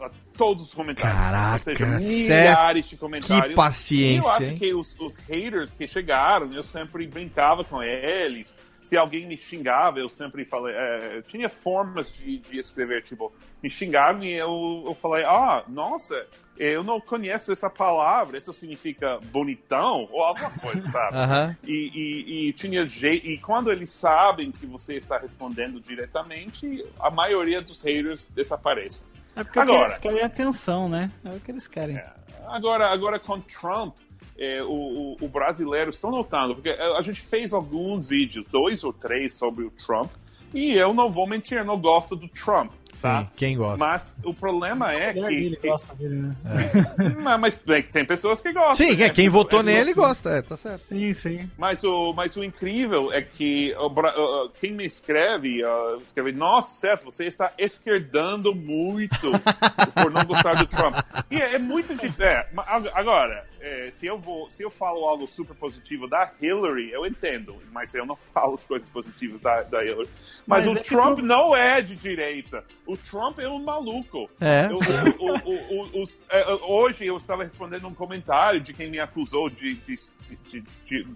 a 0.00 0.10
todos 0.36 0.64
os 0.64 0.74
comentários. 0.74 1.18
Caraca, 1.18 1.52
Ou 1.54 1.58
seja, 1.60 2.00
sério? 2.00 2.08
milhares 2.50 2.88
de 2.90 2.96
comentários. 2.96 3.48
Que 3.50 3.54
paciência, 3.54 4.20
E 4.20 4.24
eu 4.24 4.28
acho 4.28 4.42
hein? 4.50 4.58
que 4.58 4.74
os, 4.74 4.96
os 5.00 5.16
haters 5.16 5.70
que 5.70 5.86
chegaram, 5.86 6.52
eu 6.52 6.62
sempre 6.64 7.06
brincava 7.06 7.62
com 7.64 7.80
eles. 7.82 8.54
Se 8.84 8.96
alguém 8.96 9.26
me 9.26 9.36
xingava, 9.36 9.98
eu 9.98 10.08
sempre 10.08 10.44
falei. 10.44 10.74
é, 10.76 11.22
tinha 11.22 11.48
formas 11.48 12.12
de, 12.12 12.38
de 12.38 12.58
escrever, 12.58 13.02
tipo, 13.02 13.32
me 13.62 13.70
xingaram 13.70 14.22
e 14.22 14.34
eu, 14.34 14.84
eu 14.86 14.94
falei: 14.94 15.24
ah, 15.24 15.64
nossa, 15.66 16.26
eu 16.56 16.84
não 16.84 17.00
conheço 17.00 17.50
essa 17.50 17.68
palavra, 17.68 18.38
isso 18.38 18.52
significa 18.52 19.18
bonitão 19.32 20.08
ou 20.12 20.22
alguma 20.22 20.50
coisa, 20.50 20.86
sabe? 20.86 21.16
Aham. 21.16 21.56
E, 21.64 21.90
e, 21.94 22.48
e 22.48 22.52
tinha 22.52 22.86
jeito. 22.86 23.26
E 23.26 23.38
quando 23.38 23.72
eles 23.72 23.90
sabem 23.90 24.52
que 24.52 24.66
você 24.66 24.96
está 24.96 25.18
respondendo 25.18 25.80
diretamente, 25.80 26.84
a 27.00 27.10
maioria 27.10 27.60
dos 27.60 27.82
haters 27.82 28.26
desaparecem. 28.26 29.06
É 29.34 29.42
porque 29.42 29.58
Agora. 29.58 29.86
eles 29.86 29.98
querem 29.98 30.22
atenção, 30.22 30.88
né? 30.88 31.10
É 31.24 31.30
o 31.30 31.40
que 31.40 31.50
eles 31.50 31.66
querem. 31.66 32.00
Agora, 32.46 32.88
agora 32.88 33.18
com 33.18 33.40
Trump, 33.40 33.96
é, 34.38 34.62
o, 34.62 35.16
o, 35.20 35.28
brasileiro 35.28 35.90
estão 35.90 36.10
notando, 36.10 36.54
porque 36.54 36.70
a 36.70 37.00
gente 37.02 37.20
fez 37.20 37.52
alguns 37.52 38.08
vídeos, 38.08 38.46
dois 38.50 38.82
ou 38.82 38.92
três, 38.92 39.34
sobre 39.34 39.64
o 39.64 39.70
Trump, 39.70 40.10
e 40.52 40.72
eu 40.72 40.92
não 40.92 41.10
vou 41.10 41.26
mentir, 41.26 41.64
não 41.64 41.80
gosto 41.80 42.16
do 42.16 42.28
Trump, 42.28 42.72
tá? 43.00 43.20
Sim, 43.20 43.28
quem 43.38 43.56
gosta? 43.56 43.78
Mas 43.78 44.16
o 44.24 44.32
problema 44.34 44.92
é 44.92 45.12
que. 45.12 45.56
que- 45.56 45.68
gosta 45.68 45.94
dele, 45.94 46.14
né? 46.16 46.36
mas, 47.20 47.40
mas, 47.40 47.56
bem, 47.64 47.82
tem 47.82 48.04
pessoas 48.04 48.40
que 48.40 48.52
gostam. 48.52 48.76
Sim, 48.86 48.96
né? 48.96 49.06
é, 49.06 49.10
quem 49.10 49.28
votou 49.28 49.62
nele 49.62 49.92
gosta, 49.94 50.30
é, 50.30 50.42
tá 50.42 50.56
certo. 50.56 50.78
Sim, 50.80 51.12
sim. 51.14 51.50
Mas 51.58 51.82
o, 51.84 52.12
mas 52.12 52.36
o 52.36 52.44
incrível 52.44 53.12
é 53.12 53.22
que 53.22 53.74
uh, 53.78 54.50
quem 54.60 54.72
me 54.72 54.84
escreve, 54.86 55.64
uh, 55.64 55.96
escreve, 56.02 56.32
nossa, 56.32 56.74
Seth, 56.74 57.04
você 57.04 57.24
está 57.26 57.52
esquerdando 57.58 58.54
muito 58.54 59.30
por 59.94 60.10
não 60.10 60.24
gostar 60.24 60.54
do 60.54 60.66
Trump. 60.66 60.94
E 61.30 61.36
é, 61.40 61.54
é 61.54 61.58
muito 61.58 61.94
difícil. 61.94 62.24
É, 62.24 62.46
agora, 62.94 63.46
é, 63.60 63.90
se, 63.90 64.06
eu 64.06 64.18
vou, 64.18 64.50
se 64.50 64.62
eu 64.62 64.70
falo 64.70 65.04
algo 65.06 65.26
super 65.26 65.54
positivo 65.54 66.06
da 66.06 66.30
Hillary, 66.40 66.90
eu 66.92 67.06
entendo, 67.06 67.56
mas 67.72 67.94
eu 67.94 68.04
não 68.06 68.16
falo 68.16 68.54
as 68.54 68.64
coisas 68.64 68.88
positivas 68.90 69.40
da, 69.40 69.62
da 69.62 69.84
Hillary. 69.84 70.08
Mas, 70.46 70.66
Mas 70.66 70.74
o 70.74 70.78
é 70.78 70.82
que 70.82 70.88
Trump 70.88 71.16
tu- 71.18 71.24
não 71.24 71.56
é 71.56 71.80
de 71.80 71.96
direita. 71.96 72.64
O 72.86 72.96
Trump 72.96 73.38
é 73.38 73.48
um 73.48 73.62
maluco. 73.62 74.28
É. 74.40 74.66
Eu- 74.66 74.76
o- 74.76 76.00
o- 76.00 76.02
o- 76.02 76.08
é, 76.28 76.52
hoje 76.66 77.06
eu 77.06 77.16
estava 77.16 77.42
respondendo 77.44 77.86
um 77.88 77.94
comentário 77.94 78.60
de 78.60 78.72
quem 78.74 78.90
me 78.90 78.98
acusou 78.98 79.48
de, 79.48 79.74
de, 79.74 79.94
de, 80.48 80.60
de- 80.84 81.06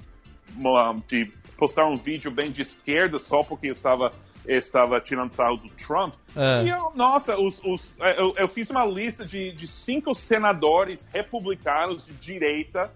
de 1.06 1.30
postar 1.56 1.86
um 1.86 1.96
vídeo 1.96 2.30
bem 2.30 2.50
de 2.50 2.62
esquerda 2.62 3.18
só 3.18 3.42
porque 3.42 3.68
eu 3.68 3.72
estava, 3.72 4.12
estava 4.46 5.00
tirando 5.00 5.30
sarro 5.30 5.56
do 5.58 5.68
Trump. 5.70 6.14
É. 6.34 6.64
E 6.64 6.70
eu, 6.70 6.90
nossa, 6.94 7.38
os, 7.38 7.60
os- 7.64 8.00
é, 8.00 8.18
eu, 8.20 8.34
eu 8.36 8.48
fiz 8.48 8.70
uma 8.70 8.84
lista 8.86 9.24
de, 9.26 9.52
de 9.52 9.66
cinco 9.66 10.14
senadores 10.14 11.08
republicanos 11.12 12.06
de 12.06 12.12
direita 12.14 12.90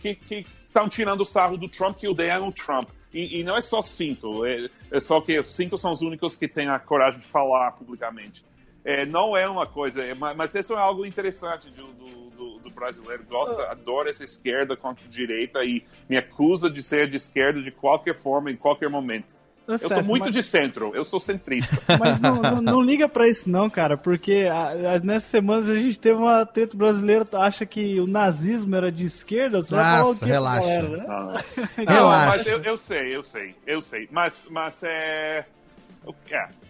que, 0.00 0.14
que 0.14 0.46
estão 0.66 0.88
tirando 0.88 1.24
sarro 1.24 1.56
do 1.56 1.68
Trump, 1.68 1.96
que 1.96 2.08
odeiam 2.08 2.48
o 2.48 2.52
Trump. 2.52 2.88
E, 3.12 3.40
e 3.40 3.44
não 3.44 3.56
é 3.56 3.60
só 3.62 3.82
cinco, 3.82 4.44
é, 4.46 4.68
é 4.90 5.00
só 5.00 5.20
que 5.20 5.38
os 5.38 5.48
cinco 5.48 5.76
são 5.76 5.92
os 5.92 6.00
únicos 6.00 6.36
que 6.36 6.46
têm 6.46 6.68
a 6.68 6.78
coragem 6.78 7.18
de 7.18 7.26
falar 7.26 7.72
publicamente. 7.72 8.44
É, 8.84 9.04
não 9.04 9.36
é 9.36 9.48
uma 9.48 9.66
coisa, 9.66 10.02
é, 10.02 10.14
mas, 10.14 10.54
isso 10.54 10.72
é 10.74 10.78
algo 10.78 11.04
interessante 11.04 11.68
do, 11.70 11.88
do, 11.88 12.30
do- 12.30 12.58
do 12.60 12.70
brasileiro. 12.70 13.24
Gosta, 13.28 13.64
adora 13.70 14.08
essa 14.10 14.24
esquerda 14.24 14.76
contra 14.76 15.06
direita 15.08 15.62
e 15.64 15.84
me 16.08 16.16
acusa 16.16 16.70
de 16.70 16.82
ser 16.82 17.10
de 17.10 17.16
esquerda 17.16 17.60
de 17.60 17.70
qualquer 17.70 18.14
forma, 18.14 18.50
em 18.50 18.56
qualquer 18.56 18.88
momento. 18.88 19.36
Tá 19.66 19.74
Eu 19.74 19.78
sou 19.78 19.88
certo, 19.88 20.04
muito 20.06 20.24
mas- 20.24 20.34
de 20.34 20.42
centro, 20.42 20.92
eu 20.96 21.04
sou 21.04 21.20
centrista. 21.20 21.78
Mas 22.00 22.18
não, 22.20 22.36
não, 22.42 22.60
não 22.62 22.80
liga 22.80 23.08
pra 23.08 23.28
isso 23.28 23.48
não, 23.48 23.70
cara, 23.70 23.96
porque 23.96 24.48
a- 24.50 24.94
a- 24.94 24.98
nessas 24.98 25.30
semanas 25.30 25.68
a 25.68 25.76
gente 25.76 25.98
teve 26.00 26.16
uma 26.18 26.44
treta 26.44 26.76
brasileira, 26.76 27.24
acha 27.34 27.64
que 27.64 28.00
o 28.00 28.06
nazismo 28.06 28.74
era 28.74 28.90
de 28.90 29.04
esquerda, 29.04 29.62
você 29.62 29.74
vai 29.74 29.84
falar 29.84 30.02
o 30.04 30.06
Nossa, 30.08 30.18
quê 30.24 30.30
relaxa. 30.32 30.60
galera, 30.66 30.88
né? 30.88 31.04
Não, 31.06 31.84
Relaxa. 31.86 32.28
mas 32.38 32.46
eu, 32.46 32.62
eu 32.62 32.76
sei, 32.76 33.16
eu 33.16 33.22
sei, 33.22 33.54
eu 33.66 33.80
sei. 33.82 34.08
Mas, 34.10 34.44
mas 34.50 34.82
é. 34.82 35.44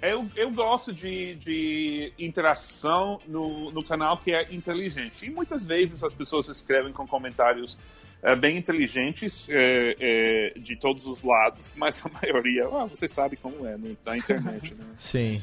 é, 0.02 0.12
eu, 0.12 0.26
eu 0.36 0.50
gosto 0.50 0.92
de, 0.92 1.36
de 1.36 2.12
interação 2.18 3.18
no, 3.26 3.70
no 3.70 3.82
canal 3.82 4.18
que 4.18 4.32
é 4.32 4.52
inteligente. 4.52 5.24
E 5.24 5.30
muitas 5.30 5.64
vezes 5.64 6.02
as 6.04 6.12
pessoas 6.12 6.48
escrevem 6.48 6.92
com 6.92 7.06
comentários 7.06 7.78
é, 8.22 8.36
bem 8.36 8.56
inteligentes 8.56 9.48
é, 9.50 9.96
é, 9.98 10.58
de 10.58 10.76
todos 10.76 11.06
os 11.06 11.22
lados, 11.22 11.74
mas 11.78 12.04
a 12.04 12.08
maioria, 12.08 12.64
ah, 12.66 12.86
você 12.86 13.08
sabe 13.08 13.36
como 13.36 13.66
é 13.66 13.76
no, 13.76 13.88
na 14.04 14.16
internet, 14.16 14.74
né? 14.74 14.84
Sim. 14.98 15.42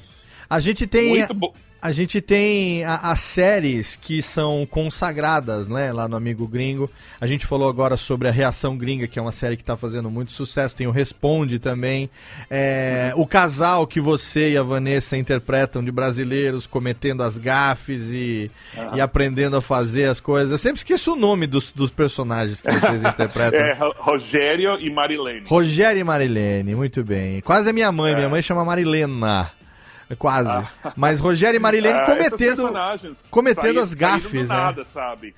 A 0.50 0.60
gente 0.60 0.88
tem. 0.88 1.10
Muito 1.10 1.34
bom. 1.34 1.54
A 1.82 1.92
gente 1.92 2.20
tem 2.22 2.84
a- 2.84 3.12
as 3.12 3.20
séries 3.20 3.96
que 3.96 4.22
são 4.22 4.66
consagradas, 4.70 5.70
né, 5.70 5.94
lá 5.94 6.08
no 6.08 6.16
Amigo 6.16 6.48
Gringo. 6.48 6.90
A 7.22 7.28
gente 7.28 7.46
falou 7.46 7.70
agora 7.70 7.96
sobre 7.96 8.28
a 8.28 8.32
Reação 8.32 8.76
Gringa, 8.78 9.08
que 9.08 9.20
é 9.20 9.22
uma 9.22 9.32
série 9.32 9.56
que 9.56 9.64
tá 9.64 9.78
fazendo 9.78 10.10
muito 10.10 10.32
sucesso. 10.32 10.76
Tem 10.76 10.88
o 10.88 10.92
Responde 10.92 11.60
também. 11.60 12.10
É, 12.50 13.14
o 13.16 13.26
casal 13.28 13.86
que 13.86 14.02
você 14.02 14.52
e 14.52 14.58
a 14.58 14.64
Vanessa 14.64 15.16
interpretam 15.16 15.84
de 15.84 15.92
brasileiros 15.92 16.66
cometendo 16.66 17.22
as 17.22 17.38
gafes 17.38 18.12
e, 18.12 18.50
e 18.96 19.00
aprendendo 19.00 19.56
a 19.56 19.62
fazer 19.62 20.06
as 20.06 20.20
coisas. 20.20 20.52
Eu 20.52 20.58
sempre 20.58 20.80
esqueço 20.80 21.14
o 21.14 21.16
nome 21.16 21.46
dos, 21.48 21.72
dos 21.72 21.92
personagens 21.92 22.62
que 22.62 22.72
vocês 22.72 23.02
interpretam. 23.06 23.60
É, 23.60 23.74
Ro- 23.74 23.96
Rogério 24.00 24.80
e 24.80 24.90
Marilene. 24.90 25.44
Rogério 25.48 26.00
e 26.00 26.04
Marilene, 26.04 26.74
muito 26.76 27.04
bem. 27.04 27.40
Quase 27.42 27.70
é 27.70 27.74
minha 27.74 27.92
mãe, 27.92 28.16
minha 28.16 28.30
mãe 28.30 28.42
chama 28.42 28.66
Marilena. 28.66 29.52
Quase. 30.18 30.66
Mas 30.96 31.20
Rogério 31.20 31.58
e 31.58 31.60
Marilene 31.60 31.98
Ah, 32.00 32.04
esses 32.18 32.30
cometendo. 32.30 32.74
cometendo 33.30 33.64
saíram- 33.64 33.82
as 33.84 33.94
gafes, 33.94 34.32
do 34.32 34.40
né? 34.40 34.46
nada, 34.48 34.86
sabe? 34.86 35.36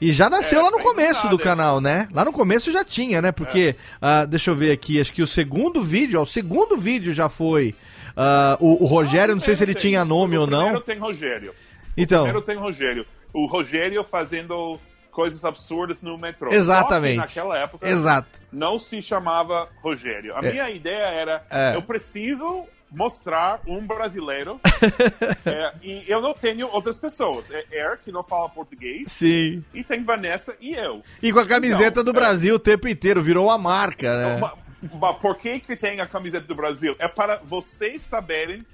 E 0.00 0.12
já 0.12 0.30
nasceu 0.30 0.60
É, 0.60 0.62
lá 0.62 0.70
no 0.70 0.78
do 0.78 0.82
começo 0.82 1.22
do 1.28 1.32
nada, 1.36 1.42
canal, 1.44 1.80
né? 1.80 2.08
Lá 2.12 2.24
no 2.24 2.32
começo 2.32 2.70
já 2.72 2.82
tinha, 2.84 3.20
né? 3.20 3.32
Porque, 3.32 3.76
ah, 4.00 4.24
deixa 4.24 4.50
eu 4.50 4.54
ver 4.54 4.70
aqui, 4.72 4.98
acho 5.00 5.12
que 5.12 5.20
o 5.22 5.26
segundo 5.26 5.82
vídeo, 5.82 6.18
ó, 6.18 6.22
o 6.22 6.26
segundo 6.26 6.76
vídeo 6.76 7.12
já 7.12 7.28
foi. 7.28 7.74
ah, 8.16 8.56
o, 8.60 8.82
o 8.84 8.86
Rogério, 8.86 9.34
não 9.34 9.40
sei 9.40 9.54
se 9.54 9.62
ele 9.62 9.72
Primeiro 9.74 9.80
tinha 9.80 10.00
tem- 10.00 10.08
nome 10.08 10.36
o 10.38 10.42
ou 10.42 10.46
não. 10.46 10.58
Primeiro 10.62 10.84
tem 10.84 10.98
Rogério. 10.98 11.54
Então. 11.96 12.22
Primeiro 12.24 12.44
tem 12.46 12.56
Rogério. 12.56 13.06
O 13.32 13.46
Rogério 13.46 14.02
fazendo 14.02 14.78
coisas 15.10 15.44
absurdas 15.44 16.02
no 16.02 16.16
metrô. 16.18 16.50
Exatamente. 16.52 17.16
Naquela 17.18 17.58
época 17.58 17.86
Exato. 17.88 18.28
não 18.52 18.78
se 18.78 19.00
chamava 19.02 19.68
Rogério. 19.82 20.34
A 20.34 20.40
É. 20.44 20.50
minha 20.52 20.70
ideia 20.70 21.06
era, 21.06 21.44
É. 21.50 21.76
eu 21.76 21.82
preciso 21.82 22.64
mostrar 22.90 23.60
um 23.66 23.86
brasileiro 23.86 24.60
é, 25.46 25.72
e 25.82 26.04
eu 26.08 26.20
não 26.20 26.34
tenho 26.34 26.68
outras 26.68 26.98
pessoas. 26.98 27.50
É 27.50 27.64
Er, 27.70 27.98
que 27.98 28.10
não 28.10 28.22
fala 28.22 28.48
português, 28.48 29.10
Sim. 29.12 29.64
e 29.72 29.84
tem 29.84 30.02
Vanessa 30.02 30.56
e 30.60 30.74
eu. 30.74 31.02
E 31.22 31.32
com 31.32 31.38
a 31.38 31.46
camiseta 31.46 32.00
Então, 32.00 32.04
do 32.04 32.10
é. 32.10 32.14
Brasil 32.14 32.54
o 32.54 32.58
tempo 32.58 32.88
inteiro, 32.88 33.22
virou 33.22 33.46
uma 33.46 33.58
marca, 33.58 34.14
né? 34.16 34.50
Por 35.20 35.36
que 35.36 35.60
que 35.60 35.76
tem 35.76 36.00
a 36.00 36.06
camiseta 36.06 36.46
do 36.46 36.54
Brasil? 36.54 36.96
É 36.98 37.06
para 37.06 37.36
vocês 37.44 38.02
saberem 38.02 38.64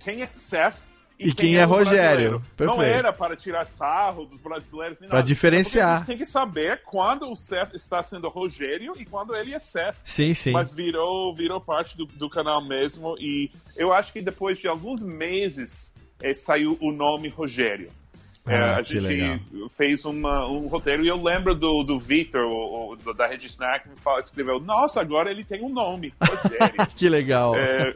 quem 0.00 0.22
é 0.22 0.26
Seth 0.26 0.91
E 1.28 1.32
quem 1.34 1.56
é 1.56 1.64
o 1.66 1.68
Rogério. 1.68 2.42
Não 2.58 2.82
era 2.82 3.12
para 3.12 3.36
tirar 3.36 3.64
sarro 3.64 4.26
dos 4.26 4.40
brasileiros 4.40 5.00
nem 5.00 5.08
Pra 5.08 5.18
nada. 5.18 5.26
diferenciar. 5.26 5.88
É 5.88 5.92
a 5.92 5.96
gente 5.98 6.06
tem 6.06 6.18
que 6.18 6.24
saber 6.26 6.82
quando 6.84 7.30
o 7.30 7.36
Seth 7.36 7.74
está 7.74 8.02
sendo 8.02 8.28
Rogério 8.28 8.94
e 8.98 9.04
quando 9.04 9.34
ele 9.34 9.54
é 9.54 9.58
Seth. 9.58 9.96
Sim, 10.04 10.34
sim. 10.34 10.52
Mas 10.52 10.72
virou, 10.72 11.34
virou 11.34 11.60
parte 11.60 11.96
do, 11.96 12.06
do 12.06 12.28
canal 12.28 12.62
mesmo. 12.64 13.16
E 13.18 13.50
eu 13.76 13.92
acho 13.92 14.12
que 14.12 14.20
depois 14.20 14.58
de 14.58 14.66
alguns 14.68 15.02
meses 15.02 15.94
eh, 16.20 16.34
saiu 16.34 16.76
o 16.80 16.90
nome 16.92 17.28
Rogério. 17.28 17.90
É, 18.44 18.56
Ah, 18.56 18.76
a 18.78 18.82
gente 18.82 18.98
legal. 19.00 19.38
fez 19.70 20.04
uma, 20.04 20.46
um 20.48 20.66
roteiro 20.66 21.04
e 21.04 21.08
eu 21.08 21.22
lembro 21.22 21.54
do, 21.54 21.84
do 21.84 21.96
Victor, 21.98 22.42
da 23.16 23.28
Rede 23.28 23.46
Snack, 23.46 23.88
me 23.88 23.94
fala, 23.94 24.18
escreveu: 24.18 24.58
Nossa, 24.58 25.00
agora 25.00 25.30
ele 25.30 25.44
tem 25.44 25.62
um 25.62 25.68
nome, 25.68 26.12
Rogério. 26.20 26.74
Que 26.96 27.08
legal. 27.08 27.54
É, 27.54 27.94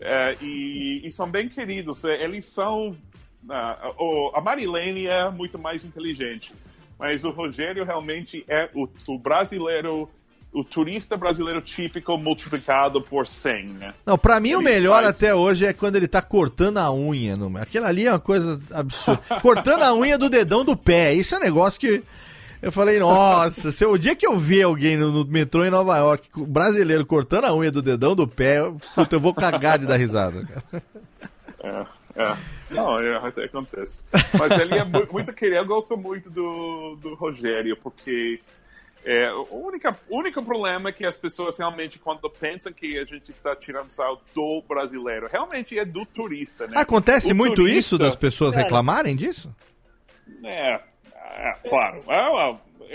é, 0.00 0.36
e, 0.42 1.02
e 1.04 1.12
são 1.12 1.30
bem 1.30 1.48
queridos. 1.48 2.02
É, 2.04 2.20
Eles 2.24 2.44
são. 2.46 2.96
ah, 3.48 3.92
o- 3.96 4.32
a 4.34 4.40
Marilene 4.40 5.06
é 5.06 5.30
muito 5.30 5.56
mais 5.56 5.84
inteligente, 5.84 6.52
mas 6.98 7.22
o 7.24 7.30
Rogério 7.30 7.84
realmente 7.84 8.44
é 8.48 8.68
o, 8.74 8.88
o 9.06 9.16
brasileiro, 9.16 10.10
o 10.58 10.64
turista 10.64 11.16
brasileiro 11.16 11.60
típico 11.60 12.16
multiplicado 12.16 13.00
por 13.02 13.26
100, 13.26 13.64
né? 13.68 13.94
Não, 14.06 14.16
pra 14.16 14.40
mim 14.40 14.54
o 14.54 14.60
Ele 14.60 14.64
melhor 14.70 15.02
faz- 15.02 15.16
até 15.16 15.34
hoje 15.34 15.66
é 15.66 15.72
quando 15.72 15.96
ele 15.96 16.08
tá 16.08 16.22
cortando 16.22 16.78
a 16.78 16.92
unha. 16.92 17.36
No... 17.36 17.56
Aquilo 17.58 17.84
ali 17.86 18.06
é 18.06 18.10
uma 18.12 18.18
coisa 18.18 18.60
absurda. 18.72 19.20
cortando 19.42 19.82
a 19.82 19.94
unha 19.94 20.16
do 20.16 20.28
dedão 20.30 20.64
do 20.64 20.76
pé. 20.76 21.12
Isso 21.14 21.34
é 21.34 21.38
um 21.38 21.42
negócio 21.42 21.78
que. 21.80 22.02
Eu 22.62 22.72
falei, 22.72 22.98
nossa, 22.98 23.70
se 23.70 23.84
o 23.84 23.98
dia 23.98 24.16
que 24.16 24.26
eu 24.26 24.38
ver 24.38 24.62
alguém 24.62 24.96
no, 24.96 25.12
no 25.12 25.24
metrô 25.26 25.62
em 25.64 25.70
Nova 25.70 25.98
York, 25.98 26.28
brasileiro 26.34 27.04
cortando 27.04 27.44
a 27.44 27.54
unha 27.54 27.70
do 27.70 27.82
dedão 27.82 28.14
do 28.16 28.26
pé, 28.26 28.60
eu, 28.60 28.78
puta, 28.94 29.14
eu 29.16 29.20
vou 29.20 29.34
cagar 29.34 29.78
de 29.78 29.84
dar 29.86 29.98
risada. 29.98 30.42
cara. 30.42 30.82
É, 31.62 32.22
é. 32.22 32.36
Não, 32.70 32.98
é, 32.98 33.14
acontece. 33.44 34.04
Mas 34.38 34.52
ele 34.58 34.74
é 34.74 34.84
mu- 34.84 35.06
muito 35.12 35.32
querido. 35.34 35.58
Eu 35.58 35.66
gosto 35.66 35.96
muito 35.96 36.30
do, 36.30 36.96
do 37.00 37.14
Rogério, 37.14 37.76
porque 37.76 38.40
é, 39.08 39.32
o 39.32 39.54
único, 39.66 39.88
o 40.10 40.18
único 40.18 40.42
problema 40.42 40.88
é 40.88 40.92
que 40.92 41.06
as 41.06 41.16
pessoas 41.16 41.56
realmente, 41.56 41.96
quando 41.96 42.28
pensam 42.28 42.72
que 42.72 42.98
a 42.98 43.04
gente 43.04 43.30
está 43.30 43.54
tirando 43.54 43.88
sal 43.88 44.20
do 44.34 44.60
brasileiro, 44.68 45.28
realmente 45.30 45.78
é 45.78 45.84
do 45.84 46.04
turista, 46.04 46.66
né? 46.66 46.72
Acontece 46.76 47.32
O 47.32 47.36
muito 47.36 47.54
turista- 47.54 47.78
isso 47.78 47.98
das 47.98 48.16
pessoas 48.16 48.56
reclamarem 48.56 49.14
disso? 49.14 49.54
É, 50.42 50.80
é, 51.14 51.52
claro. 51.68 52.00
É, 52.08 52.16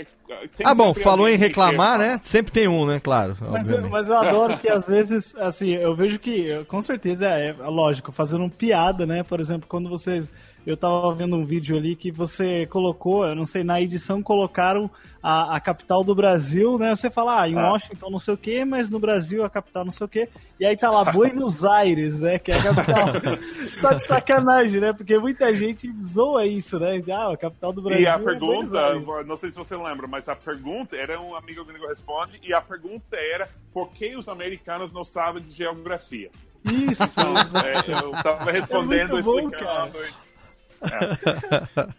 é, 0.02 0.46
Ah, 0.64 0.74
bom, 0.74 0.92
falou 0.92 1.26
em 1.28 1.32
que 1.32 1.38
reclamar, 1.38 1.98
quer- 1.98 2.08
né? 2.08 2.20
Sempre 2.22 2.52
tem 2.52 2.68
um, 2.68 2.86
né? 2.86 3.00
Claro. 3.00 3.36
Mas 3.50 3.70
eu, 3.70 3.88
mas 3.88 4.08
eu 4.08 4.16
adoro 4.16 4.58
que 4.58 4.68
às 4.68 4.86
vezes, 4.86 5.34
assim, 5.36 5.70
eu 5.74 5.94
vejo 5.94 6.18
que, 6.18 6.64
com 6.66 6.80
certeza, 6.82 7.26
é, 7.26 7.48
é 7.48 7.52
lógico, 7.68 8.12
fazendo 8.12 8.48
piada, 8.50 9.06
né? 9.06 9.22
Por 9.22 9.40
exemplo, 9.40 9.66
quando 9.68 9.88
vocês. 9.88 10.30
Eu 10.64 10.76
tava 10.76 11.12
vendo 11.12 11.34
um 11.34 11.44
vídeo 11.44 11.76
ali 11.76 11.96
que 11.96 12.12
você 12.12 12.66
colocou, 12.66 13.26
eu 13.26 13.34
não 13.34 13.44
sei, 13.44 13.64
na 13.64 13.80
edição 13.80 14.22
colocaram 14.22 14.88
a, 15.20 15.56
a 15.56 15.60
capital 15.60 16.04
do 16.04 16.14
Brasil, 16.14 16.78
né? 16.78 16.94
Você 16.94 17.10
fala, 17.10 17.40
ah, 17.42 17.48
em 17.48 17.56
Ah. 17.58 17.72
Washington 17.72 18.10
não 18.10 18.18
sei 18.20 18.34
o 18.34 18.36
quê, 18.36 18.64
mas 18.64 18.88
no 18.88 19.00
Brasil 19.00 19.44
a 19.44 19.50
capital 19.50 19.84
não 19.84 19.90
sei 19.90 20.04
o 20.04 20.08
quê. 20.08 20.28
E 20.60 20.64
aí 20.64 20.76
tá 20.76 20.88
lá 20.88 21.04
Buenos 21.10 21.64
Aires, 21.66 22.20
né? 22.20 22.38
Que 22.38 22.52
é 22.52 22.58
a 22.58 22.62
capital. 22.62 23.06
Só 23.74 23.92
de 23.92 24.04
sacanagem, 24.04 24.80
né? 24.80 24.92
Porque 24.92 25.18
muita 25.18 25.54
gente 25.54 25.92
zoa 26.06 26.46
isso, 26.46 26.78
né? 26.78 27.02
Ah, 27.12 27.32
a 27.32 27.36
capital 27.36 27.72
do 27.72 27.82
Brasil. 27.82 28.04
E 28.04 28.06
a 28.06 28.12
é 28.14 28.18
pergunta, 28.18 28.86
Aires. 28.86 29.04
não 29.26 29.36
sei 29.36 29.50
se 29.50 29.58
você 29.58 29.76
lembra, 29.76 30.06
mas 30.06 30.28
a 30.28 30.36
pergunta 30.36 30.96
era 30.96 31.20
um 31.20 31.34
amigo 31.34 31.64
gringo 31.64 31.88
responde, 31.88 32.38
e 32.42 32.54
a 32.54 32.60
pergunta 32.60 33.16
era 33.16 33.48
por 33.72 33.90
que 33.90 34.14
os 34.14 34.28
americanos 34.28 34.92
não 34.92 35.04
sabem 35.04 35.42
de 35.42 35.50
geografia? 35.50 36.30
Isso, 36.64 37.20
É, 37.20 37.92
eu 38.04 38.12
tava 38.22 38.46
respondendo, 38.52 39.18
É 39.18 39.22
bom, 39.22 39.40
explicando. 39.40 39.98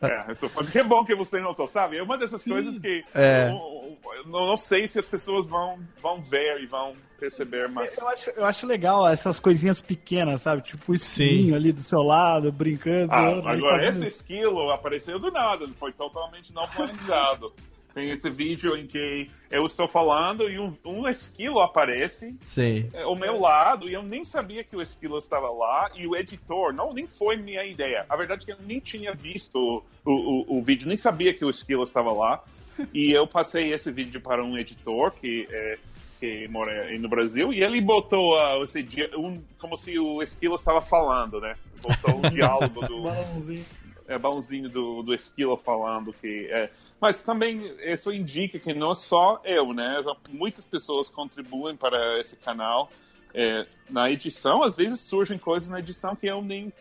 É. 0.01 0.27
É, 0.27 0.31
isso 0.31 0.49
foi 0.49 0.65
que 0.68 0.84
bom 0.84 1.03
que 1.05 1.15
você 1.15 1.39
notou, 1.39 1.68
sabe? 1.68 1.97
É 1.97 2.03
uma 2.03 2.18
dessas 2.18 2.43
coisas 2.43 2.77
que 2.80 3.03
É. 3.15 3.49
eu, 3.49 3.97
eu 4.15 4.26
não, 4.27 4.45
não 4.47 4.57
sei 4.57 4.88
se 4.88 4.99
as 4.99 5.05
pessoas 5.05 5.47
vão, 5.47 5.80
vão 6.01 6.22
ver 6.22 6.61
e 6.61 6.65
vão 6.65 6.93
perceber, 7.19 7.69
mas 7.69 7.97
Eu 7.97 8.10
acho, 8.10 8.30
eu 8.31 8.45
acho 8.45 8.68
legal 8.68 9.07
essas 9.07 9.39
coisinhas 9.39 9.81
pequenas, 9.81 10.41
sabe? 10.41 10.61
Tipo 10.61 10.91
o 10.91 10.95
esquilinho 10.95 11.55
ali 11.55 11.72
do 11.72 11.81
seu 11.81 12.01
lado, 12.01 12.51
brincando. 12.51 13.11
Ah, 13.14 13.30
agora, 13.51 13.77
fazendo- 13.85 13.89
esse 13.89 14.07
esquilo 14.07 14.69
apareceu 14.72 15.18
do 15.19 15.31
nada, 15.31 15.68
foi 15.77 15.91
totalmente 15.93 16.53
não 16.53 16.68
planejado. 16.68 17.53
Tem 17.93 18.09
esse 18.09 18.29
vídeo 18.29 18.75
em 18.75 18.87
que 18.87 19.29
eu 19.51 19.65
estou 19.65 19.87
falando 19.87 20.49
e 20.49 20.57
um, 20.57 20.75
um 20.83 21.07
esquilo 21.07 21.59
aparece 21.59 22.35
Sim. 22.47 22.89
é, 22.91 23.03
ao 23.03 23.15
meu 23.15 23.39
lado 23.39 23.87
e 23.87 23.93
eu 23.93 24.01
nem 24.01 24.25
sabia 24.25 24.63
que 24.63 24.75
o 24.75 24.81
esquilo 24.81 25.17
estava 25.17 25.51
lá 25.51 25.91
e 25.95 26.07
o 26.07 26.15
editor, 26.15 26.73
não, 26.73 26.91
nem 26.91 27.05
foi 27.05 27.37
minha 27.37 27.63
ideia. 27.63 28.03
A 28.09 28.15
verdade 28.15 28.43
é 28.43 28.45
que 28.47 28.51
eu 28.59 28.65
nem 28.65 28.79
tinha 28.79 29.13
visto 29.13 29.83
o, 30.03 30.11
o, 30.11 30.57
o 30.57 30.63
vídeo, 30.63 30.87
nem 30.87 30.97
sabia 30.97 31.33
que 31.33 31.45
o 31.45 31.49
esquilo 31.49 31.83
estava 31.83 32.11
lá. 32.11 32.43
E 32.91 33.11
eu 33.11 33.27
passei 33.27 33.71
esse 33.71 33.91
vídeo 33.91 34.19
para 34.19 34.43
um 34.43 34.57
editor 34.57 35.11
que, 35.11 35.47
é, 35.51 35.77
que 36.19 36.47
mora 36.47 36.85
aí 36.85 36.97
no 36.97 37.07
Brasil 37.07 37.53
e 37.53 37.63
ele 37.63 37.79
botou 37.79 38.35
uh, 38.35 38.63
esse 38.63 38.81
dia, 38.81 39.11
um, 39.15 39.39
como 39.59 39.77
se 39.77 39.99
o 39.99 40.23
esquilo 40.23 40.55
estava 40.55 40.81
falando, 40.81 41.39
né? 41.39 41.55
Botou 41.79 42.17
um 42.17 42.21
diálogo 42.31 42.81
do 42.87 43.03
Balãozinho. 43.03 43.63
é, 44.07 44.17
balãozinho 44.17 44.69
do, 44.69 45.03
do 45.03 45.13
Esquilo 45.13 45.57
falando 45.57 46.13
que. 46.13 46.47
É, 46.49 46.69
mas 46.99 47.21
também 47.21 47.59
isso 47.83 48.11
indica 48.11 48.57
que 48.59 48.73
não 48.73 48.95
só 48.95 49.41
eu, 49.43 49.73
né? 49.73 50.01
Muitas 50.29 50.65
pessoas 50.65 51.09
contribuem 51.09 51.75
para 51.75 52.19
esse 52.19 52.35
canal. 52.37 52.89
É, 53.33 53.65
na 53.89 54.11
edição, 54.11 54.63
às 54.63 54.75
vezes 54.75 54.99
surgem 54.99 55.37
coisas 55.37 55.69
na 55.69 55.79
edição 55.79 56.15
que 56.15 56.27
eu 56.27 56.41
nem, 56.41 56.71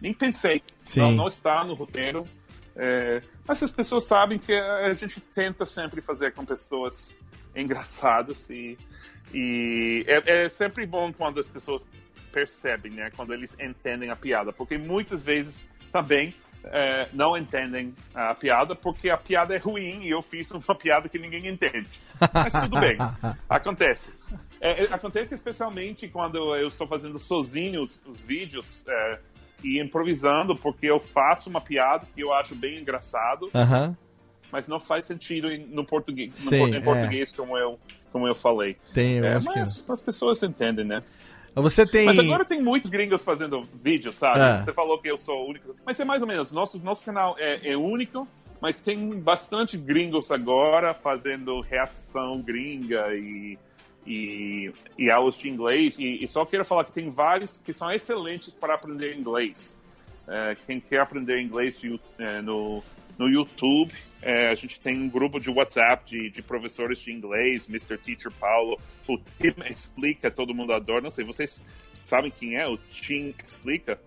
nem 0.00 0.14
pensei. 0.14 0.62
Sim. 0.86 1.00
Não, 1.00 1.12
não 1.12 1.26
está 1.28 1.64
no 1.64 1.74
roteiro. 1.74 2.26
É, 2.76 3.22
mas 3.46 3.62
as 3.62 3.70
pessoas 3.70 4.04
sabem 4.04 4.38
que 4.38 4.52
a 4.52 4.92
gente 4.94 5.20
tenta 5.20 5.64
sempre 5.64 6.00
fazer 6.00 6.32
com 6.32 6.44
pessoas 6.44 7.16
engraçadas 7.56 8.48
e, 8.50 8.76
e 9.32 10.04
é, 10.06 10.44
é 10.44 10.48
sempre 10.48 10.86
bom 10.86 11.12
quando 11.12 11.40
as 11.40 11.48
pessoas 11.48 11.86
percebem, 12.30 12.92
né? 12.92 13.10
Quando 13.16 13.32
eles 13.32 13.56
entendem 13.58 14.10
a 14.10 14.16
piada, 14.16 14.52
porque 14.52 14.76
muitas 14.76 15.22
vezes 15.22 15.66
também 15.90 16.34
é, 16.66 17.08
não 17.12 17.36
entendem 17.36 17.94
a 18.14 18.34
piada 18.34 18.74
porque 18.74 19.08
a 19.10 19.16
piada 19.16 19.54
é 19.54 19.58
ruim 19.58 20.02
e 20.02 20.10
eu 20.10 20.22
fiz 20.22 20.50
uma 20.50 20.74
piada 20.74 21.08
que 21.08 21.18
ninguém 21.18 21.46
entende. 21.48 21.88
Mas 22.32 22.52
tudo 22.52 22.78
bem, 22.80 22.96
acontece. 23.48 24.12
É, 24.60 24.84
é, 24.84 24.88
acontece 24.92 25.34
especialmente 25.34 26.08
quando 26.08 26.54
eu 26.56 26.68
estou 26.68 26.86
fazendo 26.86 27.18
sozinho 27.18 27.82
os, 27.82 28.00
os 28.06 28.20
vídeos 28.22 28.84
é, 28.88 29.18
e 29.62 29.80
improvisando, 29.80 30.56
porque 30.56 30.86
eu 30.86 30.98
faço 30.98 31.48
uma 31.50 31.60
piada 31.60 32.06
que 32.14 32.20
eu 32.20 32.32
acho 32.32 32.54
bem 32.54 32.78
engraçado, 32.80 33.50
Aham. 33.54 33.96
mas 34.50 34.66
não 34.66 34.80
faz 34.80 35.04
sentido 35.04 35.50
em, 35.50 35.58
no 35.66 35.84
português, 35.84 36.32
no 36.44 36.50
Sim, 36.50 36.58
por- 36.58 36.68
em 36.70 36.76
é. 36.76 36.80
português 36.80 37.32
como 37.32 37.56
eu 37.56 37.78
como 38.12 38.26
eu 38.26 38.34
falei. 38.34 38.78
Tem, 38.94 39.18
eu 39.18 39.24
É, 39.26 39.34
acho 39.34 39.46
que. 39.52 39.58
mas 39.58 39.90
as 39.90 40.00
pessoas 40.00 40.42
entendem, 40.42 40.86
né? 40.86 41.02
Você 41.62 41.86
tem. 41.86 42.04
Mas 42.06 42.18
agora 42.18 42.44
tem 42.44 42.60
muitos 42.62 42.90
gringos 42.90 43.22
fazendo 43.22 43.62
vídeo, 43.82 44.12
sabe? 44.12 44.40
É. 44.40 44.60
Você 44.60 44.72
falou 44.72 44.98
que 45.00 45.10
eu 45.10 45.16
sou 45.16 45.44
o 45.44 45.48
único. 45.48 45.74
Mas 45.84 45.98
é 45.98 46.04
mais 46.04 46.20
ou 46.22 46.28
menos. 46.28 46.52
Nosso, 46.52 46.78
nosso 46.78 47.02
canal 47.04 47.34
é, 47.38 47.70
é 47.72 47.76
único, 47.76 48.28
mas 48.60 48.78
tem 48.78 49.18
bastante 49.20 49.76
gringos 49.76 50.30
agora 50.30 50.92
fazendo 50.92 51.60
reação 51.60 52.40
gringa 52.42 53.14
e, 53.14 53.58
e, 54.06 54.70
e 54.98 55.10
aulas 55.10 55.36
de 55.36 55.48
inglês. 55.48 55.98
E, 55.98 56.22
e 56.22 56.28
só 56.28 56.44
quero 56.44 56.64
falar 56.64 56.84
que 56.84 56.92
tem 56.92 57.10
vários 57.10 57.56
que 57.56 57.72
são 57.72 57.90
excelentes 57.90 58.52
para 58.52 58.74
aprender 58.74 59.16
inglês. 59.16 59.76
É, 60.28 60.56
quem 60.66 60.80
quer 60.80 61.00
aprender 61.00 61.40
inglês 61.40 61.80
de- 61.80 62.00
é, 62.18 62.42
no, 62.42 62.82
no 63.18 63.28
YouTube, 63.28 63.92
é, 64.22 64.48
a 64.48 64.54
gente 64.54 64.78
tem 64.80 65.00
um 65.00 65.08
grupo 65.08 65.38
de 65.38 65.50
WhatsApp 65.50 66.04
de, 66.04 66.30
de 66.30 66.42
professores 66.42 66.98
de 66.98 67.12
inglês, 67.12 67.68
Mr. 67.68 67.96
Teacher 67.98 68.32
Paulo, 68.32 68.78
o 69.08 69.16
Tim 69.18 69.54
Explica, 69.70 70.30
todo 70.30 70.54
mundo 70.54 70.72
adora. 70.72 71.00
Não 71.00 71.10
sei, 71.10 71.24
vocês 71.24 71.60
sabem 72.00 72.30
quem 72.30 72.56
é 72.56 72.66
o 72.66 72.76
Tim 72.76 73.34
Explica? 73.44 73.98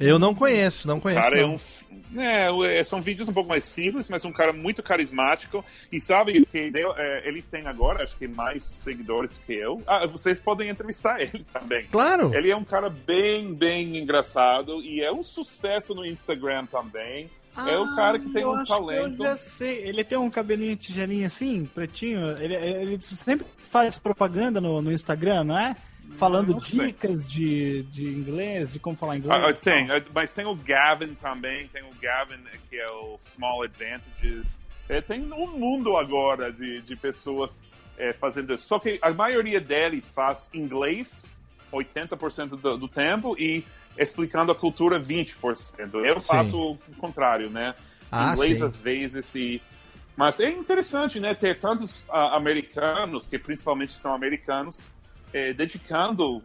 Eu 0.00 0.16
não 0.16 0.32
conheço, 0.32 0.86
não 0.86 1.00
conheço. 1.00 1.22
cara 1.22 1.38
é 1.38 1.42
não. 1.42 1.56
um. 1.56 2.20
É, 2.20 2.50
o- 2.50 2.64
é, 2.64 2.84
são 2.84 3.02
vídeos 3.02 3.28
um 3.28 3.32
pouco 3.32 3.48
mais 3.48 3.64
simples, 3.64 4.08
mas 4.08 4.24
um 4.24 4.30
cara 4.30 4.52
muito 4.52 4.80
carismático. 4.80 5.64
E 5.90 6.00
sabe 6.00 6.46
que 6.46 6.72
é, 6.96 7.28
ele 7.28 7.42
tem 7.42 7.66
agora, 7.66 8.04
acho 8.04 8.16
que 8.16 8.28
mais 8.28 8.62
seguidores 8.62 9.32
do 9.32 9.40
que 9.40 9.54
eu. 9.54 9.82
Ah, 9.86 10.06
vocês 10.06 10.38
podem 10.38 10.68
entrevistar 10.68 11.18
ele 11.20 11.44
também. 11.52 11.86
Claro. 11.90 12.32
Ele 12.32 12.48
é 12.48 12.56
um 12.56 12.64
cara 12.64 12.88
bem, 12.88 13.52
bem 13.52 13.98
engraçado 13.98 14.80
e 14.82 15.00
é 15.00 15.10
um 15.10 15.24
sucesso 15.24 15.94
no 15.96 16.06
Instagram 16.06 16.66
também. 16.66 17.28
É 17.66 17.78
o 17.78 17.94
cara 17.94 18.18
que 18.18 18.30
tem 18.30 18.42
Ah, 18.42 18.46
eu 18.46 18.52
um 18.52 18.64
talento. 18.64 19.22
Eu 19.22 19.30
já 19.30 19.36
sei. 19.36 19.78
Ele 19.88 20.04
tem 20.04 20.18
um 20.18 20.30
cabelinho 20.30 20.76
tigelinha 20.76 21.26
assim, 21.26 21.64
pretinho. 21.66 22.36
Ele, 22.38 22.54
ele 22.54 22.98
sempre 23.02 23.46
faz 23.58 23.98
propaganda 23.98 24.60
no, 24.60 24.80
no 24.80 24.92
Instagram, 24.92 25.44
não 25.44 25.58
é? 25.58 25.74
Falando 26.16 26.54
dicas 26.54 27.26
de, 27.26 27.82
de 27.84 28.06
inglês, 28.06 28.72
de 28.72 28.78
como 28.78 28.96
falar 28.96 29.16
inglês. 29.16 29.34
Ah, 29.34 29.46
ah, 29.46 29.50
e 29.50 29.52
tal. 29.52 29.60
tem, 29.60 29.90
ah, 29.90 30.02
mas 30.14 30.32
tem 30.32 30.46
o 30.46 30.54
Gavin 30.54 31.14
também, 31.14 31.68
tem 31.68 31.82
o 31.82 31.90
Gavin 32.00 32.38
que 32.68 32.76
é 32.76 32.90
o 32.90 33.16
Small 33.20 33.62
Advantages. 33.62 34.46
É, 34.88 35.00
tem 35.00 35.30
um 35.32 35.46
mundo 35.46 35.96
agora 35.96 36.50
de, 36.50 36.80
de 36.80 36.96
pessoas 36.96 37.64
é, 37.98 38.12
fazendo 38.12 38.54
isso. 38.54 38.66
Só 38.66 38.78
que 38.78 38.98
a 39.02 39.10
maioria 39.10 39.60
deles 39.60 40.08
faz 40.08 40.48
inglês 40.54 41.26
80% 41.72 42.60
do, 42.60 42.78
do 42.78 42.88
tempo 42.88 43.36
e 43.38 43.64
explicando 43.98 44.52
a 44.52 44.54
cultura 44.54 44.98
20%. 45.00 45.94
Eu 46.04 46.20
Sim. 46.20 46.26
faço 46.26 46.72
o 46.72 46.78
contrário, 46.98 47.50
né? 47.50 47.74
Ah, 48.10 48.32
inglês 48.32 48.58
sim. 48.58 48.64
às 48.64 48.76
vezes 48.76 49.34
e 49.34 49.60
mas 50.16 50.40
é 50.40 50.50
interessante, 50.50 51.20
né, 51.20 51.32
ter 51.32 51.60
tantos 51.60 52.04
ah, 52.08 52.34
americanos 52.36 53.24
que 53.24 53.38
principalmente 53.38 53.92
são 53.92 54.12
americanos 54.12 54.90
eh, 55.32 55.52
dedicando 55.52 56.42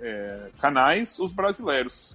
eh, 0.00 0.48
canais 0.60 1.18
os 1.18 1.32
brasileiros. 1.32 2.14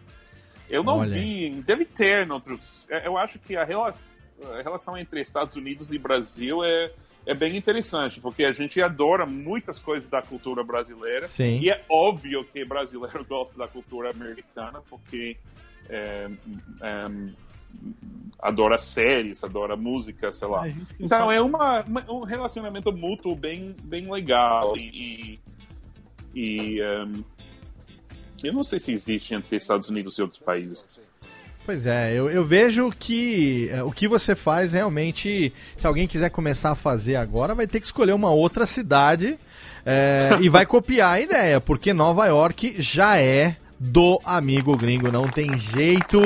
Eu 0.69 0.83
não 0.83 0.99
Olha. 0.99 1.11
vi, 1.11 1.49
deve 1.65 1.83
ter 1.83 2.25
em 2.25 2.31
outros. 2.31 2.87
eh, 2.89 3.05
Eu 3.05 3.17
acho 3.17 3.39
que 3.39 3.57
a 3.57 3.65
relação, 3.65 4.09
a 4.57 4.61
relação 4.61 4.97
entre 4.97 5.19
Estados 5.19 5.57
Unidos 5.57 5.91
e 5.91 5.97
Brasil 5.97 6.63
é, 6.63 6.93
é 7.25 7.33
bem 7.33 7.55
interessante, 7.55 8.19
porque 8.19 8.43
a 8.43 8.51
gente 8.51 8.81
adora 8.81 9.25
muitas 9.25 9.77
coisas 9.79 10.09
da 10.09 10.21
cultura 10.21 10.63
brasileira. 10.63 11.27
Sim. 11.27 11.59
E 11.59 11.69
é 11.69 11.83
óbvio 11.87 12.43
que 12.45 12.65
brasileiro 12.65 13.23
gosta 13.29 13.57
da 13.57 13.67
cultura 13.67 14.09
americana, 14.11 14.81
porque 14.89 15.37
é, 15.89 16.29
é, 16.81 17.09
adora 18.39 18.77
séries, 18.77 19.43
adora 19.43 19.75
música, 19.75 20.31
sei 20.31 20.47
lá. 20.47 20.65
Não 20.67 20.75
Então 20.99 21.31
é 21.31 21.39
uma, 21.41 21.81
uma- 21.81 22.11
um 22.11 22.23
relacionamento 22.23 22.91
mútuo 22.91 23.35
bem, 23.35 23.75
bem 23.83 24.11
legal 24.11 24.75
e, 24.75 25.39
e, 26.35 26.39
e, 26.75 26.81
ehm, 26.81 27.23
eu 28.43 28.53
não 28.53 28.63
sei 28.63 28.79
se 28.79 28.91
existe 28.91 29.35
entre 29.35 29.55
Estados 29.55 29.89
Unidos 29.89 30.17
e 30.17 30.21
outros 30.23 30.39
países. 30.39 30.85
Pois 31.71 31.85
é, 31.85 32.13
eu, 32.13 32.29
eu 32.29 32.43
vejo 32.43 32.91
que 32.99 33.69
é, 33.71 33.81
o 33.81 33.91
que 33.93 34.05
você 34.05 34.35
faz 34.35 34.73
realmente, 34.73 35.53
se 35.77 35.87
alguém 35.87 36.05
quiser 36.05 36.29
começar 36.29 36.71
a 36.71 36.75
fazer 36.75 37.15
agora, 37.15 37.55
vai 37.55 37.65
ter 37.65 37.79
que 37.79 37.85
escolher 37.85 38.11
uma 38.11 38.29
outra 38.29 38.65
cidade 38.65 39.39
é, 39.85 40.31
e 40.41 40.49
vai 40.49 40.65
copiar 40.67 41.13
a 41.13 41.21
ideia, 41.21 41.61
porque 41.61 41.93
Nova 41.93 42.25
York 42.27 42.75
já 42.77 43.17
é 43.17 43.55
do 43.79 44.19
amigo 44.25 44.75
gringo, 44.75 45.09
não 45.09 45.29
tem 45.29 45.57
jeito. 45.57 46.19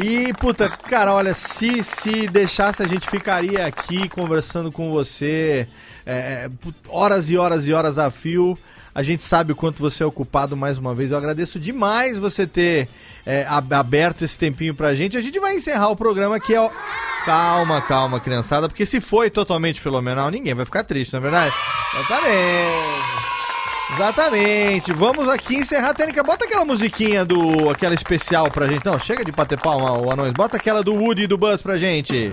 E, 0.00 0.32
puta, 0.34 0.68
cara, 0.68 1.12
olha, 1.12 1.34
se, 1.34 1.82
se 1.82 2.28
deixasse 2.28 2.80
a 2.80 2.86
gente 2.86 3.10
ficaria 3.10 3.66
aqui 3.66 4.08
conversando 4.08 4.70
com 4.70 4.88
você 4.92 5.66
é, 6.06 6.48
put- 6.60 6.76
horas 6.88 7.28
e 7.28 7.36
horas 7.36 7.66
e 7.66 7.72
horas 7.72 7.98
a 7.98 8.08
fio. 8.08 8.56
A 8.94 9.02
gente 9.02 9.24
sabe 9.24 9.52
o 9.52 9.56
quanto 9.56 9.80
você 9.82 10.02
é 10.02 10.06
ocupado 10.06 10.56
mais 10.56 10.78
uma 10.78 10.94
vez. 10.94 11.10
Eu 11.10 11.18
agradeço 11.18 11.58
demais 11.58 12.16
você 12.16 12.46
ter 12.46 12.88
é, 13.26 13.44
ab- 13.48 13.72
aberto 13.74 14.24
esse 14.24 14.38
tempinho 14.38 14.74
pra 14.74 14.94
gente. 14.94 15.16
A 15.16 15.20
gente 15.20 15.40
vai 15.40 15.54
encerrar 15.56 15.88
o 15.88 15.96
programa 15.96 16.36
aqui. 16.36 16.54
Ó. 16.54 16.70
Calma, 17.24 17.80
calma, 17.82 18.20
criançada, 18.20 18.68
porque 18.68 18.84
se 18.86 19.00
foi 19.00 19.30
totalmente 19.30 19.80
fenomenal, 19.80 20.30
ninguém 20.30 20.54
vai 20.54 20.64
ficar 20.64 20.84
triste, 20.84 21.12
não 21.12 21.18
é 21.18 21.22
verdade? 21.22 21.54
Exatamente. 21.98 23.24
Exatamente. 23.94 24.92
Vamos 24.92 25.28
aqui 25.28 25.56
encerrar 25.56 25.90
a 25.90 25.94
técnica. 25.94 26.22
Bota 26.22 26.44
aquela 26.44 26.64
musiquinha 26.64 27.24
do. 27.24 27.68
aquela 27.70 27.94
especial 27.94 28.50
pra 28.50 28.66
gente. 28.68 28.84
Não, 28.84 28.98
chega 28.98 29.24
de 29.24 29.32
bater 29.32 29.58
palma, 29.58 29.92
o 29.98 30.10
anões. 30.12 30.32
Bota 30.32 30.56
aquela 30.56 30.82
do 30.82 30.94
Woody 30.94 31.22
e 31.22 31.26
do 31.26 31.36
Buzz 31.36 31.60
pra 31.62 31.76
gente. 31.78 32.32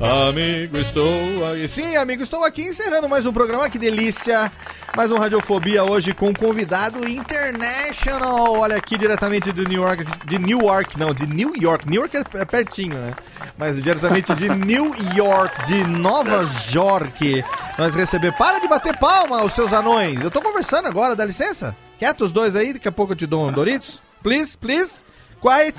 Amigo, 0.00 0.78
estou 0.78 1.46
aqui. 1.46 1.68
Sim, 1.68 1.96
amigo, 1.96 2.22
estou 2.22 2.44
aqui 2.44 2.62
encerrando 2.62 3.08
mais 3.08 3.26
um 3.26 3.32
programa. 3.32 3.68
Que 3.68 3.78
delícia! 3.78 4.50
Mais 4.96 5.10
um 5.10 5.18
Radiofobia 5.18 5.84
hoje 5.84 6.14
com 6.14 6.28
um 6.28 6.32
convidado 6.32 7.06
international. 7.08 8.58
Olha 8.58 8.76
aqui 8.76 8.96
diretamente 8.96 9.52
de 9.52 9.66
New 9.66 9.82
York. 9.82 10.04
De 10.24 10.38
New 10.38 10.60
York, 10.60 10.98
não, 10.98 11.12
de 11.12 11.26
New 11.26 11.54
York. 11.54 11.88
New 11.88 12.00
York 12.00 12.16
é, 12.34 12.44
pertinho, 12.44 12.96
né? 12.96 13.14
Mas 13.58 13.82
diretamente 13.82 14.34
de 14.34 14.48
New 14.48 14.94
York, 15.14 15.66
de 15.66 15.84
Nova 15.84 16.48
York. 16.72 17.44
Nós 17.78 17.94
receber. 17.94 18.32
Para 18.32 18.58
de 18.58 18.68
bater 18.68 18.96
palma, 18.98 19.44
os 19.44 19.52
seus 19.52 19.72
anões. 19.72 20.22
Eu 20.22 20.30
tô 20.30 20.40
conversando 20.40 20.88
agora, 20.88 21.14
dá 21.14 21.24
licença? 21.24 21.76
Quieto 21.98 22.24
os 22.24 22.32
dois 22.32 22.56
aí, 22.56 22.72
daqui 22.72 22.88
a 22.88 22.92
pouco 22.92 23.12
eu 23.12 23.16
te 23.16 23.26
dou 23.26 23.46
um 23.46 23.52
Doritos. 23.52 24.02
Please, 24.22 24.56
please. 24.56 25.03
Quiet. 25.44 25.78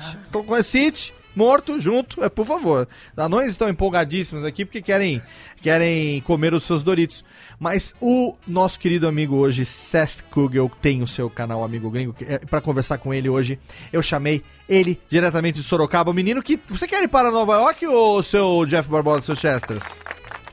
Sit 0.62 1.12
morto 1.34 1.78
junto, 1.78 2.24
é 2.24 2.30
por 2.30 2.46
favor. 2.46 2.88
Anões 3.16 3.50
estão 3.50 3.68
empolgadíssimos 3.68 4.44
aqui 4.44 4.64
porque 4.64 4.80
querem 4.80 5.20
querem 5.60 6.20
comer 6.22 6.54
os 6.54 6.64
seus 6.64 6.82
Doritos. 6.82 7.24
Mas 7.58 7.94
o 8.00 8.34
nosso 8.46 8.78
querido 8.78 9.08
amigo 9.08 9.36
hoje, 9.36 9.64
Seth 9.64 10.22
Kugel, 10.30 10.70
tem 10.80 11.02
o 11.02 11.06
seu 11.06 11.28
canal 11.28 11.64
Amigo 11.64 11.90
Gringo. 11.90 12.14
Para 12.48 12.60
conversar 12.60 12.98
com 12.98 13.12
ele 13.12 13.28
hoje, 13.28 13.58
eu 13.92 14.00
chamei 14.00 14.42
ele 14.68 14.98
diretamente 15.08 15.60
de 15.60 15.66
Sorocaba. 15.66 16.10
O 16.10 16.14
menino 16.14 16.42
que. 16.42 16.58
Você 16.68 16.86
quer 16.86 17.02
ir 17.02 17.08
para 17.08 17.30
Nova 17.30 17.54
York 17.54 17.86
ou 17.86 18.18
o 18.18 18.22
seu 18.22 18.64
Jeff 18.66 18.88
Barbosa, 18.88 19.26
seu 19.26 19.34
Chesters? 19.34 20.04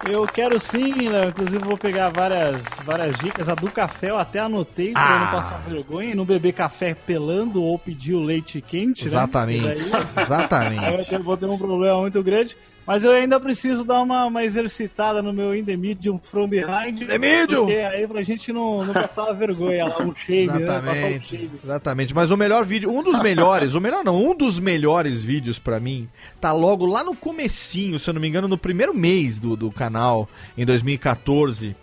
Eu 0.05 0.25
quero 0.27 0.59
sim, 0.59 1.07
Léo. 1.07 1.29
Inclusive 1.29 1.63
vou 1.63 1.77
pegar 1.77 2.09
várias, 2.09 2.61
várias 2.83 3.15
dicas. 3.17 3.47
A 3.47 3.55
do 3.55 3.71
café 3.71 4.09
eu 4.09 4.17
até 4.17 4.39
anotei 4.39 4.91
pra 4.91 5.01
eu 5.01 5.07
Ah. 5.15 5.19
não 5.19 5.31
passar 5.31 5.57
vergonha 5.61 6.11
e 6.11 6.15
não 6.15 6.25
beber 6.25 6.51
café 6.53 6.93
pelando 6.93 7.63
ou 7.63 7.79
pedir 7.79 8.13
o 8.13 8.19
leite 8.23 8.59
quente, 8.61 9.05
Exatamente. 9.05 9.65
né? 9.65 9.75
Daí- 9.75 9.83
Aí 10.17 10.23
Exatamente. 10.23 11.09
ter, 11.09 11.19
vou 11.19 11.37
ter 11.37 11.45
um 11.45 11.57
problema 11.57 11.99
muito 12.01 12.21
grande. 12.21 12.57
Mas 12.85 13.05
eu 13.05 13.11
ainda 13.11 13.39
preciso 13.39 13.83
dar 13.85 14.01
uma, 14.01 14.25
uma 14.25 14.43
exercitada 14.43 15.21
no 15.21 15.31
meu 15.31 15.55
In 15.55 15.63
The 15.63 15.77
Medium 15.77 16.17
From 16.19 16.47
Behind. 16.49 17.05
The 17.07 17.17
Medium! 17.17 17.65
Porque 17.65 17.79
aí 17.79 18.05
pra 18.07 18.23
gente 18.23 18.51
não, 18.51 18.83
não 18.83 18.93
passar 18.93 19.23
uma 19.23 19.33
vergonha 19.33 19.85
lá, 19.85 20.01
um 20.01 20.13
shame, 20.13 20.47
né? 20.47 20.59
Passar 20.59 20.59
um 20.59 20.89
Exatamente. 20.91 21.49
Exatamente. 21.63 22.13
Mas 22.15 22.29
o 22.31 22.35
melhor 22.37 22.65
vídeo, 22.65 22.91
um 22.91 23.01
dos 23.01 23.19
melhores, 23.19 23.73
o 23.73 23.79
melhor 23.81 24.03
não, 24.03 24.21
um 24.29 24.35
dos 24.35 24.59
melhores 24.59 25.23
vídeos 25.23 25.57
pra 25.59 25.79
mim, 25.79 26.09
tá 26.41 26.51
logo 26.51 26.85
lá 26.85 27.03
no 27.03 27.15
comecinho, 27.15 27.97
se 27.97 28.09
eu 28.09 28.13
não 28.13 28.21
me 28.21 28.27
engano, 28.27 28.47
no 28.49 28.57
primeiro 28.57 28.93
mês 28.93 29.39
do, 29.39 29.55
do 29.55 29.71
canal, 29.71 30.27
em 30.57 30.65
2014. 30.65 31.75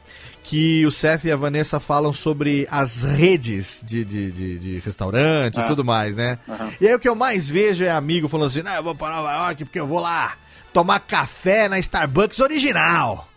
Que 0.42 0.84
o 0.86 0.90
Seth 0.90 1.24
e 1.26 1.30
a 1.32 1.36
Vanessa 1.36 1.78
falam 1.78 2.12
sobre 2.14 2.66
as 2.70 3.04
redes 3.04 3.82
de, 3.86 4.04
de, 4.04 4.32
de, 4.32 4.58
de 4.58 4.78
restaurante 4.80 5.56
e 5.56 5.60
Ah. 5.60 5.64
tudo 5.64 5.84
mais, 5.84 6.16
né? 6.16 6.38
E 6.80 6.88
aí 6.88 6.94
o 6.94 6.98
que 6.98 7.08
eu 7.08 7.14
mais 7.14 7.46
vejo 7.48 7.84
é 7.84 7.90
amigo 7.90 8.26
falando 8.26 8.46
assim: 8.46 8.62
não, 8.62 8.72
eu 8.74 8.82
vou 8.82 8.94
pra 8.94 9.10
Nova 9.14 9.32
York 9.32 9.64
porque 9.66 9.78
eu 9.78 9.86
vou 9.86 10.00
lá 10.00 10.34
tomar 10.72 11.00
café 11.00 11.68
na 11.68 11.78
Starbucks 11.78 12.40
original. 12.40 13.28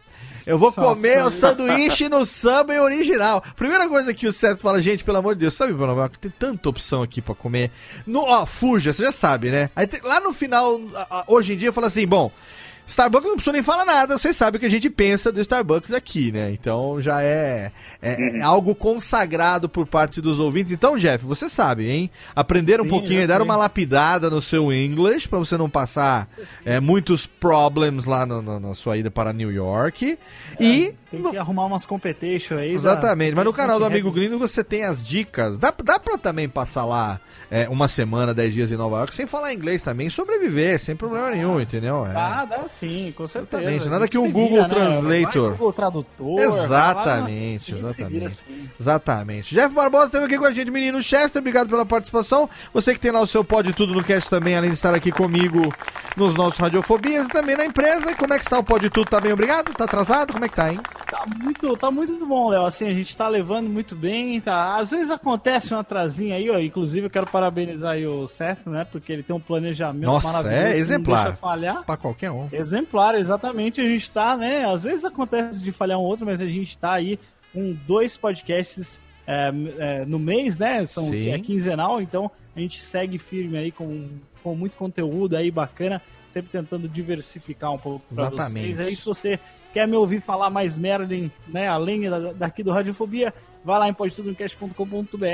Eu 0.46 0.58
vou 0.58 0.74
comer 0.74 1.24
o 1.24 1.30
sanduíche 1.30 2.10
no 2.10 2.26
Subway 2.26 2.80
original. 2.80 3.42
Primeira 3.56 3.88
coisa 3.88 4.14
que 4.14 4.28
o 4.28 4.34
Seth 4.34 4.62
fala, 4.62 4.82
gente, 4.82 5.04
pelo 5.04 5.18
amor 5.18 5.36
de 5.36 5.42
Deus, 5.42 5.54
sabe, 5.54 5.72
York, 5.72 6.20
tem 6.20 6.32
tanta 6.32 6.68
opção 6.68 7.02
aqui 7.02 7.22
pra 7.22 7.34
comer. 7.34 7.72
No, 8.06 8.22
ó, 8.22 8.46
fuja, 8.46 8.92
você 8.92 9.04
já 9.04 9.12
sabe, 9.12 9.50
né? 9.50 9.70
Aí 9.76 9.88
lá 10.04 10.20
no 10.20 10.34
final, 10.34 10.82
hoje 11.28 11.54
em 11.54 11.58
dia, 11.58 11.72
fala 11.72 11.88
assim, 11.88 12.06
bom, 12.06 12.30
Starbucks 12.86 13.26
não 13.28 13.36
precisa 13.36 13.54
nem 13.54 13.62
falar 13.62 13.86
nada, 13.86 14.18
vocês 14.18 14.36
sabem 14.36 14.58
o 14.58 14.60
que 14.60 14.66
a 14.66 14.70
gente 14.72 14.90
pensa 14.90 15.32
do 15.32 15.40
Starbucks 15.40 15.92
aqui, 15.94 16.32
né? 16.32 16.52
Então 16.52 17.00
já 17.02 17.22
é, 17.24 17.72
é- 18.02 18.38
é 18.40 18.42
algo 18.42 18.76
consagrado 18.76 19.70
por 19.70 19.88
parte 19.88 20.22
dos 20.22 20.38
ouvintes. 20.40 20.72
Então, 20.74 20.98
Jeff, 20.98 21.26
você 21.26 21.48
sabe, 21.48 21.90
hein? 21.90 22.10
Aprender 22.36 22.80
um 22.82 22.84
Sim, 22.84 22.90
pouquinho 22.90 23.22
e 23.22 23.28
dar 23.28 23.42
uma 23.42 23.56
lapidada 23.56 24.30
no 24.30 24.42
seu 24.42 24.72
inglês 24.72 25.26
pra 25.26 25.40
você 25.40 25.58
não 25.58 25.70
passar 25.70 26.28
é, 26.66 26.80
muitos 26.80 27.26
problems 27.26 28.06
lá 28.06 28.26
no- 28.26 28.42
no- 28.42 28.60
na 28.60 28.76
sua 28.76 28.98
ida 28.98 29.10
para 29.10 29.32
New 29.34 29.52
York. 29.52 30.18
e. 30.60 30.94
Tem 31.10 31.20
no- 31.22 31.30
que 31.32 31.38
arrumar 31.38 31.66
umas 31.66 31.86
competition 31.86 32.58
aí. 32.58 32.72
Exatamente, 32.74 33.36
mas 33.36 33.46
no 33.46 33.54
canal 33.54 33.78
do 33.80 33.86
Amigo. 33.86 34.12
Gringo 34.12 34.38
você 34.40 34.64
tem 34.64 34.84
as 34.84 35.02
dicas. 35.02 35.60
Dá, 35.60 35.72
dá 35.84 36.00
pra 36.00 36.18
também 36.18 36.50
passar 36.50 36.86
lá 36.86 37.20
é, 37.54 37.70
uma 37.70 37.88
semana, 37.88 38.34
dez 38.34 38.52
dias 38.52 38.72
em 38.72 38.76
Nova 38.76 38.98
York, 38.98 39.14
sem 39.14 39.28
falar 39.28 39.54
inglês 39.54 39.84
também, 39.84 40.10
sobreviver, 40.10 40.80
sem 40.80 40.96
problema 40.96 41.30
nenhum, 41.30 41.62
entendeu? 41.62 42.04
É. 42.04 42.10
Ah, 42.16 42.46
dá 42.46 42.68
sim, 42.68 43.14
com 43.16 43.28
certeza. 43.28 43.62
Exatamente, 43.62 43.90
nada 43.90 44.08
que 44.08 44.18
um 44.18 44.32
Google 44.32 44.64
vira, 44.64 44.68
né? 44.68 44.70
Translator. 44.70 45.52
No 45.52 45.58
Google 45.58 45.74
Tradutor. 45.74 46.40
Exatamente, 46.40 47.76
exatamente. 47.76 48.26
assim. 48.26 48.70
Exatamente. 48.80 49.54
Jeff 49.54 49.72
Barbosa 49.72 50.06
esteve 50.06 50.26
aqui 50.26 50.38
com 50.40 50.46
a 50.46 50.52
gente, 50.52 50.72
menino 50.72 51.00
Chester, 51.00 51.40
obrigado 51.40 51.70
pela 51.70 51.86
participação. 51.86 52.50
Você 52.74 52.96
que 52.96 53.00
tem 53.00 53.12
lá 53.12 53.22
o 53.22 53.28
seu 53.28 53.44
Pode 53.44 53.72
Tudo 53.74 53.94
no 53.94 54.04
cast 54.04 54.28
também, 54.32 54.58
além 54.58 54.72
de 54.72 54.78
estar 54.78 54.96
aqui 54.96 55.12
comigo 55.12 55.72
nos 56.18 56.34
nossos 56.34 56.60
Radiofobias 56.60 57.28
e 57.28 57.30
também 57.30 57.56
na 57.56 57.66
empresa. 57.66 58.10
E 58.10 58.16
como 58.16 58.34
é 58.34 58.40
que 58.40 58.46
está 58.46 58.58
o 58.58 58.64
Pode 58.64 58.90
Tudo? 58.90 59.08
Tá 59.08 59.22
bem, 59.22 59.32
obrigado? 59.32 59.72
Tá 59.74 59.84
atrasado? 59.84 60.34
Como 60.34 60.44
é 60.44 60.50
que 60.50 60.56
tá, 60.56 60.74
hein? 60.74 60.80
Tá 61.08 61.24
muito, 61.38 61.78
tá 61.78 61.92
muito 61.92 62.26
bom, 62.26 62.50
Léo. 62.50 62.66
Assim, 62.66 62.88
a 62.88 62.94
gente 62.94 63.16
tá 63.16 63.28
levando 63.28 63.70
muito 63.70 63.96
bem. 63.96 64.42
Tá... 64.42 64.78
Às 64.78 64.90
vezes 64.90 65.12
acontece 65.12 65.72
uma 65.72 65.82
atrasinha 65.82 66.36
aí, 66.36 66.50
ó. 66.50 66.58
Inclusive, 66.58 67.06
eu 67.06 67.12
quero 67.12 67.28
parabenizar 67.44 67.92
aí 67.94 68.08
o 68.08 68.26
Seth, 68.28 68.66
né? 68.68 68.86
Porque 68.90 69.12
ele 69.12 69.24
tem 69.24 69.36
um 69.36 69.40
planejamento 69.40 70.06
Nossa, 70.06 70.28
maravilhoso. 70.28 70.60
é 70.60 70.64
que 70.64 70.74
não 70.74 70.80
exemplar. 70.80 71.24
deixa 71.26 71.38
falhar. 71.38 71.84
Pra 71.84 71.98
qualquer 71.98 72.32
um. 72.32 72.48
Exemplar, 72.52 73.16
exatamente. 73.16 73.82
A 73.82 73.88
gente 73.88 74.12
tá, 74.12 74.38
né? 74.38 74.66
Às 74.66 74.84
vezes 74.84 75.04
acontece 75.04 75.62
de 75.62 75.72
falhar 75.72 76.00
um 76.00 76.04
outro, 76.04 76.26
mas 76.26 76.42
a 76.42 76.48
gente 76.48 76.78
tá 76.78 76.94
aí 76.94 77.20
com 77.54 77.76
dois 77.86 78.18
podcasts 78.18 79.00
é, 79.28 79.52
é, 79.78 80.06
no 80.06 80.20
mês, 80.20 80.58
né? 80.58 80.84
São 80.86 81.10
Sim. 81.10 81.30
é 81.30 81.40
quinzenal, 81.40 82.02
então 82.02 82.32
a 82.56 82.60
gente 82.60 82.80
segue 82.80 83.18
firme 83.18 83.58
aí 83.58 83.72
com, 83.72 84.10
com 84.42 84.56
muito 84.56 84.76
conteúdo 84.76 85.36
aí 85.36 85.52
bacana, 85.52 86.02
sempre 86.28 86.52
tentando 86.52 86.88
diversificar 86.88 87.72
um 87.72 87.78
pouco 87.78 88.06
pra 88.14 88.28
Exatamente. 88.28 88.76
vocês. 88.76 88.80
Aí 88.80 88.96
se 88.96 89.06
você 89.06 89.40
quer 89.74 89.88
me 89.88 89.96
ouvir 89.98 90.22
falar 90.22 90.50
mais 90.50 90.78
merda, 90.78 91.14
em, 91.14 91.32
né, 91.48 91.68
além 91.68 92.10
da, 92.10 92.34
daqui 92.34 92.64
do 92.64 92.72
Radiofobia, 92.72 93.34
vai 93.66 93.80
lá 93.80 93.90
em 93.90 93.94
podtudocast.com.br 93.94 95.26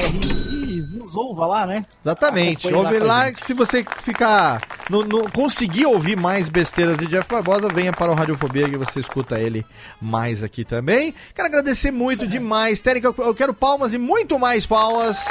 e 0.68 0.98
nos 0.98 1.16
ouva 1.16 1.46
lá, 1.46 1.66
né? 1.66 1.86
Exatamente. 2.04 2.68
Acompanhe 2.68 2.84
lá 2.84 2.90
Ouve 2.90 3.06
lá 3.06 3.32
que 3.32 3.46
se 3.46 3.54
você 3.54 3.84
ficar. 3.98 4.62
Não, 4.90 5.04
não 5.04 5.30
conseguir 5.30 5.86
ouvir 5.86 6.18
mais 6.18 6.50
besteiras 6.50 6.98
de 6.98 7.06
Jeff 7.06 7.30
Barbosa, 7.30 7.68
venha 7.68 7.94
para 7.94 8.12
o 8.12 8.16
Radiofobia 8.16 8.68
que 8.68 8.78
você 8.78 9.00
escuta 9.00 9.40
ele 9.40 9.64
mais 10.02 10.44
aqui 10.44 10.66
também. 10.66 11.14
Quero 11.36 11.48
agradecer 11.48 11.92
muito 11.92 12.26
demais, 12.26 12.82
Térica. 12.82 13.08
Eu 13.08 13.30
eu 13.30 13.36
quero 13.36 13.54
palmas 13.54 13.94
e 13.94 13.98
muito 13.98 14.40
mais 14.40 14.66
palmas 14.66 15.26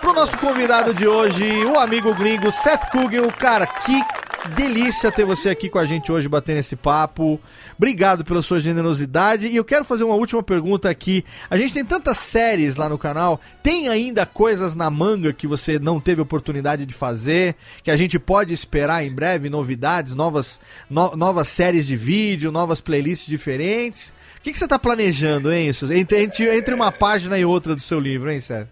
pro 0.00 0.12
nosso 0.12 0.36
convidado 0.38 0.92
de 0.92 1.06
hoje, 1.06 1.64
o 1.64 1.78
amigo 1.78 2.14
gringo 2.14 2.52
Seth 2.52 2.90
Kugel. 2.90 3.30
Cara, 3.32 3.66
que 3.66 4.02
delícia 4.48 5.12
ter 5.12 5.24
você 5.24 5.48
aqui 5.50 5.68
com 5.68 5.78
a 5.78 5.84
gente 5.84 6.10
hoje 6.10 6.28
batendo 6.28 6.58
esse 6.58 6.74
papo. 6.74 7.38
Obrigado 7.76 8.24
pela 8.24 8.42
sua 8.42 8.58
generosidade. 8.60 9.48
E 9.48 9.56
eu 9.56 9.64
quero 9.64 9.84
fazer 9.84 10.04
uma 10.04 10.14
última 10.14 10.42
pergunta 10.42 10.88
aqui. 10.88 11.24
A 11.48 11.56
gente 11.56 11.72
tem 11.74 11.84
tantas 11.84 12.18
séries 12.18 12.76
lá 12.76 12.88
no 12.88 12.98
canal. 12.98 13.40
Tem 13.62 13.88
ainda 13.88 14.24
coisas 14.24 14.74
na 14.74 14.90
manga 14.90 15.32
que 15.32 15.46
você 15.46 15.78
não 15.78 16.00
teve 16.00 16.20
oportunidade 16.20 16.86
de 16.86 16.94
fazer? 16.94 17.54
Que 17.82 17.90
a 17.90 17.96
gente 17.96 18.18
pode 18.18 18.52
esperar 18.52 19.04
em 19.04 19.12
breve? 19.12 19.50
Novidades, 19.50 20.14
novas, 20.14 20.60
no- 20.88 21.14
novas 21.16 21.48
séries 21.48 21.86
de 21.86 21.96
vídeo, 21.96 22.50
novas 22.50 22.80
playlists 22.80 23.26
diferentes? 23.28 24.12
O 24.38 24.42
que, 24.42 24.52
que 24.52 24.58
você 24.58 24.64
está 24.64 24.78
planejando, 24.78 25.52
hein? 25.52 25.70
entre, 25.90 26.28
entre 26.56 26.74
uma 26.74 26.90
página 26.90 27.38
e 27.38 27.44
outra 27.44 27.74
do 27.74 27.82
seu 27.82 28.00
livro, 28.00 28.30
hein, 28.30 28.40
Sérgio? 28.40 28.68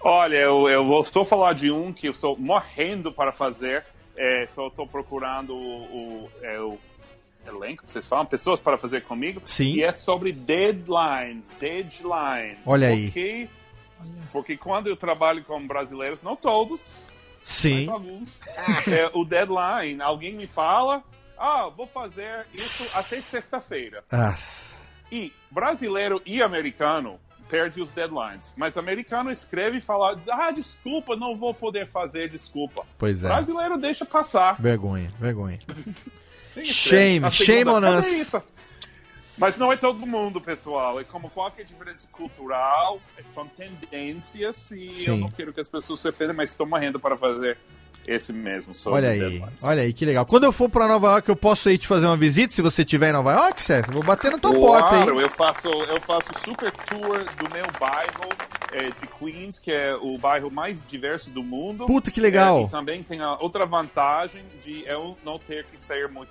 Olha, 0.00 0.36
eu, 0.36 0.68
eu 0.68 0.86
vou 0.86 1.02
só 1.02 1.24
falar 1.24 1.54
de 1.54 1.70
um 1.70 1.92
que 1.92 2.06
eu 2.06 2.10
estou 2.12 2.36
morrendo 2.38 3.10
para 3.10 3.32
fazer. 3.32 3.82
É, 4.16 4.46
só 4.46 4.68
estou 4.68 4.86
procurando 4.86 5.54
o, 5.54 5.82
o, 6.24 6.30
é, 6.42 6.58
o 6.60 6.78
elenco, 7.46 7.82
vocês 7.86 8.06
falam, 8.06 8.26
pessoas 8.26 8.60
para 8.60 8.78
fazer 8.78 9.02
comigo. 9.02 9.42
Sim. 9.46 9.74
E 9.74 9.82
é 9.82 9.92
sobre 9.92 10.32
deadlines, 10.32 11.50
deadlines. 11.60 12.66
Olha 12.66 12.88
aí. 12.88 13.04
Porque, 13.04 13.48
porque 14.32 14.56
quando 14.56 14.88
eu 14.88 14.96
trabalho 14.96 15.44
com 15.44 15.66
brasileiros, 15.66 16.22
não 16.22 16.34
todos, 16.34 16.96
Sim. 17.44 17.80
mas 17.80 17.88
alguns, 17.88 18.40
é, 18.88 19.10
o 19.14 19.24
deadline, 19.24 20.00
alguém 20.00 20.34
me 20.34 20.46
fala, 20.46 21.02
ah, 21.38 21.68
vou 21.68 21.86
fazer 21.86 22.46
isso 22.52 22.96
até 22.96 23.20
sexta-feira. 23.20 24.02
Ah, 24.10 24.34
E 25.12 25.32
brasileiro 25.50 26.20
e 26.26 26.42
americano 26.42 27.20
perde 27.48 27.80
os 27.80 27.90
deadlines. 27.90 28.54
Mas 28.56 28.76
americano 28.76 29.30
escreve 29.30 29.78
e 29.78 29.80
fala: 29.80 30.20
ah, 30.30 30.50
desculpa, 30.50 31.16
não 31.16 31.36
vou 31.36 31.54
poder 31.54 31.88
fazer, 31.88 32.28
desculpa. 32.28 32.84
pois 32.98 33.22
é. 33.22 33.28
Brasileiro 33.28 33.78
deixa 33.78 34.04
passar. 34.04 34.60
Vergonha, 34.60 35.08
vergonha. 35.18 35.58
Shame, 36.64 37.30
shame 37.30 37.68
on 37.70 37.78
us. 37.80 38.06
"Cadê 38.06 38.16
isso?" 38.16 38.42
Mas 39.38 39.58
não 39.58 39.70
é 39.70 39.76
todo 39.76 40.06
mundo, 40.06 40.40
pessoal. 40.40 40.98
É 40.98 41.04
como 41.04 41.28
qualquer 41.28 41.64
diferença 41.64 42.08
cultural, 42.10 42.98
são 43.34 43.46
tendências 43.46 44.70
e 44.70 45.04
eu 45.06 45.14
Sim. 45.14 45.20
não 45.20 45.30
quero 45.30 45.52
que 45.52 45.60
as 45.60 45.68
pessoas 45.68 46.00
se 46.00 46.08
ofendam, 46.08 46.34
mas 46.34 46.50
estou 46.50 46.66
morrendo 46.66 46.98
para 46.98 47.16
fazer 47.18 47.58
esse 48.06 48.32
mesmo. 48.32 48.74
sobre 48.74 48.98
Olha 48.98 49.10
aí, 49.10 49.42
olha 49.62 49.82
aí, 49.82 49.92
que 49.92 50.04
legal. 50.04 50.24
Quando 50.24 50.44
eu 50.44 50.52
for 50.52 50.68
pra 50.68 50.86
Nova 50.86 51.08
York, 51.08 51.28
eu 51.28 51.36
posso 51.36 51.68
ir 51.70 51.78
te 51.78 51.86
fazer 51.86 52.06
uma 52.06 52.16
visita 52.16 52.52
se 52.52 52.62
você 52.62 52.82
estiver 52.82 53.10
em 53.10 53.12
Nova 53.12 53.32
York, 53.32 53.62
Sérgio? 53.62 53.92
Vou 53.92 54.02
bater 54.02 54.30
na 54.30 54.38
tua 54.38 54.52
porta 54.54 54.88
Claro, 54.88 55.18
aí. 55.18 55.24
eu 55.24 55.30
faço, 55.30 55.68
eu 55.68 56.00
faço 56.00 56.28
super 56.44 56.70
tour 56.70 57.24
do 57.36 57.54
meu 57.54 57.66
bairro 57.80 58.28
é, 58.72 58.84
de 58.90 59.06
Queens, 59.18 59.58
que 59.58 59.72
é 59.72 59.94
o 59.94 60.16
bairro 60.18 60.50
mais 60.50 60.82
diverso 60.86 61.30
do 61.30 61.42
mundo. 61.42 61.86
Puta 61.86 62.10
que 62.10 62.20
legal. 62.20 62.60
É, 62.60 62.62
e 62.64 62.68
também 62.68 63.02
tem 63.02 63.20
a 63.20 63.34
outra 63.36 63.66
vantagem 63.66 64.42
de 64.64 64.84
eu 64.86 65.16
não 65.24 65.38
ter 65.38 65.64
que 65.66 65.80
sair 65.80 66.08
muito, 66.08 66.30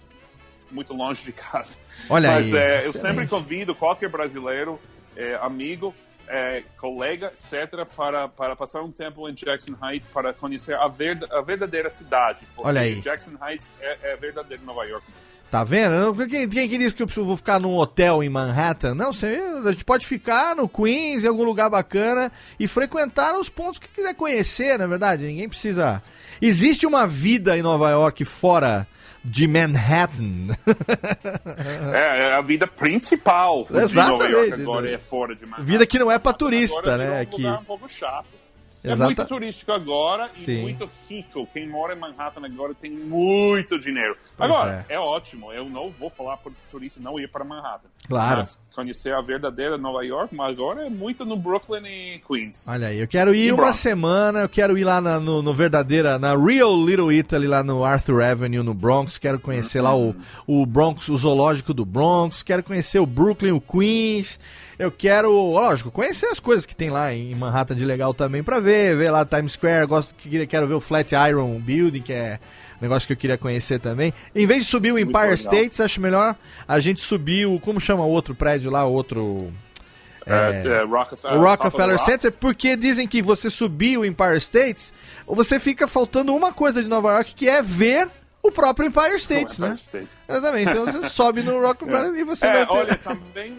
muito 0.71 0.93
longe 0.93 1.23
de 1.23 1.31
casa. 1.31 1.77
Olha 2.09 2.29
Mas 2.31 2.53
aí. 2.53 2.59
é, 2.59 2.85
eu 2.87 2.93
sempre 2.93 3.27
convido 3.27 3.73
qualquer 3.75 4.09
brasileiro, 4.09 4.79
é, 5.15 5.35
amigo, 5.41 5.93
é, 6.27 6.63
colega, 6.77 7.31
etc., 7.33 7.85
para, 7.95 8.27
para 8.27 8.55
passar 8.55 8.81
um 8.81 8.91
tempo 8.91 9.27
em 9.29 9.33
Jackson 9.33 9.73
Heights 9.81 10.07
para 10.07 10.33
conhecer 10.33 10.75
a, 10.75 10.87
verda- 10.87 11.27
a 11.31 11.41
verdadeira 11.41 11.89
cidade. 11.89 12.39
Olha 12.57 12.81
aí. 12.81 12.99
Jackson 13.01 13.33
Heights 13.41 13.71
é, 13.79 14.13
é 14.13 14.15
verdadeiro 14.15 14.63
Nova 14.63 14.83
York. 14.85 15.05
Tá 15.51 15.63
vendo? 15.63 16.15
Quem, 16.27 16.49
quem 16.49 16.67
que 16.67 16.77
disse 16.77 16.93
que 16.95 17.01
eu 17.01 17.05
preciso, 17.05 17.25
vou 17.25 17.37
ficar 17.37 17.59
num 17.59 17.75
hotel 17.77 18.21
em 18.23 18.29
Manhattan? 18.29 18.95
Não, 18.95 19.13
você, 19.13 19.39
a 19.63 19.71
gente 19.71 19.85
pode 19.85 20.05
ficar 20.05 20.55
no 20.55 20.67
Queens, 20.67 21.23
em 21.23 21.27
algum 21.27 21.43
lugar 21.43 21.69
bacana 21.69 22.31
e 22.59 22.67
frequentar 22.67 23.37
os 23.39 23.47
pontos 23.47 23.79
que 23.79 23.87
quiser 23.87 24.15
conhecer, 24.15 24.77
na 24.77 24.87
verdade. 24.87 25.25
Ninguém 25.25 25.47
precisa. 25.47 26.01
Existe 26.41 26.85
uma 26.85 27.07
vida 27.07 27.57
em 27.57 27.61
Nova 27.61 27.89
York 27.91 28.25
fora 28.25 28.87
de 29.25 29.47
Manhattan. 29.47 30.55
É, 31.93 32.23
é 32.29 32.33
a 32.35 32.41
vida 32.41 32.67
principal 32.67 33.65
de 33.65 33.73
Nova 33.73 33.85
Exatamente. 33.85 34.31
York 34.31 34.53
agora 34.61 34.91
é 34.91 34.97
fora 34.97 35.35
de 35.35 35.45
Manhattan. 35.45 35.63
Vida 35.63 35.87
que 35.87 35.99
não 35.99 36.11
é 36.11 36.19
pra 36.19 36.33
turista, 36.33 36.79
Agora 36.79 36.97
né, 36.97 37.25
virou 37.25 37.49
Um 37.49 37.53
aqui. 37.53 37.61
um 37.61 37.65
pouco 37.65 37.89
chato. 37.89 38.27
É 38.83 38.89
Exata- 38.91 39.05
muito 39.05 39.25
turístico 39.25 39.71
agora 39.71 40.29
Sim. 40.33 40.59
e 40.59 40.61
muito 40.61 40.89
rico. 41.09 41.47
Quem 41.51 41.67
mora 41.67 41.95
em 41.95 41.99
Manhattan 41.99 42.45
agora 42.45 42.73
tem 42.75 42.91
muito 42.91 43.79
dinheiro. 43.79 44.15
Pois 44.37 44.49
agora, 44.49 44.85
é. 44.87 44.99
ótimo. 44.99 45.51
Eu 45.51 45.65
não 45.65 45.89
vou 45.89 46.09
falar 46.09 46.37
para 46.37 46.51
turista 46.69 46.99
não 46.99 47.19
ir 47.19 47.27
para 47.29 47.43
Manhattan. 47.43 47.87
Claro. 48.07 48.37
Mas 48.37 48.59
conhecer 48.75 49.13
a 49.13 49.21
verdadeira 49.21 49.77
Nova 49.77 50.03
York, 50.05 50.35
mas 50.35 50.51
agora 50.51 50.85
é 50.85 50.89
muito 50.89 51.23
no 51.25 51.37
Brooklyn 51.37 51.85
e 51.85 52.19
Queens. 52.27 52.67
Olha 52.67 52.87
aí, 52.87 52.99
eu 52.99 53.07
quero 53.07 53.33
ir 53.33 53.47
E 53.47 53.51
uma 53.51 53.63
Bronx. 53.63 53.77
semana, 53.77 54.39
eu 54.41 54.49
quero 54.49 54.77
ir 54.77 54.83
lá 54.83 54.99
na- 55.01 55.19
no, 55.19 55.41
no 55.41 55.53
verdadeira, 55.53 56.19
na 56.19 56.35
Real 56.35 56.75
Little 56.85 57.11
Italy, 57.11 57.47
lá 57.47 57.63
no 57.63 57.83
Arthur 57.85 58.21
Avenue, 58.21 58.61
no 58.61 58.73
Bronx. 58.73 59.17
Quero 59.17 59.39
conhecer 59.39 59.81
lá 59.81 59.95
o, 59.95 60.13
o 60.45 60.65
Bronx, 60.65 61.07
o 61.09 61.17
zoológico 61.17 61.73
do 61.73 61.85
Bronx. 61.85 62.43
Quero 62.43 62.61
conhecer 62.61 62.99
o 62.99 63.05
Brooklyn, 63.05 63.51
o 63.53 63.61
Queens. 63.61 64.39
Eu 64.77 64.91
quero, 64.91 65.31
lógico, 65.31 65.89
conhecer 65.89 66.25
as 66.25 66.39
coisas 66.39 66.65
que 66.65 66.75
tem 66.75 66.89
lá 66.89 67.13
em 67.13 67.33
Manhattan 67.33 67.75
de 67.75 67.85
legal 67.85 68.13
também 68.13 68.43
pra 68.43 68.59
ver, 68.59 68.97
ver 68.97 69.09
lá 69.09 69.25
Times 69.25 69.53
Square. 69.53 69.87
Gosto, 69.87 70.13
que- 70.15 70.45
quero 70.45 70.67
ver 70.67 70.73
o 70.73 70.81
Flatiron 70.81 71.57
Building, 71.59 72.01
que 72.01 72.11
é 72.11 72.39
negócio 72.81 73.07
que 73.07 73.13
eu 73.13 73.17
queria 73.17 73.37
conhecer 73.37 73.79
também. 73.79 74.13
Em 74.35 74.45
vez 74.45 74.63
de 74.63 74.69
subir 74.69 74.91
o 74.91 74.99
Empire 74.99 75.17
legal. 75.21 75.33
State, 75.35 75.81
acho 75.81 76.01
melhor 76.01 76.35
a 76.67 76.79
gente 76.79 77.01
subir 77.01 77.45
o, 77.45 77.59
como 77.59 77.79
chama 77.79 78.03
o 78.03 78.09
outro 78.09 78.35
prédio 78.35 78.69
lá, 78.71 78.85
o 78.85 78.91
outro... 78.93 79.51
É, 80.27 80.63
é, 80.65 80.83
Rockefeller, 80.83 81.37
O 81.37 81.43
Rockefeller 81.43 81.97
Rock. 81.97 82.11
Center, 82.11 82.31
porque 82.31 82.75
dizem 82.75 83.07
que 83.07 83.21
você 83.21 83.47
subir 83.47 83.97
o 83.99 84.03
Empire 84.03 84.37
States, 84.37 84.91
você 85.27 85.59
fica 85.59 85.87
faltando 85.87 86.33
uma 86.35 86.51
coisa 86.51 86.81
de 86.81 86.87
Nova 86.87 87.13
York, 87.13 87.35
que 87.35 87.47
é 87.47 87.61
ver 87.61 88.09
o 88.41 88.51
próprio 88.51 88.87
Empire 88.87 89.15
States, 89.17 89.53
Empire 89.59 89.69
né? 89.69 89.75
State. 89.77 90.07
Exatamente. 90.27 90.71
Então 90.71 90.85
você 90.85 91.03
sobe 91.09 91.43
no 91.43 91.61
Rockefeller 91.61 92.15
e 92.15 92.23
você 92.23 92.47
É, 92.47 92.53
vai 92.53 92.65
ter... 92.65 92.71
olha, 92.73 92.95
também, 92.95 93.57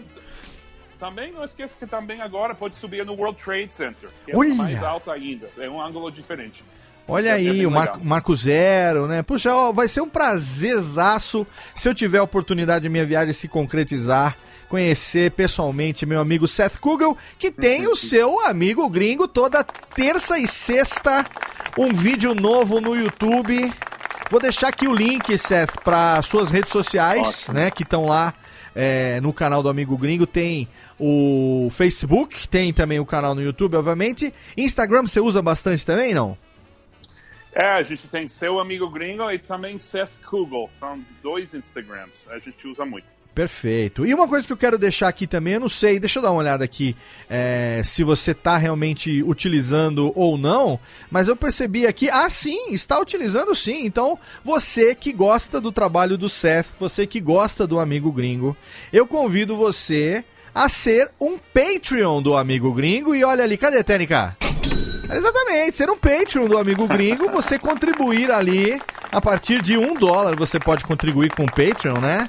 também 0.99 1.31
não 1.31 1.45
esqueça 1.45 1.73
que 1.79 1.85
também 1.87 2.19
agora 2.21 2.53
pode 2.53 2.75
subir 2.75 3.05
no 3.05 3.13
World 3.13 3.41
Trade 3.41 3.71
Center, 3.71 4.09
que 4.25 4.33
é 4.33 4.35
Olha! 4.35 4.53
mais 4.55 4.83
alto 4.83 5.09
ainda. 5.09 5.49
É 5.57 5.69
um 5.69 5.81
ângulo 5.81 6.11
diferente. 6.11 6.65
Olha 7.07 7.29
É 7.29 7.33
aí, 7.33 7.65
o 7.65 7.71
Mar 7.71 7.81
legal. 7.85 7.99
Marco 8.03 8.35
Zero, 8.35 9.07
né? 9.07 9.21
Puxa, 9.21 9.53
ó, 9.55 9.71
vai 9.71 9.87
ser 9.87 10.01
um 10.01 10.09
prazerzaço 10.09 11.47
se 11.75 11.87
eu 11.87 11.93
tiver 11.95 12.17
a 12.17 12.23
oportunidade 12.23 12.83
de 12.83 12.89
minha 12.89 13.05
viagem 13.05 13.33
se 13.33 13.47
concretizar. 13.47 14.35
Conhecer 14.69 15.31
pessoalmente 15.31 16.05
meu 16.05 16.19
amigo 16.19 16.45
Seth 16.45 16.77
Kugel, 16.77 17.17
que 17.39 17.49
tem 17.49 17.87
o 17.87 17.95
seu 17.95 18.45
amigo 18.45 18.89
gringo 18.89 19.25
toda 19.25 19.63
terça 19.63 20.37
e 20.37 20.45
sexta. 20.45 21.25
Um 21.77 21.93
vídeo 21.93 22.35
novo 22.35 22.81
no 22.81 22.93
YouTube. 22.93 23.71
Vou 24.29 24.41
deixar 24.41 24.67
aqui 24.67 24.85
o 24.85 24.93
link, 24.93 25.37
Seth, 25.37 25.71
para 25.85 26.21
suas 26.21 26.51
redes 26.51 26.69
sociais, 26.69 27.25
Ótimo. 27.25 27.53
né? 27.53 27.71
Que 27.71 27.83
estão 27.83 28.05
lá 28.07 28.33
é, 28.75 29.21
no 29.21 29.31
canal 29.31 29.63
do 29.63 29.69
Amigo 29.69 29.97
Gringo. 29.97 30.27
Tem 30.27 30.67
o 30.99 31.69
Facebook, 31.71 32.45
tem 32.49 32.73
também 32.73 32.99
o 32.99 33.05
canal 33.05 33.33
no 33.33 33.41
YouTube, 33.41 33.77
obviamente. 33.77 34.33
Instagram 34.57 35.03
você 35.03 35.21
usa 35.21 35.41
bastante 35.41 35.85
também, 35.85 36.13
não? 36.13 36.37
É, 37.59 37.69
a 37.69 37.81
gente 37.81 38.07
tem 38.07 38.27
seu 38.27 38.59
amigo 38.59 38.87
gringo 38.87 39.31
e 39.31 39.39
também 39.39 39.79
Seth 39.79 40.19
Kugel. 40.23 40.69
São 40.79 41.03
dois 41.23 41.55
Instagrams. 41.55 42.27
A 42.29 42.37
gente 42.37 42.67
usa 42.67 42.85
muito. 42.85 43.07
Perfeito. 43.33 44.05
E 44.05 44.13
uma 44.13 44.27
coisa 44.27 44.45
que 44.45 44.53
eu 44.53 44.57
quero 44.57 44.77
deixar 44.77 45.07
aqui 45.07 45.25
também, 45.25 45.55
eu 45.55 45.59
não 45.59 45.69
sei, 45.69 45.99
deixa 45.99 46.19
eu 46.19 46.23
dar 46.23 46.29
uma 46.29 46.39
olhada 46.39 46.63
aqui 46.63 46.95
é, 47.27 47.81
se 47.83 48.03
você 48.03 48.31
está 48.31 48.57
realmente 48.57 49.23
utilizando 49.23 50.11
ou 50.15 50.37
não, 50.37 50.79
mas 51.09 51.27
eu 51.27 51.35
percebi 51.35 51.87
aqui, 51.87 52.09
ah 52.11 52.29
sim, 52.29 52.73
está 52.73 52.99
utilizando 52.99 53.55
sim. 53.55 53.85
Então, 53.85 54.19
você 54.43 54.93
que 54.93 55.11
gosta 55.11 55.59
do 55.59 55.71
trabalho 55.71 56.15
do 56.15 56.29
Seth, 56.29 56.75
você 56.77 57.07
que 57.07 57.19
gosta 57.19 57.65
do 57.65 57.79
Amigo 57.79 58.11
Gringo, 58.11 58.55
eu 58.93 59.07
convido 59.07 59.55
você 59.55 60.23
a 60.53 60.69
ser 60.69 61.09
um 61.19 61.39
Patreon 61.39 62.21
do 62.21 62.37
Amigo 62.37 62.71
Gringo. 62.71 63.15
E 63.15 63.23
olha 63.23 63.43
ali, 63.43 63.57
cadê 63.57 63.79
a 63.79 63.83
técnica? 63.83 64.37
Exatamente, 65.09 65.77
ser 65.77 65.89
um 65.89 65.97
Patreon 65.97 66.47
do 66.47 66.57
Amigo 66.57 66.87
Gringo, 66.87 67.29
você 67.29 67.57
contribuir 67.57 68.31
ali 68.31 68.81
a 69.11 69.21
partir 69.21 69.61
de 69.61 69.77
um 69.77 69.93
dólar, 69.93 70.35
você 70.35 70.59
pode 70.59 70.83
contribuir 70.83 71.33
com 71.33 71.43
o 71.43 71.51
Patreon, 71.51 71.99
né? 71.99 72.27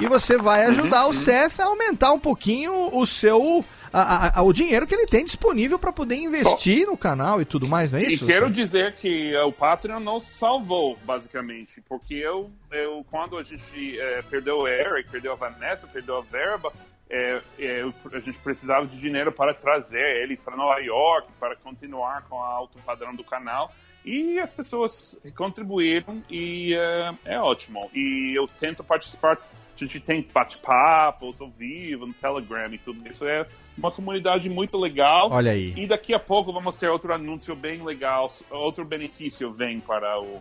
E 0.00 0.06
você 0.06 0.36
vai 0.36 0.64
ajudar 0.64 1.06
o 1.06 1.12
Seth 1.12 1.60
a 1.60 1.64
aumentar 1.66 2.12
um 2.12 2.18
pouquinho 2.18 2.72
o 2.96 3.06
seu. 3.06 3.64
a- 3.96 4.40
a- 4.40 4.42
o 4.42 4.52
dinheiro 4.52 4.88
que 4.88 4.92
ele 4.94 5.06
tem 5.06 5.24
disponível 5.24 5.78
para 5.78 5.92
poder 5.92 6.16
investir 6.16 6.84
no 6.84 6.96
canal 6.96 7.40
e 7.40 7.44
tudo 7.44 7.68
mais, 7.68 7.92
não 7.92 8.00
é 8.00 8.02
isso? 8.02 8.24
e 8.24 8.26
quero 8.26 8.50
dizer 8.50 8.94
que 8.94 9.32
eh, 9.32 9.42
o 9.44 9.52
Patreon 9.52 10.00
nos 10.00 10.24
salvou, 10.24 10.98
basicamente, 11.04 11.80
porque 11.88 12.14
eu, 12.14 12.50
eu 12.72 13.06
quando 13.08 13.38
a 13.38 13.44
gente 13.44 13.96
eh, 13.96 14.20
perdeu 14.28 14.58
o 14.62 14.66
Eric, 14.66 15.08
perdeu 15.10 15.30
a 15.30 15.36
Vanessa, 15.36 15.86
perdeu 15.86 16.16
a 16.18 16.22
Verba, 16.22 16.72
eh, 17.10 17.40
eu- 17.58 17.92
a 18.12 18.18
gente 18.20 18.38
precisava 18.38 18.86
de 18.86 18.98
dinheiro 18.98 19.30
para 19.32 19.52
trazer 19.54 20.22
eles 20.22 20.40
para 20.40 20.56
Nova 20.56 20.78
York, 20.80 21.28
para 21.38 21.56
continuar 21.56 22.22
com 22.28 22.42
a 22.42 22.46
alto 22.48 22.78
padrão 22.80 23.14
do 23.14 23.24
canal. 23.24 23.72
E 24.04 24.38
as 24.38 24.52
pessoas 24.52 25.18
contribuíram 25.36 26.22
e 26.30 26.74
eh, 26.74 27.14
é 27.24 27.40
ótimo. 27.40 27.90
E 27.94 28.32
eu 28.36 28.46
tento 28.46 28.82
participar. 28.84 29.38
A 29.38 29.76
gente 29.76 29.98
tem 29.98 30.22
bate-papos 30.32 31.40
ao 31.40 31.48
vivo 31.50 32.06
no 32.06 32.12
Telegram 32.14 32.72
e 32.72 32.78
tudo 32.78 33.08
isso. 33.08 33.26
É 33.26 33.46
uma 33.76 33.90
comunidade 33.90 34.48
muito 34.48 34.78
legal. 34.78 35.30
Olha 35.32 35.50
aí. 35.50 35.74
E 35.76 35.86
daqui 35.86 36.14
a 36.14 36.18
pouco 36.18 36.52
vamos 36.52 36.76
ter 36.78 36.88
outro 36.88 37.12
anúncio 37.12 37.56
bem 37.56 37.82
legal, 37.82 38.30
outro 38.50 38.84
benefício 38.84 39.52
vem 39.52 39.80
para 39.80 40.20
o 40.20 40.40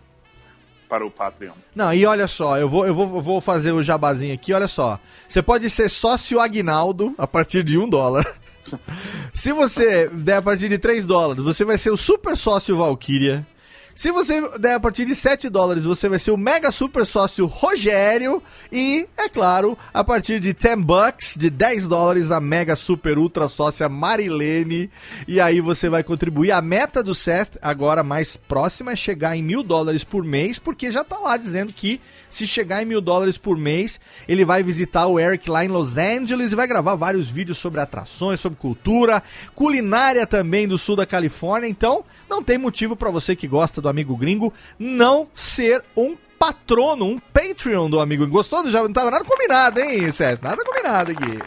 para 0.88 1.06
o 1.06 1.12
Patreon. 1.12 1.54
Não, 1.76 1.94
e 1.94 2.06
olha 2.06 2.28
só, 2.28 2.58
eu 2.58 2.70
vou, 2.70 2.86
eu 2.86 2.94
vou, 2.94 3.16
eu 3.16 3.22
vou 3.22 3.42
fazer 3.42 3.72
o 3.72 3.84
jabazinho 3.84 4.34
aqui, 4.34 4.54
olha 4.54 4.68
só. 4.68 5.00
Você 5.28 5.42
pode 5.42 5.70
ser 5.70 5.90
sócio 5.90 6.40
Agnaldo 6.40 7.14
a 7.18 7.28
partir 7.28 7.64
de 7.64 7.78
um 7.78 7.88
dólar. 7.88 8.26
Se 9.34 9.52
você 9.52 10.08
der 10.10 10.38
a 10.38 10.42
partir 10.42 10.70
de 10.70 10.78
3 10.78 11.06
dólares, 11.06 11.44
você 11.44 11.66
vai 11.66 11.78
ser 11.78 11.92
o 11.92 11.98
super 11.98 12.38
sócio 12.38 12.78
Valkyria. 12.78 13.46
Se 13.95 14.11
você 14.11 14.41
der 14.57 14.74
a 14.74 14.80
partir 14.80 15.06
de 15.06 15.14
7 15.14 15.49
dólares, 15.49 15.86
você 15.86 16.10
vai 16.10 16.18
ser 16.18 16.32
o 16.32 16.38
mega 16.38 16.72
super 16.72 17.06
sócio 17.06 17.45
Rogério. 17.45 18.41
E, 18.72 19.07
é 19.15 19.30
claro, 19.30 19.78
a 19.94 20.03
partir 20.03 20.40
de 20.40 20.52
10 20.52 20.80
bucks, 20.80 21.36
de 21.38 21.49
10 21.49 21.88
dólares, 21.88 22.32
a 22.32 22.41
mega 22.41 22.76
super 22.76 23.20
ultra 23.20 23.48
sócia 23.48 23.88
Marilene. 23.88 24.90
E 25.28 25.40
aí 25.40 25.61
você 25.61 25.90
vai 25.90 26.03
contribuir. 26.03 26.52
A 26.52 26.61
meta 26.61 27.03
do 27.03 27.14
Seth, 27.14 27.57
agora 27.61 28.03
mais 28.03 28.36
próxima, 28.36 28.94
é 28.94 28.95
chegar 28.95 29.38
em 29.38 29.44
mil 29.44 29.61
dólares 29.61 30.03
por 30.03 30.24
mês, 30.24 30.57
porque 30.57 30.90
já 30.90 31.03
tá 31.03 31.20
lá 31.20 31.38
dizendo 31.38 31.72
que 31.72 32.02
se 32.32 32.48
chegar 32.48 32.82
em 32.82 32.86
mil 32.86 32.99
dólares 32.99 33.38
por 33.38 33.56
mês, 33.56 33.99
ele 34.28 34.44
vai 34.44 34.64
visitar 34.64 35.06
o 35.06 35.20
Eric 35.20 35.48
lá 35.48 35.64
em 35.64 35.68
Los 35.68 35.99
Angeles 35.99 36.52
e 36.52 36.56
vai 36.56 36.65
gravar 36.65 36.95
vários 36.95 37.30
vídeos 37.30 37.60
sobre 37.60 37.80
atrações, 37.80 38.40
sobre 38.40 38.57
cultura, 38.57 39.22
culinária 39.53 40.26
também 40.26 40.68
do 40.68 40.80
sul 40.80 40.95
da 40.95 41.06
Califórnia. 41.06 41.70
Então, 41.70 42.03
não 42.34 42.44
tem 42.44 42.58
motivo 42.58 42.96
para 42.96 43.12
você 43.12 43.36
que 43.36 43.48
gosta 43.48 43.80
do 43.80 43.88
Amigo 43.88 44.18
Gringo 44.18 44.52
não 44.80 45.28
ser 45.36 45.84
um 45.96 46.16
patrono, 46.40 47.06
um 47.06 47.20
Patreon 47.20 47.90
do 47.90 48.00
Amigo. 48.00 48.28
Gostou? 48.28 48.68
Já 48.70 48.82
não 48.82 48.92
tava 48.92 49.12
nada 49.12 49.24
combinado, 49.24 49.80
hein, 49.80 50.12
certo? 50.12 50.44
Nada 50.44 50.64
combinado 50.66 51.12
aqui. 51.12 51.40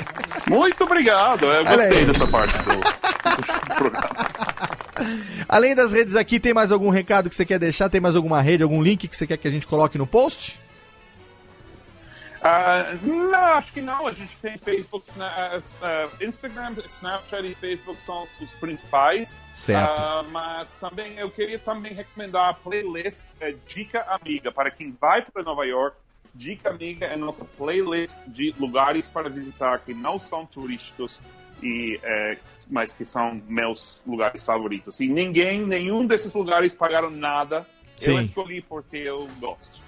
Muito 0.49 0.85
obrigado, 0.85 1.45
eu 1.45 1.51
Olha 1.51 1.77
gostei 1.77 1.99
aí. 1.99 2.05
dessa 2.05 2.27
parte 2.29 2.57
do, 2.59 2.71
do 2.71 3.77
programa. 3.77 4.11
Além 5.49 5.75
das 5.75 5.93
redes 5.93 6.15
aqui, 6.15 6.39
tem 6.39 6.55
mais 6.55 6.71
algum 6.71 6.89
recado 6.89 7.29
que 7.29 7.35
você 7.35 7.45
quer 7.45 7.59
deixar? 7.59 7.89
Tem 7.89 8.01
mais 8.01 8.17
alguma 8.17 8.41
rede, 8.41 8.63
algum 8.63 8.81
link 8.81 9.09
que 9.09 9.17
você 9.17 9.27
quer 9.27 9.37
que 9.37 9.49
a 9.49 9.51
gente 9.51 9.67
coloque 9.67 9.99
no 9.99 10.07
post? 10.07 10.59
Ah, 12.43 12.97
não, 13.03 13.35
acho 13.35 13.73
que 13.73 13.81
não. 13.81 14.07
A 14.07 14.13
gente 14.13 14.37
tem 14.37 14.57
Facebook, 14.59 15.11
ah, 15.21 15.59
Instagram, 16.21 16.75
Snapchat 16.87 17.47
e 17.47 17.55
Facebook 17.55 18.01
são 18.03 18.27
os, 18.41 18.53
principais. 18.53 19.35
Certo. 19.55 19.91
Ah, 20.01 20.25
mas 20.31 20.75
também 20.75 21.17
eu 21.17 21.31
queria 21.31 21.59
também 21.59 21.93
recomendar 21.93 22.49
a 22.49 22.55
playlist 22.55 23.25
eh, 23.41 23.55
Dica 23.67 24.03
Amiga 24.03 24.53
para 24.53 24.71
quem 24.71 24.97
vai 25.01 25.23
para 25.23 25.43
Nova 25.43 25.65
York. 25.65 25.97
Dica 26.35 26.71
Amiga 26.71 27.07
é 27.07 27.17
nossa 27.17 27.45
playlist 27.45 28.17
de 28.27 28.55
lugares 28.59 29.09
para 29.09 29.31
visitar 29.31 29.81
que 29.81 29.95
não 29.95 30.19
são 30.19 30.45
turísticos 30.45 31.21
e 31.63 31.99
eh, 32.03 32.39
mas 32.69 32.93
que 32.93 33.05
são 33.05 33.41
meus 33.49 34.01
lugares 34.07 34.45
favoritos. 34.45 35.01
E 35.01 35.09
ninguém, 35.09 35.65
nenhum 35.65 36.07
desses 36.07 36.35
lugares 36.35 36.75
pagaram 36.75 37.11
nada. 37.11 37.67
Sim. 37.97 38.13
Eu 38.13 38.21
escolhi 38.21 38.61
porque 38.61 38.97
eu 38.97 39.29
gosto. 39.41 39.86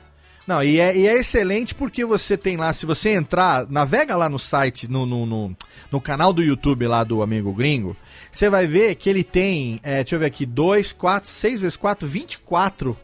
Não, 0.49 0.65
e 0.65 0.81
é, 0.81 0.97
e 0.97 1.07
é 1.07 1.19
excelente 1.19 1.75
porque 1.75 2.07
você 2.07 2.35
tem 2.35 2.57
lá, 2.57 2.73
se 2.73 2.87
você 2.87 3.11
entrar, 3.11 3.69
navega 3.69 4.17
lá 4.17 4.31
no 4.31 4.39
site, 4.39 4.91
no, 4.91 5.05
no, 5.05 5.27
no, 5.27 5.57
no 5.93 6.01
canal 6.01 6.33
do 6.33 6.43
YouTube 6.43 6.87
lá 6.87 7.05
do 7.05 7.23
Amigo 7.23 7.53
Gringo, 7.53 7.95
você 8.33 8.49
vai 8.49 8.67
ver 8.67 8.95
que 8.95 9.11
ele 9.11 9.23
tem, 9.23 9.79
é, 9.83 9.97
deixa 9.97 10.15
eu 10.15 10.21
ver 10.21 10.25
aqui, 10.25 10.47
2, 10.47 10.95
4, 10.95 11.29
6 11.29 11.61
vezes 11.61 11.77
4, 11.77 12.09
24 12.09 12.97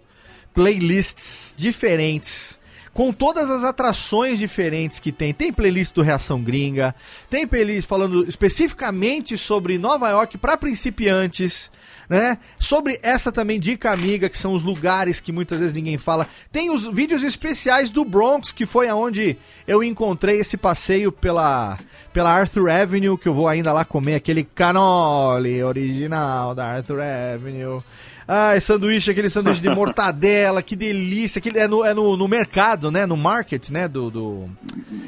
playlists 0.55 1.55
diferentes. 1.55 2.59
Com 2.95 3.13
todas 3.13 3.51
as 3.51 3.63
atrações 3.63 4.39
diferentes 4.39 4.99
que 4.99 5.13
tem. 5.13 5.35
Tem 5.35 5.53
playlist 5.53 5.95
do 5.95 6.01
Reação 6.01 6.41
Gringa, 6.43 6.95
tem 7.29 7.47
playlist 7.47 7.87
falando 7.87 8.27
especificamente 8.27 9.37
sobre 9.37 9.77
Nova 9.77 10.09
York 10.09 10.39
para 10.39 10.57
principiantes, 10.57 11.71
né? 12.09 12.39
Sobre 12.59 12.99
essa 13.03 13.33
também 13.33 13.59
dica 13.59 13.91
amiga, 13.91 14.29
que 14.29 14.39
são 14.39 14.53
os 14.53 14.63
lugares 14.63 15.21
que 15.21 15.33
muitas 15.33 15.59
vezes 15.59 15.75
ninguém 15.75 15.99
fala. 15.99 16.27
Tem 16.51 16.71
os 16.71 16.87
vídeos 16.87 17.23
especiais 17.23 17.91
do 17.91 18.05
Bronx, 18.05 18.53
que 18.53 18.67
foi 18.67 18.89
aonde 18.89 19.37
eu 19.67 19.83
encontrei 19.83 20.39
esse 20.39 20.57
passeio 20.57 21.11
pela, 21.11 21.79
pela 22.13 22.31
Arthur 22.31 22.71
Avenue, 22.71 23.19
que 23.19 23.29
eu 23.29 23.35
vou 23.35 23.49
ainda 23.49 23.73
lá 23.73 23.85
comer 23.85 24.15
aquele 24.15 24.45
canole 24.45 25.63
original 25.63 26.55
da 26.55 26.67
Arthur 26.67 27.01
Avenue. 27.01 27.83
Ai, 28.27 28.61
sanduíche, 28.61 29.11
aquele 29.11 29.29
sanduíche 29.29 29.61
de 29.61 29.69
mortadela, 29.75 30.63
que 30.63 30.75
delícia. 30.75 31.39
Aquele, 31.39 31.59
é 31.59 31.69
no, 31.69 31.85
é 31.85 31.93
no, 31.93 32.17
no 32.17 32.27
mercado, 32.27 32.91
né? 32.91 33.05
No 33.07 33.17
market, 33.17 33.69
né? 33.71 33.87
Do, 33.87 34.11
do 34.11 34.49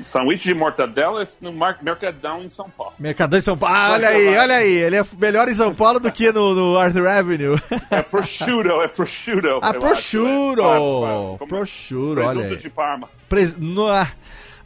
Sanduíche 0.04 0.44
de 0.48 0.54
mortadela 0.54 1.22
é 1.22 1.26
no 1.40 1.52
Mar- 1.52 1.78
Mercadão 1.82 2.42
em 2.42 2.48
São 2.48 2.68
Paulo. 2.68 2.92
Mercadão 2.98 3.38
em 3.38 3.42
São 3.42 3.56
Paulo. 3.56 3.74
Ah, 3.74 3.92
olha 3.94 4.08
aí, 4.08 4.36
olha 4.36 4.54
aí. 4.56 4.72
Ele 4.72 4.96
é 4.96 5.04
melhor 5.18 5.48
em 5.48 5.54
São 5.54 5.74
Paulo 5.74 5.98
do 5.98 6.12
que 6.12 6.30
no, 6.30 6.54
no 6.54 6.78
Arthur 6.78 7.06
Avenue. 7.08 7.58
É 7.90 8.02
prosciutto, 8.02 8.82
é 8.82 8.88
prosciutto. 8.88 9.48
Ah, 9.62 9.72
prosciutto. 9.74 10.62
acho, 10.62 11.34
é. 11.34 11.38
Como- 11.38 11.46
Prosciutto, 11.48 12.20
olha 12.20 12.40
Presunto 12.40 12.56
de 12.62 12.70
Parma. 12.70 13.08
Pres- 13.28 13.56
no- 13.58 13.88
ah, 13.88 14.08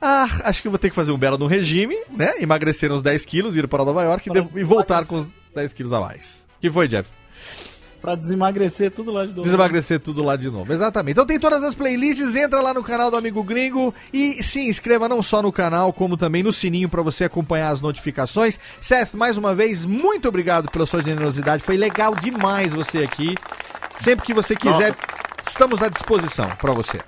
ah, 0.03 0.29
acho 0.45 0.61
que 0.63 0.69
eu 0.69 0.73
vou 0.73 0.79
ter 0.79 0.89
que 0.91 0.97
fazer 0.97 1.13
um 1.13 1.19
belo 1.19 1.39
no 1.39 1.47
regime, 1.47 1.97
né? 2.11 2.35
Emagrecer 2.41 2.91
uns 2.93 3.03
10 3.03 3.25
quilos, 3.25 3.57
ir 3.57 3.69
para 3.69 3.85
Nova 3.85 4.03
York 4.03 4.29
e, 4.29 4.33
de- 4.33 4.59
e 4.59 4.65
voltar 4.65 5.07
com 5.07 5.19
os 5.19 5.27
10 5.55 5.73
quilos 5.73 5.93
a 5.93 6.01
mais. 6.01 6.47
que 6.61 6.71
foi, 6.71 6.89
Jeff? 6.89 7.09
Pra 8.01 8.15
desemagrecer 8.15 8.91
tudo 8.91 9.11
lá 9.11 9.23
de 9.27 9.33
novo. 9.33 9.43
Desemagrecer 9.43 10.01
tudo 10.01 10.23
lá 10.23 10.35
de 10.35 10.51
novo. 10.51 10.73
Exatamente. 10.73 11.13
Então 11.13 11.27
tem 11.27 11.39
todas 11.39 11.63
as 11.63 11.75
playlists, 11.75 12.35
entra 12.35 12.61
lá 12.63 12.73
no 12.73 12.83
canal 12.83 13.11
do 13.11 13.17
Amigo 13.17 13.43
Gringo 13.45 13.95
e 14.13 14.43
se 14.43 14.61
inscreva 14.69 15.09
não 15.09 15.23
só 15.23 15.43
no 15.43 15.53
canal, 15.53 15.93
como 15.93 16.17
também 16.17 16.43
no 16.43 16.53
sininho 16.53 16.89
para 16.89 17.03
você 17.03 17.25
acompanhar 17.25 17.69
as 17.69 17.81
notificações. 17.81 18.59
Seth, 18.81 19.15
mais 19.15 19.37
uma 19.37 19.55
vez, 19.55 19.85
muito 19.85 20.29
obrigado 20.29 20.71
pela 20.71 20.87
sua 20.87 21.03
generosidade. 21.03 21.63
Foi 21.63 21.77
legal 21.77 22.15
demais 22.15 22.73
você 22.73 22.99
aqui. 22.99 23.35
Sempre 23.99 24.25
que 24.25 24.33
você 24.33 24.57
quiser, 24.57 24.95
estamos 25.47 25.83
à 25.83 25.89
disposição 25.89 26.49
para 26.59 26.73
você. 26.73 26.99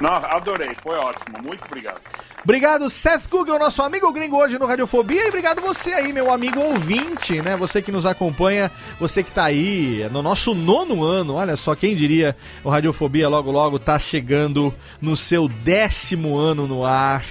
Não, 0.00 0.12
adorei, 0.12 0.76
foi 0.80 0.96
ótimo. 0.96 1.38
Muito 1.42 1.64
obrigado. 1.64 2.00
Obrigado, 2.46 2.88
Seth 2.88 3.28
Google, 3.28 3.58
nosso 3.58 3.82
amigo 3.82 4.12
gringo 4.12 4.36
hoje 4.36 4.56
no 4.56 4.66
Radiofobia. 4.66 5.24
E 5.24 5.28
obrigado 5.30 5.60
você 5.60 5.90
aí, 5.90 6.12
meu 6.12 6.32
amigo 6.32 6.60
ouvinte, 6.60 7.42
né? 7.42 7.56
Você 7.56 7.82
que 7.82 7.90
nos 7.90 8.06
acompanha, 8.06 8.70
você 9.00 9.24
que 9.24 9.32
tá 9.32 9.46
aí 9.46 10.08
no 10.12 10.22
nosso 10.22 10.54
nono 10.54 11.02
ano. 11.02 11.34
Olha 11.34 11.56
só, 11.56 11.74
quem 11.74 11.96
diria, 11.96 12.36
o 12.62 12.70
Radiofobia 12.70 13.28
logo 13.28 13.50
logo 13.50 13.80
tá 13.80 13.98
chegando 13.98 14.72
no 15.00 15.16
seu 15.16 15.48
décimo 15.48 16.38
ano 16.38 16.68
no 16.68 16.84
ar. 16.86 17.24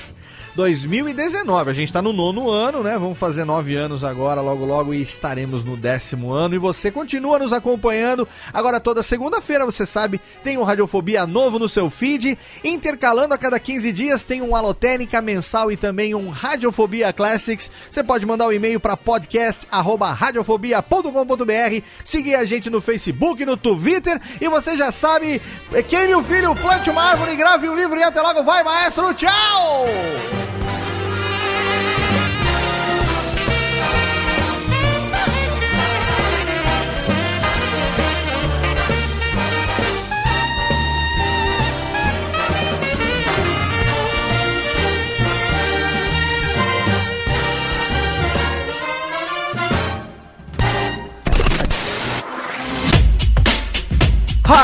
2019. 0.56 1.70
A 1.70 1.74
gente 1.74 1.90
está 1.90 2.02
no 2.02 2.14
nono 2.14 2.50
ano, 2.50 2.82
né? 2.82 2.98
Vamos 2.98 3.18
fazer 3.18 3.44
nove 3.44 3.76
anos 3.76 4.02
agora, 4.04 4.42
logo 4.42 4.66
logo, 4.66 4.94
e 4.94 5.02
estaremos 5.02 5.66
no 5.66 5.76
décimo 5.76 6.32
ano. 6.32 6.56
E 6.56 6.58
você 6.58 6.90
continua 6.90 7.40
nos 7.40 7.52
acompanhando. 7.52 8.26
Agora, 8.54 8.80
toda 8.80 9.04
segunda-feira, 9.04 9.66
você 9.66 9.86
sabe, 9.86 10.22
tem 10.44 10.58
um 10.58 10.64
Radiofobia 10.64 11.28
novo 11.28 11.60
no 11.60 11.68
seu 11.68 11.90
feed. 11.90 12.38
Intercalando 12.64 13.34
a 13.34 13.38
cada 13.38 13.60
15 13.60 13.92
dias, 13.92 14.24
tem 14.24 14.42
um 14.42 14.56
Alotênica 14.56 15.22
mensal 15.22 15.70
e 15.72 15.78
também 15.78 16.16
um 16.16 16.30
Radiofobia 16.30 17.12
Classics. 17.12 17.70
Você 17.92 18.02
pode 18.04 18.26
mandar 18.26 18.48
um 18.48 18.54
e-mail 18.54 18.80
para 18.80 18.96
podcast.radiofobia.com.br, 18.96 21.86
seguir 22.04 22.36
a 22.36 22.46
gente 22.46 22.70
no 22.70 22.80
Facebook, 22.80 23.44
no 23.46 23.58
Twitter. 23.58 24.22
E 24.40 24.48
você 24.48 24.76
já 24.76 24.92
sabe, 24.92 25.42
queime 25.90 26.14
o 26.16 26.24
filho, 26.24 26.56
plante 26.56 26.90
uma 26.90 27.04
árvore, 27.04 27.36
grave 27.36 27.68
um 27.68 27.76
livro 27.76 28.00
e 28.00 28.04
até 28.04 28.22
logo. 28.22 28.44
Vai, 28.44 28.64
maestro! 28.64 29.14
Tchau! 29.14 30.45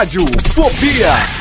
Rádio 0.01 0.25
Fobia. 0.53 1.40